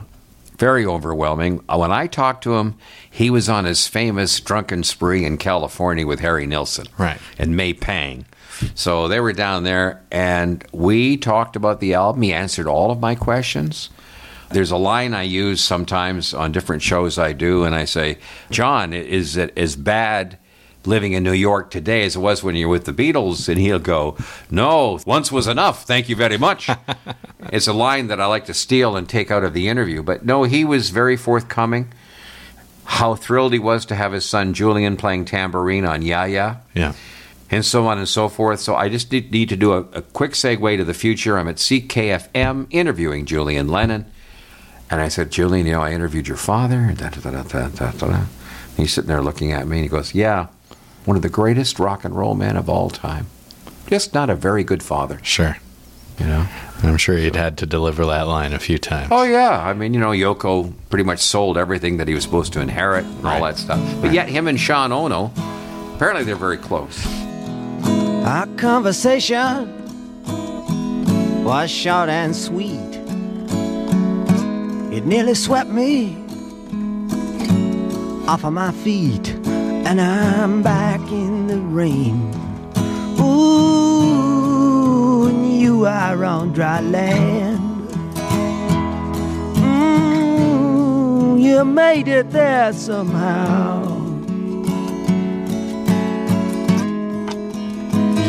very 0.59 0.87
overwhelming. 0.87 1.61
Uh, 1.69 1.79
When 1.79 1.93
I 1.93 2.07
talked 2.07 2.45
to 2.45 2.55
him, 2.57 2.77
he 3.11 3.31
was 3.31 3.49
on 3.49 3.65
his 3.65 3.87
famous 3.87 4.39
drunken 4.41 4.83
spree 4.85 5.25
in 5.25 5.37
California 5.39 6.07
with 6.07 6.21
Harry 6.21 6.47
Nilsson 6.47 6.87
Right. 6.99 7.19
and 7.39 7.57
May 7.57 7.73
Pang. 7.75 8.25
So 8.75 9.09
they 9.09 9.19
were 9.21 9.33
down 9.33 9.65
there, 9.65 10.03
and 10.13 10.65
we 10.73 11.17
talked 11.17 11.57
about 11.57 11.81
the 11.81 11.95
album. 11.95 12.23
He 12.23 12.33
answered 12.33 12.69
all 12.69 12.91
of 12.93 13.01
my 13.01 13.15
questions. 13.17 13.91
There's 14.51 14.71
a 14.71 14.77
line 14.77 15.13
I 15.15 15.23
use 15.23 15.61
sometimes 15.61 16.33
on 16.33 16.53
different 16.53 16.83
shows 16.83 17.19
I 17.19 17.33
do, 17.33 17.65
and 17.65 17.75
I 17.75 17.85
say, 17.85 18.19
John, 18.51 18.93
is 18.93 19.37
it 19.37 19.53
as 19.59 19.75
bad 19.75 20.39
living 20.87 21.13
in 21.13 21.23
New 21.23 21.33
York 21.33 21.71
today 21.71 22.05
as 22.05 22.17
it 22.17 22.21
was 22.21 22.43
when 22.43 22.55
you 22.57 22.69
were 22.69 22.73
with 22.73 22.85
the 22.85 22.93
Beatles? 22.93 23.49
And 23.49 23.59
he'll 23.59 23.79
go, 23.79 24.17
No, 24.51 24.99
once 25.07 25.31
was 25.31 25.47
enough. 25.47 25.85
Thank 25.85 26.09
you 26.09 26.17
very 26.17 26.39
much. 26.39 26.71
it's 27.53 27.67
a 27.67 27.73
line 27.73 28.09
that 28.09 28.21
I 28.21 28.27
like 28.27 28.47
to 28.47 28.55
steal 28.55 28.97
and 28.97 29.09
take 29.09 29.31
out 29.31 29.45
of 29.45 29.55
the 29.55 29.69
interview. 29.69 30.03
But 30.03 30.25
no, 30.25 30.45
he 30.45 30.65
was 30.65 30.91
very 30.91 31.17
forthcoming. 31.17 31.93
How 32.85 33.15
thrilled 33.15 33.53
he 33.53 33.59
was 33.59 33.87
to 33.87 33.95
have 33.95 34.13
his 34.13 34.25
son 34.25 34.53
Julian 34.53 34.97
playing 34.97 35.25
tambourine 35.25 35.87
on 35.87 36.03
Ya 36.03 36.25
Ya 36.25 36.57
yeah. 36.75 36.93
and 37.51 37.65
so 37.65 37.87
on 37.87 37.99
and 37.99 38.09
so 38.09 38.29
forth. 38.29 38.61
So 38.61 38.77
I 38.77 38.89
just 38.91 39.11
need, 39.11 39.33
need 39.33 39.49
to 39.49 39.57
do 39.57 39.73
a, 39.73 39.81
a 39.93 40.03
quick 40.03 40.33
segue 40.33 40.77
to 40.77 40.85
the 40.85 40.95
future. 40.95 41.39
I'm 41.39 41.49
at 41.49 41.57
CKFM 41.57 42.67
interviewing 42.71 43.25
Julian 43.25 43.69
Lennon. 43.69 44.05
And 44.91 45.01
I 45.01 45.09
said, 45.09 45.31
Julian, 45.31 45.67
you 45.67 45.73
know, 45.73 45.83
I 45.83 45.93
interviewed 45.93 46.29
your 46.29 46.37
father. 46.37 46.95
Da, 46.95 47.09
da, 47.09 47.21
da, 47.31 47.43
da, 47.43 47.69
da, 47.69 47.91
da, 47.91 47.91
da. 47.91 48.07
And 48.17 48.27
he's 48.77 48.93
sitting 48.93 49.09
there 49.09 49.23
looking 49.23 49.53
at 49.53 49.67
me 49.67 49.79
and 49.79 49.85
he 49.85 49.89
goes, 49.89 50.15
Yeah, 50.15 50.49
one 51.05 51.17
of 51.17 51.23
the 51.23 51.29
greatest 51.29 51.79
rock 51.79 52.05
and 52.05 52.17
roll 52.17 52.35
men 52.35 52.57
of 52.57 52.69
all 52.69 52.91
time. 52.91 53.27
Just 53.87 54.15
not 54.15 54.31
a 54.31 54.35
very 54.35 54.65
good 54.65 54.83
father, 54.83 55.19
Sure. 55.23 55.59
you 56.19 56.27
know? 56.27 56.47
And 56.81 56.91
I'm 56.91 56.97
sure 56.97 57.17
he'd 57.17 57.37
had 57.37 57.57
to 57.59 57.67
deliver 57.67 58.05
that 58.07 58.27
line 58.27 58.53
a 58.53 58.59
few 58.59 58.79
times. 58.79 59.09
Oh, 59.11 59.23
yeah. 59.25 59.63
I 59.67 59.73
mean, 59.75 59.95
you 59.95 60.01
know, 60.01 60.11
Yoko 60.11 60.73
pretty 60.91 61.05
much 61.05 61.21
sold 61.21 61.57
everything 61.59 61.97
that 61.99 62.09
he 62.09 62.15
was 62.15 62.23
supposed 62.25 62.53
to 62.55 62.61
inherit 62.61 63.05
and 63.05 63.27
all 63.27 63.43
that 63.45 63.57
stuff. 63.59 63.81
But 64.03 64.13
yet, 64.13 64.29
him 64.29 64.49
and 64.49 64.59
Sean 64.61 64.93
Ono, 64.93 65.31
apparently 65.97 66.25
they're 66.25 66.37
very 66.37 66.57
close. 66.59 67.07
Our 68.27 68.47
conversation 68.57 69.83
was 71.45 71.71
short 71.71 72.09
and 72.09 72.35
sweet. 72.35 72.81
It 74.95 75.05
nearly 75.07 75.35
swept 75.35 75.71
me 75.71 76.17
off 78.29 78.45
of 78.45 78.53
my 78.53 78.73
feet, 78.73 79.37
and 79.87 80.01
I'm 80.01 80.63
back 80.63 81.01
in 81.11 81.47
the 81.47 81.59
rain. 81.59 82.33
Ooh, 83.21 85.27
and 85.29 85.61
you 85.61 85.87
are 85.87 86.25
on 86.25 86.53
dry 86.53 86.81
land. 86.81 87.61
Mm, 89.57 91.41
you 91.41 91.65
made 91.65 92.09
it 92.09 92.31
there 92.31 92.73
somehow. 92.73 93.83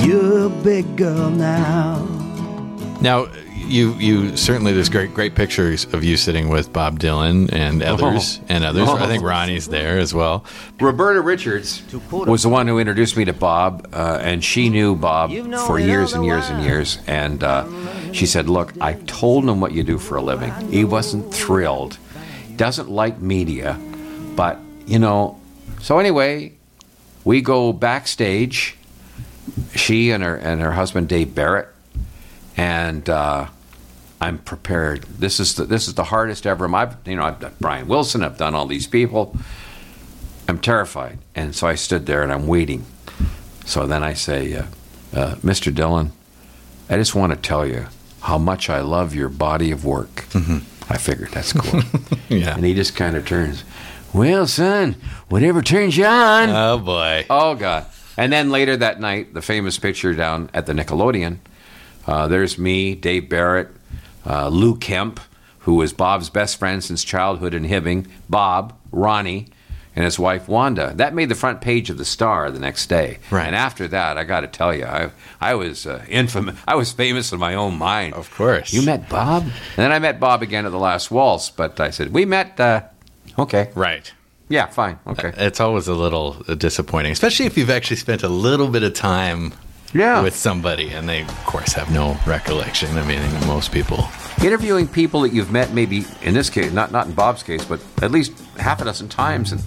You're 0.05 0.47
a 0.47 0.49
big 0.49 0.97
girl 0.97 1.29
now. 1.29 2.05
Now, 3.01 3.27
you 3.65 3.93
you 3.95 4.37
certainly 4.37 4.73
there's 4.73 4.89
great 4.89 5.13
great 5.13 5.35
pictures 5.35 5.85
of 5.93 6.03
you 6.03 6.17
sitting 6.17 6.49
with 6.49 6.71
Bob 6.71 6.99
Dylan 6.99 7.51
and 7.51 7.83
others 7.83 8.39
and 8.49 8.63
others. 8.63 8.87
I 8.87 9.07
think 9.07 9.23
Ronnie's 9.23 9.67
there 9.67 9.99
as 9.99 10.13
well. 10.13 10.45
Roberta 10.79 11.21
Richards 11.21 11.83
was 12.11 12.43
the 12.43 12.49
one 12.49 12.67
who 12.67 12.79
introduced 12.79 13.17
me 13.17 13.25
to 13.25 13.33
Bob, 13.33 13.87
uh, 13.93 14.19
and 14.21 14.43
she 14.43 14.69
knew 14.69 14.95
Bob 14.95 15.31
You've 15.31 15.53
for 15.67 15.79
years 15.79 16.13
and 16.13 16.25
years 16.25 16.49
and 16.49 16.63
years. 16.63 16.99
And 17.07 17.43
uh, 17.43 17.65
she 18.11 18.25
said, 18.25 18.49
Look, 18.49 18.73
I 18.81 18.93
told 18.93 19.43
him 19.47 19.59
what 19.59 19.71
you 19.71 19.83
do 19.83 19.97
for 19.97 20.17
a 20.17 20.21
living. 20.21 20.53
He 20.69 20.83
wasn't 20.85 21.33
thrilled, 21.33 21.97
doesn't 22.55 22.89
like 22.89 23.19
media, 23.19 23.79
but, 24.35 24.59
you 24.85 24.99
know. 24.99 25.39
So, 25.81 25.99
anyway, 25.99 26.53
we 27.23 27.41
go 27.41 27.73
backstage, 27.73 28.77
she 29.75 30.11
and 30.11 30.23
her, 30.23 30.35
and 30.35 30.61
her 30.61 30.71
husband, 30.71 31.09
Dave 31.09 31.35
Barrett, 31.35 31.67
and 32.57 33.07
uh, 33.09 33.47
I'm 34.21 34.37
prepared. 34.39 35.03
This 35.03 35.39
is 35.39 35.55
the, 35.55 35.65
this 35.65 35.87
is 35.87 35.93
the 35.95 36.05
hardest 36.05 36.45
ever. 36.47 36.73
I've 36.73 36.95
you 37.05 37.15
know 37.15 37.23
I've 37.23 37.39
done 37.39 37.53
Brian 37.59 37.87
Wilson. 37.87 38.23
I've 38.23 38.37
done 38.37 38.55
all 38.55 38.65
these 38.65 38.87
people. 38.87 39.35
I'm 40.47 40.59
terrified, 40.59 41.17
and 41.35 41.55
so 41.55 41.67
I 41.67 41.75
stood 41.75 42.05
there 42.05 42.21
and 42.23 42.31
I'm 42.31 42.47
waiting. 42.47 42.85
So 43.65 43.87
then 43.87 44.03
I 44.03 44.13
say, 44.13 44.53
uh, 44.55 44.63
uh, 45.13 45.35
Mr. 45.37 45.73
Dylan, 45.73 46.11
I 46.89 46.97
just 46.97 47.15
want 47.15 47.33
to 47.33 47.37
tell 47.39 47.65
you 47.65 47.87
how 48.21 48.37
much 48.37 48.69
I 48.69 48.81
love 48.81 49.15
your 49.15 49.29
body 49.29 49.71
of 49.71 49.83
work. 49.85 50.25
I 50.89 50.97
figured 50.97 51.31
that's 51.31 51.53
cool. 51.53 51.81
Yeah. 52.29 52.55
and 52.55 52.65
he 52.65 52.73
just 52.73 52.95
kind 52.95 53.15
of 53.15 53.25
turns. 53.27 53.63
Well, 54.13 54.47
son, 54.47 54.95
whatever 55.29 55.61
turns 55.61 55.95
you 55.97 56.05
on. 56.05 56.49
Oh 56.49 56.79
boy. 56.79 57.25
Oh 57.29 57.53
God! 57.55 57.85
And 58.17 58.31
then 58.31 58.49
later 58.49 58.77
that 58.77 58.99
night, 58.99 59.33
the 59.33 59.41
famous 59.41 59.77
picture 59.77 60.13
down 60.13 60.49
at 60.53 60.65
the 60.67 60.73
Nickelodeon. 60.73 61.37
Uh, 62.07 62.27
there's 62.27 62.57
me, 62.57 62.95
Dave 62.95 63.29
Barrett, 63.29 63.69
uh, 64.25 64.49
Lou 64.49 64.75
Kemp, 64.77 65.19
who 65.59 65.75
was 65.75 65.93
Bob's 65.93 66.29
best 66.29 66.57
friend 66.57 66.83
since 66.83 67.03
childhood 67.03 67.53
in 67.53 67.63
Hibbing. 67.63 68.07
Bob, 68.29 68.77
Ronnie, 68.91 69.47
and 69.95 70.03
his 70.03 70.19
wife 70.19 70.47
Wanda. 70.47 70.93
That 70.95 71.13
made 71.13 71.29
the 71.29 71.35
front 71.35 71.61
page 71.61 71.89
of 71.89 71.97
the 71.97 72.05
Star 72.05 72.51
the 72.51 72.59
next 72.59 72.87
day. 72.87 73.19
Right. 73.31 73.47
And 73.47 73.55
after 73.55 73.87
that, 73.87 74.17
I 74.17 74.25
got 74.25 74.41
to 74.41 74.47
tell 74.47 74.75
you, 74.75 74.85
I 74.85 75.11
I 75.39 75.55
was 75.55 75.87
uh, 75.87 76.03
infamous. 76.09 76.57
I 76.67 76.75
was 76.75 76.91
famous 76.91 77.31
in 77.31 77.39
my 77.39 77.55
own 77.55 77.77
mind. 77.77 78.13
Of 78.13 78.29
course. 78.35 78.73
You 78.73 78.81
met 78.81 79.09
Bob, 79.09 79.43
and 79.43 79.53
then 79.77 79.91
I 79.91 79.99
met 79.99 80.19
Bob 80.19 80.41
again 80.41 80.65
at 80.65 80.71
the 80.71 80.79
last 80.79 81.11
waltz. 81.11 81.49
But 81.49 81.79
I 81.79 81.91
said 81.91 82.13
we 82.13 82.25
met. 82.25 82.59
Uh, 82.59 82.83
okay. 83.39 83.71
Right. 83.73 84.11
Yeah. 84.49 84.67
Fine. 84.67 84.99
Okay. 85.07 85.31
It's 85.37 85.59
always 85.59 85.87
a 85.87 85.95
little 85.95 86.33
disappointing, 86.57 87.13
especially 87.13 87.45
if 87.45 87.57
you've 87.57 87.69
actually 87.69 87.97
spent 87.97 88.21
a 88.21 88.29
little 88.29 88.67
bit 88.67 88.83
of 88.83 88.93
time 88.93 89.53
Yeah. 89.95 90.21
with 90.21 90.35
somebody 90.35 90.89
and 90.91 91.07
they, 91.07 91.21
of 91.21 91.45
course, 91.45 91.73
have 91.73 91.89
no 91.91 92.17
recollection. 92.27 92.97
I 92.97 93.05
mean, 93.07 93.21
most 93.47 93.71
people. 93.71 94.07
interviewing 94.43 94.87
people 94.87 95.21
that 95.21 95.31
you've 95.33 95.51
met 95.51 95.73
maybe 95.73 96.03
in 96.21 96.33
this 96.33 96.49
case 96.49 96.71
not 96.73 96.91
not 96.91 97.07
in 97.07 97.13
bob's 97.13 97.41
case 97.41 97.63
but 97.63 97.79
at 98.01 98.11
least 98.11 98.33
half 98.57 98.81
a 98.81 98.85
dozen 98.85 99.07
times 99.07 99.53
and 99.53 99.61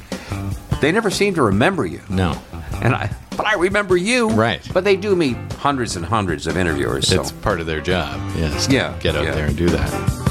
they 0.82 0.92
never 0.92 1.10
seem 1.10 1.34
to 1.34 1.42
remember 1.42 1.86
you 1.86 2.00
No. 2.10 2.36
and 2.82 2.94
i 2.94 3.10
but 3.38 3.46
I 3.46 3.54
remember 3.54 3.96
you. 3.96 4.30
Right. 4.30 4.60
But 4.74 4.82
they 4.82 4.96
do 4.96 5.14
meet 5.14 5.36
hundreds 5.60 5.94
and 5.94 6.04
hundreds 6.04 6.48
of 6.48 6.56
interviewers. 6.56 7.06
So 7.06 7.20
It's 7.20 7.30
part 7.30 7.60
of 7.60 7.66
their 7.66 7.80
job. 7.80 8.20
Yes. 8.36 8.66
Yeah, 8.68 8.98
Get 8.98 9.14
out 9.14 9.24
yeah. 9.26 9.34
there 9.36 9.46
and 9.46 9.56
do 9.56 9.68
that. 9.68 10.27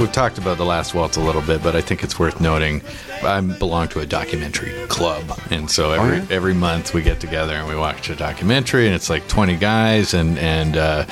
We've 0.00 0.10
talked 0.10 0.38
about 0.38 0.56
the 0.56 0.64
last 0.64 0.94
waltz 0.94 1.18
a 1.18 1.20
little 1.20 1.42
bit, 1.42 1.62
but 1.62 1.76
I 1.76 1.82
think 1.82 2.02
it's 2.02 2.18
worth 2.18 2.40
noting 2.40 2.80
I 3.22 3.38
belong 3.42 3.88
to 3.88 4.00
a 4.00 4.06
documentary 4.06 4.72
club, 4.86 5.38
and 5.50 5.70
so 5.70 5.92
every 5.92 6.16
yeah? 6.16 6.26
every 6.30 6.54
month 6.54 6.94
we 6.94 7.02
get 7.02 7.20
together 7.20 7.52
and 7.52 7.68
we 7.68 7.76
watch 7.76 8.08
a 8.08 8.16
documentary, 8.16 8.86
and 8.86 8.94
it's 8.94 9.10
like 9.10 9.28
twenty 9.28 9.56
guys, 9.56 10.14
and 10.14 10.38
and 10.38 10.78
uh, 10.78 11.04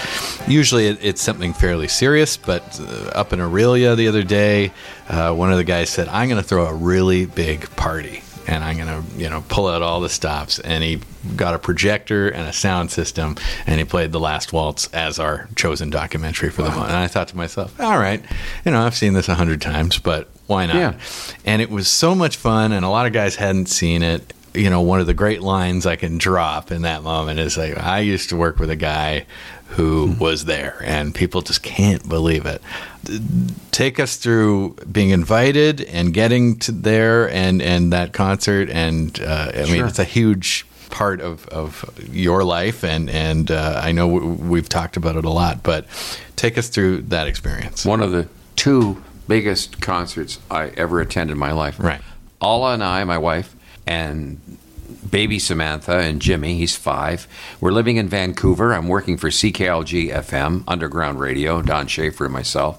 usually 0.46 0.86
it, 0.86 0.98
it's 1.02 1.20
something 1.20 1.52
fairly 1.52 1.86
serious. 1.86 2.38
But 2.38 2.80
uh, 2.80 3.10
up 3.14 3.34
in 3.34 3.40
Orillia 3.40 3.94
the 3.94 4.08
other 4.08 4.22
day, 4.22 4.72
uh, 5.10 5.34
one 5.34 5.50
of 5.52 5.58
the 5.58 5.64
guys 5.64 5.90
said, 5.90 6.08
"I'm 6.08 6.30
going 6.30 6.40
to 6.40 6.48
throw 6.48 6.64
a 6.64 6.74
really 6.74 7.26
big 7.26 7.68
party." 7.76 8.22
And 8.48 8.64
I'm 8.64 8.78
gonna, 8.78 9.04
you 9.16 9.28
know, 9.28 9.44
pull 9.48 9.68
out 9.68 9.82
all 9.82 10.00
the 10.00 10.08
stops. 10.08 10.58
And 10.58 10.82
he 10.82 11.00
got 11.36 11.54
a 11.54 11.58
projector 11.58 12.28
and 12.28 12.48
a 12.48 12.52
sound 12.52 12.90
system, 12.90 13.36
and 13.66 13.78
he 13.78 13.84
played 13.84 14.10
the 14.10 14.18
Last 14.18 14.52
Waltz 14.52 14.88
as 14.94 15.18
our 15.18 15.48
chosen 15.54 15.90
documentary 15.90 16.48
for 16.48 16.62
the 16.62 16.70
month. 16.70 16.88
And 16.88 16.96
I 16.96 17.08
thought 17.08 17.28
to 17.28 17.36
myself, 17.36 17.78
all 17.78 17.98
right, 17.98 18.24
you 18.64 18.72
know, 18.72 18.80
I've 18.80 18.96
seen 18.96 19.12
this 19.12 19.28
a 19.28 19.34
hundred 19.34 19.60
times, 19.60 19.98
but 19.98 20.28
why 20.46 20.64
not? 20.64 20.76
Yeah. 20.76 20.98
And 21.44 21.60
it 21.60 21.68
was 21.68 21.88
so 21.88 22.14
much 22.14 22.36
fun, 22.36 22.72
and 22.72 22.84
a 22.84 22.88
lot 22.88 23.06
of 23.06 23.12
guys 23.12 23.36
hadn't 23.36 23.66
seen 23.66 24.02
it. 24.02 24.32
You 24.54 24.70
know, 24.70 24.80
one 24.80 24.98
of 24.98 25.06
the 25.06 25.14
great 25.14 25.42
lines 25.42 25.84
I 25.84 25.96
can 25.96 26.16
drop 26.16 26.72
in 26.72 26.82
that 26.82 27.02
moment 27.02 27.38
is 27.38 27.58
like, 27.58 27.76
I 27.76 28.00
used 28.00 28.30
to 28.30 28.36
work 28.36 28.58
with 28.58 28.70
a 28.70 28.76
guy 28.76 29.26
who 29.68 30.16
was 30.18 30.44
there, 30.46 30.80
and 30.84 31.14
people 31.14 31.40
just 31.40 31.62
can't 31.62 32.08
believe 32.08 32.46
it. 32.46 32.62
Take 33.70 34.00
us 34.00 34.16
through 34.16 34.74
being 34.90 35.10
invited 35.10 35.82
and 35.82 36.12
getting 36.12 36.58
to 36.60 36.72
there 36.72 37.30
and, 37.30 37.62
and 37.62 37.92
that 37.92 38.12
concert. 38.12 38.70
And 38.70 39.20
uh, 39.20 39.52
I 39.54 39.64
mean, 39.70 39.84
it's 39.84 39.98
a 39.98 40.04
huge 40.04 40.66
part 40.90 41.20
of, 41.20 41.46
of 41.48 41.84
your 42.10 42.44
life, 42.44 42.82
and, 42.82 43.10
and 43.10 43.50
uh, 43.50 43.80
I 43.82 43.92
know 43.92 44.12
w- 44.12 44.32
we've 44.32 44.68
talked 44.68 44.96
about 44.96 45.16
it 45.16 45.24
a 45.24 45.30
lot, 45.30 45.62
but 45.62 45.86
take 46.34 46.56
us 46.58 46.68
through 46.68 47.02
that 47.02 47.26
experience. 47.28 47.84
one 47.84 48.00
of 48.02 48.10
the 48.10 48.26
two 48.56 49.02
biggest 49.28 49.80
concerts 49.82 50.38
I 50.50 50.68
ever 50.68 51.00
attended 51.00 51.34
in 51.34 51.38
my 51.38 51.52
life. 51.52 51.78
Right. 51.78 52.00
Alla 52.40 52.72
and 52.72 52.82
I, 52.82 53.04
my 53.04 53.18
wife, 53.18 53.54
and 53.86 54.40
baby 55.10 55.38
Samantha 55.38 55.98
and 55.98 56.20
Jimmy, 56.20 56.56
he's 56.58 56.76
five. 56.76 57.26
We're 57.60 57.72
living 57.72 57.96
in 57.96 58.08
Vancouver. 58.08 58.72
I'm 58.72 58.88
working 58.88 59.16
for 59.16 59.28
CKLG 59.30 60.10
FM, 60.12 60.64
underground 60.68 61.20
radio, 61.20 61.62
Don 61.62 61.86
Schaefer 61.86 62.24
and 62.24 62.32
myself, 62.32 62.78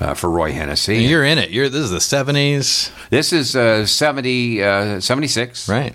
uh, 0.00 0.14
for 0.14 0.30
Roy 0.30 0.52
Hennessy. 0.52 0.96
And 0.96 1.04
you're 1.04 1.24
in 1.24 1.38
it. 1.38 1.50
You're 1.50 1.68
this 1.68 1.82
is 1.84 1.90
the 1.90 2.00
seventies, 2.00 2.90
this 3.10 3.32
is 3.32 3.54
uh, 3.56 3.86
70, 3.86 4.62
uh, 4.62 5.00
76. 5.00 5.68
right? 5.68 5.94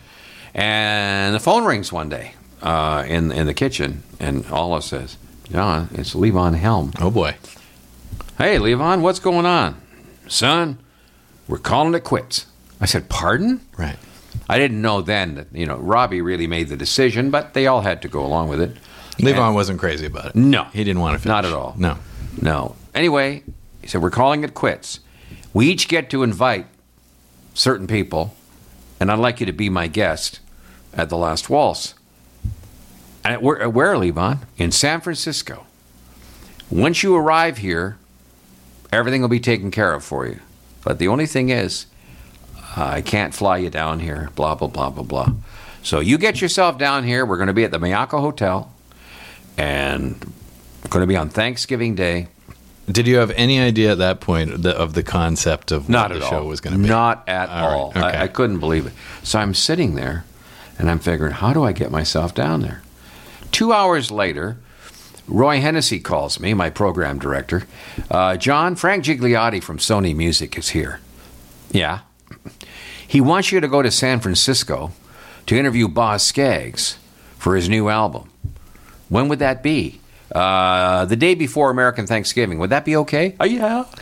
And 0.54 1.34
the 1.34 1.40
phone 1.40 1.66
rings 1.66 1.91
one 1.91 2.10
day 2.10 2.36
uh, 2.62 3.04
in, 3.08 3.32
in 3.32 3.48
the 3.48 3.54
kitchen, 3.54 4.04
and 4.20 4.45
Alla 4.48 4.82
says, 4.82 5.18
John, 5.50 5.90
it's 5.94 6.14
Levon 6.14 6.56
Helm. 6.56 6.94
Oh 7.00 7.10
boy. 7.12 7.36
Hey, 8.38 8.58
Levon, 8.58 9.02
what's 9.02 9.20
going 9.20 9.45
on? 9.45 9.80
Son, 10.28 10.78
we're 11.48 11.58
calling 11.58 11.94
it 11.94 12.04
quits. 12.04 12.45
I 12.80 12.86
said, 12.86 13.10
Pardon? 13.10 13.62
Right. 13.78 13.98
I 14.53 14.59
didn't 14.59 14.84
know 14.84 15.01
then 15.01 15.34
that, 15.34 15.47
you 15.51 15.65
know, 15.65 15.77
Robbie 15.77 16.21
really 16.21 16.45
made 16.45 16.67
the 16.67 16.77
decision, 16.77 17.31
but 17.31 17.55
they 17.55 17.65
all 17.65 17.81
had 17.81 18.03
to 18.03 18.07
go 18.07 18.23
along 18.23 18.49
with 18.49 18.61
it. 18.61 18.77
Levon 19.17 19.55
wasn't 19.55 19.80
crazy 19.80 20.05
about 20.05 20.27
it. 20.27 20.35
No. 20.35 20.65
he 20.65 20.84
didn't 20.84 20.99
want 20.99 21.15
to. 21.15 21.17
Finish. 21.17 21.34
Not 21.34 21.45
at 21.45 21.53
all. 21.53 21.73
No. 21.75 21.97
No. 22.39 22.75
Anyway, 22.93 23.41
he 23.81 23.88
said, 23.88 24.03
We're 24.03 24.11
calling 24.11 24.43
it 24.43 24.53
quits. 24.53 24.99
We 25.55 25.69
each 25.69 25.88
get 25.88 26.11
to 26.11 26.21
invite 26.21 26.67
certain 27.55 27.88
people, 27.88 28.35
and 28.99 29.11
I'd 29.11 29.17
like 29.17 29.39
you 29.39 29.47
to 29.47 29.51
be 29.51 29.71
my 29.71 29.88
guest 29.88 30.39
at 30.93 31.09
the 31.09 31.17
last 31.17 31.49
waltz. 31.49 31.95
And 33.25 33.41
where, 33.41 33.67
where, 33.67 33.95
Levon? 33.95 34.41
In 34.59 34.71
San 34.71 35.01
Francisco. 35.01 35.65
Once 36.69 37.01
you 37.01 37.15
arrive 37.15 37.57
here, 37.57 37.97
everything 38.91 39.21
will 39.21 39.30
be 39.30 39.39
taken 39.39 39.71
care 39.71 39.95
of 39.95 40.03
for 40.03 40.27
you. 40.27 40.39
But 40.84 40.99
the 40.99 41.07
only 41.07 41.25
thing 41.25 41.49
is, 41.49 41.88
I 42.76 43.02
can't 43.02 43.34
fly 43.34 43.58
you 43.58 43.70
down 43.70 44.00
here, 44.00 44.30
blah, 44.36 44.56
blah, 44.56 44.68
blah, 44.68 44.90
blah, 44.90 45.04
blah. 45.04 45.30
So 45.84 46.00
you 46.00 46.18
get 46.18 46.41
yourself 46.41 46.78
down 46.78 47.04
here. 47.04 47.26
We're 47.26 47.38
going 47.38 47.48
to 47.48 47.54
be 47.54 47.64
at 47.64 47.72
the 47.72 47.78
Miyako 47.80 48.20
Hotel, 48.22 48.72
and 49.58 50.20
going 50.90 51.04
to 51.04 51.08
be 51.08 51.16
on 51.16 51.30
Thanksgiving 51.30 51.95
Day. 51.95 52.28
Did 52.91 53.08
you 53.08 53.18
have 53.18 53.32
any 53.32 53.60
idea 53.60 53.94
at 53.94 53.98
that 54.00 54.20
point 54.20 54.64
the, 54.64 54.76
of 54.78 54.94
the 54.94 55.04
concept 55.04 55.72
of 55.72 55.88
Not 55.88 56.10
what 56.10 56.18
at 56.18 56.22
the 56.22 56.30
show 56.30 56.40
all. 56.40 56.48
was 56.48 56.60
going 56.62 56.76
to 56.76 56.82
be? 56.82 56.88
Not 56.88 57.28
at 57.30 57.50
All 57.50 57.56
right, 57.56 57.74
all. 57.76 57.90
okay. 57.90 58.00
I, 58.02 58.24
I 58.24 58.28
couldn't 58.28 58.60
believe 58.60 58.86
it. 58.86 58.94
So 59.24 59.40
I'm 59.40 59.54
sitting 59.54 59.95
there, 59.95 60.26
and 60.78 60.90
I'm 60.90 61.00
figuring, 61.00 61.34
how 61.34 61.54
do 61.54 61.64
I 61.64 61.72
get 61.72 61.91
myself 61.91 62.34
down 62.34 62.62
there? 62.62 62.82
Two 63.52 63.72
hours 63.72 64.12
later, 64.12 64.58
Roy 65.28 65.62
Hennessy 65.62 66.00
calls 66.00 66.40
me, 66.40 66.54
my 66.54 66.70
program 66.70 67.20
director. 67.20 67.66
Uh, 68.12 68.36
John, 68.36 68.76
Frank 68.76 69.06
Gigliotti 69.06 69.64
from 69.64 69.78
Sony 69.78 70.14
Music 70.16 70.58
is 70.58 70.70
here. 70.70 71.00
Yeah. 71.72 72.00
He 73.07 73.21
wants 73.21 73.51
you 73.51 73.59
to 73.59 73.67
go 73.67 73.81
to 73.81 73.91
San 73.91 74.19
Francisco 74.19 74.91
to 75.45 75.57
interview 75.57 75.88
Boz 75.88 76.23
Scaggs 76.23 76.97
for 77.38 77.55
his 77.55 77.67
new 77.69 77.89
album. 77.89 78.30
When 79.09 79.27
would 79.27 79.39
that 79.39 79.61
be? 79.63 79.99
Uh, 80.34 81.05
the 81.05 81.15
day 81.15 81.35
before 81.35 81.69
American 81.69 82.07
Thanksgiving. 82.07 82.57
Would 82.59 82.71
that 82.71 82.85
be 82.85 82.95
okay? 82.97 83.35
Oh, 83.39 83.45
yeah. 83.45 83.85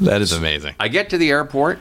That 0.00 0.20
is 0.20 0.32
amazing. 0.32 0.74
I 0.80 0.88
get 0.88 1.10
to 1.10 1.18
the 1.18 1.30
airport. 1.30 1.78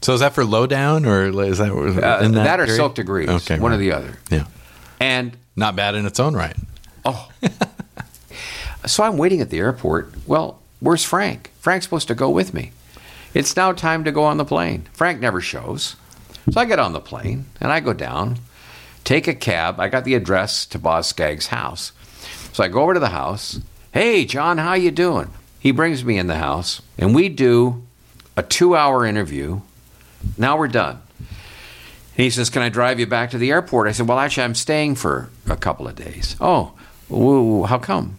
So 0.00 0.12
is 0.14 0.20
that 0.20 0.32
for 0.32 0.44
lowdown 0.44 1.06
or 1.06 1.24
is 1.26 1.58
that 1.58 1.70
Uh, 1.72 2.24
in 2.24 2.32
that, 2.32 2.60
or 2.60 2.66
period? 2.66 2.76
Silk 2.76 2.94
Degrees. 2.94 3.28
Okay, 3.28 3.58
one 3.58 3.72
or 3.72 3.78
the 3.78 3.90
other. 3.90 4.12
Yeah, 4.30 4.44
And 5.00 5.36
not 5.56 5.74
bad 5.74 5.96
in 5.96 6.06
its 6.06 6.20
own 6.20 6.34
right. 6.34 6.54
oh, 7.04 7.28
so 8.86 9.02
I'm 9.02 9.16
waiting 9.16 9.40
at 9.40 9.50
the 9.50 9.58
airport. 9.58 10.12
Well, 10.26 10.60
where's 10.78 11.02
Frank? 11.04 11.50
Frank's 11.58 11.86
supposed 11.86 12.06
to 12.08 12.14
go 12.14 12.30
with 12.30 12.54
me. 12.54 12.70
It's 13.34 13.56
now 13.56 13.72
time 13.72 14.04
to 14.04 14.12
go 14.12 14.22
on 14.24 14.36
the 14.36 14.44
plane. 14.44 14.86
Frank 14.92 15.20
never 15.20 15.40
shows. 15.40 15.96
So 16.50 16.60
I 16.60 16.64
get 16.64 16.78
on 16.78 16.92
the 16.92 17.00
plane 17.00 17.46
and 17.60 17.72
I 17.72 17.80
go 17.80 17.92
down, 17.92 18.38
take 19.02 19.26
a 19.26 19.34
cab. 19.34 19.80
I 19.80 19.88
got 19.88 20.04
the 20.04 20.14
address 20.14 20.64
to 20.66 20.78
Boz 20.78 21.08
Scaggs' 21.08 21.48
house. 21.48 21.92
So 22.52 22.62
I 22.62 22.68
go 22.68 22.82
over 22.82 22.94
to 22.94 23.00
the 23.00 23.08
house. 23.08 23.60
Hey, 23.92 24.24
John, 24.24 24.58
how 24.58 24.74
you 24.74 24.90
doing? 24.90 25.30
He 25.58 25.72
brings 25.72 26.04
me 26.04 26.16
in 26.16 26.28
the 26.28 26.36
house 26.36 26.80
and 26.96 27.14
we 27.14 27.28
do 27.28 27.82
a 28.36 28.42
two-hour 28.42 29.04
interview. 29.04 29.62
Now 30.38 30.56
we're 30.56 30.68
done. 30.68 31.00
He 32.16 32.30
says, 32.30 32.50
Can 32.50 32.62
I 32.62 32.68
drive 32.68 33.00
you 33.00 33.06
back 33.06 33.30
to 33.30 33.38
the 33.38 33.50
airport? 33.50 33.88
I 33.88 33.92
said, 33.92 34.06
Well, 34.06 34.18
actually, 34.18 34.44
I'm 34.44 34.54
staying 34.54 34.94
for 34.94 35.30
a 35.48 35.56
couple 35.56 35.88
of 35.88 35.96
days. 35.96 36.36
Oh, 36.40 36.74
woo, 37.08 37.64
how 37.64 37.78
come? 37.78 38.18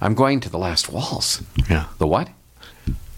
I'm 0.00 0.14
going 0.14 0.40
to 0.40 0.48
the 0.48 0.58
last 0.58 0.90
waltz. 0.92 1.42
Yeah. 1.68 1.86
The 1.98 2.06
what? 2.06 2.28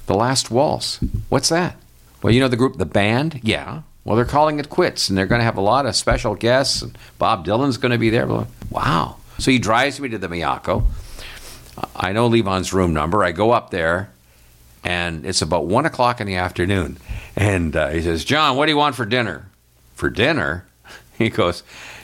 The 0.06 0.14
last 0.14 0.50
waltz. 0.50 0.98
What's 1.28 1.48
that? 1.48 1.76
Well, 2.22 2.32
you 2.32 2.40
know 2.40 2.48
the 2.48 2.56
group, 2.56 2.76
the 2.76 2.86
band? 2.86 3.40
Yeah. 3.42 3.82
Well, 4.04 4.16
they're 4.16 4.24
calling 4.24 4.58
it 4.58 4.68
quits, 4.68 5.08
and 5.08 5.16
they're 5.16 5.26
going 5.26 5.40
to 5.40 5.44
have 5.44 5.56
a 5.56 5.62
lot 5.62 5.86
of 5.86 5.96
special 5.96 6.34
guests. 6.34 6.82
And 6.82 6.96
Bob 7.18 7.46
Dylan's 7.46 7.78
going 7.78 7.92
to 7.92 7.98
be 7.98 8.10
there. 8.10 8.26
Wow. 8.70 9.16
So 9.38 9.50
he 9.50 9.58
drives 9.58 9.98
me 10.00 10.08
to 10.10 10.18
the 10.18 10.28
Miyako. 10.28 10.84
I 11.96 12.12
know 12.12 12.26
Levon's 12.26 12.72
room 12.72 12.92
number. 12.92 13.24
I 13.24 13.32
go 13.32 13.50
up 13.50 13.70
there, 13.70 14.10
and 14.84 15.24
it's 15.26 15.42
about 15.42 15.66
one 15.66 15.86
o'clock 15.86 16.20
in 16.20 16.26
the 16.26 16.36
afternoon. 16.36 16.98
And 17.34 17.74
uh, 17.74 17.88
he 17.88 18.02
says, 18.02 18.24
John, 18.24 18.56
what 18.56 18.66
do 18.66 18.72
you 18.72 18.78
want 18.78 18.94
for 18.94 19.06
dinner? 19.06 19.48
For 19.94 20.10
dinner? 20.10 20.66
He 21.16 21.30
goes, 21.30 21.62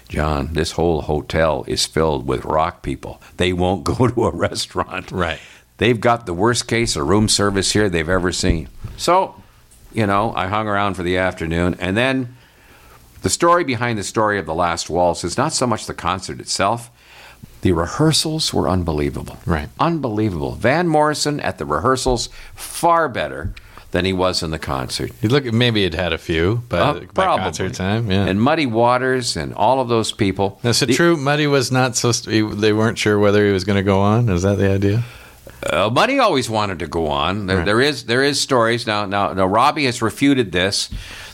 John, 0.08 0.52
this 0.52 0.70
whole 0.70 1.00
hotel 1.02 1.64
is 1.66 1.84
filled 1.84 2.28
with 2.28 2.44
rock 2.44 2.82
people. 2.82 3.20
They 3.38 3.52
won't 3.52 3.82
go 3.82 4.06
to 4.06 4.26
a 4.26 4.30
restaurant. 4.30 5.10
Right. 5.10 5.40
They've 5.80 5.98
got 5.98 6.26
the 6.26 6.34
worst 6.34 6.68
case 6.68 6.94
of 6.94 7.08
room 7.08 7.26
service 7.26 7.72
here 7.72 7.88
they've 7.88 8.06
ever 8.08 8.32
seen. 8.32 8.68
So, 8.98 9.34
you 9.94 10.06
know, 10.06 10.34
I 10.36 10.46
hung 10.46 10.68
around 10.68 10.92
for 10.94 11.02
the 11.02 11.16
afternoon. 11.16 11.74
And 11.80 11.96
then 11.96 12.36
the 13.22 13.30
story 13.30 13.64
behind 13.64 13.98
the 13.98 14.02
story 14.04 14.38
of 14.38 14.44
The 14.44 14.54
Last 14.54 14.90
Waltz 14.90 15.24
is 15.24 15.38
not 15.38 15.54
so 15.54 15.66
much 15.66 15.86
the 15.86 15.94
concert 15.94 16.38
itself. 16.38 16.90
The 17.62 17.72
rehearsals 17.72 18.52
were 18.52 18.68
unbelievable. 18.68 19.38
Right. 19.46 19.70
Unbelievable. 19.78 20.52
Van 20.52 20.86
Morrison 20.86 21.40
at 21.40 21.56
the 21.56 21.64
rehearsals, 21.64 22.28
far 22.54 23.08
better 23.08 23.54
than 23.92 24.04
he 24.04 24.12
was 24.12 24.42
in 24.42 24.50
the 24.50 24.58
concert. 24.58 25.10
You 25.22 25.30
look, 25.30 25.44
maybe 25.46 25.84
it 25.84 25.94
had 25.94 26.12
a 26.12 26.18
few, 26.18 26.62
but 26.68 26.80
Uh, 26.80 26.92
by 27.14 27.24
probably. 27.24 27.44
concert 27.44 27.72
time, 27.74 28.10
yeah. 28.10 28.26
And 28.26 28.40
Muddy 28.40 28.66
Waters 28.66 29.34
and 29.36 29.54
all 29.54 29.80
of 29.80 29.88
those 29.88 30.12
people. 30.12 30.60
It 30.62 30.74
The- 30.74 30.92
true 30.94 31.16
Muddy 31.16 31.46
was 31.46 31.72
not 31.72 31.96
so? 31.96 32.12
They 32.12 32.72
weren't 32.74 32.98
sure 32.98 33.18
whether 33.18 33.46
he 33.46 33.52
was 33.52 33.64
going 33.64 33.78
to 33.78 33.82
go 33.82 34.00
on. 34.00 34.28
Is 34.28 34.42
that 34.42 34.58
the 34.58 34.70
idea? 34.70 35.02
Uh, 35.62 35.90
Muddy 35.92 36.18
always 36.18 36.48
wanted 36.48 36.78
to 36.80 36.86
go 36.86 37.08
on. 37.08 37.46
There, 37.46 37.58
Right. 37.58 37.66
there 37.66 37.80
is 37.80 38.04
there 38.04 38.22
is 38.24 38.40
stories 38.40 38.86
now. 38.86 39.04
Now, 39.06 39.32
now 39.32 39.46
Robbie 39.46 39.84
has 39.86 40.00
refuted 40.02 40.52
this. 40.52 40.88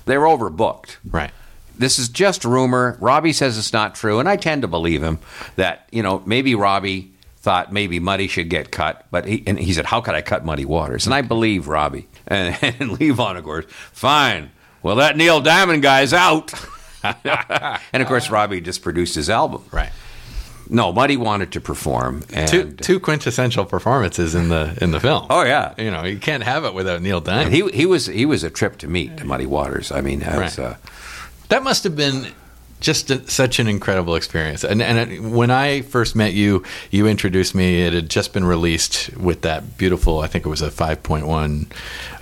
They 0.07 0.19
were 0.19 0.27
overbooked. 0.27 0.97
Right. 1.11 1.31
This 1.79 1.99
is 1.99 2.09
just 2.09 2.45
rumor. 2.45 2.97
Robbie 3.01 3.33
says 3.33 3.59
it's 3.59 3.73
not 3.73 3.95
true, 3.95 4.19
and 4.19 4.29
I 4.29 4.37
tend 4.37 4.63
to 4.63 4.69
believe 4.69 5.03
him. 5.03 5.19
That 5.57 5.89
you 5.93 6.03
know 6.03 6.23
maybe 6.27 6.55
Robbie 6.55 7.13
thought 7.39 7.73
maybe 7.73 8.01
Muddy 8.01 8.27
should 8.29 8.49
get 8.49 8.73
cut, 8.73 9.05
but 9.11 9.27
he 9.27 9.43
and 9.47 9.59
he 9.59 9.73
said, 9.73 9.85
"How 9.87 10.01
could 10.01 10.15
I 10.15 10.23
cut 10.23 10.45
Muddy 10.45 10.65
Waters?" 10.65 11.07
And 11.07 11.15
I 11.15 11.21
believe 11.23 11.69
Robbie 11.69 12.09
and, 12.27 12.57
and 12.63 12.91
Levon, 12.99 13.37
of 13.37 13.45
course. 13.45 13.67
Fine. 13.93 14.51
Well, 14.83 14.97
that 14.97 15.17
Neil 15.17 15.41
Diamond 15.41 15.83
guy's 15.83 16.13
out. 16.13 16.53
and 17.05 18.03
of 18.03 18.07
course, 18.09 18.31
Robbie 18.31 18.61
just 18.61 18.83
produced 18.83 19.15
his 19.15 19.29
album. 19.31 19.63
Right. 19.71 19.91
No, 20.69 20.93
Muddy 20.93 21.17
wanted 21.17 21.53
to 21.53 21.61
perform, 21.61 22.25
and 22.33 22.49
Two 22.49 22.73
two 22.73 22.99
quintessential 23.01 23.65
performances 23.65 24.35
in 24.35 24.49
the 24.49 24.77
in 24.81 24.91
the 24.91 25.01
film. 25.01 25.27
oh 25.31 25.43
yeah, 25.45 25.75
You 25.79 25.91
know, 25.91 26.05
you 26.05 26.19
can't 26.19 26.43
have 26.43 26.65
it 26.65 26.75
without 26.75 27.01
Neil 27.03 27.21
Diamond. 27.21 27.47
And 27.47 27.55
he 27.55 27.69
he 27.77 27.87
was 27.87 28.07
he 28.07 28.27
was 28.27 28.43
a 28.45 28.51
trip 28.51 28.79
to 28.79 28.89
meet 28.89 29.17
to 29.19 29.25
Muddy 29.25 29.47
Waters. 29.47 29.93
I 29.93 30.01
mean, 30.01 30.21
that's, 30.21 30.59
Right. 30.59 30.67
uh, 30.73 30.75
That 31.49 31.63
must 31.63 31.85
have 31.85 31.95
been 31.97 32.33
just 32.81 33.11
a, 33.11 33.29
such 33.29 33.59
an 33.59 33.69
incredible 33.69 34.15
experience. 34.17 34.65
And, 34.65 34.83
and 34.83 35.13
it, 35.13 35.23
when 35.23 35.51
I 35.51 35.81
first 35.83 36.15
met 36.15 36.35
you, 36.35 36.63
you 36.91 37.07
introduced 37.07 37.55
me. 37.55 37.83
It 37.83 37.93
had 37.93 38.11
just 38.11 38.33
been 38.33 38.45
released 38.45 39.17
with 39.17 39.43
that 39.43 39.79
beautiful, 39.79 40.21
I 40.21 40.27
think 40.27 40.45
it 40.45 40.49
was 40.49 40.63
a 40.63 40.71
5.1 40.71 41.67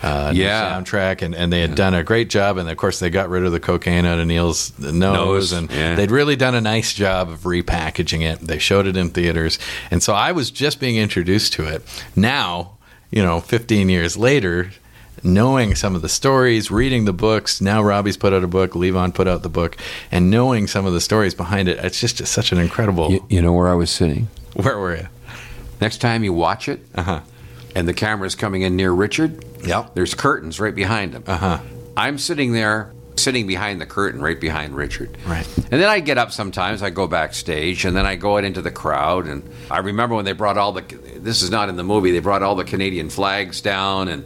uh, 0.03 0.33
Yeah. 0.35 0.73
soundtrack. 0.81 1.23
And, 1.23 1.35
and 1.35 1.53
they 1.53 1.61
had 1.61 1.75
done 1.75 1.95
a 1.95 2.05
great 2.05 2.31
job. 2.31 2.57
And 2.57 2.69
of 2.71 2.77
course, 2.77 2.99
they 2.99 3.11
got 3.11 3.29
rid 3.29 3.45
of 3.45 3.53
the 3.53 3.61
cocaine 3.61 4.05
out 4.05 4.19
of 4.19 4.27
Neil's 4.27 4.79
nose. 4.79 4.93
Nose, 4.93 5.53
and 5.53 5.71
yeah. 5.71 5.95
they'd 5.97 6.11
really 6.11 6.37
done 6.37 6.55
a 6.55 6.61
nice 6.61 6.93
job 6.95 7.29
of 7.31 7.41
repackaging 7.41 8.23
it. 8.23 8.41
They 8.41 8.59
showed 8.59 8.87
it 8.87 8.97
in 8.97 9.11
theaters. 9.11 9.59
And 9.91 10.03
so 10.03 10.15
I 10.15 10.33
was 10.33 10.51
just 10.51 10.81
being 10.81 10.97
introduced 10.97 11.53
to 11.55 11.67
it. 11.67 11.83
Now, 12.15 12.73
you 13.11 13.23
know, 13.23 13.41
15 13.41 13.89
years 13.89 14.17
later, 14.17 14.71
knowing 15.25 15.75
some 15.75 15.95
of 15.95 16.03
the 16.03 16.09
stories, 16.09 16.71
reading 16.71 17.05
the 17.07 17.13
books. 17.13 17.61
Now 17.61 17.83
Robbie's 17.83 18.17
put 18.17 18.33
out 18.33 18.45
a 18.45 18.47
book, 18.49 18.73
Levon 18.73 19.15
put 19.15 19.27
out 19.27 19.43
the 19.43 19.49
book, 19.49 19.77
and 20.13 20.31
knowing 20.31 20.67
some 20.67 20.87
of 20.87 20.93
the 20.93 21.01
stories 21.01 21.35
behind 21.35 21.69
it, 21.69 21.79
it's 21.85 21.99
just 22.01 22.25
such 22.27 22.53
an 22.53 22.59
incredible. 22.59 23.11
you, 23.11 23.25
you 23.29 23.43
know 23.43 23.53
where 23.53 23.69
I 23.69 23.75
was 23.75 23.91
sitting. 23.91 24.29
where 24.55 24.79
were 24.79 24.97
you? 24.97 25.09
Next 25.81 25.99
time 25.99 26.23
you 26.25 26.33
watch 26.33 26.69
it, 26.69 26.87
Uh 26.95 27.03
huh. 27.03 27.21
and 27.75 27.89
the 27.89 27.95
camera's 27.95 28.35
coming 28.35 28.63
in 28.63 28.77
near 28.77 28.93
Richard, 28.93 29.45
Yep. 29.65 29.95
there's 29.95 30.15
curtains 30.15 30.61
right 30.61 30.75
behind 30.75 31.15
him. 31.15 31.25
Uh 31.27 31.37
huh. 31.37 31.59
I'm 31.97 32.19
sitting 32.19 32.53
there, 32.53 32.93
sitting 33.17 33.47
behind 33.47 33.81
the 33.81 33.87
curtain, 33.87 34.21
right 34.21 34.39
behind 34.41 34.75
Richard. 34.77 35.17
Right. 35.27 35.47
And 35.57 35.81
then 35.81 35.89
I 35.89 36.01
get 36.01 36.19
up 36.19 36.33
sometimes. 36.33 36.83
I 36.83 36.91
go 36.91 37.07
backstage, 37.07 37.85
and 37.85 37.97
then 37.97 38.05
I 38.07 38.17
go 38.17 38.37
out 38.37 38.45
into 38.45 38.61
the 38.63 38.71
crowd. 38.73 39.27
And 39.27 39.49
I 39.71 39.79
remember 39.79 40.15
when 40.17 40.25
they 40.25 40.33
brought 40.33 40.59
all 40.59 40.73
the. 40.73 40.83
This 41.17 41.43
is 41.43 41.51
not 41.51 41.69
in 41.69 41.77
the 41.77 41.85
movie. 41.85 42.11
They 42.11 42.19
brought 42.19 42.43
all 42.43 42.55
the 42.57 42.65
Canadian 42.65 43.11
flags 43.11 43.61
down, 43.61 44.09
and 44.09 44.25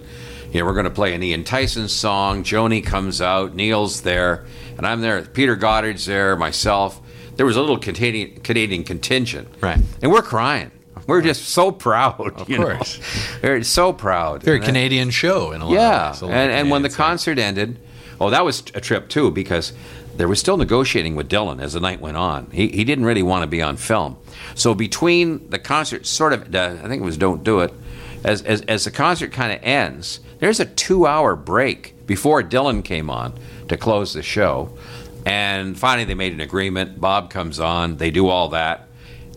you 0.53 0.61
know 0.61 0.67
we're 0.67 0.73
going 0.75 0.85
to 0.85 0.91
play 0.91 1.15
an 1.15 1.23
Ian 1.23 1.45
Tyson 1.45 1.89
song. 1.89 2.43
Joni 2.43 2.85
comes 2.85 3.21
out. 3.21 3.55
Neil's 3.55 4.03
there, 4.03 4.47
and 4.77 4.87
I'm 4.87 5.01
there. 5.01 5.23
Peter 5.23 5.57
Goddard's 5.57 6.07
there. 6.07 6.37
Myself. 6.37 7.01
There 7.37 7.47
was 7.47 7.57
a 7.57 7.61
little 7.61 7.79
Canadian 7.79 8.41
Canadian 8.41 8.85
contingent. 8.85 9.49
Right. 9.61 9.79
And 10.03 10.11
we're 10.11 10.23
crying. 10.23 10.71
We're 11.07 11.23
just 11.23 11.49
so 11.49 11.71
proud. 11.73 12.35
Of 12.35 12.51
you 12.51 12.59
know. 12.59 12.75
course. 12.77 13.01
We're 13.43 13.63
so 13.63 13.95
proud. 13.95 14.43
Very 14.43 14.59
And 14.59 14.65
that- 14.65 14.69
Canadian 14.69 15.09
show 15.09 15.53
in 15.53 15.63
a 15.63 15.65
lot 15.65 15.73
yeah, 15.73 16.11
of 16.11 16.13
ways. 16.13 16.21
A 16.21 16.27
lot 16.27 16.31
of 16.33 16.37
and, 16.39 16.53
and 16.53 16.71
when 16.71 16.83
the 16.83 16.91
concert 16.91 17.39
ended, 17.39 17.79
oh, 18.21 18.29
that 18.29 18.45
was 18.45 18.61
a 18.75 18.81
trip 18.83 19.09
too 19.09 19.31
because 19.31 19.73
there 20.17 20.29
was 20.29 20.39
still 20.39 20.59
negotiating 20.59 21.17
with 21.17 21.31
Dylan 21.31 21.63
as 21.63 21.73
the 21.73 21.81
night 21.81 22.03
went 22.03 22.19
on. 22.19 22.51
He, 22.51 22.69
he 22.69 22.85
didn't 22.85 23.07
really 23.07 23.23
want 23.23 23.43
to 23.43 23.47
be 23.47 23.63
on 23.63 23.79
film. 23.79 24.19
So 24.55 24.75
between 24.75 25.49
the 25.49 25.59
concert, 25.59 26.05
sort 26.07 26.35
of, 26.35 26.55
uh, 26.55 26.77
I 26.83 26.89
think 26.89 27.01
it 27.01 27.05
was 27.07 27.17
"Don't 27.17 27.43
Do 27.43 27.61
It," 27.61 27.73
as 28.23 28.43
as, 28.43 28.61
as 28.63 28.85
the 28.85 28.91
concert 28.91 29.33
kind 29.33 29.53
of 29.53 29.61
ends, 29.63 30.21
there's 30.39 30.61
a 30.61 30.67
two-hour 30.67 31.37
break 31.37 32.07
before 32.07 32.43
Dylan 32.43 32.85
came 32.85 33.11
on 33.11 33.39
to 33.69 33.77
close 33.77 34.15
the 34.15 34.23
show, 34.23 34.77
and 35.27 35.79
finally 35.79 36.05
they 36.05 36.15
made 36.15 36.33
an 36.33 36.41
agreement. 36.41 37.01
Bob 37.01 37.31
comes 37.31 37.61
on, 37.61 37.97
they 37.97 38.11
do 38.11 38.29
all 38.29 38.49
that, 38.51 38.89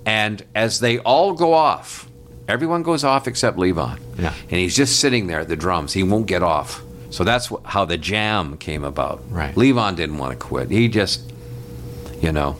and 0.05 0.43
as 0.55 0.79
they 0.79 0.99
all 0.99 1.33
go 1.33 1.53
off, 1.53 2.07
everyone 2.47 2.83
goes 2.83 3.03
off 3.03 3.27
except 3.27 3.57
Levon. 3.57 3.99
Yeah. 4.17 4.33
And 4.43 4.59
he's 4.59 4.75
just 4.75 4.99
sitting 4.99 5.27
there 5.27 5.39
at 5.41 5.47
the 5.47 5.55
drums. 5.55 5.93
He 5.93 6.03
won't 6.03 6.27
get 6.27 6.43
off. 6.43 6.81
So 7.09 7.23
that's 7.23 7.51
how 7.65 7.85
the 7.85 7.97
jam 7.97 8.57
came 8.57 8.83
about. 8.83 9.23
Right. 9.29 9.53
Levon 9.55 9.95
didn't 9.95 10.17
want 10.17 10.31
to 10.31 10.37
quit. 10.37 10.69
He 10.71 10.87
just, 10.87 11.31
you 12.21 12.31
know, 12.31 12.57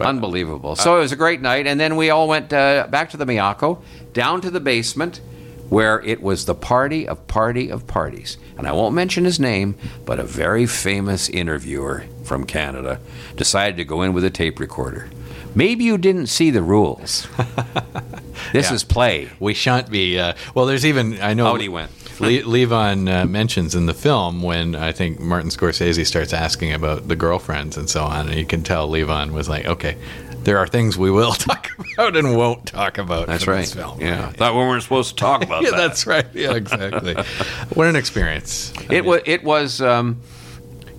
unbelievable. 0.00 0.76
So 0.76 0.96
it 0.96 1.00
was 1.00 1.12
a 1.12 1.16
great 1.16 1.40
night. 1.40 1.66
And 1.66 1.78
then 1.78 1.96
we 1.96 2.10
all 2.10 2.28
went 2.28 2.52
uh, 2.52 2.86
back 2.88 3.10
to 3.10 3.16
the 3.16 3.24
Miyako, 3.24 3.82
down 4.12 4.40
to 4.42 4.50
the 4.50 4.60
basement, 4.60 5.20
where 5.68 6.00
it 6.02 6.22
was 6.22 6.44
the 6.44 6.54
party 6.54 7.06
of 7.08 7.26
party 7.26 7.68
of 7.70 7.86
parties. 7.86 8.36
And 8.58 8.66
I 8.66 8.72
won't 8.72 8.94
mention 8.94 9.24
his 9.24 9.40
name, 9.40 9.76
but 10.04 10.18
a 10.20 10.24
very 10.24 10.66
famous 10.66 11.28
interviewer 11.28 12.04
from 12.24 12.44
Canada 12.44 13.00
decided 13.36 13.76
to 13.78 13.84
go 13.84 14.02
in 14.02 14.12
with 14.12 14.24
a 14.24 14.30
tape 14.30 14.60
recorder. 14.60 15.08
Maybe 15.54 15.84
you 15.84 15.98
didn't 15.98 16.26
see 16.26 16.50
the 16.50 16.62
rules. 16.62 17.26
this 18.52 18.68
Yeah. 18.70 18.74
is 18.74 18.84
play. 18.84 19.30
we 19.40 19.54
shan't 19.54 19.90
be. 19.90 20.18
Uh, 20.18 20.34
well, 20.54 20.66
there's 20.66 20.84
even 20.86 21.20
I 21.20 21.34
know 21.34 21.46
Out 21.48 21.60
he 21.60 21.68
went. 21.68 21.90
Le- 22.20 22.42
Levon 22.42 23.12
uh, 23.12 23.24
mentions 23.26 23.74
in 23.74 23.86
the 23.86 23.94
film 23.94 24.40
when 24.42 24.76
I 24.76 24.92
think 24.92 25.18
Martin 25.18 25.50
Scorsese 25.50 26.06
starts 26.06 26.32
asking 26.32 26.72
about 26.72 27.08
the 27.08 27.16
girlfriends 27.16 27.76
and 27.76 27.88
so 27.90 28.04
on, 28.04 28.28
and 28.28 28.38
you 28.38 28.46
can 28.46 28.62
tell 28.62 28.88
Levon 28.88 29.32
was 29.32 29.48
like, 29.48 29.66
"Okay, 29.66 29.96
there 30.44 30.58
are 30.58 30.66
things 30.66 30.96
we 30.96 31.10
will 31.10 31.32
talk 31.32 31.70
about 31.94 32.16
and 32.16 32.36
won't 32.36 32.66
talk 32.66 32.98
about." 32.98 33.26
That's 33.26 33.46
right. 33.46 33.60
This 33.60 33.74
film. 33.74 34.00
Yeah, 34.00 34.30
thought 34.30 34.54
we 34.54 34.60
weren't 34.60 34.82
supposed 34.82 35.10
to 35.10 35.16
talk 35.16 35.42
about 35.42 35.62
yeah, 35.64 35.70
that. 35.70 35.76
that's 35.76 36.06
right. 36.06 36.26
Yeah, 36.34 36.54
exactly. 36.54 37.14
what 37.74 37.86
an 37.86 37.96
experience! 37.96 38.72
It 38.90 39.04
was. 39.04 39.20
It 39.24 39.44
was. 39.44 39.80
Um, 39.80 40.20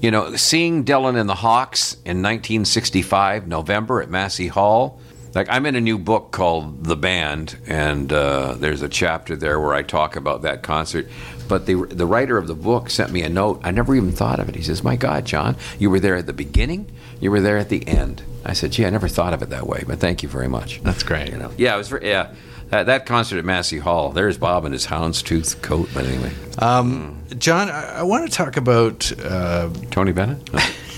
you 0.01 0.11
know, 0.11 0.35
seeing 0.35 0.85
Dylan 0.85 1.19
and 1.19 1.27
the 1.27 1.35
Hawks 1.35 1.93
in 2.05 2.21
1965 2.21 3.47
November 3.47 4.01
at 4.01 4.09
Massey 4.09 4.47
Hall. 4.47 4.99
Like 5.35 5.47
I'm 5.49 5.65
in 5.65 5.75
a 5.75 5.81
new 5.81 5.97
book 5.97 6.31
called 6.31 6.85
The 6.85 6.95
Band, 6.95 7.57
and 7.67 8.11
uh, 8.11 8.55
there's 8.57 8.81
a 8.81 8.87
chapter 8.89 9.35
there 9.35 9.59
where 9.59 9.73
I 9.73 9.83
talk 9.83 10.15
about 10.15 10.43
that 10.43 10.63
concert. 10.63 11.07
But 11.49 11.65
the 11.65 11.75
the 11.75 12.05
writer 12.07 12.37
of 12.37 12.47
the 12.47 12.55
book 12.55 12.89
sent 12.89 13.11
me 13.11 13.21
a 13.21 13.29
note. 13.29 13.59
I 13.63 13.71
never 13.71 13.93
even 13.95 14.11
thought 14.13 14.39
of 14.39 14.47
it. 14.49 14.55
He 14.55 14.63
says, 14.63 14.81
"My 14.83 14.95
God, 14.95 15.25
John, 15.25 15.57
you 15.77 15.89
were 15.89 15.99
there 15.99 16.15
at 16.15 16.25
the 16.25 16.33
beginning. 16.33 16.89
You 17.19 17.31
were 17.31 17.41
there 17.41 17.57
at 17.57 17.67
the 17.69 17.85
end." 17.87 18.23
I 18.45 18.53
said, 18.53 18.71
"Gee, 18.71 18.85
I 18.85 18.89
never 18.89 19.09
thought 19.09 19.33
of 19.33 19.41
it 19.41 19.49
that 19.49 19.67
way, 19.67 19.83
but 19.85 19.99
thank 19.99 20.23
you 20.23 20.29
very 20.29 20.47
much." 20.47 20.81
That's 20.83 21.03
great. 21.03 21.29
You 21.31 21.37
know, 21.37 21.51
yeah, 21.57 21.75
it 21.75 21.77
was. 21.77 21.91
Yeah, 22.01 22.33
that, 22.69 22.85
that 22.85 23.05
concert 23.05 23.37
at 23.37 23.45
Massey 23.45 23.77
Hall. 23.79 24.11
There's 24.11 24.37
Bob 24.37 24.63
in 24.65 24.71
his 24.71 24.87
houndstooth 24.87 25.61
coat. 25.61 25.89
But 25.93 26.05
anyway, 26.05 26.31
Um, 26.59 27.21
John, 27.37 27.69
I, 27.69 27.99
I 27.99 28.03
want 28.03 28.25
to 28.25 28.35
talk 28.35 28.55
about. 28.55 29.11
Uh, 29.19 29.69
Tony 29.91 30.13
Bennett. 30.13 30.49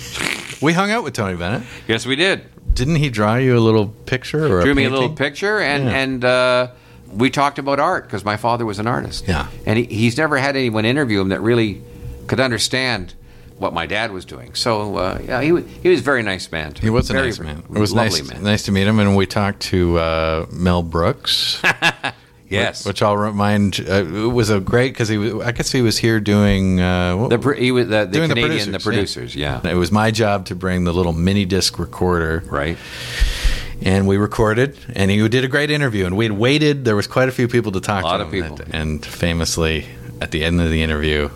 we 0.61 0.73
hung 0.73 0.91
out 0.91 1.03
with 1.03 1.13
Tony 1.15 1.35
Bennett. 1.35 1.63
yes, 1.87 2.05
we 2.05 2.15
did. 2.15 2.43
Didn't 2.77 2.95
he 2.95 3.09
draw 3.09 3.35
you 3.35 3.57
a 3.57 3.59
little 3.59 3.87
picture 4.05 4.45
or 4.45 4.61
drew 4.61 4.71
a 4.71 4.75
me 4.75 4.85
a 4.85 4.89
little 4.89 5.09
picture 5.09 5.59
and 5.59 5.85
Yeah. 5.85 5.97
and 5.97 6.25
uh, 6.25 6.67
we 7.11 7.29
talked 7.29 7.57
about 7.59 7.79
art 7.79 8.03
because 8.05 8.23
my 8.23 8.37
father 8.37 8.65
was 8.65 8.79
an 8.79 8.87
artist 8.87 9.27
Yeah. 9.27 9.47
and 9.65 9.77
he, 9.79 9.85
he's 9.85 10.17
never 10.17 10.37
had 10.37 10.55
anyone 10.55 10.85
interview 10.85 11.19
him 11.21 11.29
that 11.29 11.41
really 11.41 11.81
could 12.27 12.39
understand 12.39 13.13
what 13.57 13.73
my 13.73 13.85
dad 13.87 14.11
was 14.11 14.25
doing 14.25 14.53
so 14.53 14.97
uh, 14.97 15.19
yeah 15.25 15.41
he, 15.41 15.51
wa- 15.51 15.61
he 15.81 15.89
was 15.89 16.01
a 16.01 16.03
very 16.03 16.21
nice 16.21 16.51
man 16.51 16.73
He 16.79 16.89
was 16.91 17.09
a 17.09 17.13
very, 17.13 17.27
nice 17.29 17.39
man. 17.39 17.63
It 17.73 17.79
was 17.79 17.91
lovely 17.93 18.21
nice, 18.21 18.31
man 18.33 18.43
nice 18.43 18.63
to 18.65 18.71
meet 18.71 18.85
him, 18.87 18.99
and 18.99 19.15
we 19.15 19.25
talked 19.25 19.61
to 19.71 19.97
uh, 19.97 20.45
Mel 20.51 20.83
Brooks. 20.83 21.59
yes 22.49 22.85
which 22.85 23.01
I'll 23.01 23.17
remind. 23.17 23.79
Uh, 23.79 24.03
it 24.05 24.31
was 24.31 24.49
a 24.49 24.59
great 24.59 24.93
because 24.93 25.09
he 25.09 25.17
was. 25.17 25.33
I 25.45 25.51
guess 25.51 25.71
he 25.71 25.81
was 25.81 25.97
here 25.97 26.19
doing. 26.19 26.79
Uh, 26.79 27.15
what- 27.15 27.29
the, 27.41 27.51
he 27.53 27.71
was 27.71 27.87
the, 27.87 28.05
the 28.05 28.11
doing 28.11 28.29
Canadian 28.29 28.71
the 28.71 28.79
producers, 28.79 29.33
producers 29.33 29.35
yeah, 29.35 29.61
It 29.67 29.75
was 29.75 29.91
my 29.91 30.11
job 30.11 30.45
to 30.47 30.55
bring 30.55 30.83
the 30.83 30.93
little 30.93 31.13
mini 31.13 31.45
disc 31.45 31.77
recorder, 31.79 32.43
right 32.47 32.77
and 33.83 34.07
we 34.07 34.17
recorded. 34.17 34.75
And 34.95 35.11
he 35.11 35.27
did 35.29 35.43
a 35.43 35.47
great 35.47 35.69
interview. 35.69 36.07
And 36.07 36.17
we'd 36.17 36.31
waited. 36.31 36.83
There 36.83 36.95
was 36.95 37.05
quite 37.05 37.29
a 37.29 37.31
few 37.31 37.47
people 37.47 37.71
to 37.73 37.79
talk 37.79 38.03
A 38.03 38.07
lot 38.07 38.17
to. 38.17 38.23
of 38.23 38.33
him. 38.33 38.41
people. 38.55 38.59
And, 38.65 38.73
and 38.73 39.05
famously, 39.05 39.85
at 40.19 40.31
the 40.31 40.43
end 40.43 40.59
of 40.59 40.71
the 40.71 40.81
interview, 40.81 41.29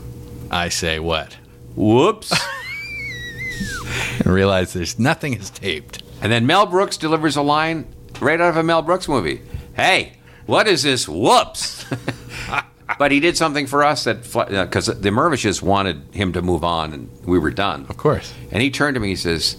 I 0.50 0.70
say, 0.70 0.98
"What?" 1.00 1.38
whoops 1.76 2.34
and 4.20 4.28
realize 4.34 4.74
there's 4.74 4.98
nothing 5.00 5.34
is 5.34 5.50
taped. 5.50 6.04
and 6.22 6.32
then 6.32 6.46
Mel 6.46 6.66
Brooks 6.66 6.98
delivers 6.98 7.36
a 7.36 7.42
line 7.42 7.86
right 8.20 8.40
out 8.42 8.50
of 8.50 8.58
a 8.58 8.64
Mel 8.64 8.82
Brooks 8.82 9.08
movie 9.08 9.42
hey 9.76 10.14
what 10.46 10.68
is 10.68 10.84
this 10.84 11.08
whoops 11.08 11.86
but 13.00 13.12
he 13.12 13.20
did 13.20 13.38
something 13.38 13.68
for 13.68 13.84
us 13.84 14.04
that 14.04 14.24
because 14.24 14.86
the 14.88 15.10
Mirvishes 15.10 15.62
wanted 15.62 16.02
him 16.12 16.34
to 16.34 16.42
move 16.42 16.64
on 16.64 16.94
and 16.94 17.10
we 17.26 17.40
were 17.40 17.52
done 17.52 17.86
Of 17.90 17.98
course, 17.98 18.34
And 18.52 18.62
he 18.62 18.70
turned 18.70 18.96
to 18.96 19.00
me. 19.00 19.10
He 19.10 19.16
says, 19.16 19.56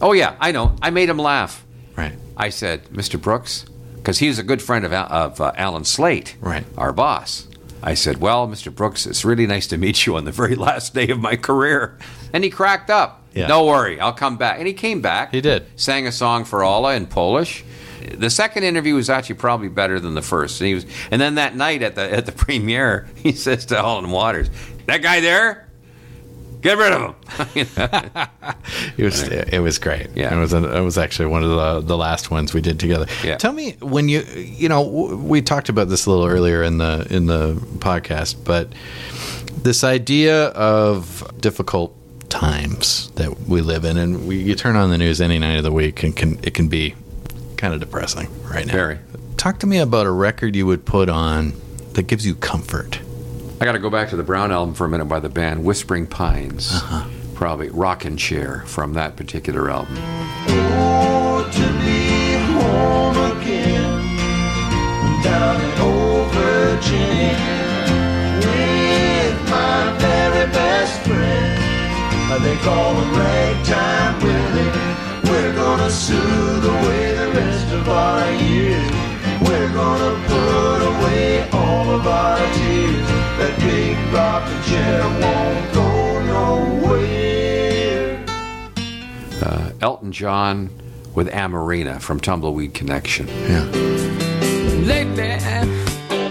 "Oh 0.00 0.12
yeah, 0.12 0.36
I 0.40 0.52
know. 0.52 0.76
I 0.80 0.90
made 0.90 1.08
him 1.08 1.18
laugh." 1.18 1.64
right. 1.96 2.14
I 2.36 2.50
said, 2.50 2.84
"Mr. 2.92 3.20
Brooks," 3.20 3.64
because 3.96 4.18
he's 4.18 4.38
a 4.38 4.42
good 4.44 4.62
friend 4.62 4.84
of, 4.84 4.92
of 4.92 5.40
uh, 5.40 5.52
Allan 5.56 5.84
Slaight, 5.84 6.36
Right. 6.40 6.64
our 6.76 6.92
boss. 6.92 7.48
I 7.82 7.94
said, 7.94 8.20
Well, 8.20 8.48
Mr. 8.48 8.74
Brooks, 8.74 9.06
it's 9.06 9.24
really 9.24 9.46
nice 9.46 9.66
to 9.68 9.76
meet 9.78 10.04
you 10.06 10.16
on 10.16 10.24
the 10.24 10.32
very 10.32 10.54
last 10.68 10.94
day 10.94 11.08
of 11.10 11.18
my 11.20 11.36
career. 11.36 11.96
And 12.32 12.42
he 12.44 12.50
cracked 12.50 12.90
up. 12.90 13.22
Yeah. 13.34 13.46
Don't 13.48 13.66
worry, 13.66 14.00
I'll 14.00 14.12
come 14.12 14.36
back. 14.36 14.58
And 14.58 14.66
he 14.66 14.72
came 14.72 15.00
back. 15.00 15.32
He 15.32 15.40
did. 15.40 15.66
Sang 15.76 16.06
a 16.06 16.12
song 16.12 16.44
for 16.44 16.64
Alla 16.64 16.94
in 16.94 17.06
Polish. 17.06 17.64
The 18.14 18.30
second 18.30 18.64
interview 18.64 18.94
was 18.94 19.10
actually 19.10 19.36
probably 19.36 19.68
better 19.68 20.00
than 20.00 20.14
the 20.14 20.22
first. 20.22 20.60
And, 20.60 20.68
he 20.68 20.74
was, 20.74 20.86
and 21.10 21.20
then 21.20 21.36
that 21.36 21.56
night 21.56 21.82
at 21.82 21.94
the 21.94 22.12
at 22.12 22.26
the 22.26 22.32
premiere, 22.44 23.08
he 23.16 23.32
says 23.32 23.66
to 23.66 23.78
Alan 23.78 24.10
Waters, 24.10 24.50
"That 24.86 25.02
guy 25.02 25.20
there, 25.20 25.68
get 26.60 26.78
rid 26.78 26.92
of 26.92 27.14
him." 27.54 27.66
It 28.96 29.04
was 29.04 29.22
it 29.22 29.60
was 29.60 29.78
great. 29.78 30.08
Yeah. 30.14 30.34
it 30.36 30.38
was 30.38 30.52
it 30.52 30.80
was 30.80 30.98
actually 30.98 31.26
one 31.26 31.42
of 31.44 31.50
the 31.50 31.80
the 31.86 31.96
last 31.96 32.30
ones 32.30 32.52
we 32.52 32.60
did 32.60 32.78
together. 32.80 33.06
Yeah. 33.24 33.36
Tell 33.36 33.52
me 33.52 33.76
when 33.80 34.08
you 34.08 34.20
you 34.22 34.68
know 34.68 34.82
we 34.82 35.40
talked 35.40 35.68
about 35.68 35.88
this 35.88 36.06
a 36.06 36.10
little 36.10 36.26
earlier 36.26 36.62
in 36.62 36.78
the 36.78 37.06
in 37.10 37.26
the 37.26 37.54
podcast, 37.78 38.44
but 38.44 38.72
this 39.62 39.84
idea 39.84 40.46
of 40.48 41.32
difficult 41.40 41.94
times 42.28 43.10
that 43.12 43.40
we 43.48 43.60
live 43.62 43.84
in, 43.84 43.96
and 43.96 44.26
we 44.26 44.36
you 44.38 44.54
turn 44.54 44.76
on 44.76 44.90
the 44.90 44.98
news 44.98 45.20
any 45.20 45.38
night 45.38 45.56
of 45.56 45.64
the 45.64 45.72
week, 45.72 46.02
and 46.02 46.14
can 46.16 46.38
it 46.42 46.54
can 46.54 46.68
be 46.68 46.94
kind 47.58 47.74
of 47.74 47.80
depressing 47.80 48.28
right 48.48 48.64
now. 48.64 48.72
Very. 48.72 48.98
Talk 49.36 49.58
to 49.58 49.66
me 49.66 49.78
about 49.78 50.06
a 50.06 50.10
record 50.10 50.56
you 50.56 50.64
would 50.66 50.86
put 50.86 51.10
on 51.10 51.52
that 51.92 52.04
gives 52.06 52.24
you 52.24 52.34
comfort. 52.34 53.00
I 53.60 53.64
got 53.64 53.72
to 53.72 53.78
go 53.78 53.90
back 53.90 54.08
to 54.10 54.16
the 54.16 54.22
Brown 54.22 54.52
album 54.52 54.74
for 54.74 54.84
a 54.84 54.88
minute 54.88 55.06
by 55.06 55.20
the 55.20 55.28
band 55.28 55.64
Whispering 55.64 56.06
Pines. 56.06 56.72
Uh-huh. 56.72 57.08
Probably 57.34 57.68
Rockin' 57.68 58.16
Chair 58.16 58.62
from 58.66 58.94
that 58.94 59.16
particular 59.16 59.68
album. 59.70 59.96
Oh, 59.98 61.48
to 61.52 61.66
be 61.84 62.34
home 62.54 63.16
again, 63.36 64.02
down 65.22 65.60
in 65.60 65.80
old 65.80 66.30
Virginia, 66.32 67.36
with 68.42 69.50
my 69.50 69.96
very 69.98 70.46
best 70.52 71.00
friend. 71.02 71.58
They 72.42 72.56
call 72.58 72.94
him 72.94 73.10
Ragtime 73.18 74.20
Willie. 74.22 74.70
We're 75.30 75.54
gonna 75.54 75.90
soothe 75.90 76.62
the 76.62 76.70
rest 76.70 77.17
of 77.88 77.96
our 77.96 78.30
years. 78.32 78.90
We're 79.40 79.72
gonna 79.72 80.14
put 80.26 80.80
away 80.92 81.48
all 81.52 81.90
of 81.90 82.06
our 82.06 82.38
tears. 82.56 83.08
That 83.38 83.54
big 83.60 83.96
rocking 84.12 84.62
chair 84.68 85.02
won't 85.22 85.72
go 85.74 85.88
nowhere. 86.26 88.24
Uh, 89.42 89.70
Elton 89.80 90.12
John 90.12 90.70
with 91.14 91.28
Amoreena 91.30 92.00
from 92.00 92.20
Tumbleweed 92.20 92.74
Connection. 92.74 93.26
Yeah. 93.28 93.64
Lately, 94.84 95.32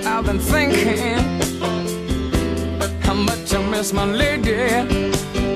I've 0.06 0.26
been 0.26 0.40
thinking 0.40 1.18
how 3.02 3.14
much 3.14 3.54
I 3.54 3.58
miss 3.70 3.94
my 3.94 4.06
lady. 4.06 4.58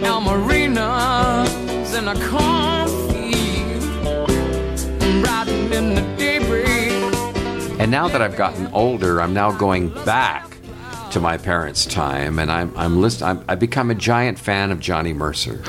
Amoreena's 0.03 1.93
in 1.93 2.07
a 2.07 2.15
cornfield, 2.27 2.90
And 7.79 7.89
now 7.89 8.07
that 8.07 8.21
I've 8.21 8.37
gotten 8.37 8.67
older, 8.67 9.21
I'm 9.21 9.33
now 9.33 9.51
going 9.51 9.89
back 10.05 10.55
to 11.11 11.19
my 11.19 11.37
parents' 11.37 11.85
time, 11.85 12.39
and 12.39 12.51
I'm 12.51 12.71
I'm 12.77 13.01
list 13.01 13.21
I'm, 13.21 13.43
I've 13.47 13.59
become 13.59 13.91
a 13.91 13.95
giant 13.95 14.39
fan 14.39 14.71
of 14.71 14.79
Johnny 14.79 15.13
Mercer, 15.13 15.61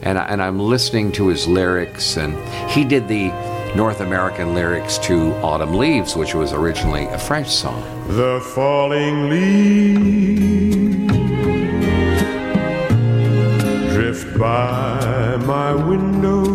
and 0.00 0.18
I, 0.18 0.24
and 0.26 0.42
I'm 0.42 0.58
listening 0.58 1.12
to 1.12 1.26
his 1.26 1.46
lyrics, 1.46 2.16
and 2.16 2.34
he 2.70 2.84
did 2.84 3.08
the 3.08 3.28
North 3.74 4.00
American 4.00 4.54
lyrics 4.54 4.96
to 4.98 5.34
Autumn 5.42 5.74
Leaves, 5.74 6.16
which 6.16 6.34
was 6.34 6.54
originally 6.54 7.04
a 7.06 7.18
French 7.18 7.48
song. 7.48 7.82
The 8.08 8.40
falling 8.54 9.28
leaves 9.28 11.12
drift 13.92 14.38
by 14.38 15.36
my 15.44 15.74
window. 15.74 16.45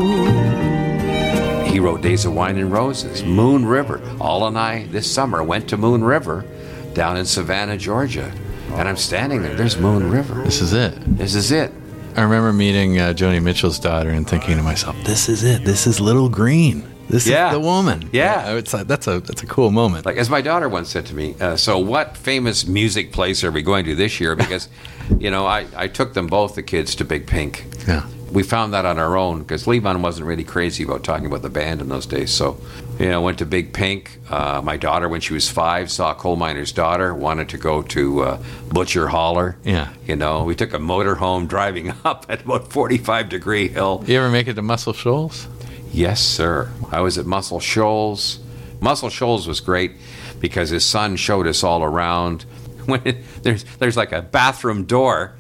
Wrote 1.82 2.02
Days 2.02 2.26
of 2.26 2.34
Wine 2.34 2.58
and 2.58 2.72
Roses, 2.72 3.24
Moon 3.24 3.66
River. 3.66 4.02
All 4.20 4.48
and 4.48 4.58
I 4.58 4.86
this 4.88 5.12
summer 5.12 5.44
went 5.44 5.68
to 5.70 5.78
Moon 5.78 6.04
River 6.04 6.46
down 6.94 7.18
in 7.18 7.26
Savannah, 7.26 7.78
Georgia. 7.78 8.32
And 8.74 8.88
I'm 8.88 8.98
standing 8.98 9.42
there. 9.42 9.54
There's 9.56 9.78
Moon 9.78 10.10
River. 10.10 10.44
This 10.44 10.62
is 10.62 10.74
it. 10.74 10.94
This 11.18 11.36
is 11.36 11.52
it. 11.52 11.72
I 12.16 12.22
remember 12.22 12.54
meeting 12.54 13.00
uh, 13.00 13.14
Joni 13.14 13.42
Mitchell's 13.42 13.80
daughter 13.80 14.10
and 14.10 14.28
thinking 14.30 14.58
to 14.58 14.64
myself, 14.64 14.96
"This 15.04 15.28
is 15.28 15.44
it. 15.44 15.64
This 15.66 15.88
is 15.88 16.00
Little 16.00 16.30
Green. 16.30 16.84
This 17.10 17.26
Yeah. 17.28 17.48
is 17.48 17.54
the 17.54 17.60
woman." 17.60 18.10
Yeah. 18.14 18.54
it's 18.56 18.74
like, 18.74 18.88
that's 18.88 19.08
a 19.08 19.20
that's 19.20 19.44
a 19.44 19.46
cool 19.48 19.72
moment. 19.72 20.06
Like 20.06 20.18
as 20.18 20.30
my 20.30 20.42
daughter 20.42 20.70
once 20.70 20.90
said 20.90 21.06
to 21.08 21.16
me, 21.16 21.36
uh, 21.42 21.56
so 21.58 21.80
what 21.80 22.16
famous 22.18 22.66
music 22.68 23.12
place 23.12 23.44
are 23.44 23.52
we 23.52 23.62
going 23.62 23.86
to 23.86 23.96
this 23.96 24.20
year? 24.20 24.36
Because, 24.36 24.70
you 25.20 25.32
know, 25.32 25.46
I, 25.46 25.66
I 25.76 25.88
took 25.88 26.14
them 26.14 26.28
both, 26.28 26.56
the 26.56 26.64
kids, 26.64 26.96
to 26.96 27.06
Big 27.06 27.28
Pink. 27.28 27.66
yeah, 27.88 28.06
We 28.32 28.44
found 28.44 28.74
that 28.74 28.86
on 28.86 28.98
our 28.98 29.18
own 29.18 29.40
because 29.42 29.66
Levon 29.66 30.02
wasn't 30.02 30.26
really 30.26 30.46
crazy 30.46 30.84
about 30.84 31.04
talking 31.04 31.26
about 31.26 31.42
the 31.42 31.50
band 31.50 31.82
in 31.82 31.90
those 31.90 32.06
days. 32.06 32.32
So, 32.32 32.58
you 32.98 33.10
know, 33.10 33.22
went 33.22 33.40
to 33.40 33.46
Big 33.46 33.74
Pink. 33.74 34.20
Uh, 34.30 34.62
my 34.64 34.78
daughter, 34.78 35.10
when 35.10 35.20
she 35.20 35.34
was 35.34 35.50
five, 35.50 35.92
saw 35.92 36.14
Coal 36.14 36.38
Miner's 36.38 36.72
Daughter, 36.72 37.14
wanted 37.14 37.50
to 37.50 37.58
go 37.58 37.82
to 37.82 38.22
uh, 38.22 38.44
Butcher 38.70 39.10
Holler. 39.10 39.58
Yeah. 39.66 39.92
You 40.08 40.16
know, 40.16 40.46
we 40.46 40.56
took 40.56 40.72
a 40.74 40.80
motor 40.80 41.16
home 41.16 41.48
driving 41.48 41.90
up 42.06 42.26
at 42.30 42.46
about 42.46 42.72
45 42.72 43.28
degree 43.28 43.68
hill. 43.68 44.04
you 44.08 44.18
ever 44.18 44.30
make 44.30 44.48
it 44.48 44.54
to 44.54 44.62
Muscle 44.62 44.94
Shoals? 44.94 45.48
Yes, 45.92 46.22
sir. 46.22 46.72
I 46.90 47.02
was 47.02 47.18
at 47.18 47.26
Muscle 47.26 47.60
Shoals. 47.60 48.40
Muscle 48.80 49.10
Shoals 49.10 49.46
was 49.46 49.60
great 49.60 49.92
because 50.40 50.70
his 50.70 50.86
son 50.86 51.18
showed 51.18 51.48
us 51.48 51.64
all 51.64 51.84
around. 51.84 52.46
When 52.86 53.02
it, 53.06 53.18
there's 53.44 53.64
there's 53.78 53.96
like 53.96 54.12
a 54.12 54.24
bathroom 54.24 54.86
door, 54.86 55.36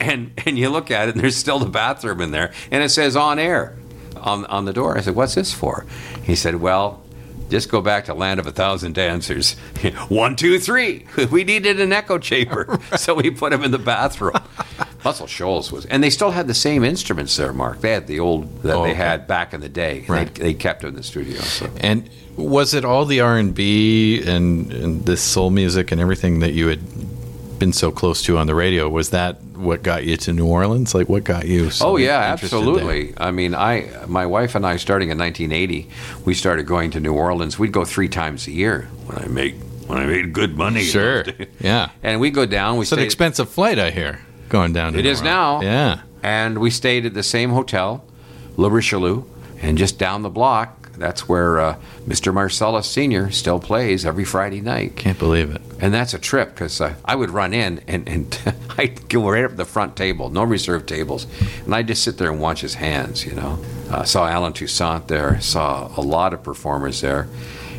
and 0.00 0.30
and 0.46 0.58
you 0.58 0.68
look 0.70 0.90
at 0.90 1.08
it, 1.08 1.14
and 1.14 1.22
there's 1.22 1.36
still 1.36 1.58
the 1.58 1.66
bathroom 1.68 2.20
in 2.20 2.30
there, 2.30 2.52
and 2.70 2.82
it 2.82 2.90
says 2.90 3.16
on 3.16 3.38
air 3.38 3.76
on 4.16 4.44
on 4.46 4.64
the 4.64 4.72
door. 4.72 4.96
I 4.96 5.00
said, 5.00 5.14
"What's 5.14 5.34
this 5.34 5.52
for?" 5.52 5.86
He 6.22 6.34
said, 6.36 6.56
"Well." 6.56 7.02
Just 7.48 7.68
go 7.68 7.80
back 7.80 8.06
to 8.06 8.14
Land 8.14 8.40
of 8.40 8.48
a 8.48 8.50
Thousand 8.50 8.96
Dancers. 8.96 9.52
One, 10.08 10.34
two, 10.34 10.58
three. 10.58 11.06
We 11.30 11.44
needed 11.44 11.78
an 11.80 11.92
echo 11.92 12.18
chamber, 12.18 12.80
so 12.96 13.14
we 13.14 13.30
put 13.30 13.52
him 13.52 13.62
in 13.62 13.70
the 13.70 13.78
bathroom. 13.78 14.34
Muscle 15.04 15.28
Shoals 15.28 15.70
was, 15.70 15.86
and 15.86 16.02
they 16.02 16.10
still 16.10 16.32
had 16.32 16.48
the 16.48 16.54
same 16.54 16.82
instruments 16.82 17.36
there, 17.36 17.52
Mark. 17.52 17.82
They 17.82 17.92
had 17.92 18.08
the 18.08 18.18
old 18.18 18.62
that 18.64 18.74
Oh, 18.74 18.82
they 18.82 18.90
okay. 18.90 18.94
had 18.94 19.28
back 19.28 19.54
in 19.54 19.60
the 19.60 19.68
day. 19.68 20.04
Right. 20.08 20.34
They, 20.34 20.42
they 20.42 20.54
kept 20.54 20.82
it 20.82 20.88
in 20.88 20.96
the 20.96 21.04
studio. 21.04 21.38
So 21.42 21.70
And 21.78 22.10
was 22.36 22.74
it 22.74 22.84
all 22.84 23.04
the 23.04 23.20
R 23.20 23.38
and 23.38 23.54
B 23.54 24.20
and 24.26 24.72
and 24.72 25.06
this 25.06 25.22
soul 25.22 25.50
music 25.50 25.92
and 25.92 26.00
everything 26.00 26.40
that 26.40 26.52
you 26.52 26.66
had 26.66 26.80
been 27.58 27.72
so 27.72 27.90
close 27.90 28.22
to 28.22 28.36
on 28.38 28.46
the 28.46 28.54
radio? 28.54 28.88
Was 28.88 29.10
that 29.10 29.40
what 29.54 29.82
got 29.82 30.04
you 30.04 30.16
to 30.18 30.32
New 30.32 30.46
Orleans? 30.46 30.94
Like 30.94 31.08
what 31.08 31.24
got 31.24 31.46
you? 31.46 31.70
So 31.70 31.88
Oh 31.88 31.96
yeah, 31.96 32.18
absolutely. 32.18 33.14
I 33.16 33.30
mean, 33.30 33.54
I 33.54 33.88
my 34.06 34.26
wife 34.26 34.54
and 34.54 34.66
I 34.66 34.76
starting 34.76 35.10
in 35.10 35.18
1980, 35.18 35.88
we 36.24 36.34
started 36.34 36.66
going 36.66 36.90
to 36.92 37.00
New 37.00 37.14
Orleans. 37.14 37.58
We'd 37.58 37.72
go 37.72 37.84
three 37.84 38.08
times 38.08 38.46
a 38.46 38.52
year 38.52 38.88
when 39.06 39.18
I 39.18 39.26
made 39.26 39.54
when 39.86 39.98
I 39.98 40.06
made 40.06 40.32
good 40.32 40.56
money. 40.56 40.82
Sure. 40.82 41.24
Yeah. 41.60 41.90
And 42.02 42.20
we 42.20 42.30
go 42.30 42.44
down. 42.46 42.76
We 42.76 42.82
It's 42.82 42.92
an 42.92 42.98
expensive 42.98 43.48
flight, 43.48 43.78
I 43.78 43.90
hear, 43.90 44.20
going 44.48 44.72
down 44.72 44.92
to 44.92 44.98
It 44.98 45.02
New 45.02 45.10
is 45.10 45.20
Orleans. 45.20 45.34
now. 45.34 45.60
Yeah. 45.62 46.00
and 46.22 46.58
we 46.58 46.70
stayed 46.70 47.06
at 47.06 47.14
the 47.14 47.22
same 47.22 47.50
hotel, 47.50 48.04
Le 48.56 48.68
Richelieu, 48.68 49.24
and 49.62 49.78
just 49.78 49.98
down 49.98 50.22
the 50.22 50.28
block. 50.30 50.75
That's 50.98 51.28
where 51.28 51.60
uh, 51.60 51.76
Mr. 52.06 52.32
Marsalis 52.32 52.84
Senior 52.84 53.30
still 53.30 53.58
plays 53.60 54.04
every 54.06 54.24
Friday 54.24 54.60
night. 54.60 54.96
Can't 54.96 55.18
believe 55.18 55.50
it. 55.54 55.60
And 55.80 55.92
that's 55.92 56.14
a 56.14 56.18
trip 56.18 56.50
because 56.54 56.80
uh, 56.80 56.94
I 57.04 57.14
would 57.16 57.30
run 57.30 57.52
in 57.52 57.80
and, 57.86 58.08
and 58.08 58.38
I'd 58.78 59.08
go 59.08 59.30
right 59.30 59.44
up 59.44 59.50
to 59.52 59.56
the 59.56 59.64
front 59.64 59.96
table, 59.96 60.30
no 60.30 60.42
reserved 60.44 60.88
tables, 60.88 61.26
and 61.64 61.74
I'd 61.74 61.86
just 61.86 62.02
sit 62.02 62.16
there 62.18 62.30
and 62.30 62.40
watch 62.40 62.60
his 62.62 62.74
hands, 62.74 63.24
you 63.26 63.32
know. 63.34 63.58
Uh, 63.90 64.04
saw 64.04 64.26
Allen 64.26 64.52
Toussaint 64.52 65.06
there, 65.08 65.40
saw 65.40 65.90
a 65.96 66.00
lot 66.00 66.32
of 66.34 66.42
performers 66.42 67.00
there. 67.00 67.28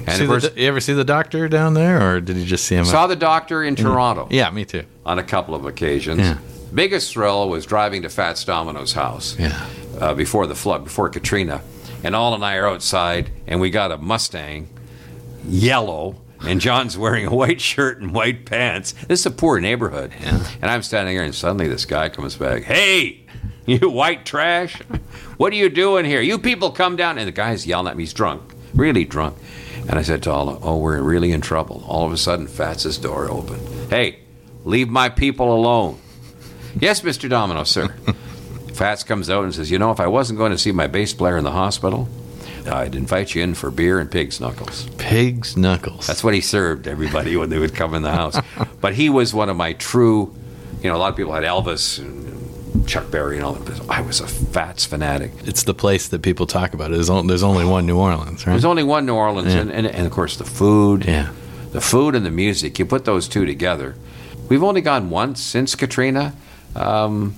And 0.06 0.16
See 0.16 0.24
of 0.24 0.30
the, 0.30 0.40
course, 0.40 0.50
you 0.56 0.68
ever 0.68 0.80
see 0.80 0.94
the 0.94 1.04
doctor 1.04 1.50
down 1.50 1.74
there, 1.74 2.16
or 2.16 2.22
did 2.22 2.38
you 2.38 2.46
just 2.46 2.66
see 2.66 2.76
him? 2.76 2.86
saw 2.86 3.08
the 3.08 3.16
doctor 3.16 3.62
in 3.64 3.76
Toronto 3.76 4.28
yeah, 4.32 4.50
me 4.52 4.64
too. 4.64 4.84
on 5.06 5.20
a 5.20 5.24
couple 5.24 5.54
of 5.54 5.66
occasions. 5.66 6.20
Yeah. 6.20 6.38
Biggest 6.74 7.12
thrill 7.14 7.50
was 7.50 7.66
driving 7.66 8.04
to 8.04 8.10
Fats 8.10 8.44
Domino's 8.46 8.94
house 8.94 9.38
Yeah. 9.40 9.66
uh, 10.00 10.14
before 10.14 10.48
the 10.48 10.56
flood, 10.56 10.84
before 10.84 11.10
Katrina. 11.10 11.62
And 12.04 12.16
All 12.16 12.34
and 12.34 12.46
I 12.46 12.56
are 12.58 12.68
outside, 12.68 13.32
and 13.48 13.60
we 13.60 13.70
got 13.70 13.92
a 13.92 13.98
Mustang, 13.98 14.70
yellow, 15.48 16.16
and 16.42 16.62
John's 16.62 16.98
wearing 16.98 17.26
a 17.26 17.34
white 17.34 17.60
shirt 17.62 18.00
and 18.00 18.14
white 18.14 18.46
pants. 18.46 18.94
This 19.08 19.22
is 19.22 19.26
a 19.26 19.32
poor 19.32 19.60
neighborhood. 19.60 20.12
And 20.22 20.66
I'm 20.70 20.84
standing 20.84 21.16
here, 21.16 21.24
and 21.24 21.34
suddenly 21.34 21.68
this 21.68 21.86
guy 21.86 22.10
comes 22.10 22.36
back. 22.36 22.64
Hey, 22.64 23.26
you 23.66 23.90
white 23.90 24.26
trash! 24.26 24.80
What 25.38 25.54
are 25.54 25.58
you 25.58 25.70
doing 25.70 26.06
here? 26.06 26.22
You 26.22 26.38
people 26.40 26.72
come 26.72 26.96
down. 26.96 27.18
And 27.18 27.28
the 27.28 27.32
guy's 27.32 27.66
yelling 27.68 27.88
at 27.88 27.98
me. 27.98 28.04
He's 28.04 28.14
drunk, 28.14 28.54
really 28.74 29.04
drunk. 29.06 29.38
And 29.90 29.98
I 29.98 30.02
said 30.02 30.24
to 30.24 30.32
Alla, 30.32 30.60
Oh, 30.62 30.78
we're 30.78 31.02
really 31.02 31.32
in 31.32 31.42
trouble. 31.42 31.84
All 31.88 32.06
of 32.06 32.12
a 32.12 32.18
sudden, 32.18 32.48
Fats's 32.48 32.98
door 32.98 33.30
opened. 33.30 33.90
Hey, 33.90 34.20
leave 34.66 34.90
my 34.90 35.10
people 35.10 35.54
alone. 35.54 36.00
Yes, 36.80 37.02
Mr. 37.02 37.30
Domino, 37.30 37.64
sir. 37.64 37.94
Fats 38.78 39.04
comes 39.04 39.30
out 39.30 39.44
and 39.44 39.54
says, 39.54 39.72
You 39.72 39.80
know, 39.80 39.92
if 39.92 40.00
I 40.00 40.08
wasn't 40.08 40.38
going 40.40 40.52
to 40.52 40.58
see 40.58 40.72
my 40.72 40.88
bass 40.88 41.14
player 41.14 41.38
in 41.38 41.44
the 41.44 41.52
hospital, 41.52 42.08
I'd 42.72 42.96
invite 42.96 43.34
you 43.34 43.42
in 43.44 43.54
for 43.56 43.72
beer 43.72 44.00
and 44.00 44.12
pig's 44.12 44.40
knuckles. 44.40 44.88
Pig's 44.98 45.56
knuckles. 45.58 46.06
That's 46.06 46.24
what 46.24 46.34
he 46.34 46.42
served 46.42 46.88
everybody 46.88 47.36
when 47.38 47.50
they 47.50 47.60
would 47.60 47.74
come 47.74 47.94
in 47.94 48.02
the 48.02 48.12
house. 48.12 48.38
but 48.82 48.94
he 48.94 49.10
was 49.10 49.34
one 49.34 49.50
of 49.50 49.56
my 49.58 49.74
true, 49.74 50.36
you 50.82 50.90
know, 50.90 50.96
a 50.96 51.00
lot 51.00 51.10
of 51.10 51.16
people 51.16 51.34
had 51.34 51.44
Elvis 51.44 51.98
and 52.00 52.88
Chuck 52.88 53.10
Berry 53.10 53.38
and 53.38 53.46
all 53.46 53.54
that. 53.54 53.66
but 53.66 53.90
I 53.90 54.02
was 54.02 54.20
a 54.20 54.28
Fats 54.28 54.86
fanatic. 54.86 55.32
It's 55.46 55.64
the 55.64 55.74
place 55.74 56.10
that 56.10 56.22
people 56.22 56.46
talk 56.46 56.74
about. 56.74 56.92
There's 56.92 57.10
only, 57.10 57.28
there's 57.30 57.44
only 57.44 57.66
one 57.66 57.86
New 57.86 57.98
Orleans, 57.98 58.46
right? 58.46 58.54
There's 58.54 58.66
only 58.66 58.84
one 58.84 59.06
New 59.06 59.16
Orleans, 59.16 59.54
Yeah. 59.54 59.62
and, 59.62 59.72
and, 59.72 59.88
and 59.88 60.06
of 60.06 60.12
course 60.12 60.36
the 60.38 60.44
food. 60.46 61.06
Yeah. 61.06 61.32
The 61.72 61.82
food 61.82 62.16
and 62.16 62.26
the 62.26 62.32
music. 62.32 62.78
You 62.80 62.86
put 62.86 63.06
those 63.06 63.28
two 63.28 63.46
together. 63.46 63.96
We've 64.50 64.64
only 64.64 64.82
gone 64.82 65.10
once 65.10 65.42
since 65.42 65.74
Katrina, 65.76 66.34
um, 66.76 67.36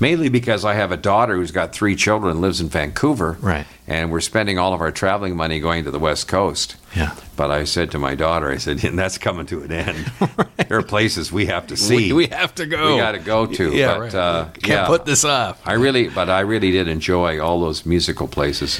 mainly 0.00 0.28
because 0.28 0.64
I 0.64 0.74
have 0.74 0.92
a 0.92 0.96
daughter 0.96 1.36
who's 1.36 1.50
got 1.50 1.72
three 1.72 1.96
children 1.96 2.30
and 2.32 2.40
lives 2.40 2.60
in 2.60 2.68
Vancouver. 2.68 3.36
Right. 3.40 3.66
And 3.86 4.10
we're 4.10 4.20
spending 4.20 4.58
all 4.58 4.74
of 4.74 4.80
our 4.80 4.92
traveling 4.92 5.36
money 5.36 5.60
going 5.60 5.84
to 5.84 5.90
the 5.90 5.98
West 5.98 6.28
Coast. 6.28 6.76
Yeah. 6.94 7.14
But 7.36 7.50
I 7.50 7.64
said 7.64 7.90
to 7.92 7.98
my 7.98 8.14
daughter, 8.14 8.50
I 8.50 8.58
said, 8.58 8.84
and 8.84 8.98
that's 8.98 9.18
coming 9.18 9.46
to 9.46 9.62
an 9.62 9.72
end. 9.72 10.12
There 10.68 10.76
are 10.78 10.82
places 10.82 11.32
we 11.32 11.46
have 11.46 11.68
to 11.68 11.78
see. 11.78 12.12
We, 12.12 12.26
we 12.26 12.26
have 12.26 12.54
to 12.56 12.66
go. 12.66 12.92
We 12.92 13.00
got 13.00 13.12
to 13.12 13.18
go 13.20 13.46
to. 13.46 13.74
Yeah, 13.74 13.94
but, 13.94 14.00
right. 14.00 14.14
uh, 14.14 14.44
Can't 14.52 14.66
yeah. 14.66 14.86
put 14.86 15.06
this 15.06 15.24
off. 15.24 15.58
I 15.66 15.74
really, 15.74 16.10
but 16.10 16.28
I 16.28 16.40
really 16.40 16.70
did 16.72 16.88
enjoy 16.88 17.40
all 17.40 17.58
those 17.60 17.86
musical 17.86 18.28
places. 18.28 18.78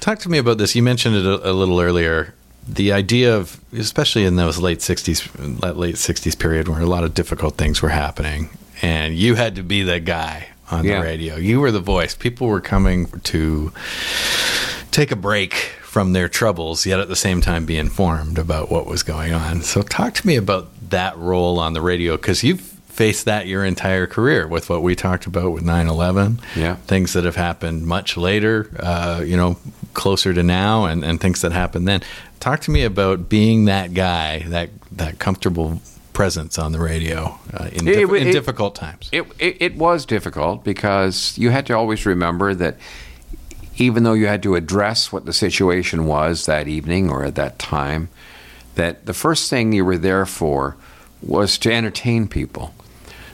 Talk 0.00 0.18
to 0.20 0.28
me 0.28 0.38
about 0.38 0.58
this. 0.58 0.74
You 0.74 0.82
mentioned 0.82 1.14
it 1.14 1.24
a, 1.24 1.50
a 1.50 1.52
little 1.52 1.80
earlier. 1.80 2.34
The 2.66 2.92
idea 2.92 3.36
of, 3.36 3.60
especially 3.72 4.24
in 4.24 4.34
those 4.34 4.58
late 4.58 4.80
'60s, 4.80 5.76
late 5.76 5.94
'60s 5.94 6.36
period, 6.36 6.66
where 6.66 6.80
a 6.80 6.86
lot 6.86 7.04
of 7.04 7.14
difficult 7.14 7.56
things 7.56 7.80
were 7.80 7.90
happening, 7.90 8.50
and 8.82 9.16
you 9.16 9.36
had 9.36 9.54
to 9.54 9.62
be 9.62 9.84
the 9.84 10.00
guy 10.00 10.48
on 10.70 10.84
Yeah. 10.84 10.98
the 11.00 11.04
radio. 11.04 11.36
You 11.36 11.60
were 11.60 11.70
the 11.70 11.80
voice. 11.80 12.14
People 12.14 12.46
were 12.48 12.60
coming 12.60 13.06
to 13.24 13.72
take 14.90 15.10
a 15.10 15.16
break 15.16 15.54
from 15.82 16.12
their 16.12 16.28
troubles, 16.28 16.84
yet 16.86 17.00
at 17.00 17.08
the 17.08 17.16
same 17.16 17.40
time 17.40 17.64
be 17.64 17.76
informed 17.78 18.38
about 18.38 18.70
what 18.70 18.86
was 18.86 19.02
going 19.02 19.32
on. 19.32 19.62
So, 19.62 19.82
talk 19.82 20.14
to 20.14 20.26
me 20.26 20.36
about 20.36 20.68
that 20.90 21.16
role 21.18 21.58
on 21.58 21.72
the 21.72 21.80
radio 21.80 22.16
because 22.16 22.42
you've 22.44 22.60
faced 22.60 23.24
that 23.26 23.46
your 23.46 23.64
entire 23.64 24.06
career 24.06 24.46
with 24.46 24.68
what 24.68 24.82
we 24.82 24.94
talked 24.96 25.24
about 25.26 25.52
with 25.52 25.62
9/11 25.62 26.40
Yeah. 26.56 26.74
things 26.86 27.12
that 27.12 27.24
have 27.24 27.36
happened 27.36 27.86
much 27.86 28.16
later, 28.16 28.68
uh, 28.80 29.22
you 29.24 29.36
know, 29.36 29.56
closer 29.94 30.34
to 30.34 30.42
now, 30.42 30.84
and, 30.86 31.04
and 31.04 31.20
things 31.20 31.40
that 31.42 31.52
happened 31.52 31.86
then. 31.86 32.02
Talk 32.40 32.60
to 32.62 32.70
me 32.70 32.82
about 32.82 33.28
being 33.28 33.64
that 33.66 33.94
guy, 33.94 34.44
that 34.48 34.70
that 34.92 35.18
comfortable 35.18 35.80
presence 36.18 36.58
on 36.58 36.72
the 36.72 36.80
radio 36.80 37.38
uh, 37.54 37.68
in, 37.72 37.86
It- 37.86 38.10
in 38.10 38.32
difficult 38.32 38.74
times. 38.74 39.08
It, 39.12 39.22
it, 39.38 39.56
it 39.60 39.76
was 39.76 40.04
difficult 40.04 40.64
because 40.64 41.38
you 41.38 41.50
had 41.50 41.64
to 41.66 41.74
always 41.76 42.04
remember 42.04 42.54
that 42.54 42.76
even 43.76 44.02
though 44.02 44.14
you 44.14 44.26
had 44.26 44.42
to 44.42 44.56
address 44.56 45.12
what 45.12 45.26
the 45.26 45.32
situation 45.32 46.06
was 46.06 46.46
that 46.46 46.66
evening 46.66 47.08
or 47.08 47.24
at 47.24 47.36
that 47.36 47.60
time, 47.60 48.08
that 48.74 49.06
the 49.06 49.14
first 49.14 49.48
thing 49.48 49.72
you 49.72 49.84
were 49.84 49.96
there 49.96 50.26
for 50.26 50.76
was 51.22 51.56
to 51.58 51.72
entertain 51.72 52.26
people. 52.26 52.74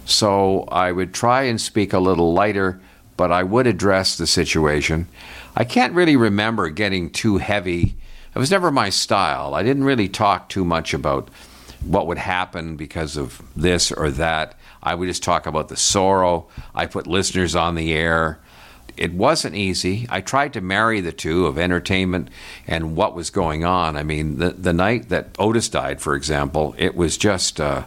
So 0.05 0.65
I 0.70 0.93
would 0.93 1.15
try 1.15 1.44
and 1.44 1.59
speak 1.59 1.94
a 1.94 1.98
little 1.98 2.35
lighter, 2.35 2.78
but 3.16 3.32
I 3.32 3.44
would 3.44 3.66
address 3.66 4.19
the 4.19 4.27
situation. 4.27 5.09
I 5.56 5.65
can't 5.65 5.94
really 5.94 6.16
remember 6.16 6.69
getting 6.69 7.09
too 7.09 7.39
heavy. 7.39 7.97
It 8.35 8.39
was 8.39 8.51
never 8.51 8.70
my 8.70 8.90
style. 8.90 9.55
I 9.55 9.62
didn't 9.62 9.85
really 9.85 10.11
talk 10.11 10.51
too 10.51 10.66
much 10.66 10.93
about 10.93 11.31
what 11.86 12.06
would 12.06 12.19
happen 12.19 12.77
because 12.77 13.16
of 13.16 13.43
this 13.55 13.93
or 13.93 14.11
that. 14.11 14.59
I 14.82 14.94
would 14.94 15.09
just 15.09 15.23
talk 15.23 15.47
about 15.47 15.69
the 15.69 15.77
sorrow. 15.77 16.48
I 16.74 16.86
put 16.86 17.06
listeners 17.06 17.55
on 17.55 17.74
the 17.74 17.93
air. 17.93 18.40
It 18.97 19.12
wasn't 19.12 19.56
easy. 19.56 20.06
I 20.09 20.20
tried 20.20 20.52
to 20.52 20.61
marry 20.61 21.01
the 21.01 21.12
two 21.12 21.47
of 21.47 21.59
entertainment 21.59 22.28
and 22.66 22.94
what 22.97 23.15
was 23.15 23.31
going 23.31 23.65
on. 23.65 23.97
I 23.97 24.02
mean, 24.02 24.39
the 24.39 24.51
the 24.51 24.73
night 24.73 25.09
that 25.09 25.31
Otis 25.39 25.69
died, 25.69 26.01
for 26.01 26.15
example, 26.15 26.74
it 26.78 26.94
was 26.94 27.16
just 27.16 27.61
uh, 27.61 27.85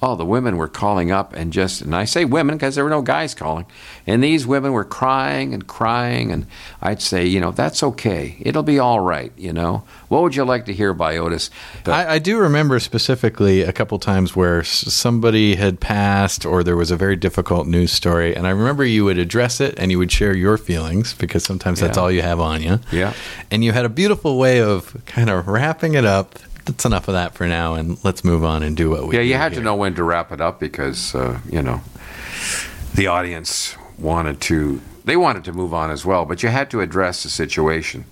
oh, 0.00 0.14
the 0.14 0.24
women 0.24 0.56
were 0.56 0.68
calling 0.68 1.10
up 1.10 1.34
and 1.34 1.52
just 1.52 1.82
and 1.82 1.94
I 1.94 2.04
say 2.04 2.24
women 2.24 2.56
because 2.56 2.74
there 2.74 2.84
were 2.84 2.90
no 2.90 3.02
guys 3.02 3.34
calling, 3.34 3.66
and 4.06 4.22
these 4.22 4.46
women 4.46 4.72
were 4.72 4.84
crying 4.84 5.54
and 5.54 5.66
crying, 5.66 6.30
and 6.30 6.46
I'd 6.80 7.02
say, 7.02 7.26
you 7.26 7.40
know, 7.40 7.50
that's 7.50 7.82
okay. 7.82 8.36
It'll 8.40 8.62
be 8.62 8.78
all 8.78 9.00
right. 9.00 9.32
You 9.36 9.52
know, 9.52 9.84
what 10.08 10.22
would 10.22 10.36
you 10.36 10.44
like 10.44 10.66
to 10.66 10.72
hear 10.72 10.94
by 10.94 11.16
Otis? 11.16 11.50
I, 11.86 12.14
I 12.14 12.18
do 12.18 12.38
remember 12.38 12.78
specifically 12.80 13.62
a 13.62 13.72
couple 13.72 13.98
times 13.98 14.36
where 14.36 14.62
somebody 14.64 15.56
had 15.56 15.80
passed 15.80 16.46
or 16.46 16.62
there 16.62 16.76
was 16.76 16.90
a 16.90 16.96
very 16.96 17.16
difficult 17.16 17.66
news 17.66 17.92
story, 17.92 18.34
and 18.34 18.46
I 18.46 18.50
remember 18.50 18.84
you 18.84 19.04
would 19.04 19.18
address 19.18 19.60
it 19.60 19.78
and 19.78 19.90
you 19.90 19.98
would 19.98 20.12
share 20.12 20.36
your 20.36 20.58
feelings 20.58 21.14
because 21.14 21.44
sometimes 21.44 21.80
that's 21.80 21.98
all 21.98 22.10
you 22.10 22.22
have 22.22 22.40
on 22.40 22.62
you. 22.62 22.80
Yeah. 22.92 23.14
And 23.50 23.64
you 23.64 23.72
had 23.72 23.84
a 23.84 23.88
beautiful 23.88 24.38
way 24.38 24.60
of 24.60 24.96
kind 25.06 25.30
of 25.30 25.48
wrapping 25.48 25.94
it 25.94 26.04
up. 26.04 26.38
That's 26.68 26.84
enough 26.84 27.08
of 27.08 27.14
that 27.14 27.34
for 27.34 27.46
now, 27.46 27.74
and 27.74 28.02
let's 28.04 28.22
move 28.22 28.44
on 28.44 28.62
and 28.62 28.76
do 28.76 28.90
what 28.90 29.08
we 29.08 29.16
yeah, 29.16 29.22
you 29.22 29.34
had 29.34 29.52
here. 29.52 29.60
to 29.62 29.64
know 29.64 29.74
when 29.74 29.94
to 29.94 30.04
wrap 30.04 30.30
it 30.32 30.40
up 30.40 30.60
because 30.60 31.14
uh, 31.14 31.40
you 31.50 31.62
know 31.62 31.80
the 32.94 33.06
audience 33.06 33.74
wanted 33.98 34.40
to. 34.42 34.80
They 35.04 35.16
wanted 35.16 35.44
to 35.44 35.54
move 35.54 35.72
on 35.72 35.90
as 35.90 36.04
well, 36.04 36.26
but 36.26 36.42
you 36.42 36.50
had 36.50 36.70
to 36.72 36.82
address 36.82 37.22
the 37.22 37.30
situation. 37.30 38.04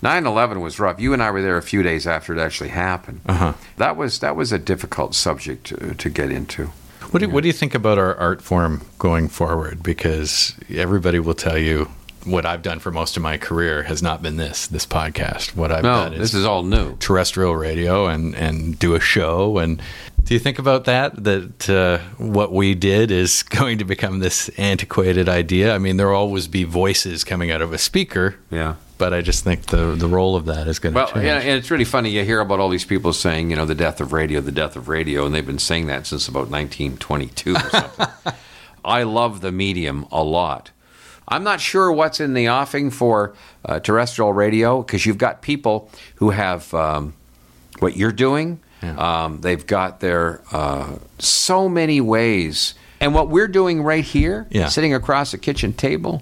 9/11 0.00 0.62
was 0.62 0.78
rough. 0.78 1.00
You 1.00 1.12
and 1.12 1.20
I 1.20 1.32
were 1.32 1.42
there 1.42 1.56
a 1.56 1.62
few 1.62 1.82
days 1.82 2.06
after 2.06 2.32
it 2.32 2.38
actually 2.38 2.68
happened. 2.68 3.22
Uh-huh. 3.26 3.54
That 3.78 3.96
was 3.96 4.20
that 4.20 4.36
was 4.36 4.52
a 4.52 4.60
difficult 4.60 5.16
subject 5.16 5.66
to, 5.66 5.94
to 5.94 6.08
get 6.08 6.30
into. 6.30 6.66
What 7.10 7.18
do, 7.20 7.28
what 7.28 7.42
do 7.42 7.48
you 7.48 7.52
think 7.52 7.74
about 7.74 7.98
our 7.98 8.14
art 8.16 8.42
form 8.42 8.82
going 9.00 9.28
forward? 9.28 9.82
Because 9.82 10.54
everybody 10.70 11.18
will 11.18 11.34
tell 11.34 11.58
you 11.58 11.88
what 12.24 12.46
I've 12.46 12.62
done 12.62 12.78
for 12.78 12.90
most 12.90 13.16
of 13.16 13.22
my 13.22 13.36
career 13.38 13.82
has 13.84 14.02
not 14.02 14.22
been 14.22 14.36
this 14.36 14.66
this 14.66 14.86
podcast. 14.86 15.54
What 15.56 15.70
I've 15.72 15.82
No, 15.82 16.04
done 16.04 16.12
is 16.14 16.18
this 16.20 16.34
is 16.34 16.44
all 16.44 16.62
new. 16.62 16.96
terrestrial 16.98 17.54
radio 17.56 18.06
and 18.06 18.34
and 18.34 18.78
do 18.78 18.94
a 18.94 19.00
show. 19.00 19.58
And 19.58 19.80
do 20.24 20.32
you 20.34 20.40
think 20.40 20.58
about 20.58 20.84
that? 20.86 21.22
That 21.24 21.68
uh, 21.68 21.98
what 22.16 22.52
we 22.52 22.74
did 22.74 23.10
is 23.10 23.42
going 23.60 23.78
to 23.78 23.84
become 23.84 24.20
this 24.20 24.48
antiquated 24.58 25.28
idea. 25.28 25.74
I 25.74 25.78
mean, 25.78 25.96
there 25.98 26.08
will 26.08 26.16
always 26.16 26.48
be 26.48 26.64
voices 26.64 27.24
coming 27.24 27.50
out 27.50 27.60
of 27.62 27.72
a 27.72 27.78
speaker. 27.78 28.36
Yeah. 28.50 28.76
But 28.96 29.12
I 29.12 29.22
just 29.22 29.42
think 29.42 29.66
the 29.66 29.94
the 29.96 30.06
role 30.08 30.36
of 30.36 30.44
that 30.46 30.68
is 30.68 30.78
going 30.78 30.94
to 30.94 30.98
Well, 31.00 31.08
change. 31.08 31.24
yeah, 31.26 31.38
and 31.38 31.58
it's 31.58 31.70
really 31.70 31.84
funny. 31.84 32.10
You 32.10 32.24
hear 32.24 32.38
about 32.40 32.60
all 32.60 32.68
these 32.68 32.84
people 32.84 33.12
saying, 33.12 33.50
you 33.50 33.56
know, 33.56 33.66
the 33.66 33.74
death 33.74 34.00
of 34.00 34.12
radio, 34.12 34.40
the 34.40 34.52
death 34.52 34.76
of 34.76 34.88
radio, 34.88 35.26
and 35.26 35.34
they've 35.34 35.44
been 35.44 35.58
saying 35.58 35.88
that 35.88 36.06
since 36.06 36.28
about 36.28 36.48
1922 36.48 37.54
or 37.56 37.60
something. 37.70 38.06
I 38.84 39.02
love 39.02 39.40
the 39.40 39.50
medium 39.50 40.06
a 40.12 40.22
lot. 40.22 40.70
I'm 41.28 41.42
not 41.44 41.60
sure 41.60 41.90
what's 41.92 42.20
in 42.20 42.34
the 42.34 42.48
offing 42.48 42.90
for 42.90 43.34
uh, 43.64 43.80
terrestrial 43.80 44.32
radio 44.32 44.82
because 44.82 45.06
you've 45.06 45.18
got 45.18 45.40
people 45.42 45.90
who 46.16 46.30
have 46.30 46.72
um, 46.74 47.14
what 47.78 47.96
you're 47.96 48.12
doing. 48.12 48.60
Um, 48.82 49.40
they've 49.40 49.66
got 49.66 50.00
their 50.00 50.42
uh, 50.52 50.98
so 51.18 51.70
many 51.70 52.02
ways, 52.02 52.74
and 53.00 53.14
what 53.14 53.30
we're 53.30 53.48
doing 53.48 53.82
right 53.82 54.04
here, 54.04 54.46
Yeah. 54.50 54.68
sitting 54.68 54.92
across 54.92 55.32
a 55.32 55.38
kitchen 55.38 55.72
table. 55.72 56.20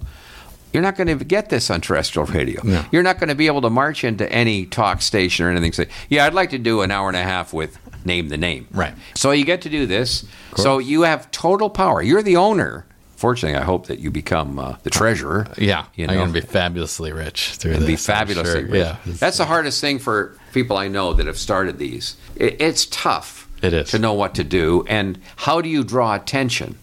You're 0.72 0.82
not 0.84 0.96
going 0.96 1.18
to 1.18 1.22
get 1.24 1.50
this 1.50 1.70
on 1.70 1.80
terrestrial 1.80 2.26
radio. 2.26 2.62
You're 2.92 3.02
not 3.02 3.18
going 3.18 3.28
to 3.30 3.34
be 3.34 3.48
able 3.48 3.62
to 3.62 3.68
march 3.68 4.04
into 4.04 4.30
any 4.32 4.64
talk 4.64 5.02
station 5.02 5.44
or 5.44 5.50
anything. 5.50 5.72
Say, 5.72 5.88
yeah, 6.08 6.24
I'd 6.24 6.34
like 6.34 6.50
to 6.50 6.58
do 6.58 6.82
an 6.82 6.90
hour 6.92 7.08
and 7.08 7.16
a 7.16 7.22
half 7.22 7.52
with 7.52 7.76
name 8.06 8.28
the 8.28 8.38
name. 8.38 8.68
Right. 8.70 8.94
So 9.14 9.32
you 9.32 9.44
get 9.44 9.62
to 9.62 9.68
do 9.68 9.84
this. 9.84 10.24
So 10.56 10.78
you 10.78 11.02
have 11.02 11.30
total 11.32 11.68
power. 11.68 12.00
You're 12.00 12.22
the 12.22 12.36
owner. 12.36 12.86
Fortunately, 13.22 13.56
I 13.56 13.62
hope 13.62 13.86
that 13.86 14.00
you 14.00 14.10
become 14.10 14.58
uh, 14.58 14.78
the 14.82 14.90
treasurer. 14.90 15.46
yeah, 15.56 15.84
you 15.94 16.08
I'm 16.08 16.16
going 16.16 16.32
to 16.32 16.40
be 16.40 16.44
fabulously 16.44 17.12
rich 17.12 17.52
through 17.52 17.74
and 17.74 17.86
be 17.86 17.92
this, 17.92 18.08
I'm 18.08 18.26
fabulously 18.26 18.62
sure. 18.62 18.68
rich. 18.68 18.74
Yeah, 18.74 18.96
That's 19.06 19.38
the 19.38 19.44
hardest 19.44 19.80
thing 19.80 20.00
for 20.00 20.36
people 20.52 20.76
I 20.76 20.88
know 20.88 21.12
that 21.12 21.28
have 21.28 21.38
started 21.38 21.78
these. 21.78 22.16
It, 22.34 22.60
it's 22.60 22.84
tough. 22.86 23.48
It 23.62 23.74
is. 23.74 23.90
to 23.90 24.00
know 24.00 24.12
what 24.12 24.34
to 24.34 24.42
do 24.42 24.84
and 24.88 25.20
how 25.36 25.60
do 25.60 25.68
you 25.68 25.84
draw 25.84 26.16
attention. 26.16 26.76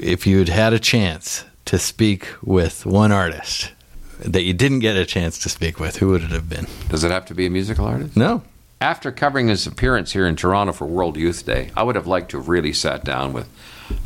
if 0.00 0.26
you'd 0.26 0.48
had 0.48 0.72
a 0.72 0.78
chance 0.78 1.44
to 1.66 1.78
speak 1.78 2.26
with 2.42 2.86
one 2.86 3.12
artist 3.12 3.72
that 4.20 4.44
you 4.44 4.54
didn't 4.54 4.78
get 4.78 4.96
a 4.96 5.04
chance 5.04 5.38
to 5.40 5.50
speak 5.50 5.78
with, 5.78 5.96
who 5.96 6.08
would 6.08 6.22
it 6.22 6.30
have 6.30 6.48
been? 6.48 6.66
Does 6.88 7.04
it 7.04 7.10
have 7.10 7.26
to 7.26 7.34
be 7.34 7.44
a 7.44 7.50
musical 7.50 7.84
artist? 7.84 8.16
No. 8.16 8.42
After 8.80 9.12
covering 9.12 9.48
his 9.48 9.66
appearance 9.66 10.14
here 10.14 10.26
in 10.26 10.36
Toronto 10.36 10.72
for 10.72 10.86
World 10.86 11.18
Youth 11.18 11.44
Day, 11.44 11.70
I 11.76 11.82
would 11.82 11.96
have 11.96 12.06
liked 12.06 12.30
to 12.30 12.38
have 12.38 12.48
really 12.48 12.72
sat 12.72 13.04
down 13.04 13.34
with 13.34 13.46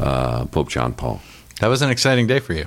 uh, 0.01 0.47
Pope 0.47 0.68
John 0.68 0.94
Paul. 0.94 1.20
That 1.60 1.68
was 1.68 1.82
an 1.82 1.90
exciting 1.90 2.26
day 2.26 2.40
for 2.40 2.52
you. 2.54 2.66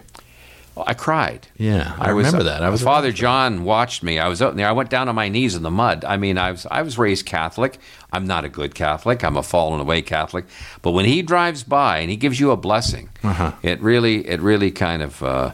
I 0.75 0.95
cried. 0.95 1.47
Yeah, 1.57 1.95
I 1.99 2.09
remember 2.09 2.41
that. 2.43 2.63
I 2.63 2.69
was 2.69 2.81
Father 2.81 3.11
John 3.11 3.63
watched 3.63 4.01
me. 4.01 4.17
I 4.17 4.27
was 4.27 4.41
out 4.41 4.55
there. 4.55 4.67
I 4.67 4.71
went 4.71 4.89
down 4.89 5.07
on 5.07 5.13
my 5.13 5.29
knees 5.29 5.53
in 5.53 5.61
the 5.61 5.69
mud. 5.69 6.03
I 6.03 6.17
mean, 6.17 6.39
I 6.39 6.51
was 6.51 6.65
I 6.71 6.81
was 6.81 6.97
raised 6.97 7.27
Catholic. 7.27 7.77
I'm 8.11 8.25
not 8.25 8.43
a 8.43 8.49
good 8.49 8.73
Catholic. 8.73 9.23
I'm 9.23 9.37
a 9.37 9.43
fallen 9.43 9.79
away 9.79 10.01
Catholic. 10.01 10.45
But 10.81 10.91
when 10.91 11.05
he 11.05 11.21
drives 11.21 11.63
by 11.63 11.99
and 11.99 12.09
he 12.09 12.15
gives 12.15 12.39
you 12.39 12.49
a 12.49 12.57
blessing, 12.57 13.09
Uh-huh. 13.23 13.51
it 13.61 13.81
really 13.81 14.27
it 14.27 14.41
really 14.41 14.71
kind 14.71 15.03
of 15.03 15.21
uh, 15.21 15.51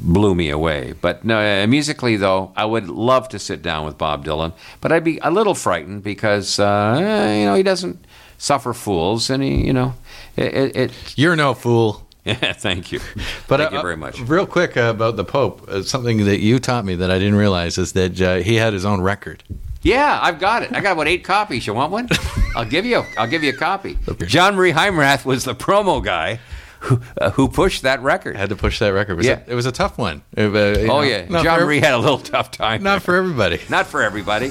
blew 0.00 0.34
me 0.34 0.50
away. 0.50 0.92
But 1.00 1.24
no, 1.24 1.38
uh, 1.38 1.66
musically 1.68 2.16
though, 2.16 2.50
I 2.56 2.64
would 2.64 2.88
love 2.88 3.28
to 3.28 3.38
sit 3.38 3.62
down 3.62 3.86
with 3.86 3.96
Bob 3.96 4.24
Dylan. 4.24 4.52
But 4.80 4.90
I'd 4.90 5.04
be 5.04 5.18
a 5.22 5.30
little 5.30 5.54
frightened 5.54 6.02
because 6.02 6.58
uh, 6.58 6.96
you 6.98 7.44
know 7.46 7.54
he 7.54 7.62
doesn't 7.62 8.04
suffer 8.38 8.72
fools, 8.74 9.30
and 9.30 9.40
he 9.40 9.66
you 9.66 9.72
know 9.72 9.94
it. 10.36 10.52
it, 10.54 10.76
it 10.76 10.92
You're 11.16 11.36
no 11.36 11.54
fool. 11.54 12.07
Yeah, 12.28 12.52
thank 12.52 12.92
you. 12.92 13.00
But 13.46 13.58
thank 13.60 13.72
uh, 13.72 13.76
you 13.76 13.82
very 13.82 13.96
much. 13.96 14.20
Real 14.20 14.46
quick 14.46 14.76
uh, 14.76 14.82
about 14.94 15.16
the 15.16 15.24
Pope, 15.24 15.66
uh, 15.68 15.82
something 15.82 16.24
that 16.26 16.40
you 16.40 16.58
taught 16.58 16.84
me 16.84 16.94
that 16.96 17.10
I 17.10 17.18
didn't 17.18 17.36
realize 17.36 17.78
is 17.78 17.92
that 17.92 18.20
uh, 18.20 18.36
he 18.36 18.56
had 18.56 18.72
his 18.74 18.84
own 18.84 19.00
record. 19.00 19.42
Yeah, 19.82 20.18
I've 20.20 20.38
got 20.38 20.62
it. 20.62 20.74
I 20.74 20.80
got 20.80 20.92
about 20.92 21.08
eight 21.08 21.24
copies. 21.24 21.66
You 21.66 21.72
want 21.74 21.90
one? 21.92 22.08
I'll 22.54 22.64
give 22.64 22.84
you. 22.84 23.04
I'll 23.16 23.28
give 23.28 23.42
you 23.42 23.50
a 23.50 23.56
copy. 23.56 23.96
John 24.26 24.56
Marie 24.56 24.72
Heimrath 24.72 25.24
was 25.24 25.44
the 25.44 25.54
promo 25.54 26.04
guy 26.04 26.40
who, 26.80 27.00
uh, 27.20 27.30
who 27.30 27.48
pushed 27.48 27.82
that 27.82 28.02
record. 28.02 28.36
Had 28.36 28.50
to 28.50 28.56
push 28.56 28.78
that 28.80 28.88
record. 28.88 29.12
It 29.12 29.16
was, 29.16 29.26
Yeah. 29.26 29.40
a, 29.46 29.52
it 29.52 29.54
was 29.54 29.66
a 29.66 29.72
tough 29.72 29.96
one. 29.96 30.22
Uh, 30.36 30.42
you 30.42 30.50
know, 30.50 30.86
oh 30.90 31.00
yeah, 31.02 31.26
John 31.26 31.60
for- 31.60 31.64
Marie 31.64 31.80
had 31.80 31.94
a 31.94 31.98
little 31.98 32.18
tough 32.18 32.50
time. 32.50 32.82
Not 32.82 33.02
for 33.02 33.16
everybody. 33.16 33.60
Not 33.70 33.86
for 33.86 34.02
everybody. 34.02 34.50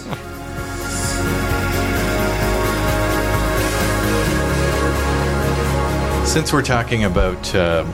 Since 6.37 6.53
we're 6.53 6.61
talking 6.61 7.05
about 7.05 7.55
um, 7.55 7.91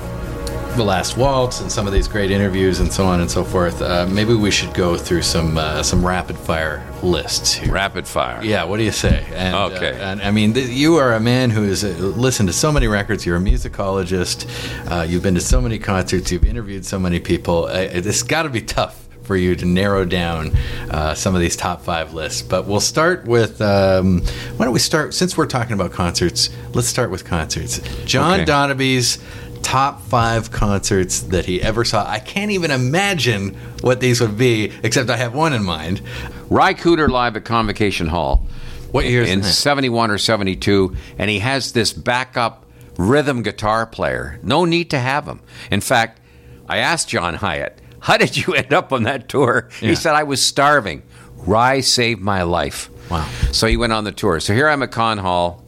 the 0.76 0.84
Last 0.84 1.16
Waltz 1.16 1.62
and 1.62 1.72
some 1.72 1.88
of 1.88 1.94
these 1.94 2.10
great 2.10 2.30
interviews 2.30 2.82
and 2.82 2.92
so 2.92 3.06
on 3.06 3.22
and 3.22 3.32
so 3.32 3.46
forth, 3.46 3.82
uh, 3.82 4.06
maybe 4.12 4.34
we 4.34 4.52
should 4.52 4.74
go 4.74 4.98
through 4.98 5.22
some 5.22 5.58
uh, 5.58 5.82
some 5.82 6.06
rapid 6.06 6.38
fire 6.38 6.86
lists 7.02 7.54
here. 7.54 7.72
Rapid 7.72 8.06
fire. 8.06 8.44
Yeah, 8.44 8.66
what 8.66 8.80
do 8.80 8.84
you 8.84 8.92
say? 8.92 9.26
And, 9.34 9.56
Okay. 9.56 9.92
uh, 9.98 10.12
and 10.12 10.22
I 10.22 10.32
mean, 10.32 10.54
th- 10.56 10.68
you 10.68 10.98
are 10.98 11.14
a 11.14 11.22
man 11.22 11.52
who 11.52 11.64
has 11.64 11.86
uh, 11.86 11.88
listened 11.88 12.50
to 12.50 12.54
so 12.54 12.70
many 12.70 12.90
records. 12.90 13.26
You're 13.26 13.38
a 13.38 13.40
musicologist. 13.40 14.46
Uh, 14.92 15.04
you've 15.04 15.24
been 15.24 15.36
to 15.36 15.42
so 15.42 15.62
many 15.62 15.80
concerts. 15.80 16.30
You've 16.30 16.44
interviewed 16.44 16.86
so 16.86 17.00
many 17.00 17.22
people. 17.22 17.68
Uh, 17.68 17.78
it's 17.78 18.24
got 18.24 18.44
to 18.44 18.50
be 18.50 18.62
tough 18.62 19.03
for 19.24 19.36
you 19.36 19.56
to 19.56 19.66
narrow 19.66 20.06
down 20.06 20.52
uh, 20.90 21.14
some 21.14 21.36
of 21.36 21.42
these 21.42 21.56
top 21.56 21.82
five 21.82 22.14
lists. 22.14 22.42
But 22.42 22.66
we'll 22.66 22.80
start 22.80 23.26
with. 23.26 23.62
Um, 23.62 24.22
why 24.58 24.66
don't 24.66 24.74
we 24.74 24.80
start? 24.80 25.14
Since 25.14 25.38
we're 25.38 25.48
talking 25.48 25.74
about 25.74 25.92
concerts, 25.92 26.50
let's 26.74 26.88
start 26.88 27.10
with 27.12 27.26
concerts. 27.26 27.80
John 28.06 28.42
Okay. 28.42 28.46
Donabie's 28.46 29.20
top 29.62 30.02
five 30.04 30.52
concerts 30.52 31.22
that 31.22 31.46
he 31.46 31.62
ever 31.62 31.86
saw. 31.86 32.06
I 32.08 32.20
can't 32.20 32.52
even 32.52 32.70
imagine 32.72 33.56
what 33.82 34.02
these 34.02 34.20
would 34.22 34.38
be, 34.38 34.72
except 34.84 35.10
I 35.10 35.18
have 35.18 35.34
one 35.34 35.54
in 35.54 35.64
mind. 35.64 36.02
Ry 36.50 36.74
Cooder 36.74 37.10
live 37.10 37.38
at 37.38 37.46
Convocation 37.46 38.08
Hall. 38.08 38.46
What 38.92 39.06
year 39.06 39.24
is 39.24 39.32
in 39.32 39.42
that? 39.42 39.48
71 39.48 40.12
or 40.12 40.20
72 40.20 40.96
and 41.18 41.28
he 41.28 41.40
has 41.40 41.72
this 41.72 41.92
backup 41.92 42.64
rhythm 42.96 43.42
guitar 43.42 43.88
player 43.88 44.40
no 44.44 44.66
need 44.66 44.92
to 44.92 45.00
have 45.00 45.26
him 45.26 45.40
in 45.72 45.82
fact 45.82 46.22
i 46.70 46.78
asked 46.78 47.10
john 47.10 47.34
hiatt 47.34 47.80
how 48.04 48.18
did 48.18 48.38
you 48.38 48.54
end 48.54 48.74
up 48.74 48.94
on 48.94 49.04
that 49.04 49.28
tour? 49.28 49.70
Yeah. 49.82 49.90
he 49.90 49.96
said 49.96 50.14
i 50.14 50.24
was 50.24 50.42
starving. 50.42 51.02
Ry 51.38 51.82
saved 51.82 52.22
my 52.22 52.44
life. 52.44 52.90
Wow. 53.10 53.28
so 53.52 53.68
he 53.68 53.76
went 53.76 53.92
on 53.92 54.04
the 54.06 54.12
tour. 54.12 54.40
So 54.40 54.54
here 54.54 54.68
i'm 54.70 54.84
at 54.84 54.92
con 54.92 55.18
hall. 55.18 55.64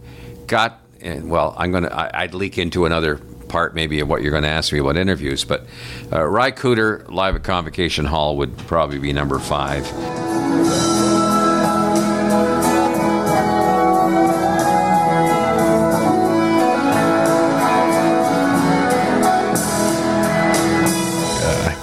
Got 0.47 0.79
and 1.01 1.29
well 1.29 1.53
i'm 1.57 1.71
gonna 1.71 1.87
I, 1.87 2.23
i'd 2.23 2.33
leak 2.33 2.57
into 2.57 2.85
another 2.85 3.17
part 3.47 3.75
maybe 3.75 3.99
of 3.99 4.07
what 4.09 4.21
you're 4.21 4.31
going 4.31 4.43
to 4.43 4.49
ask 4.49 4.73
me 4.73 4.79
about 4.79 4.97
interviews 4.97 5.45
but 5.45 5.65
uh, 6.11 6.23
Ry 6.23 6.51
Cooder 6.51 7.07
live 7.11 7.35
at 7.35 7.43
convocation 7.43 8.05
hall 8.05 8.37
would 8.37 8.57
probably 8.57 8.97
be 8.97 9.13
number 9.13 9.37
five 9.39 9.85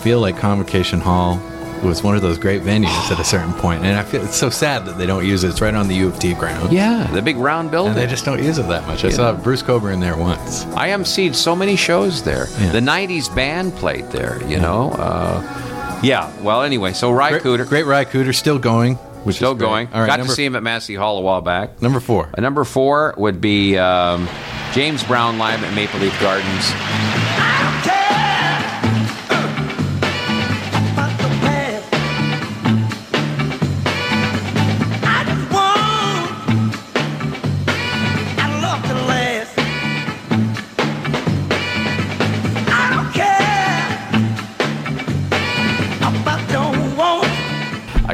feel 0.03 0.21
like 0.21 0.37
Convocation 0.37 1.01
Hall 1.01 1.41
was 1.83 2.03
one 2.03 2.15
of 2.15 2.23
those 2.23 2.39
great 2.39 2.63
venues 2.63 3.11
at 3.11 3.19
a 3.19 3.25
certain 3.25 3.53
point, 3.55 3.85
and 3.85 3.99
I 3.99 4.05
feel 4.05 4.23
it's 4.25 4.37
so 4.37 4.51
sad 4.51 4.87
that 4.87 4.99
they 4.99 5.07
don't 5.07 5.27
use 5.27 5.43
it. 5.43 5.49
It's 5.49 5.61
right 5.61 5.75
on 5.75 5.89
the 5.89 5.95
U 5.97 6.09
of 6.09 6.19
T 6.19 6.33
grounds. 6.35 6.73
yeah 6.73 7.09
the 7.13 7.21
big 7.23 7.37
round 7.37 7.71
building 7.73 7.93
and 7.93 8.01
they 8.01 8.07
just 8.07 8.25
don't 8.25 8.43
use 8.43 8.59
it 8.59 8.69
that 8.69 8.87
much. 8.87 9.05
I 9.05 9.11
saw 9.11 9.33
Bruce 9.33 9.63
Cockburn 9.63 9.99
there 10.01 10.17
once. 10.17 10.65
I 10.77 10.91
emceed 10.91 11.35
so 11.35 11.57
many 11.57 11.75
shows 11.77 12.23
there. 12.23 12.47
Yeah. 12.61 12.73
The 12.73 12.81
'90s 12.81 13.35
band 13.35 13.73
played 13.75 14.05
there. 14.11 14.41
You 14.47 14.61
know. 14.61 14.91
Uh, 14.93 16.01
yeah. 16.05 16.33
Well, 16.43 16.63
anyway, 16.63 16.93
so 16.93 17.11
Ry 17.11 17.31
Great, 17.31 17.43
Cooder 17.43 17.69
great 17.69 17.87
Ry 17.87 18.05
Cooder, 18.05 18.33
still 18.35 18.59
going, 18.61 18.95
which 19.25 19.37
still 19.37 19.55
going. 19.57 19.89
All 19.93 20.01
right, 20.01 20.07
Got 20.07 20.19
to 20.19 20.29
see 20.29 20.45
him 20.45 20.55
at 20.57 20.63
Massey 20.63 20.95
Hall 20.95 21.19
a 21.19 21.21
while 21.21 21.41
back. 21.43 21.81
number 21.83 21.99
four. 22.01 22.29
Uh, 22.37 22.41
number 22.41 22.63
four 22.65 23.15
would 23.17 23.41
be 23.41 23.77
um, 23.77 24.29
James 24.73 25.03
Brown 25.03 25.39
live 25.39 25.63
at 25.65 25.75
Maple 25.75 25.99
Leaf 26.01 26.19
Gardens. 26.21 26.73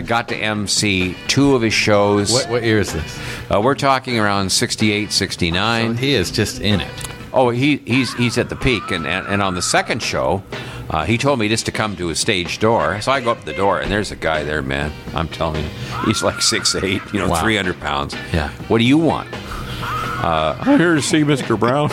Got 0.09 0.26
to 0.28 0.36
MC 0.36 1.14
two 1.28 1.55
of 1.55 1.62
his 1.62 1.74
shows. 1.74 2.32
What 2.32 2.48
what 2.51 2.62
year 2.64 2.80
is 2.80 2.93
this? 2.93 3.18
Uh, 3.52 3.60
we're 3.60 3.74
talking 3.76 4.18
around 4.18 4.51
68, 4.51 5.12
69. 5.12 5.97
He 5.97 6.14
is 6.14 6.30
just 6.30 6.60
in 6.60 6.80
it. 6.80 6.90
Oh, 7.32 7.51
he, 7.51 7.76
he's 7.78 8.12
he's 8.14 8.39
at 8.39 8.48
the 8.48 8.56
peak, 8.56 8.90
and 8.90 9.06
and, 9.06 9.26
and 9.28 9.43
on 9.43 9.55
the 9.55 9.62
second 9.62 10.02
show, 10.02 10.43
uh, 10.90 11.05
he 11.05 11.18
told 11.18 11.39
me 11.39 11.48
just 11.48 11.66
to 11.66 11.72
come 11.72 11.94
to 11.97 12.09
his 12.09 12.18
stage 12.18 12.59
door. 12.59 13.01
So 13.02 13.12
I 13.12 13.20
go 13.20 13.30
up 13.32 13.40
to 13.40 13.44
the 13.47 13.52
door, 13.52 13.80
and 13.80 13.90
there's 13.93 14.10
a 14.10 14.16
guy 14.16 14.43
there, 14.44 14.62
man. 14.62 14.90
I'm 15.14 15.28
telling 15.28 15.62
you, 15.62 15.70
he's 16.06 16.22
like 16.22 16.40
six 16.40 16.74
eight, 16.74 17.02
you 17.12 17.20
know, 17.20 17.28
Wow. 17.28 17.43
three 17.43 17.56
hundred 17.56 17.78
pounds. 17.80 18.14
Yeah. 18.32 18.48
What 18.68 18.78
do 18.78 18.85
you 18.85 18.97
want? 18.98 19.28
Uh, 20.18 20.56
I'm 20.60 20.78
here 20.78 20.94
to 20.96 21.02
see 21.02 21.22
Mr. 21.22 21.58
Brown. 21.58 21.90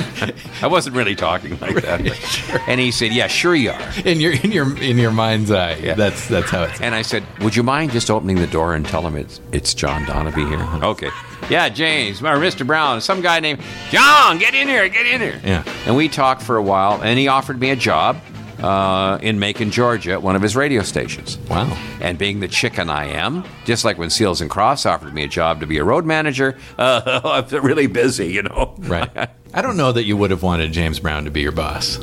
I 0.61 0.67
wasn't 0.67 0.95
really 0.95 1.15
talking 1.15 1.59
like 1.59 1.75
that, 1.75 2.03
but- 2.03 2.61
and 2.67 2.79
he 2.79 2.91
said, 2.91 3.11
"Yeah, 3.13 3.27
sure 3.27 3.53
you 3.55 3.71
are." 3.71 3.81
In 4.03 4.19
your 4.19 4.33
in 4.33 4.51
your 4.51 4.77
in 4.81 4.97
your 4.97 5.11
mind's 5.11 5.51
eye, 5.51 5.75
Yeah. 5.75 5.93
that's 5.93 6.27
that's 6.27 6.49
how 6.49 6.63
it's. 6.63 6.81
And 6.81 6.95
I 6.95 7.01
said, 7.03 7.23
"Would 7.41 7.55
you 7.55 7.63
mind 7.63 7.91
just 7.91 8.09
opening 8.09 8.37
the 8.37 8.47
door 8.47 8.73
and 8.73 8.85
tell 8.85 9.05
him 9.05 9.15
it's 9.15 9.39
it's 9.51 9.73
John 9.73 10.05
Donabie 10.05 10.47
here?" 10.49 10.83
Okay. 10.89 11.09
Yeah, 11.49 11.69
James 11.69 12.21
or 12.21 12.37
Mr. 12.37 12.65
Brown, 12.65 12.99
some 13.01 13.21
guy 13.21 13.39
named 13.39 13.61
John. 13.91 14.39
Get 14.39 14.55
in 14.55 14.67
here. 14.67 14.89
Get 14.89 15.05
in 15.05 15.21
here. 15.21 15.39
Yeah. 15.43 15.63
And 15.85 15.95
we 15.95 16.09
talked 16.09 16.41
for 16.41 16.57
a 16.57 16.63
while, 16.63 17.01
and 17.03 17.19
he 17.19 17.27
offered 17.27 17.59
me 17.59 17.69
a 17.69 17.75
job 17.75 18.19
uh, 18.59 19.19
in 19.21 19.39
Macon, 19.39 19.71
Georgia, 19.71 20.13
at 20.13 20.21
one 20.21 20.35
of 20.35 20.41
his 20.41 20.55
radio 20.55 20.81
stations. 20.81 21.37
Wow. 21.49 21.65
And 22.01 22.17
being 22.17 22.39
the 22.39 22.47
chicken 22.47 22.89
I 22.89 23.05
am, 23.05 23.43
just 23.65 23.85
like 23.85 23.97
when 23.97 24.09
Seals 24.09 24.41
and 24.41 24.49
Crofts 24.49 24.85
offered 24.85 25.13
me 25.13 25.23
a 25.23 25.27
job 25.27 25.59
to 25.59 25.67
be 25.67 25.77
a 25.77 25.83
road 25.83 26.05
manager, 26.05 26.57
uh, 26.77 27.21
I'm 27.51 27.63
really 27.63 27.87
busy, 27.87 28.27
you 28.27 28.43
know. 28.43 28.75
Right. 28.79 29.09
I 29.53 29.61
don't 29.61 29.77
know 29.77 29.91
that 29.91 30.03
you 30.03 30.17
would 30.17 30.31
have 30.31 30.43
wanted 30.43 30.71
James 30.73 30.99
Brown 30.99 31.25
to 31.25 31.31
be 31.31 31.41
your 31.41 31.53
boss. 31.53 31.97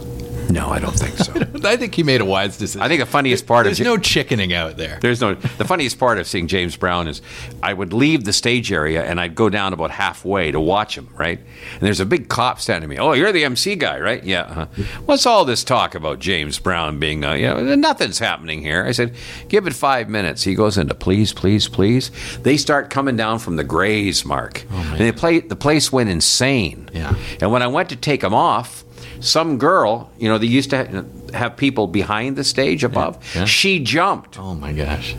No, 0.53 0.69
I 0.69 0.79
don't 0.79 0.93
think 0.99 1.17
so. 1.19 1.33
I 1.69 1.77
think 1.77 1.95
he 1.95 2.03
made 2.03 2.21
a 2.21 2.25
wise 2.25 2.59
decision. 2.59 2.83
I 2.83 2.89
think 2.89 3.01
the 3.01 3.07
funniest 3.07 3.47
part 3.47 3.67
of 3.67 3.71
There's 3.77 3.81
no 3.87 3.97
chickening 3.97 4.53
out 4.53 4.77
there. 4.77 4.99
There's 5.01 5.21
no. 5.21 5.35
The 5.35 5.65
funniest 5.65 5.99
part 5.99 6.19
of 6.19 6.27
seeing 6.27 6.47
James 6.47 6.77
Brown 6.77 7.09
is 7.09 7.23
I 7.63 7.73
would 7.73 7.93
leave 7.93 8.25
the 8.25 8.33
stage 8.33 8.71
area 8.71 9.03
and 9.05 9.21
I'd 9.21 9.35
go 9.35 9.49
down 9.49 9.73
about 9.73 9.91
halfway 9.91 10.51
to 10.53 10.61
watch 10.61 10.97
him, 10.97 11.09
right? 11.17 11.39
And 11.39 11.81
there's 11.81 12.01
a 12.01 12.07
big 12.07 12.29
cop 12.29 12.61
standing 12.61 12.91
me. 12.91 12.99
Oh, 12.99 13.13
you're 13.13 13.33
the 13.33 13.45
MC 13.45 13.77
guy, 13.77 13.99
right? 13.99 14.23
Yeah. 14.23 14.43
Uh-huh. 14.43 14.67
What's 15.07 15.25
all 15.27 15.45
this 15.45 15.65
talk 15.65 15.95
about 15.95 16.19
James 16.19 16.59
Brown 16.59 16.99
being, 16.99 17.25
uh, 17.25 17.33
you 17.33 17.47
know, 17.47 17.75
nothing's 17.75 18.19
happening 18.19 18.61
here? 18.61 18.85
I 18.85 18.93
said, 18.93 19.15
give 19.49 19.67
it 19.67 19.73
five 19.73 20.09
minutes. 20.09 20.43
He 20.45 20.55
goes 20.55 20.77
into 20.77 20.95
please, 20.95 21.33
please, 21.33 21.69
please. 21.69 22.11
They 22.43 22.57
start 22.57 22.91
coming 22.91 23.17
down 23.17 23.39
from 23.39 23.57
the 23.57 23.65
grays, 23.65 24.25
Mark. 24.25 24.65
and 24.71 24.99
they 25.01 25.13
play, 25.13 25.41
the 25.41 25.57
place 25.57 25.91
went 25.91 26.11
insane. 26.11 26.91
Yeah. 26.93 27.15
And 27.41 27.51
when 27.51 27.63
I 27.63 27.69
went 27.69 27.89
to 27.89 27.97
take 27.97 28.23
him 28.23 28.35
off, 28.35 28.85
some 29.23 29.57
girl, 29.59 30.11
you 30.19 30.29
know, 30.29 30.37
they 30.39 30.47
used 30.47 30.71
to 30.71 31.05
have 31.33 31.57
people 31.57 31.87
behind 31.87 32.37
the 32.37 32.45
stage 32.45 32.85
above. 32.85 33.19
yeah. 33.35 33.45
She 33.47 33.79
jumped 33.81 34.39
Oh 34.39 34.55
my 34.55 34.73
gosh. 34.73 35.15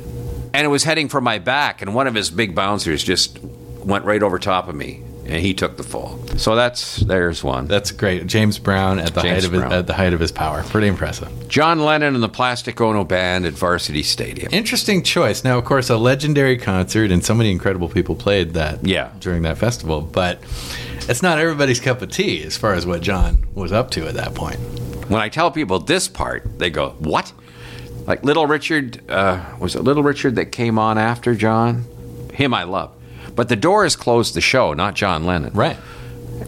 and 0.54 0.64
it 0.66 0.70
was 0.70 0.84
heading 0.84 1.10
for 1.10 1.22
my 1.22 1.40
back, 1.40 1.82
and 1.82 1.96
one 1.96 2.06
of 2.08 2.14
his 2.14 2.30
big 2.30 2.54
bouncers 2.54 3.04
just 3.04 3.40
went 3.80 4.06
right 4.06 4.22
over 4.22 4.38
top 4.40 4.68
of 4.68 4.76
me, 4.76 5.02
and 5.26 5.42
he 5.42 5.54
took 5.54 5.78
the 5.78 5.84
fall. 5.84 6.20
So 6.38 6.56
that's 6.56 6.98
there's 6.98 7.44
one. 7.44 7.68
That's 7.68 7.92
great. 7.92 8.28
James 8.28 8.60
Brown 8.60 9.00
at 9.00 9.14
the 9.14 9.22
James 9.22 9.44
height 9.46 9.46
of 9.46 9.52
his, 9.64 9.72
at 9.74 9.88
the 9.88 9.94
height 9.94 10.14
of 10.14 10.20
his 10.20 10.32
power. 10.32 10.64
Pretty 10.64 10.88
impressive. 10.88 11.30
John 11.48 11.80
Lennon 11.84 12.14
and 12.16 12.24
the 12.24 12.30
Plastic 12.30 12.80
Ono 12.82 13.04
Band 13.04 13.46
at 13.46 13.54
Varsity 13.54 14.04
Stadium. 14.04 14.50
Interesting 14.54 15.04
choice. 15.04 15.44
Now, 15.44 15.58
of 15.58 15.66
course, 15.66 15.90
a 15.90 15.98
legendary 15.98 16.58
concert, 16.58 17.12
and 17.12 17.24
so 17.24 17.34
many 17.36 17.52
incredible 17.52 17.90
people 17.90 18.16
played 18.16 18.54
that 18.54 18.86
Yeah. 18.88 19.10
during 19.20 19.44
that 19.44 19.58
festival. 19.58 20.02
But 20.02 20.40
it's 21.10 21.22
not 21.22 21.38
everybody's 21.40 21.80
cup 21.80 22.02
of 22.02 22.12
tea 22.12 22.44
as 22.44 22.58
far 22.58 22.74
as 22.74 22.86
what 22.86 23.02
John 23.02 23.46
was 23.54 23.72
up 23.72 23.92
to 23.92 24.08
at 24.08 24.16
that 24.16 24.34
point. 24.34 24.58
When 25.10 25.22
I 25.22 25.30
tell 25.30 25.52
people 25.52 25.80
this 25.80 26.08
part, 26.08 26.60
they 26.60 26.70
go, 26.70 26.92
"What?" 27.00 27.34
Like 28.08 28.24
Little 28.24 28.48
Richard 28.48 29.02
uh, 29.10 29.44
was 29.60 29.76
it 29.76 29.82
Little 29.82 30.04
Richard 30.04 30.36
that 30.36 30.52
came 30.52 30.78
on 30.80 30.98
after 30.98 31.36
John? 31.36 31.86
Him 32.34 32.54
I 32.54 32.64
love, 32.64 32.96
but 33.36 33.50
the 33.50 33.56
Doors 33.56 33.96
closed 33.96 34.34
the 34.34 34.42
show, 34.42 34.74
not 34.74 34.96
John 34.96 35.26
Lennon. 35.26 35.54
Right. 35.54 35.78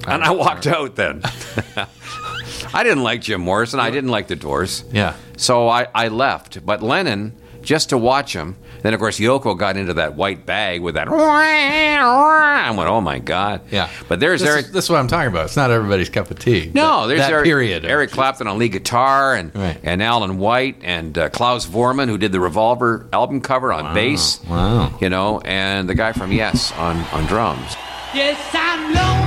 And 0.08 0.24
I 0.24 0.32
walked 0.32 0.68
out 0.68 0.96
then. 0.96 1.22
I 2.74 2.84
didn't 2.84 3.04
like 3.04 3.22
Jim 3.22 3.42
Morrison. 3.42 3.80
I 3.80 3.92
didn't 3.92 4.10
like 4.10 4.28
the 4.28 4.36
Doors. 4.36 4.84
Yeah. 4.92 5.16
So 5.38 5.70
I, 5.70 5.88
I 5.94 6.08
left. 6.10 6.66
But 6.66 6.82
Lennon, 6.82 7.34
just 7.62 7.90
to 7.90 7.98
watch 7.98 8.34
him. 8.36 8.58
Then, 8.86 8.94
of 8.94 9.00
course, 9.00 9.18
Yoko 9.20 9.58
got 9.58 9.78
into 9.78 9.96
that 9.96 10.14
white 10.14 10.46
bag 10.46 10.80
with 10.80 10.94
that. 10.94 11.08
I 11.10 12.70
went, 12.78 12.88
oh 12.88 13.02
my 13.02 13.18
God. 13.18 13.62
Yeah. 13.72 13.90
But 14.08 14.20
there's 14.20 14.42
this 14.42 14.50
Eric. 14.52 14.66
Is, 14.68 14.72
this 14.74 14.84
is 14.84 14.90
what 14.92 15.00
I'm 15.00 15.08
talking 15.08 15.32
about. 15.32 15.46
It's 15.46 15.56
not 15.56 15.72
everybody's 15.72 16.10
cup 16.10 16.30
of 16.30 16.38
tea. 16.38 16.70
No, 16.72 17.08
there's 17.08 17.20
that 17.20 17.32
Eric, 17.32 17.46
period. 17.46 17.84
Eric 17.84 18.12
Clapton 18.12 18.46
on 18.46 18.60
lead 18.60 18.74
guitar, 18.74 19.34
and 19.34 19.56
Right. 19.56 19.80
and 19.82 20.04
Alan 20.04 20.38
White, 20.38 20.76
and 20.84 21.18
uh, 21.18 21.30
Klaus 21.30 21.66
Voormann, 21.66 22.10
who 22.10 22.20
did 22.20 22.32
the 22.32 22.40
Revolver 22.40 23.08
album 23.12 23.42
cover 23.42 23.74
on 23.74 23.96
bass. 23.96 24.40
Wow. 24.48 24.96
You 25.02 25.10
know, 25.10 25.40
and 25.40 25.90
the 25.90 25.96
guy 25.96 26.12
from 26.14 26.32
Yes 26.32 26.72
on 26.74 26.98
on 27.12 27.26
drums. 27.26 27.76
Yes, 28.14 28.38
I'm 28.54 28.94
lonely. 28.94 29.25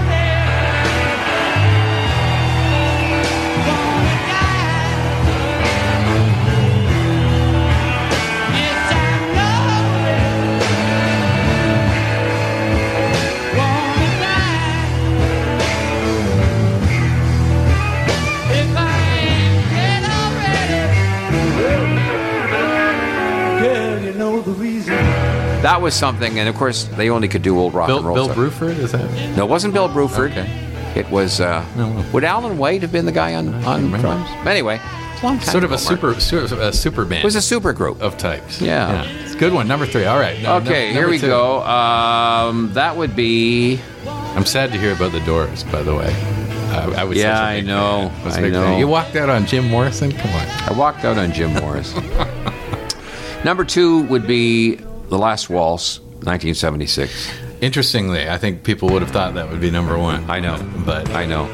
That 25.69 25.83
was 25.83 25.95
something, 25.95 26.39
and 26.39 26.49
of 26.49 26.55
course, 26.57 26.85
they 26.97 27.11
only 27.11 27.29
could 27.29 27.43
do 27.43 27.59
old 27.59 27.75
rock 27.75 27.89
Bill, 27.89 27.99
and 27.99 28.07
roll. 28.07 28.15
Bill 28.15 28.25
stuff. 28.27 28.37
Bruford, 28.39 28.79
is 28.79 28.93
that? 28.93 29.37
No, 29.37 29.45
it 29.45 29.51
wasn't 29.51 29.75
Bill 29.75 29.89
Bruford. 29.89 30.31
Okay. 30.31 30.49
It 30.97 31.11
was. 31.11 31.41
Uh, 31.41 31.63
would 32.13 32.25
Alan 32.25 32.57
White 32.57 32.81
have 32.81 32.91
been 32.91 33.05
the 33.05 33.13
guy 33.13 33.35
on 33.35 33.53
on 33.67 33.91
drums? 33.91 34.29
Anyway, 34.47 34.81
it's 35.13 35.23
a 35.23 35.27
long 35.27 35.37
time 35.39 35.47
Sort 35.47 35.65
of 35.65 35.71
a 35.73 35.75
ago, 35.75 35.83
super, 35.83 36.21
sort 36.21 36.45
of 36.51 36.59
a 36.59 36.73
super 36.73 37.05
band 37.05 37.21
It 37.21 37.25
was 37.25 37.37
a 37.37 37.43
super 37.43 37.75
group. 37.75 38.01
of 38.01 38.17
types. 38.17 38.63
Yeah. 38.63 39.05
It's 39.25 39.35
a 39.35 39.39
good 39.39 39.53
one. 39.53 39.69
Number 39.69 39.85
three. 39.85 40.07
All 40.07 40.19
right. 40.19 40.41
No, 40.43 40.57
Okay, 40.57 40.91
here 40.93 41.07
we 41.09 41.19
two. 41.19 41.27
go. 41.27 41.61
Um, 41.65 42.73
that 42.73 42.97
would 42.97 43.15
be. 43.15 43.79
I'm 44.07 44.47
sad 44.47 44.73
to 44.73 44.79
hear 44.79 44.93
about 44.95 45.13
the 45.13 45.21
Doors, 45.21 45.65
by 45.65 45.83
the 45.83 45.95
way. 45.95 46.11
Uh, 46.71 46.95
I 46.97 47.05
was 47.05 47.19
Yeah, 47.19 47.37
such 47.37 47.43
a 47.43 47.59
I 47.59 47.61
know. 47.61 48.11
fan. 48.23 48.33
I 48.33 48.41
big 48.41 48.53
fan. 48.53 48.53
know. 48.53 48.79
You 48.79 48.89
walked 48.89 49.17
out 49.17 49.29
on 49.29 49.45
Jim 49.47 49.69
Morrison. 49.69 50.13
Come 50.13 50.31
on. 50.31 50.47
I 50.67 50.73
walked 50.73 51.05
out 51.05 51.19
on 51.19 51.31
Jim 51.33 51.53
Morris. 51.61 51.95
Number 53.45 53.65
two 53.67 54.03
would 54.05 54.27
be 54.27 54.79
The 55.09 55.19
Last 55.19 55.49
Waltz, 55.49 56.01
1976. 56.01 57.31
Interestingly, 57.61 58.29
I 58.29 58.39
think 58.39 58.63
people 58.63 58.89
would 58.91 59.03
have 59.03 59.11
thought 59.11 59.35
that 59.35 59.51
would 59.51 59.61
be 59.61 59.71
number 59.71 59.99
one. 59.99 60.29
I 60.31 60.41
know. 60.41 60.59
but 60.85 61.09
I 61.11 61.27
know. 61.27 61.47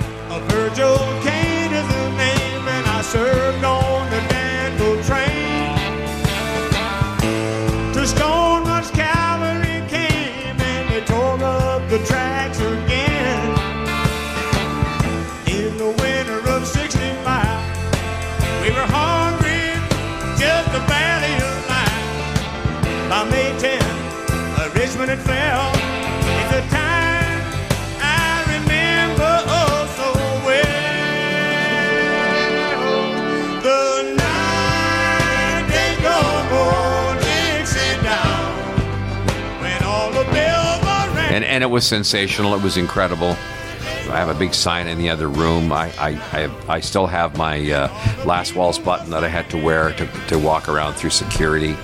And, 41.35 41.45
and 41.45 41.65
it 41.65 41.67
was 41.67 41.85
sensational. 41.85 42.55
It 42.55 42.63
was 42.63 42.77
incredible. 42.77 43.31
I 43.31 44.19
have 44.19 44.29
a 44.29 44.39
big 44.39 44.55
sign 44.55 44.87
in 44.87 44.99
the 44.99 45.11
other 45.11 45.27
room. 45.27 45.73
I, 45.73 45.93
I, 45.99 46.09
I, 46.11 46.13
have, 46.13 46.71
I 46.71 46.79
still 46.79 47.09
have 47.09 47.37
my 47.37 47.73
uh, 47.73 47.89
Last 48.25 48.55
Waltz 48.55 48.79
button 48.79 49.11
that 49.11 49.25
I 49.25 49.29
had 49.29 49.51
to 49.51 49.59
wear 49.59 49.93
to, 49.95 50.07
to 50.29 50.39
walk 50.39 50.69
around 50.69 50.95
through 50.95 51.11
security. 51.11 51.75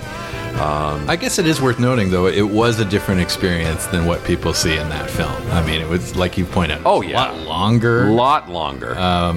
I 0.59 1.15
guess 1.15 1.39
it 1.39 1.47
is 1.47 1.61
worth 1.61 1.79
noting, 1.79 2.09
though, 2.09 2.27
it 2.27 2.41
was 2.41 2.79
a 2.79 2.85
different 2.85 3.21
experience 3.21 3.85
than 3.87 4.05
what 4.05 4.23
people 4.23 4.53
see 4.53 4.77
in 4.77 4.89
that 4.89 5.09
film. 5.09 5.31
I 5.51 5.65
mean, 5.65 5.81
it 5.81 5.87
was 5.87 6.15
like 6.15 6.37
you 6.37 6.45
point 6.45 6.71
out. 6.71 6.81
Oh, 6.85 7.01
yeah, 7.01 7.31
a 7.31 7.33
lot 7.33 7.47
longer. 7.47 8.07
A 8.07 8.11
lot 8.11 8.49
longer. 8.49 8.93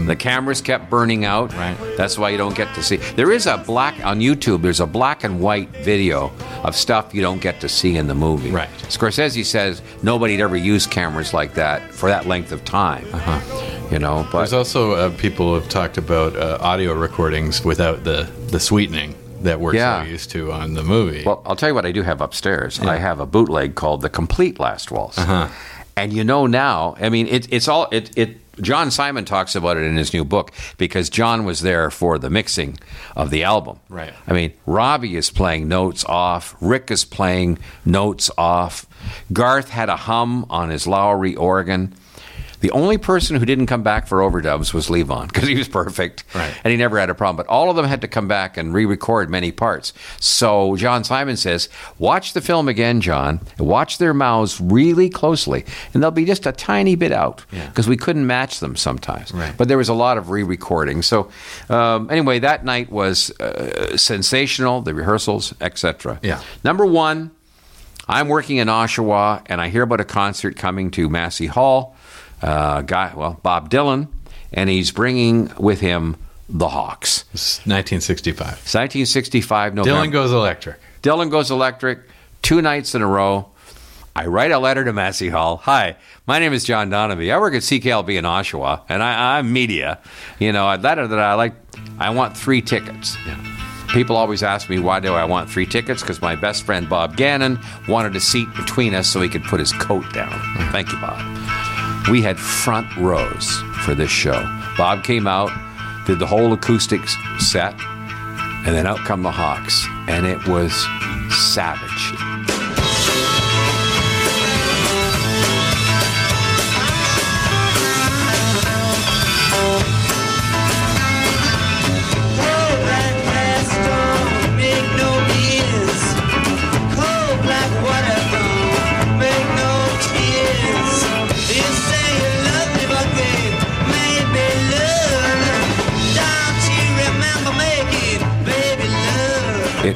the 0.06 0.16
cameras 0.16 0.60
kept 0.60 0.90
burning 0.90 1.24
out. 1.24 1.52
Right. 1.54 1.76
That's 1.96 2.18
why 2.18 2.30
you 2.30 2.38
don't 2.38 2.56
get 2.56 2.74
to 2.74 2.82
see. 2.82 2.96
There 2.96 3.32
is 3.32 3.46
a 3.46 3.58
black 3.58 4.04
on 4.04 4.20
YouTube. 4.20 4.62
There's 4.62 4.80
a 4.80 4.86
black 4.86 5.24
and 5.24 5.40
white 5.40 5.70
video 5.70 6.32
of 6.62 6.74
stuff 6.74 7.14
you 7.14 7.22
don't 7.22 7.40
get 7.40 7.60
to 7.60 7.68
see 7.68 7.96
in 7.96 8.06
the 8.06 8.14
movie. 8.14 8.50
Right. 8.50 8.68
Scorsese 8.88 9.44
says 9.44 9.82
nobody'd 10.02 10.40
ever 10.40 10.56
used 10.56 10.90
cameras 10.90 11.34
like 11.34 11.54
that 11.54 11.92
for 11.92 12.08
that 12.08 12.26
length 12.26 12.52
of 12.52 12.64
time. 12.64 13.06
Uh-huh. 13.12 13.88
You 13.90 13.98
know, 13.98 14.26
but 14.32 14.38
There's 14.38 14.52
also 14.52 14.92
uh, 14.92 15.16
people 15.16 15.54
have 15.54 15.68
talked 15.68 15.98
about 15.98 16.34
uh, 16.36 16.58
audio 16.60 16.94
recordings 16.94 17.64
without 17.64 18.04
the 18.04 18.30
the 18.48 18.58
sweetening 18.60 19.14
that 19.44 19.60
we're 19.60 19.74
Yeah. 19.74 20.02
so 20.02 20.08
used 20.10 20.30
to 20.32 20.52
on 20.52 20.74
the 20.74 20.82
movie. 20.82 21.22
Well, 21.24 21.42
I'll 21.46 21.56
tell 21.56 21.68
you 21.68 21.74
what 21.74 21.86
I 21.86 21.92
do 21.92 22.02
have 22.02 22.20
upstairs. 22.20 22.80
I 22.80 22.96
have 22.96 23.20
a 23.20 23.26
bootleg 23.26 23.74
called 23.74 24.02
The 24.02 24.10
Complete 24.10 24.58
Last 24.58 24.90
Waltz. 24.90 25.18
Uh-huh. 25.18 25.48
And 25.96 26.12
you 26.12 26.24
know 26.24 26.46
now, 26.46 26.96
I 27.00 27.08
mean, 27.08 27.28
it, 27.28 27.46
it's 27.52 27.68
all, 27.68 27.86
it, 27.92 28.10
it, 28.18 28.38
John 28.60 28.90
Simon 28.90 29.24
talks 29.24 29.54
about 29.54 29.76
it 29.76 29.84
in 29.84 29.96
his 29.96 30.12
new 30.12 30.24
book 30.24 30.50
because 30.76 31.08
John 31.08 31.44
was 31.44 31.60
there 31.60 31.88
for 31.90 32.18
the 32.18 32.30
mixing 32.30 32.78
of 33.14 33.30
the 33.30 33.44
album. 33.44 33.78
Right. 33.88 34.12
I 34.26 34.32
mean, 34.32 34.52
Robbie 34.66 35.14
is 35.16 35.30
playing 35.30 35.68
notes 35.68 36.04
off, 36.04 36.56
Rick 36.60 36.90
is 36.90 37.04
playing 37.04 37.58
notes 37.84 38.28
off, 38.36 38.86
Garth 39.32 39.70
had 39.70 39.88
a 39.88 39.96
hum 39.96 40.46
on 40.50 40.70
his 40.70 40.84
Lowrey 40.86 41.38
organ. 41.38 41.94
The 42.64 42.70
only 42.70 42.96
person 42.96 43.36
who 43.36 43.44
didn't 43.44 43.66
come 43.66 43.82
back 43.82 44.06
for 44.06 44.20
overdubs 44.20 44.72
was 44.72 44.88
Levon 44.88 45.26
because 45.30 45.46
he 45.46 45.54
was 45.54 45.68
perfect, 45.68 46.24
Right. 46.34 46.50
and 46.64 46.70
he 46.70 46.78
never 46.78 46.98
had 46.98 47.10
a 47.10 47.14
problem. 47.14 47.36
But 47.36 47.46
all 47.52 47.68
of 47.68 47.76
them 47.76 47.84
had 47.84 48.00
to 48.00 48.08
come 48.08 48.26
back 48.26 48.56
and 48.56 48.72
re-record 48.72 49.28
many 49.28 49.52
parts. 49.52 49.92
So 50.18 50.74
John 50.76 51.04
Simon 51.04 51.36
says, 51.36 51.68
"Watch 51.98 52.32
the 52.32 52.40
film 52.40 52.66
again, 52.66 53.02
John. 53.02 53.40
Watch 53.58 53.98
their 53.98 54.14
mouths 54.14 54.62
really 54.62 55.10
closely, 55.10 55.66
and 55.92 56.02
they'll 56.02 56.10
be 56.10 56.24
just 56.24 56.46
a 56.46 56.52
tiny 56.52 56.94
bit 56.94 57.12
out 57.12 57.44
Yeah. 57.52 57.66
because 57.66 57.86
we 57.86 57.98
couldn't 57.98 58.26
match 58.26 58.60
them 58.60 58.76
sometimes. 58.76 59.30
Right. 59.34 59.52
But 59.54 59.68
there 59.68 59.76
was 59.76 59.90
a 59.90 59.94
lot 59.94 60.16
of 60.16 60.30
re-recording. 60.30 61.02
So 61.02 61.28
um, 61.68 62.08
anyway, 62.10 62.38
that 62.38 62.64
night 62.64 62.90
was 62.90 63.30
uh, 63.40 63.94
sensational. 63.98 64.80
The 64.80 64.94
rehearsals, 64.94 65.52
etc. 65.60 66.18
Yeah. 66.22 66.40
Number 66.64 66.86
one, 66.86 67.30
I'm 68.08 68.28
working 68.28 68.56
in 68.56 68.68
Oshawa, 68.68 69.42
and 69.46 69.60
I 69.60 69.68
hear 69.68 69.82
about 69.82 70.00
a 70.00 70.04
concert 70.04 70.56
coming 70.56 70.90
to 70.92 71.10
Massey 71.10 71.46
Hall. 71.46 71.94
Uh, 72.42 72.82
guy, 72.82 73.12
well, 73.14 73.38
Bob 73.42 73.70
Dylan, 73.70 74.08
and 74.52 74.68
he's 74.68 74.90
bringing 74.90 75.50
with 75.58 75.80
him 75.80 76.16
the 76.48 76.68
Hawks. 76.68 77.24
It's 77.32 77.58
1965. 77.66 78.46
It's 78.46 78.74
1965 78.74 79.74
November. 79.74 80.00
Dylan 80.08 80.12
goes 80.12 80.32
electric. 80.32 80.76
Dylan 81.02 81.30
goes 81.30 81.50
electric 81.50 82.00
two 82.42 82.60
nights 82.62 82.94
in 82.94 83.02
a 83.02 83.06
row. 83.06 83.48
I 84.16 84.26
write 84.26 84.52
a 84.52 84.58
letter 84.60 84.84
to 84.84 84.92
Massey 84.92 85.28
Hall. 85.28 85.56
Hi, 85.64 85.96
my 86.26 86.38
name 86.38 86.52
is 86.52 86.62
John 86.62 86.88
Donabie. 86.88 87.34
I 87.34 87.40
work 87.40 87.54
at 87.54 87.62
CKLB 87.62 88.16
in 88.16 88.24
Oshawa, 88.24 88.82
and 88.88 89.02
I, 89.02 89.38
I'm 89.38 89.52
media. 89.52 89.98
You 90.38 90.52
know, 90.52 90.66
a 90.72 90.76
letter 90.76 91.08
that 91.08 91.18
I 91.18 91.34
like. 91.34 91.54
I 91.98 92.10
want 92.10 92.36
three 92.36 92.62
tickets. 92.62 93.16
People 93.88 94.16
always 94.16 94.42
ask 94.42 94.70
me 94.70 94.78
why 94.78 95.00
do 95.00 95.14
I 95.14 95.24
want 95.24 95.50
three 95.50 95.66
tickets? 95.66 96.02
Because 96.02 96.20
my 96.22 96.36
best 96.36 96.64
friend 96.64 96.88
Bob 96.88 97.16
Gannon 97.16 97.58
wanted 97.88 98.14
a 98.14 98.20
seat 98.20 98.48
between 98.56 98.94
us 98.94 99.08
so 99.08 99.20
he 99.20 99.28
could 99.28 99.44
put 99.44 99.58
his 99.58 99.72
coat 99.72 100.04
down. 100.12 100.30
Thank 100.70 100.92
you, 100.92 101.00
Bob. 101.00 101.18
We 102.10 102.20
had 102.20 102.38
front 102.38 102.94
rows 102.96 103.62
for 103.84 103.94
this 103.94 104.10
show. 104.10 104.42
Bob 104.76 105.04
came 105.04 105.26
out, 105.26 105.50
did 106.06 106.18
the 106.18 106.26
whole 106.26 106.52
acoustics 106.52 107.16
set, 107.38 107.74
and 108.66 108.74
then 108.74 108.86
out 108.86 108.98
come 108.98 109.22
the 109.22 109.30
Hawks, 109.30 109.86
and 110.06 110.26
it 110.26 110.46
was 110.46 110.72
savage. 111.30 112.53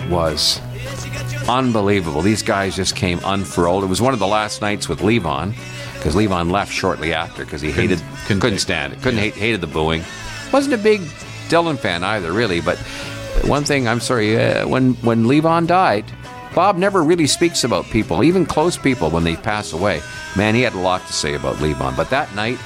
Was 0.08 0.60
unbelievable. 1.48 2.22
These 2.22 2.42
guys 2.42 2.76
just 2.76 2.96
came 2.96 3.20
unfurled. 3.24 3.84
It 3.84 3.88
was 3.88 4.00
one 4.00 4.12
of 4.12 4.18
the 4.18 4.26
last 4.26 4.60
nights 4.60 4.88
with 4.88 5.00
Levon, 5.00 5.54
because 5.94 6.14
Levon 6.14 6.50
left 6.50 6.72
shortly 6.72 7.12
after 7.14 7.44
because 7.44 7.60
he 7.60 7.70
hated, 7.70 8.02
couldn't, 8.26 8.40
couldn't 8.40 8.58
stand 8.58 8.92
it, 8.92 9.02
couldn't 9.02 9.20
hate, 9.20 9.34
hated 9.34 9.60
the 9.60 9.66
booing. 9.66 10.02
Wasn't 10.52 10.74
a 10.74 10.78
big 10.78 11.00
Dylan 11.48 11.78
fan 11.78 12.04
either, 12.04 12.32
really, 12.32 12.60
but 12.60 12.78
one 13.44 13.64
thing, 13.64 13.86
I'm 13.86 14.00
sorry, 14.00 14.38
uh, 14.38 14.66
when 14.66 14.94
when 14.94 15.24
Levon 15.24 15.66
died, 15.66 16.04
Bob 16.54 16.76
never 16.76 17.02
really 17.02 17.26
speaks 17.26 17.64
about 17.64 17.84
people, 17.86 18.24
even 18.24 18.44
close 18.44 18.76
people, 18.76 19.10
when 19.10 19.24
they 19.24 19.36
pass 19.36 19.72
away. 19.72 20.00
Man, 20.36 20.54
he 20.54 20.62
had 20.62 20.74
a 20.74 20.80
lot 20.80 21.06
to 21.06 21.12
say 21.12 21.34
about 21.34 21.56
Levon. 21.56 21.96
But 21.96 22.10
that 22.10 22.34
night, 22.34 22.58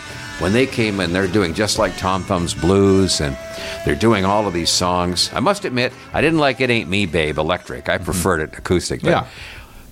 when 0.43 0.53
they 0.53 0.67
came 0.67 1.01
in, 1.01 1.13
they're 1.13 1.27
doing 1.29 1.55
just 1.55 1.79
like 1.79 1.97
Tom 1.97 2.23
Thumb's 2.25 2.53
Blues, 2.53 3.21
and 3.21 3.37
they're 3.85 3.95
doing 3.95 4.25
all 4.25 4.47
of 4.47 4.53
these 4.53 4.71
songs. 4.71 5.31
I 5.33 5.41
must 5.41 5.65
admit, 5.65 5.93
I 6.13 6.21
didn't 6.21 6.41
like 6.41 6.61
"It 6.61 6.69
Ain't 6.69 6.91
Me, 6.91 7.07
Babe" 7.07 7.39
electric. 7.39 7.89
I 7.89 7.99
preferred 7.99 8.41
it 8.41 8.59
acoustic. 8.59 9.03
But, 9.03 9.11
Yeah. 9.11 9.27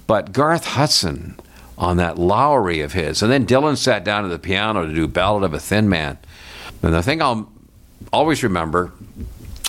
but 0.06 0.32
Garth 0.32 0.64
Hudson 0.66 1.39
on 1.78 1.97
that 1.97 2.16
Lowrey 2.16 2.85
of 2.85 2.93
his, 2.93 3.22
and 3.22 3.31
then 3.32 3.47
Dylan 3.47 3.77
sat 3.77 4.05
down 4.05 4.24
at 4.24 4.31
the 4.31 4.39
piano 4.39 4.86
to 4.86 4.93
do 4.93 5.06
"Ballad 5.09 5.44
of 5.44 5.55
a 5.55 5.60
Thin 5.60 5.89
Man." 5.89 6.18
And 6.82 6.93
the 6.93 7.02
thing 7.02 7.22
I'll 7.22 7.51
always 8.12 8.43
remember 8.43 8.93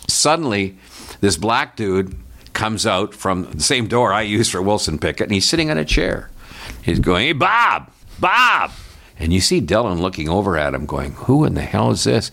suddenly 0.08 0.78
this 1.22 1.38
black 1.38 1.76
dude 1.76 2.16
comes 2.54 2.86
out 2.86 3.14
from 3.14 3.44
the 3.52 3.62
same 3.64 3.88
door 3.88 4.12
I 4.12 4.22
used 4.24 4.52
for 4.52 4.62
Wilson 4.62 4.98
Pickett, 4.98 5.28
and 5.28 5.34
he's 5.34 5.48
sitting 5.48 5.70
in 5.70 5.78
a 5.78 5.86
chair. 5.86 6.30
He's 6.82 7.00
going, 7.00 7.28
"Hey, 7.28 7.34
Bob, 7.34 7.90
Bob," 8.20 8.72
and 9.22 9.32
you 9.34 9.40
see 9.40 9.62
Dylan 9.62 10.00
looking 10.00 10.28
over 10.30 10.58
at 10.58 10.74
him, 10.74 10.86
going, 10.86 11.14
"Who 11.14 11.46
in 11.46 11.54
the 11.54 11.62
hell 11.62 11.92
is 11.92 12.04
this?" 12.04 12.32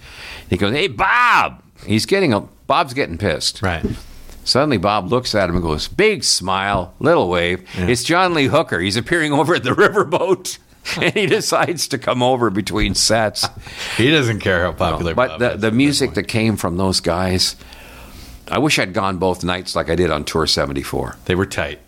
He 0.49 0.57
goes, 0.57 0.73
"Hey, 0.73 0.89
Bob." 0.89 1.63
He's 1.87 2.07
getting 2.07 2.33
a 2.33 2.41
Bob's 2.67 2.95
getting 2.95 3.19
pissed. 3.19 3.63
Right. 3.63 3.85
Suddenly, 4.45 4.79
Bob 4.79 5.11
looks 5.11 5.35
at 5.35 5.49
him 5.49 5.57
and 5.57 5.65
goes, 5.65 5.89
"Big 5.89 6.25
smile, 6.25 6.95
little 7.01 7.29
wave. 7.29 7.63
It's 7.77 8.03
John 8.03 8.35
Lee 8.35 8.47
Hooker. 8.47 8.81
He's 8.81 8.97
appearing 8.97 9.33
over 9.33 9.55
at 9.55 9.65
the 9.65 9.71
riverboat." 9.71 10.59
and 11.01 11.13
he 11.15 11.27
decides 11.27 11.89
to 11.89 11.99
come 11.99 12.23
over 12.23 12.51
between 12.51 12.95
sets. 12.95 13.47
He 13.97 14.11
doesn't 14.11 14.41
care 14.41 14.63
how 14.63 14.73
popular. 14.73 15.15
But 15.15 15.39
Bob 15.39 15.41
the, 15.41 15.57
the 15.57 15.73
music 15.73 16.15
that 16.15 16.25
came 16.25 16.57
from 16.57 16.77
those 16.77 17.01
guys, 17.01 17.57
I 18.51 18.59
wish 18.59 18.79
I'd 18.79 18.95
gone 18.95 19.19
both 19.19 19.45
nights 19.45 19.77
like 19.77 19.91
I 19.91 19.95
did 19.95 20.11
on 20.11 20.25
Tour 20.25 20.47
74. 20.47 21.17
they 21.27 21.35
were 21.35 21.47
tight. 21.47 21.81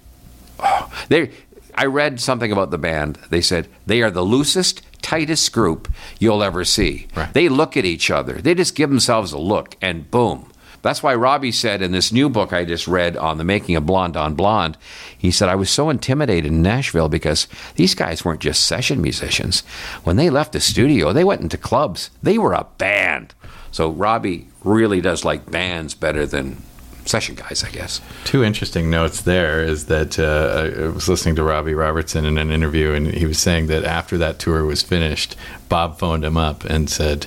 They, 1.08 1.30
I 1.74 1.86
read 1.86 2.20
something 2.20 2.52
about 2.52 2.70
the 2.70 2.78
band. 2.78 3.18
They 3.30 3.40
said 3.40 3.68
they 3.86 4.02
are 4.02 4.10
the 4.10 4.22
loosest, 4.22 4.82
tightest 5.02 5.52
group 5.52 5.92
you'll 6.18 6.42
ever 6.42 6.64
see. 6.64 7.08
Right. 7.14 7.32
They 7.32 7.48
look 7.48 7.76
at 7.76 7.84
each 7.84 8.10
other. 8.10 8.34
They 8.34 8.54
just 8.54 8.74
give 8.74 8.90
themselves 8.90 9.32
a 9.32 9.38
look, 9.38 9.76
and 9.80 10.10
boom. 10.10 10.50
That's 10.82 11.02
why 11.02 11.14
Robbie 11.14 11.52
said 11.52 11.82
in 11.82 11.92
this 11.92 12.10
new 12.10 12.30
book 12.30 12.52
I 12.52 12.64
just 12.64 12.88
read 12.88 13.16
on 13.16 13.36
the 13.36 13.44
making 13.44 13.76
of 13.76 13.84
Blonde 13.84 14.16
on 14.16 14.34
Blonde, 14.34 14.78
he 15.16 15.30
said, 15.30 15.48
I 15.48 15.54
was 15.54 15.68
so 15.68 15.90
intimidated 15.90 16.46
in 16.46 16.62
Nashville 16.62 17.10
because 17.10 17.48
these 17.74 17.94
guys 17.94 18.24
weren't 18.24 18.40
just 18.40 18.64
session 18.64 19.02
musicians. 19.02 19.60
When 20.04 20.16
they 20.16 20.30
left 20.30 20.52
the 20.52 20.60
studio, 20.60 21.12
they 21.12 21.24
went 21.24 21.42
into 21.42 21.58
clubs. 21.58 22.10
They 22.22 22.38
were 22.38 22.54
a 22.54 22.66
band. 22.78 23.34
So 23.70 23.90
Robbie 23.90 24.48
really 24.64 25.00
does 25.00 25.24
like 25.24 25.50
bands 25.50 25.94
better 25.94 26.26
than 26.26 26.62
session 27.10 27.34
guys, 27.34 27.64
I 27.64 27.70
guess. 27.70 28.00
Two 28.24 28.42
interesting 28.44 28.88
notes 28.90 29.22
there 29.22 29.62
is 29.62 29.86
that 29.86 30.18
uh, 30.18 30.84
I 30.84 30.88
was 30.88 31.08
listening 31.08 31.34
to 31.36 31.42
Robbie 31.42 31.74
Robertson 31.74 32.24
in 32.24 32.38
an 32.38 32.50
interview, 32.50 32.92
and 32.92 33.08
he 33.08 33.26
was 33.26 33.38
saying 33.38 33.66
that 33.66 33.84
after 33.84 34.16
that 34.18 34.38
tour 34.38 34.64
was 34.64 34.82
finished, 34.82 35.36
Bob 35.68 35.98
phoned 35.98 36.24
him 36.24 36.36
up 36.36 36.64
and 36.64 36.88
said, 36.88 37.26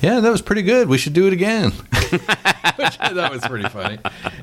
"Yeah, 0.00 0.20
that 0.20 0.30
was 0.30 0.40
pretty 0.42 0.62
good. 0.62 0.88
We 0.88 0.98
should 0.98 1.12
do 1.12 1.26
it 1.26 1.32
again." 1.32 1.72
Which 2.76 2.96
I 3.00 3.12
thought 3.14 3.30
was 3.32 3.46
pretty 3.46 3.68
funny. 3.68 3.98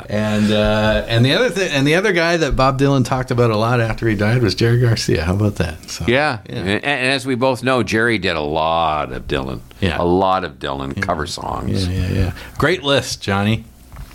And 0.09 0.51
uh, 0.51 1.05
and 1.07 1.23
the 1.25 1.33
other 1.33 1.49
thing, 1.49 1.71
and 1.71 1.85
the 1.87 1.95
other 1.95 2.11
guy 2.13 2.37
that 2.37 2.55
Bob 2.55 2.79
Dylan 2.79 3.05
talked 3.05 3.31
about 3.31 3.51
a 3.51 3.57
lot 3.57 3.79
after 3.81 4.07
he 4.07 4.15
died 4.15 4.41
was 4.41 4.55
Jerry 4.55 4.79
Garcia. 4.79 5.23
How 5.23 5.33
about 5.35 5.55
that? 5.55 5.89
So, 5.89 6.05
Yeah. 6.07 6.39
And, 6.47 6.69
and 6.69 6.83
as 6.85 7.25
we 7.25 7.35
both 7.35 7.63
know, 7.63 7.83
Jerry 7.83 8.17
did 8.17 8.35
a 8.35 8.41
lot 8.41 9.11
of 9.11 9.27
Dylan. 9.27 9.61
Yeah. 9.79 10.01
A 10.01 10.03
lot 10.05 10.43
of 10.43 10.59
Dylan 10.59 11.01
cover 11.01 11.25
songs. 11.25 11.87
Yeah, 11.87 12.07
yeah, 12.07 12.13
yeah. 12.13 12.33
Great 12.57 12.83
list, 12.83 13.21
Johnny. 13.21 13.65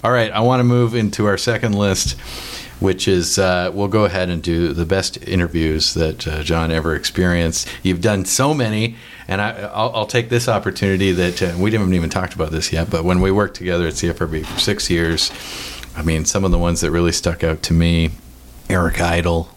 All 0.07 0.13
right, 0.13 0.31
I 0.31 0.39
want 0.39 0.61
to 0.61 0.65
move 0.65 0.95
into 0.95 1.27
our 1.27 1.37
second 1.37 1.75
list, 1.75 2.13
which 2.79 3.09
is 3.09 3.41
uh, 3.41 3.73
we'll 3.75 3.89
go 3.89 4.05
ahead 4.05 4.29
and 4.29 4.41
do 4.41 4.73
the 4.73 4.87
best 4.87 5.21
interviews 5.27 5.95
that 5.95 6.29
uh, 6.29 6.45
John 6.45 6.71
ever 6.71 6.95
experienced. 6.95 7.67
You've 7.83 8.03
done 8.03 8.25
so 8.25 8.55
many, 8.55 8.95
and 9.27 9.41
I, 9.41 9.63
I'll, 9.63 9.91
I'll 9.97 10.07
take 10.07 10.29
this 10.29 10.49
opportunity 10.49 11.11
that 11.11 11.43
uh, 11.43 11.55
we 11.59 11.73
haven't 11.73 11.93
even 11.93 12.09
talked 12.09 12.35
about 12.35 12.53
this 12.53 12.73
yet, 12.73 12.89
but 12.89 13.03
when 13.03 13.21
we 13.21 13.33
worked 13.33 13.57
together 13.57 13.89
at 13.89 13.95
CFRB 13.95 14.47
for 14.47 14.61
six 14.61 14.89
years, 14.89 15.33
I 15.97 16.03
mean, 16.03 16.25
some 16.25 16.45
of 16.45 16.53
the 16.53 16.59
ones 16.59 16.83
that 16.83 16.93
really 16.93 17.11
stuck 17.11 17.43
out 17.43 17.65
to 17.65 17.73
me, 17.73 18.13
Eric 18.71 19.01
Idle, 19.01 19.51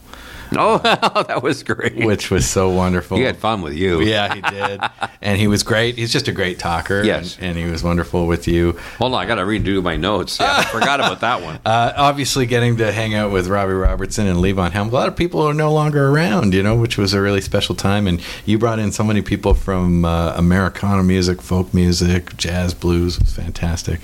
Oh, 0.58 0.78
that 1.28 1.44
was 1.44 1.62
great. 1.64 1.96
which 2.06 2.32
was 2.32 2.50
so 2.50 2.70
wonderful. 2.70 3.18
he 3.18 3.24
had 3.24 3.38
fun 3.38 3.62
with 3.62 3.74
you. 3.74 4.02
Yeah, 4.02 4.34
he 4.34 4.42
did, 4.42 4.82
and 5.22 5.40
he 5.40 5.48
was 5.48 5.62
great. 5.64 5.96
He's 5.98 6.12
just 6.12 6.28
a 6.28 6.32
great 6.32 6.58
talker. 6.60 7.04
Yes. 7.04 7.36
and, 7.38 7.50
and 7.50 7.58
he 7.58 7.72
was 7.72 7.84
wonderful 7.84 8.26
with 8.26 8.48
you. 8.48 8.72
Hold 8.98 9.14
on, 9.14 9.22
I 9.24 9.26
got 9.28 9.36
to 9.36 9.44
redo 9.44 9.82
my 9.84 9.96
notes. 9.96 10.40
Yeah, 10.40 10.58
I 10.58 10.64
forgot 10.66 11.00
about 11.00 11.20
that 11.22 11.42
one. 11.44 11.60
Uh, 11.66 11.94
obviously, 11.96 12.46
getting 12.48 12.78
to 12.78 12.92
hang 12.92 13.14
out 13.14 13.32
with 13.32 13.48
Robbie 13.48 13.74
Robertson 13.74 14.26
and 14.28 14.40
Levon 14.40 14.72
Helm. 14.72 14.90
A 14.90 14.92
lot 14.92 15.08
of 15.08 15.16
people 15.16 15.42
are 15.42 15.54
no 15.54 15.72
longer 15.72 16.10
around, 16.10 16.54
you 16.54 16.64
know, 16.64 16.76
which 16.76 16.98
was 16.98 17.14
a 17.14 17.22
really 17.22 17.42
special 17.42 17.76
time. 17.76 18.08
And 18.08 18.22
you 18.46 18.58
brought 18.58 18.80
in 18.80 18.92
so 18.92 19.04
many 19.04 19.22
people 19.22 19.54
from 19.54 20.04
uh, 20.04 20.34
Americana 20.36 21.04
music, 21.04 21.42
folk 21.42 21.74
music, 21.74 22.36
jazz, 22.38 22.74
blues. 22.74 23.18
It 23.18 23.24
was 23.24 23.34
fantastic. 23.36 24.00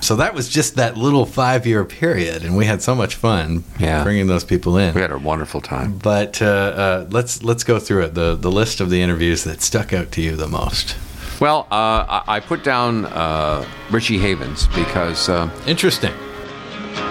So 0.00 0.16
that 0.16 0.34
was 0.34 0.48
just 0.48 0.76
that 0.76 0.96
little 0.96 1.26
five 1.26 1.66
year 1.66 1.84
period, 1.84 2.42
and 2.44 2.56
we 2.56 2.64
had 2.64 2.80
so 2.82 2.94
much 2.94 3.14
fun 3.16 3.64
Yeah. 3.78 4.02
bringing 4.02 4.26
those 4.28 4.44
people 4.44 4.76
in. 4.78 4.94
We 4.94 5.00
had 5.02 5.12
a 5.12 5.18
wonderful 5.18 5.60
time. 5.60 5.89
But 5.90 6.40
uh, 6.40 6.46
uh, 6.46 7.06
let's 7.10 7.42
let's 7.42 7.64
go 7.64 7.78
through 7.78 8.04
it. 8.04 8.14
The 8.14 8.36
the 8.36 8.50
list 8.50 8.80
of 8.80 8.90
the 8.90 9.02
interviews 9.02 9.44
that 9.44 9.60
stuck 9.62 9.92
out 9.92 10.12
to 10.12 10.22
you 10.22 10.36
the 10.36 10.48
most. 10.48 10.96
Well, 11.40 11.66
uh, 11.70 12.20
I, 12.26 12.36
I 12.36 12.40
put 12.40 12.62
down 12.62 13.06
uh, 13.06 13.64
Richie 13.90 14.18
Havens 14.18 14.66
because 14.68 15.28
uh, 15.28 15.50
Interesting. 15.66 16.12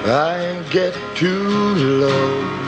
I 0.06 0.64
get 0.72 0.94
too 1.16 1.48
low 1.76 2.60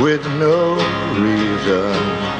with 0.00 0.24
no 0.38 0.74
reason. 1.20 2.34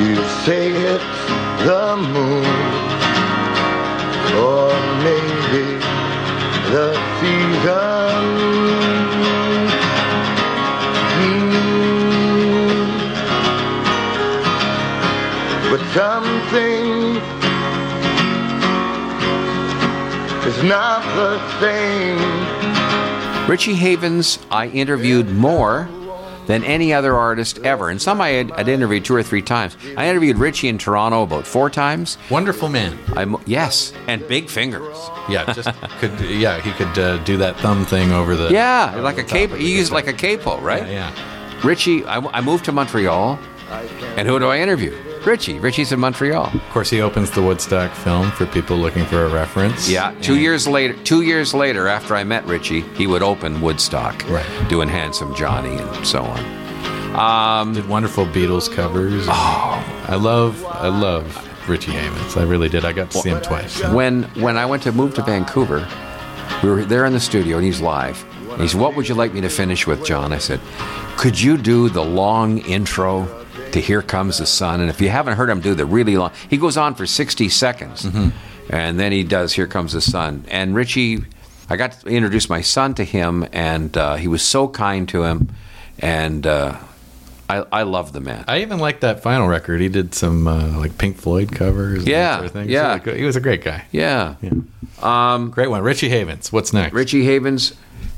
You 0.00 0.16
say 0.44 0.72
it's 0.72 1.21
the 1.64 1.96
moon, 1.96 2.44
or 4.36 4.68
maybe 5.06 5.78
the 6.72 6.88
season. 7.20 8.22
Hmm. 11.18 11.62
But 15.70 15.82
something 15.94 16.86
is 20.48 20.58
not 20.64 21.02
the 21.14 21.38
same. 21.60 22.18
Richie 23.48 23.74
Havens 23.74 24.38
I 24.50 24.66
interviewed 24.66 25.30
more 25.30 25.88
than 26.46 26.64
any 26.64 26.92
other 26.92 27.16
artist 27.16 27.58
ever. 27.58 27.90
And 27.90 28.00
some 28.00 28.20
I 28.20 28.30
had 28.30 28.52
I'd 28.52 28.68
interviewed 28.68 29.04
two 29.04 29.14
or 29.14 29.22
three 29.22 29.42
times. 29.42 29.76
I 29.96 30.08
interviewed 30.08 30.38
Richie 30.38 30.68
in 30.68 30.78
Toronto 30.78 31.22
about 31.22 31.46
four 31.46 31.70
times. 31.70 32.18
Wonderful 32.30 32.68
man. 32.68 32.98
I'm, 33.14 33.36
yes, 33.46 33.92
and 34.08 34.26
big 34.28 34.48
fingers. 34.48 34.96
Yeah, 35.28 35.52
just 35.52 35.68
could. 35.98 36.18
Yeah, 36.20 36.60
he 36.60 36.72
could 36.72 36.98
uh, 36.98 37.18
do 37.24 37.36
that 37.38 37.56
thumb 37.58 37.84
thing 37.84 38.12
over 38.12 38.36
the. 38.36 38.50
Yeah, 38.50 38.96
like 38.96 39.18
a 39.18 39.24
capo. 39.24 39.56
He 39.56 39.76
used 39.76 39.92
like 39.92 40.06
a 40.06 40.12
capo, 40.12 40.60
right? 40.60 40.86
Yeah, 40.86 41.12
Richie, 41.64 42.04
I, 42.04 42.18
I 42.18 42.40
moved 42.40 42.64
to 42.66 42.72
Montreal, 42.72 43.38
and 44.16 44.26
who 44.26 44.38
do 44.38 44.48
I 44.48 44.58
interview? 44.58 44.96
Richie. 45.24 45.58
Richie's 45.60 45.92
in 45.92 46.00
Montreal. 46.00 46.46
Of 46.52 46.70
course, 46.70 46.90
he 46.90 47.00
opens 47.00 47.30
the 47.30 47.42
Woodstock 47.42 47.92
film 47.92 48.30
for 48.32 48.44
people 48.46 48.76
looking 48.76 49.04
for 49.06 49.24
a 49.24 49.28
reference. 49.28 49.88
Yeah, 49.88 50.12
two 50.20 50.38
years 50.38 50.66
later. 50.66 50.94
Two 51.04 51.22
years 51.22 51.54
later, 51.54 51.86
after 51.88 52.16
I 52.16 52.24
met 52.24 52.44
Richie, 52.46 52.80
he 52.96 53.06
would 53.06 53.22
open 53.22 53.60
Woodstock, 53.60 54.24
Right. 54.28 54.46
doing 54.68 54.88
Handsome 54.88 55.34
Johnny 55.34 55.76
and 55.76 56.06
so 56.06 56.22
on. 56.24 56.62
Um, 57.14 57.74
did 57.74 57.88
wonderful 57.88 58.26
Beatles 58.26 58.72
covers. 58.72 59.26
Oh, 59.28 60.04
I 60.08 60.16
love, 60.16 60.64
I 60.66 60.88
love 60.88 61.24
Richie 61.68 61.92
Havens. 61.92 62.36
I 62.36 62.42
really 62.44 62.68
did. 62.68 62.84
I 62.84 62.92
got 62.92 63.10
to 63.10 63.18
see 63.18 63.28
him 63.30 63.40
twice. 63.42 63.82
When 63.88 64.24
when 64.40 64.56
I 64.56 64.66
went 64.66 64.82
to 64.84 64.92
move 64.92 65.14
to 65.14 65.22
Vancouver, 65.22 65.86
we 66.62 66.70
were 66.70 66.84
there 66.84 67.04
in 67.04 67.12
the 67.12 67.20
studio, 67.20 67.58
and 67.58 67.64
he's 67.66 67.80
live. 67.80 68.24
And 68.52 68.62
he 68.62 68.68
said, 68.68 68.80
"What 68.80 68.96
would 68.96 69.08
you 69.08 69.14
like 69.14 69.32
me 69.34 69.40
to 69.42 69.48
finish 69.50 69.86
with, 69.86 70.04
John?" 70.04 70.32
I 70.32 70.38
said, 70.38 70.60
"Could 71.16 71.40
you 71.40 71.56
do 71.58 71.88
the 71.90 72.02
long 72.04 72.58
intro 72.58 73.28
to 73.72 73.80
Here 73.80 74.02
Comes 74.02 74.38
the 74.38 74.46
Sun?" 74.46 74.80
And 74.80 74.88
if 74.90 75.00
you 75.00 75.08
haven't 75.08 75.36
heard 75.36 75.50
him 75.50 75.60
do 75.60 75.74
the 75.74 75.84
really 75.86 76.16
long, 76.16 76.30
he 76.48 76.56
goes 76.56 76.76
on 76.76 76.94
for 76.94 77.06
sixty 77.06 77.48
seconds, 77.48 78.06
and 78.70 78.98
then 79.00 79.12
he 79.12 79.24
does 79.24 79.52
Here 79.54 79.66
Comes 79.66 79.92
the 79.92 80.00
Sun. 80.00 80.44
And 80.50 80.74
Richie, 80.74 81.18
I 81.68 81.76
got 81.76 81.92
to 82.00 82.06
introduce 82.08 82.48
my 82.48 82.60
son 82.60 82.94
to 82.94 83.04
him, 83.04 83.46
and 83.52 83.96
uh, 83.96 84.14
he 84.16 84.28
was 84.28 84.42
so 84.42 84.68
kind 84.68 85.08
to 85.10 85.24
him, 85.24 85.48
and 85.98 86.46
uh, 86.46 86.78
I 87.48 87.64
I 87.72 87.82
love 87.82 88.12
the 88.12 88.20
man. 88.20 88.44
I 88.48 88.60
even 88.62 88.78
like 88.78 89.00
that 89.00 89.22
final 89.22 89.48
record. 89.48 89.80
He 89.80 89.88
did 89.88 90.14
some 90.14 90.46
uh, 90.46 90.78
like 90.78 90.96
Pink 90.98 91.16
Floyd 91.16 91.52
covers. 91.52 92.06
Yeah, 92.06 92.38
sort 92.46 92.54
of 92.54 92.70
yeah. 92.70 92.98
He 92.98 93.24
was 93.24 93.36
a 93.36 93.40
great 93.40 93.62
guy. 93.64 93.84
yeah. 93.90 94.36
Great 95.00 95.68
one, 95.68 95.82
Richie 95.82 96.08
Havens. 96.10 96.52
What's 96.52 96.72
next? 96.72 96.94
Richie 96.94 97.24
Havens. 97.24 97.74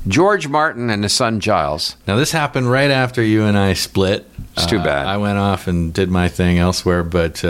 George 0.07 0.47
Martin 0.47 0.91
and 0.91 1.01
his 1.01 1.13
son 1.13 1.39
Giles. 1.39 1.95
Now 2.07 2.15
this 2.15 2.31
happened 2.31 2.69
right 2.69 2.91
after 2.91 3.23
you 3.23 3.43
and 3.43 3.57
I 3.57 3.73
split. 3.73 4.29
It's 4.57 4.65
too 4.65 4.79
Uh, 4.79 4.83
bad. 4.83 5.05
I 5.07 5.17
went 5.17 5.37
off 5.37 5.67
and 5.67 5.93
did 5.93 6.09
my 6.09 6.29
thing 6.29 6.57
elsewhere, 6.59 7.03
but 7.03 7.43
uh, 7.43 7.49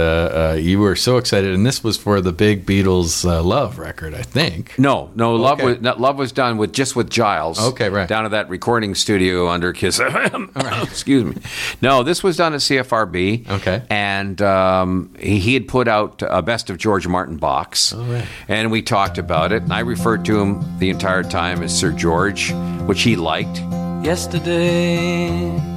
uh, 0.53 0.57
you 0.59 0.79
were 0.79 0.95
so 0.95 1.17
excited, 1.17 1.53
and 1.53 1.65
this 1.65 1.83
was 1.83 1.97
for 1.97 2.19
the 2.21 2.31
big 2.31 2.65
Beatles 2.65 3.23
uh, 3.29 3.43
love 3.43 3.77
record, 3.77 4.15
I 4.15 4.23
think. 4.23 4.73
No, 4.79 5.11
no, 5.15 5.35
love 5.35 5.59
Okay. 5.59 5.65
was 5.73 5.81
no, 5.81 5.93
love 5.97 6.17
was 6.17 6.31
done 6.31 6.57
with 6.57 6.73
just 6.73 6.95
with 6.95 7.09
Giles. 7.09 7.59
Okay, 7.59 7.89
right. 7.89 8.07
Down 8.07 8.25
at 8.25 8.31
that 8.31 8.49
recording 8.49 8.95
studio 8.95 9.47
under 9.49 9.71
Kiss. 9.71 9.99
Excuse 10.81 11.23
me. 11.25 11.35
No, 11.81 12.01
this 12.03 12.23
was 12.23 12.37
done 12.37 12.53
at 12.53 12.61
CFRB. 12.61 13.49
Okay. 13.49 13.83
and 13.89 14.41
um, 14.41 15.13
he, 15.19 15.39
he 15.39 15.53
had 15.53 15.67
put 15.67 15.87
out 15.87 16.23
a 16.27 16.41
best 16.41 16.69
of 16.69 16.77
George 16.77 17.07
Martin 17.07 17.37
box. 17.37 17.93
right. 17.93 18.25
And 18.47 18.71
we 18.71 18.81
talked 18.81 19.17
about 19.17 19.51
it, 19.51 19.61
and 19.63 19.71
I 19.73 19.81
referred 19.81 20.25
to 20.25 20.39
him 20.39 20.79
the 20.79 20.89
entire 20.89 21.23
time 21.23 21.61
as 21.61 21.77
Sir 21.77 21.91
George, 21.91 22.51
which 22.87 23.03
he 23.03 23.15
liked. 23.15 23.57
yesterday. 24.03 25.74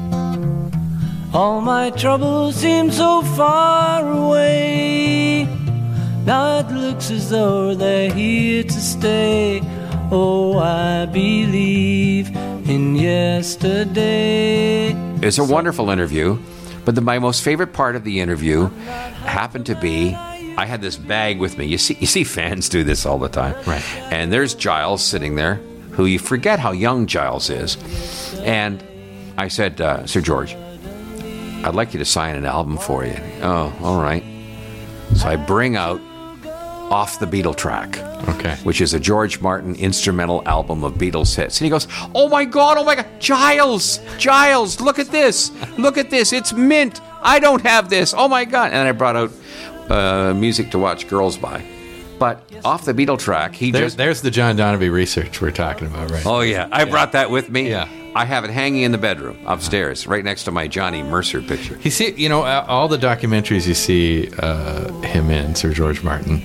All 1.35 1.61
my 1.61 1.91
troubles 1.91 2.57
seem 2.57 2.91
so 2.91 3.21
far 3.21 4.11
away. 4.11 5.45
Now 6.25 6.61
it 6.61 6.71
looks 6.73 7.11
as 7.11 7.29
though 7.29 7.75
they're 7.75 8.11
here 8.11 8.63
to 8.63 8.73
stay. 8.73 9.61
Oh, 10.11 10.59
I 10.59 11.05
believe 11.05 12.35
in 12.67 12.97
yesterday. 12.97 14.93
It's 15.21 15.37
a 15.37 15.45
wonderful 15.45 15.91
interview, 15.91 16.39
but 16.87 16.95
the, 16.95 17.03
my 17.03 17.19
most 17.19 17.43
favorite 17.43 17.75
part 17.75 17.95
of 17.95 18.05
the 18.05 18.21
interview 18.21 18.69
happened 19.27 19.67
to 19.67 19.75
be 19.75 20.15
I 20.15 20.65
had 20.65 20.81
this 20.81 20.97
bag 20.97 21.39
with 21.39 21.59
me. 21.59 21.67
You 21.67 21.77
see, 21.77 21.99
you 22.01 22.07
see 22.07 22.25
fans 22.25 22.71
do 22.71 22.83
this 22.85 23.05
all 23.05 23.19
the 23.19 23.29
time, 23.29 23.55
Right. 23.67 23.85
And 24.11 24.33
there's 24.33 24.55
Giles 24.55 25.05
sitting 25.05 25.37
there, 25.37 25.57
who 25.93 26.07
you 26.07 26.19
forget 26.19 26.59
how 26.59 26.73
young 26.73 27.07
Giles 27.07 27.51
is, 27.51 27.77
and 28.41 28.83
I 29.37 29.49
said, 29.49 29.81
uh, 29.81 30.07
Sir 30.07 30.21
George, 30.21 30.57
I'd 31.65 31.75
like 31.75 31.93
you 31.93 31.99
to 31.99 32.05
sign 32.05 32.37
an 32.37 32.45
album 32.45 32.79
for 32.79 33.05
you. 33.05 33.17
Oh, 33.43 33.77
all 33.83 34.01
right. 34.01 34.23
So 35.17 35.29
I 35.29 35.37
bring 35.37 35.77
out 35.77 36.01
off 36.91 37.19
the 37.19 37.27
Beatle 37.27 37.57
track. 37.57 37.99
Okay. 38.29 38.57
Which 38.63 38.81
is 38.81 38.95
a 38.95 39.01
George 39.01 39.41
Martin 39.41 39.75
instrumental 39.75 40.47
album 40.47 40.85
of 40.85 40.95
Beatles 40.95 41.35
hits. 41.35 41.61
And 41.61 41.65
he 41.65 41.71
goes, 41.71 41.87
Oh 42.15 42.29
my 42.29 42.45
God, 42.45 42.79
oh 42.79 42.85
my 42.85 42.95
God, 42.95 43.07
Giles, 43.21 44.01
Giles, 44.19 44.81
look 44.81 44.99
at 44.99 45.09
this. 45.09 45.51
Look 45.79 45.99
at 45.99 46.11
this. 46.11 46.33
It's 46.33 46.53
mint. 46.53 47.01
I 47.23 47.39
don't 47.39 47.63
have 47.63 47.91
this. 47.91 48.15
Oh 48.17 48.29
my 48.29 48.45
God. 48.45 48.73
And 48.73 48.89
I 48.89 48.93
brought 48.93 49.17
out 49.17 49.33
uh, 49.91 50.35
music 50.35 50.71
to 50.73 50.79
watch 50.79 51.09
girls 51.09 51.37
by. 51.37 51.65
But 52.19 52.43
off 52.65 52.85
the 52.85 52.93
Beatle 52.93 53.19
track, 53.19 53.55
he 53.55 53.71
There's, 53.71 53.87
just. 53.87 53.97
there's 53.97 54.23
the 54.23 54.31
John 54.31 54.57
Donabie 54.57 54.91
research 54.91 55.41
we're 55.41 55.53
talking 55.53 55.87
about, 55.87 56.11
right? 56.11 56.27
Oh, 56.27 56.41
yeah. 56.41 56.69
I 56.73 56.85
brought 56.85 57.13
that 57.13 57.31
with 57.31 57.49
me. 57.49 57.71
Yeah. 57.71 57.89
I 58.15 58.25
have 58.25 58.45
it 58.45 58.51
hanging 58.51 58.83
in 58.83 58.91
the 58.91 58.99
bedroom 58.99 59.39
upstairs, 59.47 60.07
right 60.07 60.25
next 60.25 60.45
to 60.45 60.51
my 60.51 60.67
Johnny 60.67 61.03
Mercer 61.03 61.41
picture. 61.41 61.77
He 61.77 61.91
see, 61.91 62.13
you 62.13 62.29
know, 62.29 62.43
uh, 62.43 62.65
all 62.67 62.89
the 62.89 62.97
documentaries 62.97 63.69
you 63.69 63.75
see 63.75 64.31
uh, 64.39 64.91
him 65.03 65.31
in, 65.31 65.55
Sir 65.55 65.73
George 65.73 66.03
Martin, 66.03 66.39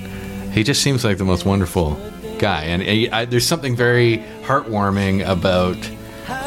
he 0.52 0.64
just 0.64 0.84
seems 0.84 1.04
like 1.04 1.18
the 1.18 1.26
most 1.26 1.46
wonderful 1.46 1.98
guy, 2.38 2.64
and 2.66 2.84
uh, 2.84 3.16
I, 3.16 3.26
there's 3.26 3.48
something 3.48 3.76
very 3.76 4.18
heartwarming 4.44 5.28
about 5.28 5.78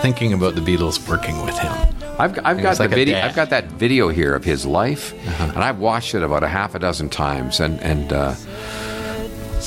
thinking 0.03 0.33
about 0.33 0.55
the 0.55 0.61
Beatles 0.61 1.09
working 1.09 1.45
with 1.45 1.59
him. 1.59 1.73
I've, 2.19 2.39
I've 2.45 2.63
got 2.63 2.71
It's 2.73 2.79
the 2.79 2.89
video. 2.89 3.19
I've 3.19 3.35
got 3.35 3.51
that 3.51 3.65
video 3.73 4.09
here 4.09 4.35
of 4.35 4.45
his 4.45 4.65
life, 4.65 5.13
and 5.41 5.59
I've 5.59 5.79
watched 5.79 6.15
it 6.15 6.23
about 6.23 6.45
a 6.45 6.49
half 6.49 6.75
a 6.75 6.79
dozen 6.79 7.09
times, 7.09 7.59
and 7.59 7.81
and 7.81 8.13
uh, 8.13 8.35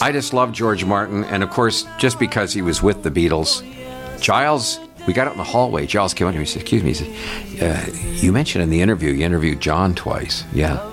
I 0.02 0.12
just 0.12 0.34
love 0.34 0.52
George 0.52 0.86
Martin, 0.86 1.24
and 1.26 1.44
of 1.44 1.50
course, 1.50 1.86
just 1.98 2.20
because 2.20 2.54
he 2.54 2.62
was 2.62 2.82
with 2.82 3.04
the 3.04 3.12
Beatles, 3.12 3.64
Giles. 4.22 4.80
We 5.08 5.14
got 5.14 5.28
out 5.28 5.34
in 5.34 5.38
the 5.40 5.46
hallway. 5.46 5.88
Giles 5.88 6.14
came 6.14 6.28
up 6.28 6.34
to 6.34 6.40
me. 6.40 6.44
He 6.44 6.52
said, 6.52 6.62
"Excuse 6.62 6.84
me." 6.84 6.94
He 6.94 7.58
said, 7.58 7.88
uh, 7.88 7.98
"You 8.22 8.32
mentioned 8.32 8.64
in 8.64 8.70
the 8.70 8.82
interview 8.82 9.12
you 9.12 9.26
interviewed 9.26 9.60
John 9.60 9.96
twice." 9.96 10.44
Yeah. 10.54 10.86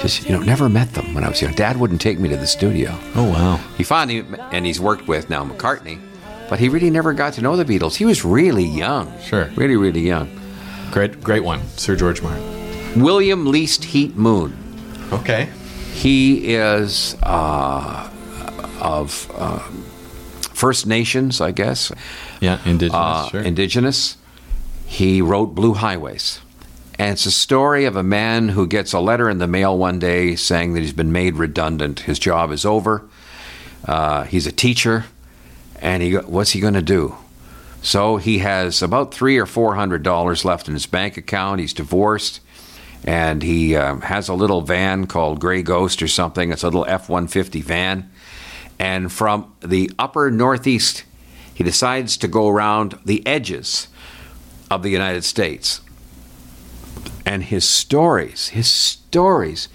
Just 0.00 0.26
you 0.26 0.32
know, 0.32 0.40
never 0.40 0.68
met 0.68 0.94
them 0.94 1.12
when 1.12 1.24
I 1.24 1.28
was 1.28 1.42
young. 1.42 1.54
Dad 1.54 1.76
wouldn't 1.76 2.00
take 2.00 2.20
me 2.20 2.28
to 2.28 2.36
the 2.36 2.46
studio. 2.46 2.96
Oh 3.16 3.28
wow! 3.30 3.56
He 3.76 3.82
finally, 3.82 4.24
and 4.52 4.64
he's 4.64 4.80
worked 4.80 5.08
with 5.08 5.28
now 5.28 5.44
McCartney, 5.44 5.98
but 6.48 6.60
he 6.60 6.68
really 6.68 6.88
never 6.88 7.12
got 7.12 7.32
to 7.34 7.42
know 7.42 7.56
the 7.56 7.64
Beatles. 7.64 7.96
He 7.96 8.04
was 8.04 8.24
really 8.24 8.64
young. 8.64 9.12
Sure. 9.20 9.50
Really, 9.56 9.76
really 9.76 10.00
young. 10.02 10.30
Great, 10.92 11.20
great 11.20 11.42
one, 11.44 11.60
Sir 11.76 11.96
George 11.96 12.22
Martin. 12.22 13.02
William 13.02 13.44
Least 13.46 13.84
Heat 13.84 14.16
Moon. 14.16 14.56
Okay. 15.12 15.48
He 15.92 16.54
is 16.54 17.16
uh, 17.24 18.08
of 18.80 19.30
uh, 19.34 19.58
First 20.54 20.86
Nations, 20.86 21.40
I 21.40 21.52
guess. 21.52 21.92
Yeah, 22.40 22.60
indigenous. 22.64 22.94
Uh, 22.94 23.28
sure. 23.28 23.42
Indigenous. 23.42 24.16
He 24.86 25.20
wrote 25.20 25.54
Blue 25.54 25.74
Highways. 25.74 26.40
And 26.98 27.12
it's 27.12 27.26
a 27.26 27.30
story 27.30 27.84
of 27.84 27.94
a 27.94 28.02
man 28.02 28.48
who 28.48 28.66
gets 28.66 28.92
a 28.92 29.00
letter 29.00 29.30
in 29.30 29.38
the 29.38 29.46
mail 29.46 29.76
one 29.78 29.98
day 29.98 30.34
saying 30.34 30.74
that 30.74 30.80
he's 30.80 30.92
been 30.92 31.12
made 31.12 31.36
redundant. 31.36 32.00
His 32.00 32.18
job 32.18 32.50
is 32.50 32.64
over. 32.64 33.08
Uh, 33.84 34.24
he's 34.24 34.46
a 34.46 34.52
teacher. 34.52 35.04
And 35.80 36.02
he, 36.02 36.14
what's 36.14 36.50
he 36.50 36.60
going 36.60 36.74
to 36.74 36.82
do? 36.82 37.14
So 37.82 38.16
he 38.16 38.38
has 38.38 38.82
about 38.82 39.14
three 39.14 39.38
or 39.38 39.46
four 39.46 39.76
hundred 39.76 40.02
dollars 40.02 40.44
left 40.44 40.66
in 40.66 40.74
his 40.74 40.86
bank 40.86 41.16
account. 41.16 41.60
He's 41.60 41.72
divorced, 41.72 42.40
and 43.04 43.40
he 43.44 43.76
um, 43.76 44.00
has 44.00 44.28
a 44.28 44.34
little 44.34 44.62
van 44.62 45.06
called 45.06 45.38
Gray 45.38 45.62
Ghost 45.62 46.02
or 46.02 46.08
something. 46.08 46.50
It's 46.50 46.64
a 46.64 46.66
little 46.66 46.84
F 46.88 47.08
one 47.08 47.28
fifty 47.28 47.60
van, 47.60 48.10
and 48.78 49.12
from 49.12 49.52
the 49.60 49.90
upper 49.98 50.30
northeast, 50.30 51.04
he 51.52 51.64
decides 51.64 52.16
to 52.18 52.28
go 52.28 52.48
around 52.48 52.98
the 53.04 53.26
edges 53.26 53.88
of 54.70 54.82
the 54.82 54.90
United 54.90 55.24
States. 55.24 55.80
And 57.26 57.44
his 57.44 57.68
stories, 57.68 58.48
his 58.48 58.70
stories 58.70 59.68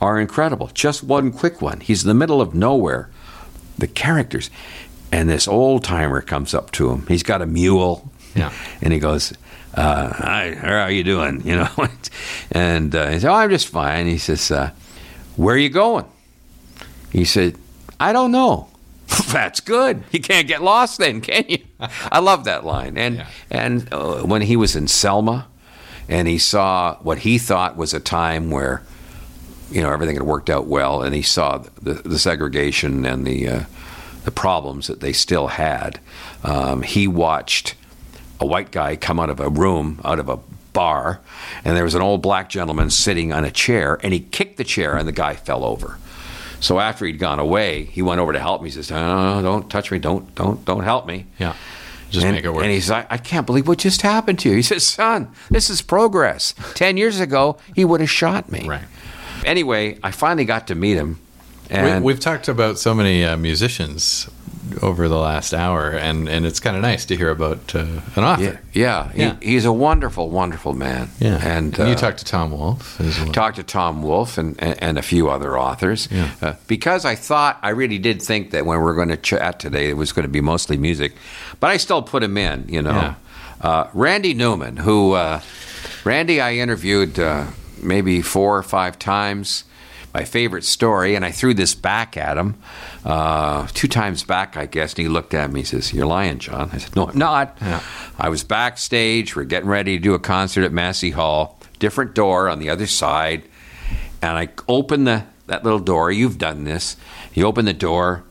are 0.00 0.20
incredible. 0.20 0.70
Just 0.74 1.02
one 1.02 1.30
quick 1.30 1.62
one. 1.62 1.80
He's 1.80 2.02
in 2.02 2.08
the 2.08 2.14
middle 2.14 2.40
of 2.40 2.54
nowhere. 2.54 3.08
The 3.78 3.86
characters. 3.86 4.50
And 5.10 5.30
this 5.30 5.48
old 5.48 5.84
timer 5.84 6.20
comes 6.20 6.52
up 6.52 6.70
to 6.72 6.90
him. 6.90 7.06
He's 7.06 7.22
got 7.22 7.40
a 7.40 7.46
mule. 7.46 8.10
Yeah. 8.34 8.52
And 8.82 8.92
he 8.92 8.98
goes, 8.98 9.32
uh, 9.74 10.12
Hi, 10.12 10.54
how 10.54 10.80
are 10.80 10.90
you 10.90 11.04
doing? 11.04 11.40
You 11.46 11.56
know, 11.56 11.88
and 12.50 12.94
uh, 12.94 13.10
he 13.10 13.20
said, 13.20 13.30
Oh, 13.30 13.34
I'm 13.34 13.50
just 13.50 13.68
fine. 13.68 14.06
He 14.06 14.18
says, 14.18 14.50
uh, 14.50 14.72
Where 15.36 15.54
are 15.54 15.58
you 15.58 15.70
going? 15.70 16.04
He 17.10 17.24
said, 17.24 17.56
I 18.00 18.12
don't 18.12 18.32
know. 18.32 18.68
That's 19.28 19.60
good. 19.60 20.04
You 20.12 20.20
can't 20.20 20.46
get 20.46 20.62
lost 20.62 20.98
then, 20.98 21.20
can 21.20 21.44
you? 21.48 21.58
I 22.12 22.18
love 22.20 22.44
that 22.44 22.64
line. 22.64 22.96
And 22.98 23.16
Yeah. 23.16 23.26
and 23.50 23.88
uh, 23.92 24.22
when 24.22 24.42
he 24.42 24.56
was 24.56 24.76
in 24.76 24.88
Selma, 24.88 25.46
and 26.08 26.26
he 26.28 26.38
saw 26.38 26.96
what 27.02 27.18
he 27.18 27.38
thought 27.38 27.76
was 27.76 27.92
a 27.92 28.00
time 28.00 28.50
where, 28.50 28.82
you 29.70 29.82
know, 29.82 29.90
everything 29.90 30.16
had 30.16 30.22
worked 30.24 30.48
out 30.50 30.66
well, 30.66 31.02
and 31.02 31.14
he 31.14 31.22
saw 31.22 31.58
the, 31.82 31.94
the 31.94 32.18
segregation 32.18 33.04
and 33.04 33.26
the 33.26 33.48
uh, 33.48 33.60
the 34.24 34.30
problems 34.30 34.86
that 34.86 35.00
they 35.00 35.12
still 35.12 35.48
had. 35.48 36.00
Um, 36.44 36.82
he 36.82 37.06
watched 37.08 37.74
a 38.40 38.46
white 38.46 38.70
guy 38.70 38.94
come 38.96 39.18
out 39.18 39.30
of 39.30 39.40
a 39.40 39.48
room, 39.48 40.00
out 40.04 40.18
of 40.18 40.28
a 40.28 40.38
bar, 40.72 41.20
and 41.64 41.76
there 41.76 41.84
was 41.84 41.94
an 41.94 42.02
old 42.02 42.22
black 42.22 42.48
gentleman 42.48 42.88
sitting 42.90 43.32
on 43.32 43.44
a 43.44 43.50
chair, 43.50 43.98
and 44.02 44.12
he 44.12 44.20
kicked 44.20 44.56
the 44.58 44.64
chair, 44.64 44.96
and 44.96 45.08
the 45.08 45.12
guy 45.12 45.34
fell 45.34 45.64
over. 45.64 45.98
So 46.60 46.80
after 46.80 47.06
he'd 47.06 47.18
gone 47.18 47.38
away, 47.38 47.84
he 47.84 48.02
went 48.02 48.20
over 48.20 48.32
to 48.32 48.40
help 48.40 48.62
me. 48.62 48.68
He 48.68 48.74
says, 48.74 48.90
"No, 48.90 49.40
don't 49.42 49.70
touch 49.70 49.90
me. 49.90 49.98
Don't, 49.98 50.34
don't, 50.34 50.64
don't 50.64 50.84
help 50.84 51.06
me." 51.06 51.26
Yeah. 51.38 51.54
Just 52.10 52.24
and, 52.24 52.34
make 52.34 52.44
it 52.44 52.50
work. 52.50 52.64
And 52.64 52.72
he's 52.72 52.88
like, 52.88 53.06
I 53.10 53.18
can't 53.18 53.46
believe 53.46 53.68
what 53.68 53.78
just 53.78 54.00
happened 54.00 54.38
to 54.38 54.48
you. 54.48 54.56
He 54.56 54.62
says, 54.62 54.86
Son, 54.86 55.30
this 55.50 55.68
is 55.68 55.82
progress. 55.82 56.54
Ten 56.74 56.96
years 56.96 57.20
ago, 57.20 57.58
he 57.74 57.84
would 57.84 58.00
have 58.00 58.10
shot 58.10 58.50
me. 58.50 58.66
Right. 58.66 58.84
Anyway, 59.44 59.98
I 60.02 60.10
finally 60.10 60.46
got 60.46 60.68
to 60.68 60.74
meet 60.74 60.94
him. 60.94 61.20
And 61.68 62.02
we, 62.02 62.12
we've 62.12 62.20
talked 62.20 62.48
about 62.48 62.78
so 62.78 62.94
many 62.94 63.24
uh, 63.24 63.36
musicians 63.36 64.28
over 64.82 65.08
the 65.08 65.18
last 65.18 65.52
hour, 65.54 65.90
and, 65.90 66.28
and 66.28 66.46
it's 66.46 66.60
kind 66.60 66.76
of 66.76 66.82
nice 66.82 67.04
to 67.06 67.16
hear 67.16 67.30
about 67.30 67.74
uh, 67.74 67.86
an 68.16 68.24
author. 68.24 68.42
yeah, 68.42 68.56
yeah, 68.72 69.12
Yeah. 69.14 69.36
He, 69.40 69.52
he's 69.52 69.64
a 69.64 69.72
wonderful, 69.72 70.30
wonderful 70.30 70.74
man. 70.74 71.10
Yeah, 71.18 71.38
And, 71.42 71.76
you 71.76 71.84
uh, 71.84 71.94
talked 71.94 72.18
to 72.18 72.24
Tom 72.24 72.50
Wolfe 72.52 73.00
as 73.00 73.18
well. 73.18 73.32
talked 73.32 73.56
to 73.56 73.62
Tom 73.62 74.02
Wolfe 74.02 74.38
and, 74.38 74.54
and, 74.62 74.82
and 74.82 74.98
a 74.98 75.02
few 75.02 75.28
other 75.30 75.58
authors. 75.58 76.08
Yeah. 76.10 76.30
Uh, 76.40 76.54
because 76.66 77.04
I 77.04 77.14
thought, 77.14 77.58
I 77.62 77.70
really 77.70 77.98
did 77.98 78.22
think 78.22 78.50
that 78.50 78.66
when 78.66 78.78
we 78.80 78.84
are 78.90 78.94
going 78.94 79.08
to 79.08 79.16
chat 79.16 79.60
today, 79.60 79.88
it 79.88 79.96
was 79.96 80.12
going 80.12 80.24
to 80.24 80.32
be 80.32 80.40
mostly 80.40 80.76
music. 80.76 81.12
But 81.60 81.70
I 81.70 81.76
still 81.76 82.02
put 82.02 82.22
him 82.22 82.36
in, 82.36 82.66
you 82.68 82.82
know. 82.82 82.90
Yeah. 82.92 83.14
Uh, 83.60 83.90
Randy 83.92 84.34
Newman, 84.34 84.76
who, 84.76 85.12
uh, 85.12 85.40
Randy 86.04 86.40
I 86.40 86.54
interviewed 86.54 87.18
uh, 87.18 87.46
maybe 87.82 88.22
four 88.22 88.56
or 88.56 88.62
five 88.62 88.98
times. 88.98 89.64
My 90.14 90.24
favorite 90.24 90.64
story, 90.64 91.14
and 91.14 91.24
I 91.24 91.30
threw 91.30 91.54
this 91.54 91.74
back 91.74 92.16
at 92.16 92.38
him 92.38 92.56
uh, 93.04 93.66
two 93.74 93.88
times 93.88 94.24
back, 94.24 94.56
I 94.56 94.66
guess. 94.66 94.92
And 94.94 95.02
he 95.02 95.08
looked 95.08 95.34
at 95.34 95.52
me. 95.52 95.60
He 95.60 95.66
says, 95.66 95.92
"You're 95.92 96.06
lying, 96.06 96.38
John." 96.38 96.70
I 96.72 96.78
said, 96.78 96.96
"No, 96.96 97.08
I'm 97.08 97.18
not. 97.18 97.58
Yeah. 97.60 97.82
I 98.18 98.28
was 98.28 98.42
backstage. 98.42 99.36
We're 99.36 99.44
getting 99.44 99.68
ready 99.68 99.96
to 99.96 100.02
do 100.02 100.14
a 100.14 100.18
concert 100.18 100.64
at 100.64 100.72
Massey 100.72 101.10
Hall. 101.10 101.58
Different 101.78 102.14
door 102.14 102.48
on 102.48 102.58
the 102.58 102.70
other 102.70 102.86
side, 102.86 103.44
and 104.22 104.36
I 104.38 104.48
open 104.66 105.04
the 105.04 105.24
that 105.46 105.64
little 105.64 105.78
door. 105.78 106.10
You've 106.10 106.38
done 106.38 106.64
this. 106.64 106.96
You 107.34 107.46
open 107.46 107.64
the 107.66 107.72
door, 107.74 108.24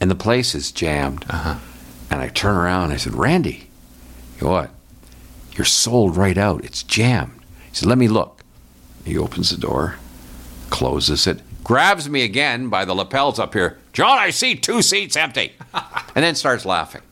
and 0.00 0.10
the 0.10 0.16
place 0.16 0.54
is 0.54 0.72
jammed. 0.72 1.24
Uh-huh. 1.28 1.58
And 2.10 2.20
I 2.20 2.28
turn 2.28 2.56
around 2.56 2.84
and 2.84 2.92
I 2.92 2.96
said, 2.96 3.14
Randy, 3.14 3.70
what? 4.38 4.70
You're 5.54 5.64
sold 5.64 6.16
right 6.16 6.36
out. 6.36 6.64
It's 6.64 6.82
jammed. 6.82 7.40
He 7.70 7.76
said, 7.76 7.88
Let 7.88 7.98
me 7.98 8.08
look. 8.08 8.42
He 9.04 9.16
opens 9.16 9.50
the 9.50 9.56
door, 9.56 9.96
closes 10.72 11.26
it, 11.26 11.40
grabs 11.62 12.08
me 12.08 12.22
again 12.24 12.68
by 12.68 12.84
the 12.84 12.94
lapels 12.94 13.38
up 13.38 13.52
here. 13.54 13.78
John, 13.92 14.18
I 14.18 14.30
see 14.30 14.54
two 14.56 14.82
seats 14.82 15.16
empty. 15.16 15.52
and 15.74 16.24
then 16.24 16.34
starts 16.34 16.64
laughing. 16.64 17.02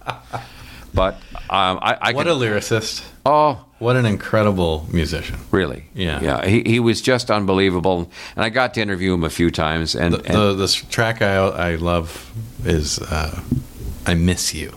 But 0.92 1.14
um, 1.48 1.78
I, 1.82 1.96
I 2.00 2.12
What 2.12 2.26
can, 2.26 2.32
a 2.36 2.40
lyricist. 2.40 3.04
oh, 3.24 3.64
What 3.78 3.94
an 3.96 4.06
incredible 4.06 4.86
musician. 4.90 5.38
really? 5.52 5.84
Yeah. 5.94 6.20
yeah. 6.20 6.46
He, 6.46 6.62
he 6.66 6.80
was 6.80 7.00
just 7.02 7.30
unbelievable, 7.30 8.10
and 8.34 8.44
I 8.44 8.48
got 8.48 8.74
to 8.74 8.80
interview 8.80 9.14
him 9.14 9.22
a 9.22 9.30
few 9.30 9.50
times. 9.52 9.94
And, 9.94 10.14
The, 10.14 10.24
and 10.24 10.34
the, 10.34 10.54
the 10.54 10.68
track 10.90 11.22
I, 11.22 11.36
I 11.36 11.74
love 11.76 12.32
is 12.64 12.98
uh, 12.98 13.40
I 14.06 14.14
Miss 14.14 14.52
You. 14.54 14.74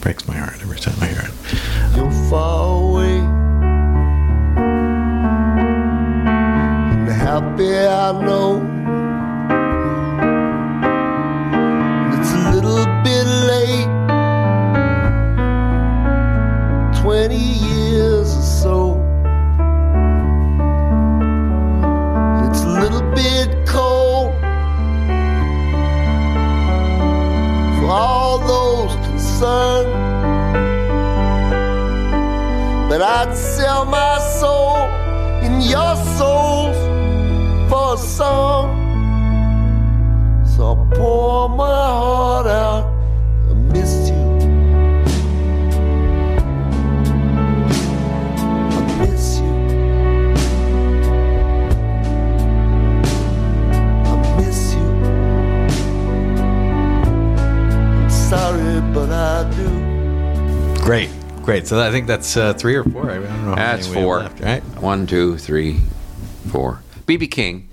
Breaks 0.00 0.26
my 0.26 0.34
heart 0.36 0.54
every 0.62 0.78
time 0.78 0.94
I 1.00 1.06
hear 1.08 1.22
it. 1.22 1.96
You're 1.96 2.10
far 2.30 2.90
away. 2.90 3.21
Happy 7.32 7.74
I 7.74 8.12
know. 8.26 8.60
It's 12.14 12.32
a 12.38 12.42
little 12.54 12.84
bit 13.06 13.26
late. 13.50 13.90
20 17.00 17.34
years 17.34 18.28
or 18.36 18.46
so. 18.60 18.76
It's 22.44 22.62
a 22.64 22.72
little 22.82 23.06
bit 23.20 23.48
cold. 23.66 24.34
For 27.76 27.88
all 28.02 28.38
those 28.54 28.94
concerned. 29.06 29.92
But 32.90 33.00
I'd 33.00 33.34
sell 33.34 33.86
my 33.86 34.18
soul 34.38 34.76
in 35.46 35.62
your 35.62 35.96
souls 36.18 37.01
for 37.72 37.94
a 37.94 37.96
song. 37.96 38.68
So 40.44 40.72
I 40.72 40.94
pour 40.94 41.48
my 41.48 41.64
heart 41.64 42.46
out. 42.46 42.84
I 43.48 43.54
missed 43.72 44.12
you. 44.12 44.22
I 48.76 48.80
miss 49.00 49.38
you. 49.38 49.52
I 54.04 54.36
miss 54.36 54.74
you. 54.74 54.88
I'm 58.02 58.10
sorry, 58.10 58.80
but 58.92 59.08
I 59.10 59.50
do. 59.56 60.84
Great. 60.84 61.08
Great. 61.42 61.66
So 61.66 61.80
I 61.80 61.90
think 61.90 62.06
that's 62.06 62.36
uh, 62.36 62.52
three 62.52 62.74
or 62.74 62.84
four. 62.84 63.10
I 63.10 63.14
don't 63.14 63.46
know. 63.46 63.54
that's 63.54 63.88
many 63.88 63.94
we 63.94 63.96
have 63.96 64.04
four. 64.04 64.18
Left, 64.18 64.40
right? 64.40 64.62
One, 64.82 65.06
two, 65.06 65.38
three, 65.38 65.80
four. 66.50 66.82
BB 67.06 67.30
King. 67.30 67.68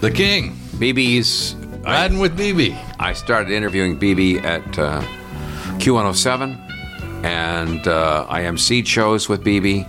The 0.00 0.10
King. 0.10 0.52
BB's. 0.76 1.54
Riding 1.84 2.18
with 2.18 2.38
BB. 2.38 2.76
I 2.98 3.12
started 3.12 3.50
interviewing 3.50 3.98
BB 3.98 4.42
at 4.42 4.78
uh, 4.78 5.02
Q107, 5.78 6.63
and 7.24 7.88
uh, 7.88 8.26
I 8.28 8.42
emceed 8.42 8.86
shows 8.86 9.30
with 9.30 9.42
BB. 9.42 9.88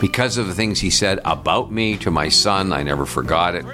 Because 0.00 0.36
of 0.36 0.46
the 0.46 0.54
things 0.54 0.78
he 0.78 0.90
said 0.90 1.18
about 1.24 1.72
me 1.72 1.96
to 1.98 2.12
my 2.12 2.28
son, 2.28 2.72
I 2.72 2.84
never 2.84 3.04
forgot 3.04 3.56
it. 3.56 3.64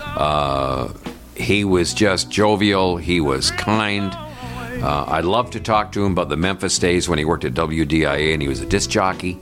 Uh, 0.00 0.92
he 1.34 1.64
was 1.64 1.94
just 1.94 2.30
jovial, 2.30 2.98
he 2.98 3.20
was 3.20 3.50
kind. 3.52 4.12
Uh, 4.12 5.04
I 5.08 5.20
love 5.20 5.50
to 5.52 5.60
talk 5.60 5.92
to 5.92 6.04
him 6.04 6.12
about 6.12 6.28
the 6.28 6.36
Memphis 6.36 6.78
days 6.78 7.08
when 7.08 7.18
he 7.18 7.24
worked 7.24 7.44
at 7.44 7.54
WDIA 7.54 8.34
and 8.34 8.42
he 8.42 8.48
was 8.48 8.60
a 8.60 8.66
disc 8.66 8.90
jockey. 8.90 9.40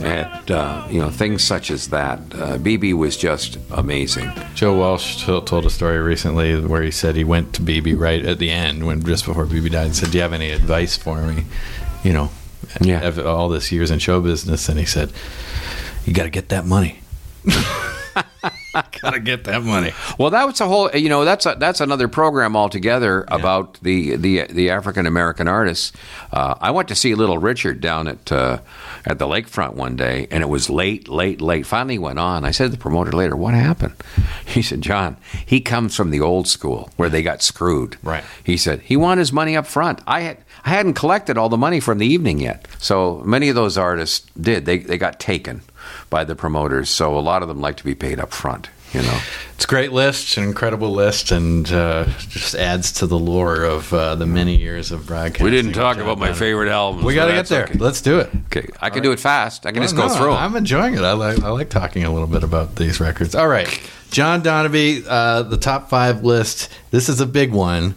And, 0.00 0.50
uh, 0.50 0.86
you 0.90 1.00
know, 1.00 1.10
things 1.10 1.42
such 1.42 1.70
as 1.70 1.88
that. 1.88 2.18
Uh, 2.34 2.58
BB 2.58 2.94
was 2.94 3.16
just 3.16 3.58
amazing. 3.72 4.30
Joe 4.54 4.76
Walsh 4.76 5.24
t- 5.24 5.40
told 5.40 5.66
a 5.66 5.70
story 5.70 5.98
recently 5.98 6.60
where 6.60 6.82
he 6.82 6.90
said 6.90 7.16
he 7.16 7.24
went 7.24 7.52
to 7.54 7.62
BB 7.62 7.98
right 7.98 8.24
at 8.24 8.38
the 8.38 8.50
end, 8.50 8.86
when 8.86 9.02
just 9.02 9.24
before 9.24 9.46
BB 9.46 9.72
died, 9.72 9.86
and 9.86 9.96
said, 9.96 10.10
"Do 10.10 10.18
you 10.18 10.22
have 10.22 10.32
any 10.32 10.50
advice 10.50 10.96
for 10.96 11.22
me?" 11.22 11.44
You 12.02 12.12
know, 12.12 12.30
Yeah. 12.80 13.00
have 13.00 13.18
all 13.18 13.48
this 13.48 13.70
years 13.72 13.90
in 13.90 13.98
show 13.98 14.20
business, 14.20 14.68
and 14.68 14.78
he 14.78 14.84
said, 14.84 15.12
"You 16.04 16.12
got 16.12 16.24
to 16.24 16.30
get 16.30 16.48
that 16.50 16.64
money. 16.66 17.00
got 19.02 19.12
to 19.12 19.20
get 19.20 19.44
that 19.44 19.62
money." 19.62 19.92
Well, 20.18 20.30
that 20.30 20.46
was 20.46 20.60
a 20.60 20.66
whole. 20.66 20.90
You 20.90 21.08
know, 21.08 21.24
that's 21.24 21.46
a, 21.46 21.56
that's 21.58 21.80
another 21.80 22.08
program 22.08 22.56
altogether 22.56 23.24
about 23.28 23.78
the 23.82 24.16
the 24.16 24.44
the 24.44 24.70
African 24.70 25.06
American 25.06 25.48
artists. 25.48 25.92
Uh, 26.32 26.54
I 26.60 26.70
went 26.70 26.88
to 26.88 26.94
see 26.94 27.14
Little 27.14 27.38
Richard 27.38 27.80
down 27.80 28.08
at 28.08 28.30
uh, 28.32 28.58
at 29.04 29.18
the 29.18 29.26
lakefront 29.26 29.74
one 29.74 29.96
day, 29.96 30.26
and 30.30 30.42
it 30.42 30.48
was 30.48 30.70
late, 30.70 31.08
late, 31.08 31.40
late. 31.40 31.66
Finally, 31.66 31.98
went 31.98 32.18
on. 32.18 32.44
I 32.44 32.50
said 32.50 32.66
to 32.66 32.70
the 32.70 32.78
promoter 32.78 33.12
later, 33.12 33.36
"What 33.36 33.54
happened?" 33.54 33.94
He 34.46 34.62
said, 34.62 34.82
"John, 34.82 35.16
he 35.44 35.60
comes 35.60 35.96
from 35.96 36.10
the 36.10 36.20
old 36.20 36.46
school 36.46 36.90
where 36.96 37.08
they 37.08 37.22
got 37.22 37.42
screwed." 37.42 37.96
Right. 38.02 38.22
He 38.44 38.56
said 38.56 38.80
he 38.82 38.96
wanted 38.96 39.20
his 39.20 39.32
money 39.32 39.56
up 39.56 39.66
front. 39.66 40.00
I 40.06 40.20
had 40.20 40.38
I 40.64 40.70
hadn't 40.70 40.94
collected 40.94 41.36
all 41.36 41.48
the 41.48 41.56
money 41.58 41.78
from 41.80 41.98
the 41.98 42.06
evening 42.06 42.40
yet, 42.40 42.66
so 42.78 43.22
many 43.24 43.48
of 43.50 43.54
those 43.54 43.76
artists 43.76 44.26
did. 44.40 44.64
They 44.64 44.78
they 44.78 44.96
got 44.98 45.20
taken 45.20 45.60
by 46.10 46.24
the 46.24 46.34
promoters. 46.34 46.88
So 46.88 47.18
a 47.18 47.20
lot 47.20 47.42
of 47.42 47.48
them 47.48 47.60
like 47.60 47.76
to 47.78 47.84
be 47.84 47.94
paid 47.94 48.18
up 48.18 48.32
front. 48.32 48.70
You 48.92 49.02
know. 49.02 49.20
It's 49.56 49.64
a 49.64 49.66
great 49.66 49.90
list, 49.92 50.36
an 50.36 50.44
incredible 50.44 50.92
list, 50.92 51.32
and 51.32 51.70
uh, 51.72 52.04
just 52.28 52.54
adds 52.54 52.92
to 52.92 53.06
the 53.08 53.18
lore 53.18 53.64
of 53.64 53.92
uh, 53.92 54.14
the 54.14 54.24
many 54.26 54.56
years 54.56 54.92
of 54.92 55.06
broadcasting. 55.06 55.44
We 55.44 55.50
didn't 55.50 55.72
talk 55.72 55.96
about 55.96 56.16
my 56.18 56.32
favorite 56.32 56.70
albums. 56.70 57.04
We 57.04 57.14
got 57.14 57.26
to 57.26 57.32
get 57.32 57.46
there. 57.48 57.64
okay. 57.64 57.78
Let's 57.78 58.00
do 58.00 58.20
it. 58.20 58.30
Okay, 58.46 58.68
I 58.80 58.90
can 58.90 59.02
do 59.02 59.10
it 59.10 59.18
fast. 59.18 59.66
I 59.66 59.72
can 59.72 59.82
just 59.82 59.96
go 59.96 60.02
Well, 60.06 60.14
no, 60.14 60.14
through 60.20 60.32
'em. 60.34 60.38
I'm 60.38 60.54
enjoying 60.56 60.94
it. 60.94 61.00
I 61.00 61.12
like, 61.12 61.42
I 61.42 61.48
like 61.48 61.70
talking 61.70 62.04
a 62.04 62.12
little 62.12 62.28
bit 62.28 62.44
about 62.44 62.76
these 62.76 63.00
records. 63.00 63.34
All 63.34 63.48
right. 63.48 63.68
John 64.12 64.42
Donabie, 64.42 65.04
uh, 65.08 65.42
the 65.42 65.56
top 65.56 65.90
five 65.90 66.22
list. 66.22 66.68
This 66.92 67.08
is 67.08 67.20
a 67.20 67.26
big 67.26 67.50
one 67.52 67.96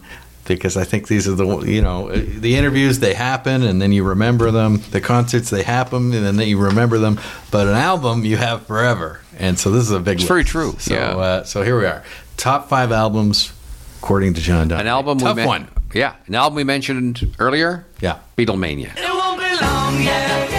because 0.54 0.76
I 0.76 0.84
think 0.84 1.08
these 1.08 1.26
are 1.28 1.34
the, 1.34 1.60
you 1.60 1.82
know, 1.82 2.08
uh, 2.08 2.20
the 2.26 2.56
interviews, 2.56 2.98
they 2.98 3.14
happen 3.14 3.62
and 3.62 3.80
then 3.80 3.92
you 3.92 4.04
remember 4.04 4.50
them. 4.50 4.80
The 4.90 5.00
concerts, 5.00 5.50
they 5.50 5.62
happen 5.62 6.12
and 6.12 6.38
then 6.38 6.46
you 6.48 6.58
remember 6.58 6.98
them. 6.98 7.20
But 7.50 7.66
an 7.68 7.74
album 7.74 8.24
you 8.24 8.36
have 8.36 8.66
forever. 8.66 9.20
And 9.38 9.58
so 9.58 9.70
this 9.70 9.82
is 9.84 9.90
a 9.92 10.00
big 10.00 10.14
It's 10.14 10.22
list. 10.22 10.28
very 10.28 10.44
true, 10.44 10.74
So, 10.78 10.94
yeah. 10.94 11.16
uh, 11.16 11.44
so 11.44 11.62
here 11.62 11.78
we 11.78 11.86
are. 11.86 12.02
Top 12.36 12.68
five 12.68 12.90
albums 12.92 13.52
according 13.98 14.34
to 14.34 14.40
John 14.40 14.68
Donabie. 14.68 14.80
An 14.80 14.86
album 14.86 15.18
Tough 15.18 15.36
we 15.36 15.42
men- 15.42 15.46
one. 15.48 15.68
Yeah, 15.94 16.14
an 16.26 16.34
album 16.34 16.56
we 16.56 16.64
mentioned 16.64 17.34
earlier. 17.38 17.86
Yeah. 18.00 18.18
Beatlemania. 18.36 18.96
It 18.96 19.08
won't 19.08 19.38
be 19.40 19.64
long, 19.64 19.94
yeah, 20.02 20.04
yeah, 20.04 20.48
yeah, 20.50 20.57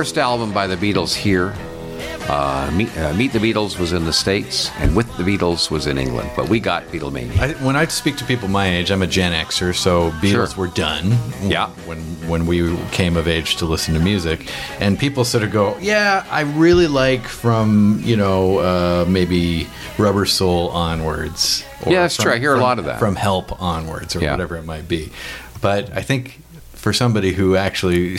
First 0.00 0.16
album 0.16 0.54
by 0.54 0.66
the 0.66 0.76
Beatles 0.78 1.14
here. 1.14 1.52
Uh, 2.26 2.70
Meet, 2.72 2.96
uh, 2.96 3.12
Meet 3.12 3.34
the 3.34 3.38
Beatles 3.38 3.78
was 3.78 3.92
in 3.92 4.06
the 4.06 4.14
States, 4.14 4.70
and 4.78 4.96
With 4.96 5.14
the 5.18 5.22
Beatles 5.22 5.70
was 5.70 5.86
in 5.86 5.98
England. 5.98 6.30
But 6.34 6.48
we 6.48 6.58
got 6.58 6.84
Beatlemania. 6.84 7.38
I, 7.38 7.52
when 7.62 7.76
I 7.76 7.84
speak 7.84 8.16
to 8.16 8.24
people 8.24 8.48
my 8.48 8.66
age, 8.66 8.90
I'm 8.90 9.02
a 9.02 9.06
Gen 9.06 9.32
Xer, 9.32 9.74
so 9.74 10.10
Beatles 10.12 10.54
Sure. 10.54 10.64
were 10.66 10.72
done. 10.72 11.18
Yeah. 11.42 11.68
When 11.84 11.98
when 12.30 12.46
we 12.46 12.78
came 12.92 13.18
of 13.18 13.28
age 13.28 13.56
to 13.56 13.66
listen 13.66 13.92
to 13.92 14.00
music, 14.00 14.48
and 14.80 14.98
people 14.98 15.22
sort 15.22 15.44
of 15.44 15.50
go, 15.52 15.76
"Yeah, 15.82 16.24
I 16.30 16.40
really 16.64 16.86
like 16.86 17.24
from 17.28 18.00
you 18.02 18.16
know 18.16 18.56
uh, 18.60 19.04
maybe 19.06 19.68
Rubber 19.98 20.24
Soul 20.24 20.70
onwards." 20.70 21.62
or 21.84 21.92
Yeah, 21.92 22.00
that's 22.04 22.16
true. 22.16 22.32
I 22.32 22.38
hear 22.38 22.54
a 22.54 22.58
lot 22.62 22.78
of 22.78 22.86
that. 22.86 22.98
from 22.98 23.16
Help 23.16 23.60
onwards, 23.60 24.16
or 24.16 24.20
Yeah. 24.20 24.30
whatever 24.30 24.56
it 24.56 24.64
might 24.64 24.88
be. 24.88 25.12
But 25.60 25.94
I 25.94 26.00
think. 26.00 26.40
For 26.80 26.92
somebody 26.94 27.32
who 27.34 27.56
actually 27.56 28.16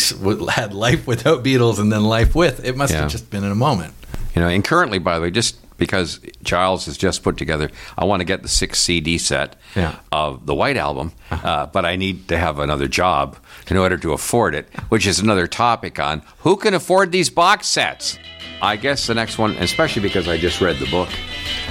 had 0.52 0.74
life 0.74 1.08
without 1.08 1.44
Beatles 1.44 1.80
and 1.80 1.92
then 1.92 2.04
life 2.04 2.36
with, 2.36 2.64
it 2.64 2.78
must 2.78 2.94
Yeah. 2.94 3.02
have 3.02 3.12
just 3.12 3.30
been 3.32 3.44
in 3.44 3.52
a 3.52 3.56
moment. 3.56 3.94
You 4.36 4.42
know, 4.42 4.48
and 4.48 4.64
currently, 4.64 5.00
by 5.00 5.16
the 5.16 5.22
way, 5.24 5.32
just 5.32 5.56
because 5.78 6.20
Giles 6.44 6.86
has 6.86 6.96
just 6.96 7.24
put 7.24 7.38
together, 7.38 7.72
I 7.98 8.06
want 8.06 8.20
to 8.20 8.24
get 8.24 8.44
the 8.44 8.48
six 8.48 8.80
CD 8.80 9.18
set 9.18 9.56
Yeah. 9.76 9.88
Uh-huh. 9.88 9.98
of 10.12 10.46
the 10.46 10.54
White 10.54 10.78
Album, 10.78 11.12
uh, 11.32 11.66
but 11.66 11.86
I 11.86 11.96
need 11.96 12.28
to 12.28 12.38
have 12.38 12.60
another 12.60 12.88
job 12.88 13.36
in 13.68 13.78
order 13.78 13.98
to 13.98 14.14
afford 14.14 14.54
it, 14.54 14.70
which 14.90 15.08
is 15.08 15.18
another 15.20 15.48
topic 15.48 15.98
on 16.00 16.22
who 16.42 16.56
can 16.56 16.76
afford 16.76 17.12
these 17.12 17.32
box 17.32 17.66
sets. 17.66 18.20
I 18.62 18.76
guess 18.76 19.08
the 19.08 19.16
next 19.16 19.40
one, 19.40 19.54
especially 19.60 20.04
because 20.04 20.28
I 20.28 20.38
just 20.38 20.62
read 20.62 20.78
the 20.78 20.86
book, 20.92 21.10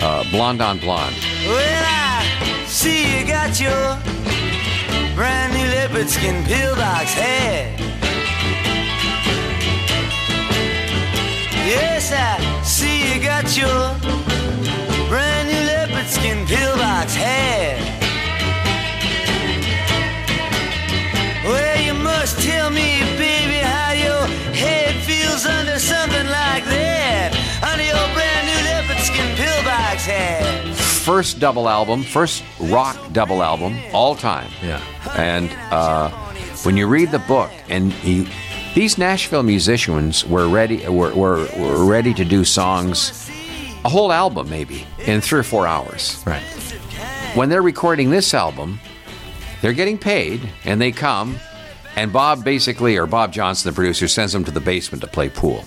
uh, 0.01 0.25
Blonde 0.33 0.61
on 0.61 0.81
Blonde. 0.81 1.15
Well, 1.47 1.85
I 1.87 2.65
see 2.67 3.21
you 3.21 3.25
got 3.29 3.61
your 3.61 3.97
brand 5.15 5.53
new 5.55 5.70
leopard 5.81 6.11
skin 6.11 6.45
pillbox 6.45 7.15
hat. 7.15 7.81
Yes, 11.73 12.13
I 12.13 12.37
see 12.63 12.97
you 13.09 13.19
got 13.23 13.47
your 13.57 13.81
brand 15.09 15.49
new 15.49 15.63
leopard 15.73 16.07
skin 16.07 16.47
pillbox 16.47 17.15
hat. 17.15 17.79
Well, 21.45 21.81
you 21.81 21.95
must 21.95 22.39
tell 22.43 22.69
me, 22.69 23.01
baby, 23.17 23.61
how 23.73 23.93
your 23.93 24.27
head 24.63 24.95
feels 25.09 25.47
under 25.47 25.79
something 25.79 26.27
like 26.27 26.65
that. 26.67 26.80
First 31.01 31.41
double 31.41 31.67
album, 31.67 32.03
first 32.03 32.45
rock 32.61 32.95
double 33.13 33.43
album, 33.43 33.79
all 33.95 34.15
time. 34.15 34.51
Yeah. 34.63 34.83
And 35.17 35.51
uh, 35.73 36.11
when 36.63 36.77
you 36.77 36.87
read 36.87 37.11
the 37.11 37.21
book, 37.21 37.51
and 37.71 37.91
he, 37.91 38.29
these 38.75 38.99
Nashville 38.99 39.43
musicians 39.43 40.27
were 40.27 40.47
ready 40.47 40.87
were, 40.87 41.15
were, 41.15 41.49
were 41.57 41.87
ready 41.87 42.13
to 42.13 42.25
do 42.25 42.45
songs, 42.45 43.31
a 43.83 43.89
whole 43.89 44.13
album 44.13 44.51
maybe, 44.51 44.87
in 45.07 45.23
three 45.23 45.41
or 45.41 45.43
four 45.43 45.67
hours. 45.67 46.23
Right. 46.27 46.43
When 47.35 47.49
they're 47.49 47.63
recording 47.63 48.11
this 48.11 48.35
album, 48.35 48.79
they're 49.63 49.73
getting 49.73 49.97
paid, 49.97 50.51
and 50.65 50.79
they 50.79 50.93
come, 50.93 51.37
and 51.97 52.13
Bob 52.13 52.45
basically, 52.45 52.99
or 52.99 53.07
Bob 53.07 53.33
Johnson, 53.33 53.71
the 53.71 53.75
producer, 53.75 54.07
sends 54.07 54.35
them 54.35 54.45
to 54.45 54.51
the 54.51 54.61
basement 54.61 55.03
to 55.03 55.09
play 55.09 55.31
pool. 55.31 55.65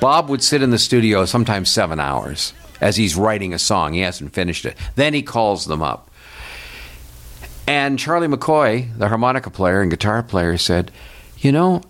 Bob 0.00 0.28
would 0.30 0.42
sit 0.42 0.62
in 0.62 0.70
the 0.70 0.78
studio 0.78 1.24
sometimes 1.24 1.68
seven 1.68 1.98
hours 1.98 2.52
as 2.82 2.96
he's 2.96 3.16
writing 3.16 3.54
a 3.54 3.58
song. 3.58 3.94
He 3.94 4.00
hasn't 4.00 4.34
finished 4.34 4.64
it. 4.66 4.76
Then 4.96 5.14
he 5.14 5.22
calls 5.22 5.66
them 5.66 5.82
up. 5.82 6.10
And 7.66 7.98
Charlie 7.98 8.26
McCoy, 8.28 8.96
the 8.98 9.08
harmonica 9.08 9.48
player 9.50 9.80
and 9.80 9.90
guitar 9.90 10.22
player, 10.22 10.58
said, 10.58 10.90
You 11.38 11.52
know, 11.52 11.82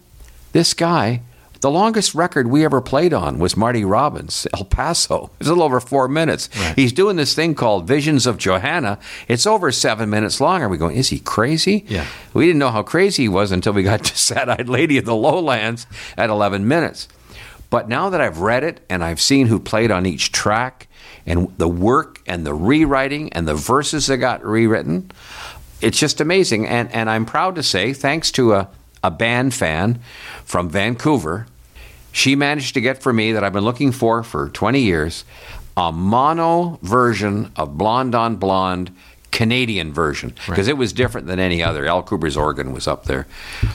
this 0.53 0.75
guy, 0.75 1.23
the 1.63 1.71
longest 1.71 2.15
record 2.15 2.49
we 2.49 2.65
ever 2.65 2.81
played 2.81 3.15
on 3.15 3.39
was 3.39 3.57
Marty 3.57 3.85
Robbins, 3.85 4.47
El 4.53 4.65
Paso. 4.65 5.31
It's 5.41 5.49
a 5.49 5.53
little 5.53 5.65
over 5.65 5.81
four 5.81 6.09
minutes. 6.09 6.51
He's 6.77 6.93
doing 6.93 7.17
this 7.17 7.35
thing 7.35 7.55
called 7.55 7.87
Visions 7.89 8.27
of 8.27 8.37
Johanna. 8.37 8.99
It's 9.29 9.47
over 9.47 9.73
seven 9.73 10.11
minutes 10.11 10.41
long. 10.41 10.63
Are 10.63 10.69
we 10.69 10.77
going, 10.77 10.97
is 10.97 11.09
he 11.09 11.21
crazy? 11.21 11.85
Yeah. 11.89 12.07
We 12.35 12.47
didn't 12.47 12.59
know 12.59 12.71
how 12.71 12.83
crazy 12.83 13.25
he 13.25 13.29
was 13.29 13.51
until 13.51 13.73
we 13.73 13.83
got 13.83 14.05
to 14.05 14.17
Sad 14.17 14.49
Eyed 14.51 14.69
Lady 14.69 14.99
of 14.99 15.05
the 15.05 15.17
Lowlands 15.17 15.87
at 16.19 16.29
11 16.31 16.69
minutes. 16.69 17.09
But 17.73 17.89
now 17.89 18.11
that 18.11 18.21
I've 18.21 18.41
read 18.41 18.65
it 18.65 18.85
and 18.91 19.03
I've 19.03 19.19
seen 19.19 19.47
who 19.47 19.59
played 19.59 19.91
on 19.91 20.05
each 20.05 20.31
track 20.31 20.89
and 21.25 21.51
the 21.57 21.67
work 21.67 22.21
and 22.27 22.45
the 22.45 22.53
rewriting 22.53 23.33
and 23.33 23.49
the 23.49 23.55
verses 23.55 24.09
that 24.09 24.19
got 24.19 24.45
rewritten, 24.45 25.11
it's 25.81 25.99
just 25.99 26.21
amazing. 26.21 26.67
And, 26.67 26.93
and 26.93 27.09
I'm 27.09 27.25
proud 27.25 27.55
to 27.55 27.63
say, 27.63 27.95
thanks 27.95 28.31
to 28.33 28.53
a, 28.53 28.69
a 29.03 29.11
band 29.11 29.55
fan 29.55 30.01
from 30.45 30.69
Vancouver, 30.69 31.47
she 32.13 32.37
managed 32.37 32.75
to 32.75 32.83
get 32.83 33.03
for 33.03 33.11
me 33.11 33.33
that 33.33 33.43
I've 33.43 33.55
been 33.55 33.65
looking 33.65 33.91
for 33.91 34.23
for 34.23 34.51
20 34.51 34.79
years 34.79 35.25
a 35.75 35.91
mono 35.91 36.79
version 36.83 37.53
of 37.57 37.79
Blonde 37.79 38.15
on 38.15 38.37
Blonde. 38.37 38.95
Canadian 39.33 39.93
version 39.93 40.35
because 40.47 40.69
it 40.69 40.77
was 40.77 40.93
different 40.93 41.27
than 41.27 41.41
any 41.41 41.63
other. 41.63 41.87
Al 41.87 42.03
Kooper's 42.05 42.37
organ 42.37 42.73
was 42.73 42.87
up 42.87 43.05
there, 43.07 43.27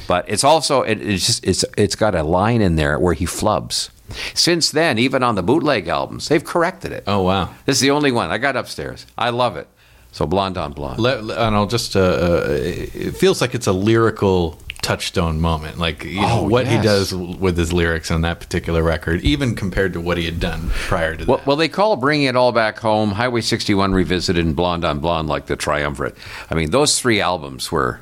but 0.07 0.23
it's 0.29 0.43
also 0.45 0.83
it, 0.83 1.01
it's 1.01 1.25
just 1.25 1.45
it's 1.45 1.65
it's 1.75 1.95
got 1.95 2.15
a 2.15 2.23
line 2.23 2.61
in 2.61 2.75
there 2.77 2.97
where 2.97 3.13
he 3.13 3.25
flubs. 3.25 3.89
Since 4.33 4.71
then, 4.71 4.97
even 4.97 5.21
on 5.21 5.35
the 5.35 5.43
bootleg 5.43 5.89
albums, 5.89 6.29
they've 6.29 6.43
corrected 6.43 6.93
it. 6.93 7.03
Oh 7.07 7.23
wow. 7.23 7.49
This 7.65 7.75
is 7.75 7.81
the 7.81 7.91
only 7.91 8.11
one 8.11 8.31
I 8.31 8.37
got 8.37 8.55
upstairs. 8.55 9.05
I 9.17 9.31
love 9.31 9.57
it. 9.57 9.67
So 10.13 10.25
blonde 10.25 10.57
on 10.57 10.71
blonde. 10.71 10.99
And 11.05 11.55
I'll 11.55 11.67
just, 11.67 11.95
uh, 11.95 11.99
uh, 11.99 12.45
it 12.49 13.17
feels 13.17 13.41
like 13.41 13.53
it's 13.53 13.67
a 13.67 13.73
lyrical 13.73 14.57
touchstone 14.87 15.41
moment. 15.41 15.77
Like, 15.77 16.03
you 16.05 16.21
know, 16.21 16.39
Oh, 16.41 16.47
what 16.47 16.65
he 16.67 16.77
does 16.81 17.13
with 17.13 17.57
his 17.57 17.73
lyrics 17.73 18.09
on 18.09 18.21
that 18.21 18.39
particular 18.39 18.81
record, 18.81 19.21
even 19.21 19.53
compared 19.55 19.91
to 19.93 20.01
what 20.01 20.17
he 20.17 20.23
had 20.25 20.39
done 20.39 20.69
prior 20.71 21.15
to 21.15 21.25
Well, 21.25 21.37
that. 21.37 21.45
well, 21.47 21.57
they 21.57 21.67
call 21.67 21.97
Bringing 21.97 22.27
It 22.27 22.35
All 22.37 22.51
Back 22.53 22.79
Home, 22.79 23.11
Highway 23.11 23.41
61 23.41 23.93
Revisited, 23.93 24.45
and 24.45 24.55
Blonde 24.55 24.85
on 24.85 24.99
Blonde 24.99 25.27
like 25.27 25.47
the 25.47 25.55
triumvirate. 25.57 26.15
I 26.49 26.55
mean, 26.55 26.71
those 26.71 26.99
three 26.99 27.19
albums 27.19 27.71
were 27.71 27.99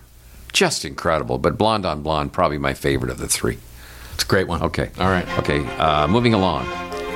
just 0.53 0.85
incredible, 0.85 1.37
but 1.39 1.57
Blonde 1.57 1.85
on 1.85 2.01
Blonde, 2.03 2.31
probably 2.33 2.57
my 2.59 2.73
favorite 2.75 3.11
of 3.11 3.17
the 3.17 3.27
three. 3.27 3.57
It's 4.13 4.23
a 4.23 4.27
great 4.27 4.47
one. 4.47 4.61
Okay. 4.61 4.91
All 4.99 5.09
right. 5.09 5.27
Okay, 5.39 5.65
uh, 5.77 6.07
moving 6.07 6.33
along. 6.33 6.65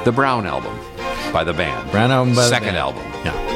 The 0.03 0.11
Brown 0.11 0.45
Album 0.47 0.77
by 1.31 1.43
the 1.43 1.53
band. 1.53 1.91
Brown 1.91 2.09
album 2.11 2.33
by 2.35 2.43
the 2.43 2.49
Second 2.49 2.69
band. 2.69 2.77
album. 2.77 3.03
Yeah. 3.23 3.48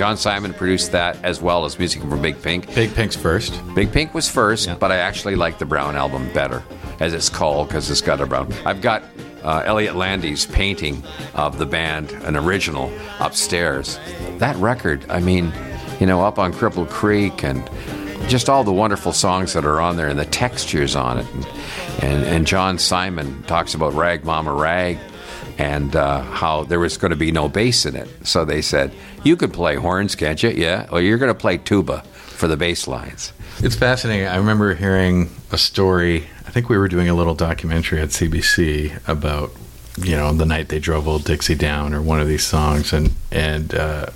John 0.00 0.16
Simon 0.16 0.54
produced 0.54 0.92
that 0.92 1.22
as 1.22 1.42
well 1.42 1.66
as 1.66 1.78
music 1.78 2.00
from 2.00 2.22
Big 2.22 2.40
Pink. 2.40 2.74
Big 2.74 2.94
Pink's 2.94 3.14
first. 3.16 3.60
Big 3.74 3.92
Pink 3.92 4.14
was 4.14 4.30
first, 4.30 4.66
Yeah. 4.66 4.76
but 4.76 4.90
I 4.90 4.96
actually 4.96 5.36
like 5.36 5.58
the 5.58 5.66
Brown 5.66 5.94
album 5.94 6.32
better, 6.32 6.62
as 7.00 7.12
it's 7.12 7.28
called, 7.28 7.68
because 7.68 7.90
it's 7.90 8.00
got 8.00 8.18
a 8.18 8.24
brown. 8.24 8.50
I've 8.64 8.80
got 8.80 9.02
uh, 9.44 9.62
Elliott 9.66 9.96
Landy's 9.96 10.46
painting 10.46 11.02
of 11.34 11.58
the 11.58 11.66
band, 11.66 12.12
an 12.24 12.34
original, 12.34 12.90
upstairs. 13.18 14.00
That 14.38 14.56
record, 14.56 15.04
I 15.10 15.20
mean, 15.20 15.52
you 16.00 16.06
know, 16.06 16.24
up 16.24 16.38
on 16.38 16.54
Cripple 16.54 16.88
Creek 16.88 17.44
and 17.44 17.62
just 18.26 18.48
all 18.48 18.64
the 18.64 18.72
wonderful 18.72 19.12
songs 19.12 19.52
that 19.52 19.66
are 19.66 19.82
on 19.82 19.98
there 19.98 20.08
and 20.08 20.18
the 20.18 20.24
textures 20.24 20.96
on 20.96 21.18
it. 21.18 21.26
And, 21.34 21.44
and, 22.02 22.24
and 22.24 22.46
John 22.46 22.78
Simon 22.78 23.42
talks 23.42 23.74
about 23.74 23.92
Rag 23.92 24.24
Mama 24.24 24.54
Rag 24.54 24.96
and 25.60 25.94
uh, 25.94 26.22
how 26.22 26.64
there 26.64 26.80
was 26.80 26.96
going 26.96 27.10
to 27.10 27.16
be 27.16 27.30
no 27.30 27.46
bass 27.46 27.84
in 27.84 27.94
it. 27.94 28.08
So 28.26 28.46
they 28.46 28.62
said, 28.62 28.92
You 29.22 29.36
could 29.36 29.52
play 29.52 29.76
horns, 29.76 30.14
can't 30.14 30.42
you? 30.42 30.48
Yeah. 30.48 30.88
Well, 30.90 31.02
you're 31.02 31.18
going 31.18 31.32
to 31.32 31.38
play 31.38 31.58
tuba 31.58 32.00
for 32.00 32.48
the 32.48 32.56
bass 32.56 32.88
lines. 32.88 33.34
It's 33.58 33.76
fascinating. 33.76 34.26
I 34.26 34.36
remember 34.36 34.74
hearing 34.74 35.28
a 35.52 35.58
story. 35.58 36.26
I 36.46 36.50
think 36.50 36.70
we 36.70 36.78
were 36.78 36.88
doing 36.88 37.10
a 37.10 37.14
little 37.14 37.34
documentary 37.34 38.00
at 38.00 38.08
CBC 38.08 39.06
about, 39.06 39.50
you 39.98 40.16
know, 40.16 40.32
the 40.32 40.46
night 40.46 40.70
they 40.70 40.78
drove 40.78 41.06
Old 41.06 41.24
Dixie 41.24 41.54
down 41.54 41.92
or 41.92 42.00
one 42.00 42.20
of 42.20 42.26
these 42.26 42.46
songs, 42.46 42.94
and 42.94 43.10
and 43.30 43.74
uh, 43.74 44.06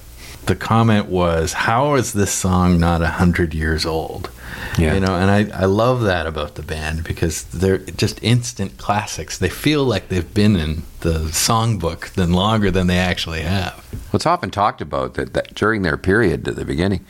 the 0.47 0.57
comment 0.57 1.07
was, 1.07 1.53
"How 1.53 1.95
is 1.97 2.15
this 2.15 2.33
song 2.33 2.81
not 2.81 3.03
a 3.03 3.09
hundred 3.09 3.53
years 3.53 3.85
old?" 3.85 4.31
Yeah. 4.79 4.95
You 4.95 5.01
know, 5.01 5.15
and 5.15 5.31
I, 5.31 5.63
I 5.63 5.65
love 5.67 6.03
that 6.03 6.27
about 6.27 6.55
the 6.55 6.63
band 6.63 7.05
because 7.05 7.45
they're 7.45 7.79
just 7.79 8.23
instant 8.23 8.79
classics. 8.79 9.39
They 9.39 9.49
feel 9.49 9.85
like 9.85 10.09
they've 10.09 10.35
been 10.35 10.57
in 10.57 10.83
the 11.01 11.27
songbook 11.31 12.13
than 12.15 12.33
longer 12.33 12.71
than 12.71 12.87
they 12.87 12.99
actually 12.99 13.43
have. 13.43 13.77
Well, 13.93 14.15
it's 14.15 14.27
often 14.27 14.51
talked 14.51 14.81
about 14.81 15.15
that, 15.15 15.35
that 15.35 15.55
during 15.55 15.83
their 15.83 15.97
period 15.97 16.49
at 16.49 16.57
the 16.57 16.65
beginning, 16.65 17.05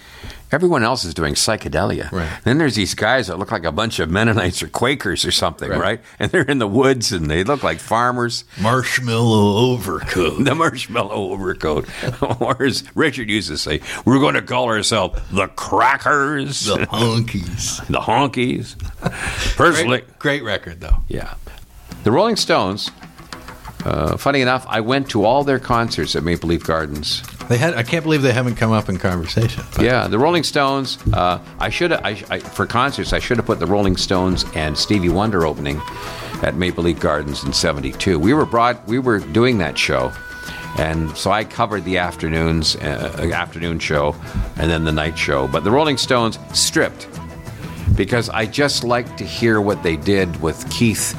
everyone 0.50 0.82
else 0.84 1.04
is 1.04 1.14
doing 1.14 1.34
psychedelia. 1.34 2.10
Right. 2.12 2.30
Then 2.44 2.58
there's 2.58 2.76
these 2.76 2.94
guys 2.94 3.26
that 3.26 3.38
look 3.38 3.50
like 3.50 3.64
a 3.64 3.72
bunch 3.72 3.98
of 3.98 4.08
Mennonites 4.10 4.62
or 4.62 4.68
Quakers 4.68 5.24
or 5.24 5.32
something, 5.32 5.68
right? 5.68 5.80
Right. 5.80 6.00
And 6.18 6.30
they're 6.30 6.42
in 6.42 6.58
the 6.58 6.66
woods 6.66 7.12
and 7.12 7.30
they 7.30 7.44
look 7.44 7.62
like 7.62 7.78
farmers. 7.78 8.44
Marshmallow 8.60 9.56
overcoat. 9.72 10.34
The 10.44 10.54
marshmallow 10.54 11.30
overcoat. 11.32 11.88
or 12.40 12.62
as 12.62 12.84
Richard 12.94 13.28
used 13.30 13.48
to 13.48 13.58
say, 13.58 13.80
we're 14.04 14.18
going 14.18 14.34
to 14.34 14.42
call 14.42 14.66
ourselves 14.66 15.20
the 15.30 15.48
Crackers, 15.48 16.66
The 16.66 16.86
honkies. 17.40 17.86
the 17.88 18.00
Honkies. 18.00 19.56
Personally, 19.56 19.98
Great, 20.00 20.18
great 20.18 20.42
record, 20.44 20.80
though. 20.80 20.96
Yeah. 21.08 21.34
The 22.04 22.10
Rolling 22.10 22.36
Stones, 22.36 22.90
uh, 23.84 24.16
funny 24.16 24.40
enough, 24.40 24.66
I 24.68 24.80
went 24.80 25.10
to 25.10 25.24
all 25.24 25.44
their 25.44 25.58
concerts 25.58 26.14
at 26.16 26.22
Maple 26.22 26.48
Leaf 26.48 26.64
Gardens. 26.64 27.22
They 27.48 27.58
had. 27.58 27.74
I 27.74 27.82
can't 27.82 28.02
believe 28.02 28.22
they 28.22 28.32
haven't 28.32 28.56
come 28.56 28.72
up 28.72 28.88
in 28.88 28.98
conversation. 28.98 29.62
but- 29.74 29.84
Yeah, 29.84 30.06
the 30.08 30.18
Rolling 30.18 30.42
Stones. 30.44 30.98
Uh, 31.12 31.38
I 31.60 31.68
should 31.68 31.90
have, 31.90 32.00
I, 32.04 32.22
I, 32.30 32.38
for 32.38 32.66
concerts, 32.66 33.12
I 33.12 33.18
should 33.18 33.36
have 33.36 33.44
put 33.46 33.58
the 33.58 33.66
Rolling 33.66 33.96
Stones 33.98 34.44
and 34.54 34.76
Stevie 34.78 35.10
Wonder 35.10 35.44
opening 35.46 35.80
at 36.42 36.54
Maple 36.56 36.84
Leaf 36.84 36.98
Gardens 37.00 37.44
in 37.44 37.52
'72. 37.52 38.18
We 38.18 38.32
were 38.32 38.46
brought, 38.46 38.86
we 38.88 38.98
were 38.98 39.18
doing 39.18 39.58
that 39.58 39.76
show, 39.78 40.10
and 40.78 41.14
so 41.16 41.30
I 41.32 41.44
covered 41.44 41.84
the 41.84 41.98
afternoons, 41.98 42.76
uh, 42.76 43.30
afternoon 43.34 43.78
show, 43.78 44.14
and 44.56 44.70
then 44.70 44.84
the 44.84 44.92
night 44.92 45.18
show. 45.18 45.46
But 45.46 45.64
the 45.64 45.70
Rolling 45.70 45.98
Stones 45.98 46.38
stripped 46.54 47.06
because 47.96 48.28
I 48.28 48.46
just 48.46 48.84
like 48.84 49.16
to 49.16 49.24
hear 49.24 49.60
what 49.60 49.82
they 49.82 49.96
did 49.96 50.40
with 50.40 50.68
Keith 50.70 51.14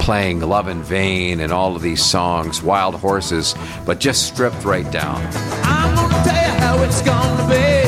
playing 0.00 0.40
Love 0.40 0.68
in 0.68 0.82
Vain 0.82 1.40
and 1.40 1.52
all 1.52 1.76
of 1.76 1.82
these 1.82 2.04
songs, 2.04 2.62
Wild 2.62 2.94
Horses, 2.94 3.54
but 3.84 4.00
just 4.00 4.26
stripped 4.26 4.64
right 4.64 4.90
down. 4.90 5.20
I'm 5.62 5.94
gonna 5.94 6.24
tell 6.24 6.34
you 6.34 6.60
how 6.60 6.82
it's 6.82 7.02
gonna 7.02 7.48
be. 7.48 7.82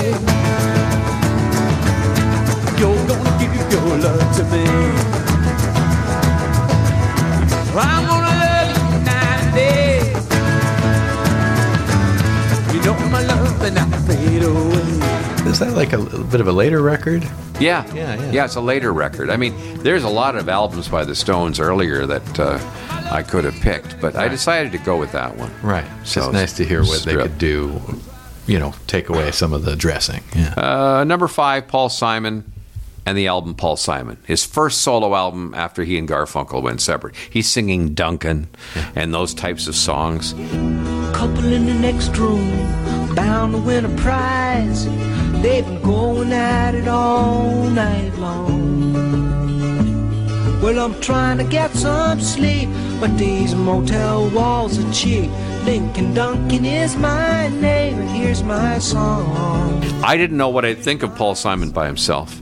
You're 2.81 3.07
gonna 3.07 3.39
give 3.39 3.73
your 3.73 3.99
love 3.99 4.37
to 4.37 4.45
me. 4.45 5.14
Was 15.61 15.61
that 15.61 15.77
like 15.77 15.93
a, 15.93 15.99
little 15.99 16.25
bit 16.25 16.41
of 16.41 16.49
a 16.49 16.53
later 16.53 16.83
record? 16.83 17.23
Yeah. 17.61 17.87
Yeah, 17.95 18.17
yeah. 18.17 18.33
Yeah, 18.33 18.45
it's 18.45 18.57
a 18.57 18.61
later 18.61 18.93
record. 18.93 19.31
I 19.31 19.37
mean, 19.37 19.55
there's 19.85 20.03
a 20.03 20.09
lot 20.09 20.35
of 20.35 20.49
albums 20.49 20.89
by 20.89 21.05
the 21.05 21.15
Stones 21.15 21.61
earlier 21.61 22.07
that 22.07 22.41
uh, 22.41 22.59
I 23.09 23.23
could 23.23 23.45
have 23.45 23.55
picked, 23.61 24.01
but 24.01 24.17
I 24.17 24.27
decided 24.27 24.73
to 24.73 24.79
go 24.79 24.97
with 24.97 25.13
that 25.13 25.37
one. 25.37 25.53
Right. 25.63 25.85
It's 26.01 26.11
So 26.11 26.23
just 26.23 26.33
nice 26.33 26.57
to 26.57 26.65
hear 26.65 26.83
what 26.83 27.05
they 27.05 27.15
could 27.15 27.39
do. 27.39 27.81
You 28.49 28.59
know, 28.59 28.75
take 28.89 29.09
away 29.09 29.31
some 29.31 29.53
of 29.53 29.65
the 29.65 29.77
dressing. 29.77 30.25
Yeah. 30.35 30.55
Uh, 30.57 31.05
number 31.05 31.29
five, 31.29 31.69
Paul 31.69 31.89
Simon 31.89 32.53
and 33.07 33.17
the 33.17 33.29
album 33.29 33.55
Paul 33.55 33.77
Simon. 33.77 34.17
His 34.27 34.45
first 34.45 34.81
solo 34.81 35.15
album 35.15 35.55
after 35.55 35.85
he 35.85 35.97
and 35.99 36.09
Garfunkel 36.09 36.65
went 36.65 36.81
separate. 36.81 37.15
He's 37.31 37.47
singing 37.47 37.95
Duncan 37.95 38.49
and 38.97 39.15
those 39.15 39.35
types 39.35 39.69
of 39.69 39.77
songs. 39.77 40.33
Couple 41.15 41.45
in 41.45 41.67
the 41.67 41.75
next 41.75 42.17
room, 42.17 43.15
bound 43.15 43.53
to 43.53 43.59
win 43.59 43.85
a 43.85 43.97
prize. 43.97 44.89
They've 45.45 45.63
been 45.63 45.83
going 45.83 46.33
at 46.33 46.75
it 46.75 46.89
all 46.89 47.65
night 47.65 48.15
long. 48.15 48.95
Well, 50.63 50.79
I'm 50.79 50.99
trying 51.03 51.37
to 51.37 51.45
get 51.45 51.71
some 51.75 52.19
sleep, 52.19 52.71
but 52.99 53.19
these 53.19 53.55
motel 53.55 54.31
walls 54.31 54.79
are 54.79 54.91
cheap. 54.91 55.31
Lincoln 55.67 56.15
Duncan 56.15 56.65
is 56.65 56.97
my 56.97 57.49
name, 57.49 57.99
and 57.99 58.09
here's 58.09 58.43
my 58.43 58.79
song. 58.79 59.85
I 60.03 60.17
didn't 60.17 60.39
know 60.39 60.49
what 60.49 60.65
I'd 60.65 60.79
think 60.79 61.03
of 61.03 61.15
Paul 61.15 61.35
Simon 61.35 61.73
by 61.73 61.89
himself, 61.89 62.41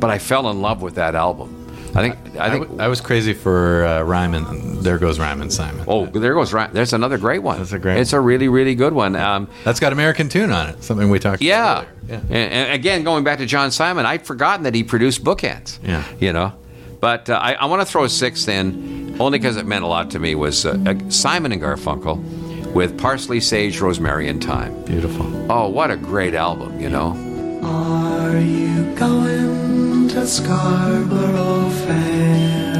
but 0.00 0.10
I 0.10 0.18
fell 0.18 0.50
in 0.50 0.60
love 0.60 0.82
with 0.82 0.96
that 0.96 1.14
album. 1.14 1.59
I 1.94 2.02
think. 2.08 2.16
I 2.38 2.46
I, 2.46 2.50
think. 2.50 2.62
w- 2.64 2.80
I 2.80 2.88
was 2.88 3.00
crazy 3.00 3.32
for 3.32 3.84
uh, 3.84 4.02
Rhymin'. 4.04 4.82
There 4.82 4.96
goes 4.98 5.18
Rhymin' 5.18 5.50
Simon. 5.50 5.84
oh, 5.88 6.06
there 6.06 6.34
goes 6.34 6.52
Ryan. 6.52 6.72
There's 6.72 6.92
another 6.92 7.18
great 7.18 7.42
one. 7.42 7.58
That's 7.58 7.72
a 7.72 7.78
great 7.78 7.98
It's 7.98 8.12
a 8.12 8.20
really, 8.20 8.48
really 8.48 8.74
good 8.74 8.92
one. 8.92 9.16
Um, 9.16 9.48
That's 9.64 9.80
got 9.80 9.92
American 9.92 10.28
Tune 10.28 10.50
on 10.52 10.68
it. 10.70 10.82
Something 10.84 11.10
we 11.10 11.18
talked 11.18 11.42
Yeah. 11.42 11.80
about. 11.80 11.88
Yeah. 12.08 12.16
And, 12.30 12.52
and 12.52 12.72
again, 12.72 13.02
going 13.04 13.24
back 13.24 13.38
to 13.38 13.46
John 13.46 13.70
Simon, 13.70 14.06
I'd 14.06 14.24
forgotten 14.26 14.62
that 14.64 14.74
he 14.74 14.82
produced 14.84 15.24
bookends. 15.24 15.78
Yeah. 15.82 16.04
You 16.18 16.32
know? 16.32 16.52
But 17.00 17.28
uh, 17.30 17.34
I, 17.42 17.54
I 17.54 17.64
want 17.66 17.80
to 17.82 17.86
throw 17.86 18.04
a 18.04 18.08
sixth 18.08 18.48
in, 18.48 19.16
only 19.20 19.38
because 19.38 19.56
it 19.56 19.66
meant 19.66 19.84
a 19.84 19.86
lot 19.88 20.10
to 20.12 20.18
me, 20.18 20.34
was 20.34 20.64
uh, 20.66 20.76
uh, 20.86 20.94
Simon 21.10 21.50
and 21.52 21.60
Garfunkel 21.62 22.72
with 22.74 22.98
Parsley, 22.98 23.40
Sage, 23.40 23.80
Rosemary, 23.80 24.28
and 24.28 24.42
Thyme. 24.44 24.84
Beautiful. 24.84 25.26
Oh, 25.50 25.68
what 25.68 25.90
a 25.90 25.96
great 25.96 26.34
album, 26.34 26.78
you 26.80 26.88
know? 26.88 27.16
Are 27.64 28.38
you 28.38 28.94
going 28.96 29.69
to 30.10 30.26
Scarborough 30.26 31.70
Fair? 31.86 32.74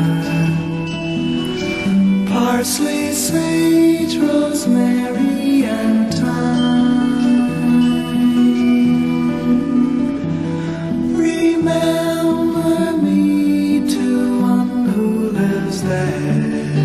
Parsley, 2.28 3.12
sage, 3.12 4.16
rosemary, 4.16 5.65
and 5.65 6.12
thyme. 6.12 7.47
Remember 11.16 12.97
me 13.01 13.89
to 13.89 14.40
one 14.43 14.86
who 14.86 15.31
lives 15.31 15.82
there. 15.85 16.81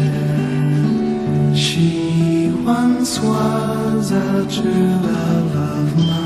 She 1.56 2.52
once 2.64 3.20
was 3.20 4.12
a 4.12 4.46
true 4.48 5.00
love 5.10 5.56
of 5.56 5.98
mine. 5.98 6.25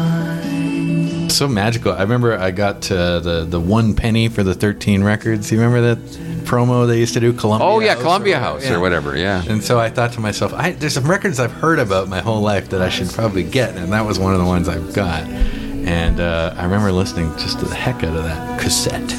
So 1.39 1.47
magical. 1.47 1.93
I 1.93 2.01
remember 2.01 2.37
I 2.37 2.51
got 2.51 2.91
uh, 2.91 3.19
the 3.21 3.45
the 3.45 3.61
one 3.61 3.95
penny 3.95 4.27
for 4.27 4.43
the 4.43 4.53
thirteen 4.53 5.05
records. 5.05 5.49
You 5.49 5.57
remember 5.57 5.95
that 5.95 5.99
promo 6.43 6.85
they 6.85 6.99
used 6.99 7.13
to 7.13 7.21
do? 7.21 7.31
Columbia. 7.31 7.65
Oh, 7.65 7.79
yeah, 7.79 7.93
House 7.93 8.01
Columbia 8.01 8.35
whatever? 8.41 8.59
House 8.59 8.71
or 8.71 8.79
whatever, 8.81 9.17
yeah. 9.17 9.43
And 9.47 9.63
so 9.63 9.79
I 9.79 9.89
thought 9.89 10.11
to 10.13 10.19
myself, 10.19 10.51
I, 10.53 10.71
there's 10.71 10.95
some 10.95 11.09
records 11.09 11.39
I've 11.39 11.53
heard 11.53 11.79
about 11.79 12.09
my 12.09 12.19
whole 12.19 12.41
life 12.41 12.67
that 12.71 12.81
I 12.81 12.89
should 12.89 13.07
probably 13.09 13.43
get, 13.43 13.77
and 13.77 13.93
that 13.93 14.01
was 14.05 14.19
one 14.19 14.33
of 14.33 14.39
the 14.39 14.45
ones 14.45 14.67
I've 14.67 14.93
got. 14.93 15.23
And 15.23 16.19
uh, 16.19 16.55
I 16.57 16.63
remember 16.65 16.91
listening 16.91 17.31
just 17.37 17.59
to 17.59 17.65
the 17.65 17.75
heck 17.75 18.03
out 18.03 18.17
of 18.17 18.23
that 18.25 18.59
cassette. 18.59 19.09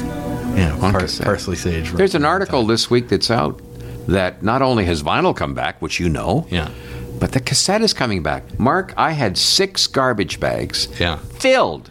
Yeah, 0.55 0.73
On 0.79 0.91
par- 0.91 0.99
cassette. 1.01 1.25
parsley 1.25 1.55
sage. 1.55 1.91
There's 1.91 2.13
an 2.13 2.23
article 2.25 2.67
this 2.67 2.87
week 2.87 3.09
that's 3.09 3.31
out 3.31 3.59
that 4.07 4.43
not 4.43 4.61
only 4.61 4.85
has 4.85 5.01
vinyl 5.01 5.35
come 5.35 5.55
back, 5.55 5.81
which 5.81 5.99
you 5.99 6.07
know, 6.07 6.45
Yeah. 6.51 6.69
but 7.19 7.31
the 7.31 7.39
cassette 7.39 7.81
is 7.81 7.95
coming 7.95 8.21
back. 8.21 8.59
Mark, 8.59 8.93
I 8.95 9.13
had 9.13 9.39
six 9.39 9.87
garbage 9.87 10.39
bags 10.39 10.87
Yeah. 10.99 11.15
filled 11.17 11.89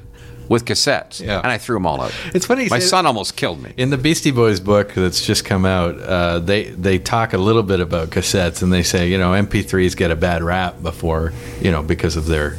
with 0.50 0.64
cassettes, 0.66 1.20
Yeah. 1.24 1.38
and 1.38 1.46
I 1.46 1.56
threw 1.58 1.76
them 1.76 1.86
all 1.86 2.02
out. 2.02 2.12
It's 2.34 2.44
funny 2.44 2.68
My 2.68 2.80
son 2.80 3.06
almost 3.06 3.36
killed 3.36 3.62
me. 3.62 3.72
In 3.78 3.88
the 3.90 3.96
Beastie 3.96 4.32
Boys 4.32 4.58
book 4.60 4.92
that's 4.94 5.24
just 5.24 5.44
come 5.46 5.64
out, 5.64 5.98
uh, 6.00 6.40
they 6.40 6.64
they 6.64 6.98
talk 6.98 7.32
a 7.32 7.38
little 7.38 7.62
bit 7.62 7.80
about 7.80 8.10
cassettes, 8.10 8.60
and 8.62 8.70
they 8.72 8.82
say 8.82 9.08
you 9.08 9.16
know 9.16 9.30
MP3s 9.30 9.96
get 9.96 10.10
a 10.10 10.16
bad 10.16 10.42
rap 10.42 10.82
before 10.82 11.32
you 11.62 11.70
know 11.70 11.82
because 11.82 12.16
of 12.16 12.26
their 12.26 12.56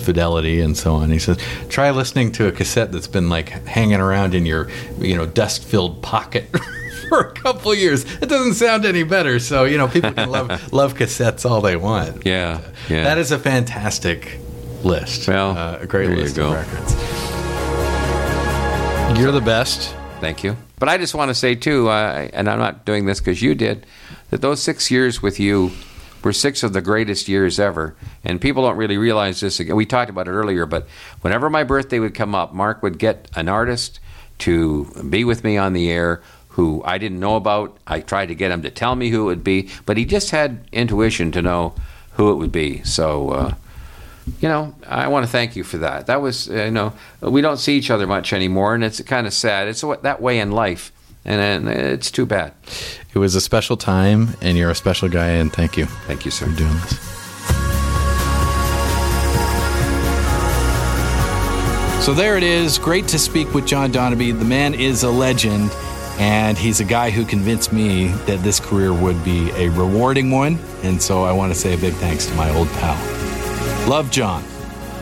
fidelity 0.00 0.60
and 0.60 0.76
so 0.76 0.94
on. 0.94 1.10
He 1.10 1.18
says 1.18 1.38
try 1.68 1.90
listening 1.90 2.30
to 2.32 2.46
a 2.46 2.52
cassette 2.52 2.92
that's 2.92 3.06
been 3.08 3.28
like 3.28 3.48
hanging 3.66 4.00
around 4.00 4.34
in 4.34 4.44
your 4.46 4.68
you 5.00 5.16
know 5.16 5.26
dust 5.26 5.64
filled 5.64 6.02
pocket. 6.02 6.46
For 7.08 7.18
a 7.22 7.32
couple 7.32 7.74
years, 7.74 8.04
it 8.22 8.28
doesn't 8.28 8.54
sound 8.54 8.84
any 8.84 9.02
better. 9.02 9.40
So 9.40 9.64
you 9.64 9.78
know, 9.78 9.88
people 9.88 10.12
can 10.12 10.30
love 10.30 10.72
love 10.72 10.94
cassettes 10.94 11.48
all 11.48 11.60
they 11.60 11.74
want. 11.74 12.24
Yeah, 12.24 12.60
yeah. 12.88 13.02
That 13.02 13.18
is 13.18 13.32
a 13.32 13.38
fantastic 13.38 14.38
list. 14.84 15.26
Well, 15.26 15.56
uh, 15.58 15.78
a 15.80 15.86
great 15.88 16.06
there 16.06 16.14
you 16.16 16.22
list 16.22 16.36
go. 16.36 16.52
of 16.52 16.54
records. 16.54 17.29
You're 19.16 19.32
the 19.32 19.42
best. 19.44 19.94
Thank 20.20 20.44
you. 20.44 20.56
But 20.78 20.88
I 20.88 20.98
just 20.98 21.14
want 21.14 21.28
to 21.28 21.34
say 21.34 21.54
too, 21.54 21.88
uh, 21.88 22.28
and 22.32 22.48
I'm 22.48 22.58
not 22.58 22.84
doing 22.84 23.06
this 23.06 23.20
because 23.20 23.42
you 23.42 23.54
did, 23.54 23.86
that 24.30 24.40
those 24.40 24.62
six 24.62 24.90
years 24.90 25.22
with 25.22 25.38
you 25.38 25.72
were 26.22 26.32
six 26.32 26.62
of 26.62 26.72
the 26.72 26.80
greatest 26.80 27.28
years 27.28 27.58
ever. 27.58 27.94
And 28.24 28.40
people 28.40 28.62
don't 28.62 28.76
really 28.76 28.98
realize 28.98 29.40
this. 29.40 29.60
Again, 29.60 29.76
we 29.76 29.86
talked 29.86 30.10
about 30.10 30.28
it 30.28 30.32
earlier, 30.32 30.66
but 30.66 30.86
whenever 31.20 31.50
my 31.50 31.64
birthday 31.64 31.98
would 31.98 32.14
come 32.14 32.34
up, 32.34 32.52
Mark 32.52 32.82
would 32.82 32.98
get 32.98 33.30
an 33.34 33.48
artist 33.48 34.00
to 34.40 34.86
be 35.08 35.24
with 35.24 35.44
me 35.44 35.56
on 35.56 35.72
the 35.72 35.90
air 35.90 36.22
who 36.48 36.82
I 36.84 36.98
didn't 36.98 37.20
know 37.20 37.36
about. 37.36 37.76
I 37.86 38.00
tried 38.00 38.26
to 38.26 38.34
get 38.34 38.50
him 38.50 38.62
to 38.62 38.70
tell 38.70 38.96
me 38.96 39.10
who 39.10 39.22
it 39.22 39.26
would 39.26 39.44
be, 39.44 39.68
but 39.86 39.96
he 39.96 40.04
just 40.04 40.30
had 40.30 40.66
intuition 40.72 41.32
to 41.32 41.42
know 41.42 41.74
who 42.12 42.30
it 42.30 42.36
would 42.36 42.52
be. 42.52 42.82
So. 42.84 43.30
Uh, 43.30 43.54
you 44.40 44.48
know, 44.48 44.74
I 44.86 45.08
want 45.08 45.24
to 45.26 45.30
thank 45.32 45.56
you 45.56 45.64
for 45.64 45.78
that. 45.78 46.06
That 46.06 46.20
was, 46.22 46.48
uh, 46.48 46.64
you 46.64 46.70
know, 46.70 46.92
we 47.20 47.40
don't 47.40 47.56
see 47.58 47.76
each 47.76 47.90
other 47.90 48.06
much 48.06 48.32
anymore, 48.32 48.74
and 48.74 48.84
it's 48.84 49.00
kind 49.02 49.26
of 49.26 49.32
sad. 49.32 49.68
It's 49.68 49.82
wa- 49.82 49.96
that 49.96 50.20
way 50.22 50.38
in 50.38 50.50
life, 50.52 50.92
and, 51.24 51.40
and 51.40 51.68
it's 51.68 52.10
too 52.10 52.26
bad. 52.26 52.52
It 53.12 53.18
was 53.18 53.34
a 53.34 53.40
special 53.40 53.76
time, 53.76 54.36
and 54.40 54.56
you're 54.56 54.70
a 54.70 54.74
special 54.74 55.08
guy, 55.08 55.28
and 55.30 55.52
thank 55.52 55.76
you 55.76 55.86
Thank 56.06 56.24
you, 56.24 56.30
sir. 56.30 56.46
for 56.46 56.56
doing 56.56 56.72
this. 56.74 56.98
So 62.04 62.14
there 62.14 62.36
it 62.38 62.42
is. 62.42 62.78
Great 62.78 63.06
to 63.08 63.18
speak 63.18 63.52
with 63.52 63.66
John 63.66 63.92
Donabie. 63.92 64.36
The 64.36 64.44
man 64.44 64.72
is 64.74 65.02
a 65.02 65.10
legend, 65.10 65.70
and 66.18 66.56
he's 66.56 66.80
a 66.80 66.84
guy 66.84 67.10
who 67.10 67.24
convinced 67.26 67.72
me 67.74 68.08
that 68.26 68.42
this 68.42 68.58
career 68.58 68.92
would 68.94 69.22
be 69.22 69.50
a 69.50 69.68
rewarding 69.70 70.30
one. 70.30 70.58
And 70.82 71.00
so 71.00 71.24
I 71.24 71.32
want 71.32 71.52
to 71.52 71.58
say 71.58 71.74
a 71.74 71.78
big 71.78 71.92
thanks 71.94 72.24
to 72.26 72.34
my 72.34 72.48
old 72.56 72.68
pal. 72.68 72.96
Love 73.88 74.10
John. 74.10 74.44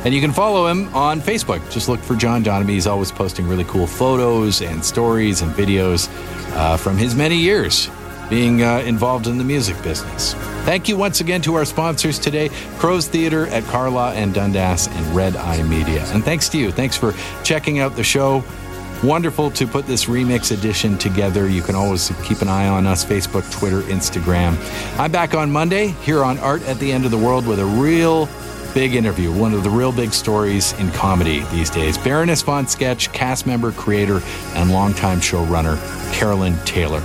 And 0.04 0.14
you 0.14 0.20
can 0.20 0.32
follow 0.32 0.68
him 0.68 0.94
on 0.94 1.20
Facebook. 1.20 1.68
Just 1.70 1.88
look 1.88 2.00
for 2.00 2.14
John 2.14 2.44
Donabie. 2.44 2.70
He's 2.70 2.86
always 2.86 3.10
posting 3.10 3.48
really 3.48 3.64
cool 3.64 3.86
photos 3.86 4.62
and 4.62 4.84
stories 4.84 5.42
and 5.42 5.52
videos 5.52 6.08
uh, 6.54 6.76
from 6.76 6.96
his 6.96 7.14
many 7.14 7.36
years 7.36 7.90
being 8.30 8.62
uh, 8.62 8.78
involved 8.80 9.26
in 9.26 9.38
the 9.38 9.44
music 9.44 9.80
business. 9.82 10.34
Thank 10.64 10.88
you 10.88 10.96
once 10.96 11.20
again 11.20 11.40
to 11.42 11.54
our 11.54 11.64
sponsors 11.64 12.18
today 12.18 12.50
Crow's 12.78 13.08
Theatre 13.08 13.46
at 13.48 13.62
Carlaw 13.64 14.12
and 14.14 14.34
Dundas 14.34 14.86
and 14.86 15.06
RedEye 15.06 15.66
Media. 15.68 16.04
And 16.12 16.24
thanks 16.24 16.48
to 16.50 16.58
you. 16.58 16.70
Thanks 16.70 16.96
for 16.96 17.14
checking 17.42 17.78
out 17.78 17.96
the 17.96 18.04
show. 18.04 18.44
Wonderful 19.02 19.50
to 19.52 19.66
put 19.66 19.86
this 19.86 20.06
remix 20.06 20.50
edition 20.56 20.98
together. 20.98 21.48
You 21.48 21.62
can 21.62 21.76
always 21.76 22.12
keep 22.24 22.42
an 22.42 22.48
eye 22.48 22.68
on 22.68 22.86
us 22.86 23.04
Facebook, 23.04 23.50
Twitter, 23.52 23.82
Instagram. 23.82 24.56
I'm 24.98 25.12
back 25.12 25.34
on 25.34 25.50
Monday 25.50 25.88
here 26.02 26.24
on 26.24 26.38
Art 26.38 26.62
at 26.62 26.78
the 26.78 26.90
End 26.90 27.04
of 27.04 27.12
the 27.12 27.18
World 27.18 27.46
with 27.46 27.60
a 27.60 27.64
real 27.64 28.26
big 28.74 28.94
interview, 28.94 29.32
one 29.32 29.54
of 29.54 29.62
the 29.62 29.70
real 29.70 29.92
big 29.92 30.12
stories 30.12 30.72
in 30.74 30.90
comedy 30.90 31.40
these 31.50 31.70
days. 31.70 31.96
Baroness 31.98 32.42
von 32.42 32.66
Sketch, 32.66 33.12
cast 33.12 33.46
member, 33.46 33.72
creator, 33.72 34.20
and 34.54 34.70
longtime 34.70 35.20
showrunner 35.20 35.78
Carolyn 36.12 36.56
Taylor. 36.64 37.02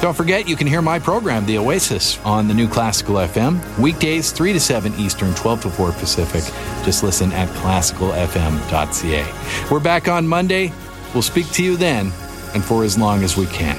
Don't 0.00 0.16
forget, 0.16 0.48
you 0.48 0.56
can 0.56 0.66
hear 0.66 0.80
my 0.80 0.98
program, 0.98 1.44
The 1.44 1.58
Oasis, 1.58 2.18
on 2.24 2.48
the 2.48 2.54
new 2.54 2.66
Classical 2.66 3.16
FM, 3.16 3.60
weekdays 3.78 4.32
3 4.32 4.54
to 4.54 4.60
7 4.60 4.94
Eastern, 4.94 5.34
12 5.34 5.62
to 5.62 5.70
4 5.70 5.92
Pacific. 5.92 6.42
Just 6.84 7.02
listen 7.02 7.32
at 7.32 7.48
classicalfm.ca. 7.50 9.68
We're 9.70 9.80
back 9.80 10.08
on 10.08 10.26
Monday. 10.26 10.72
We'll 11.12 11.22
speak 11.22 11.50
to 11.50 11.62
you 11.62 11.76
then 11.76 12.06
and 12.54 12.64
for 12.64 12.82
as 12.82 12.96
long 12.96 13.22
as 13.22 13.36
we 13.36 13.44
can. 13.46 13.78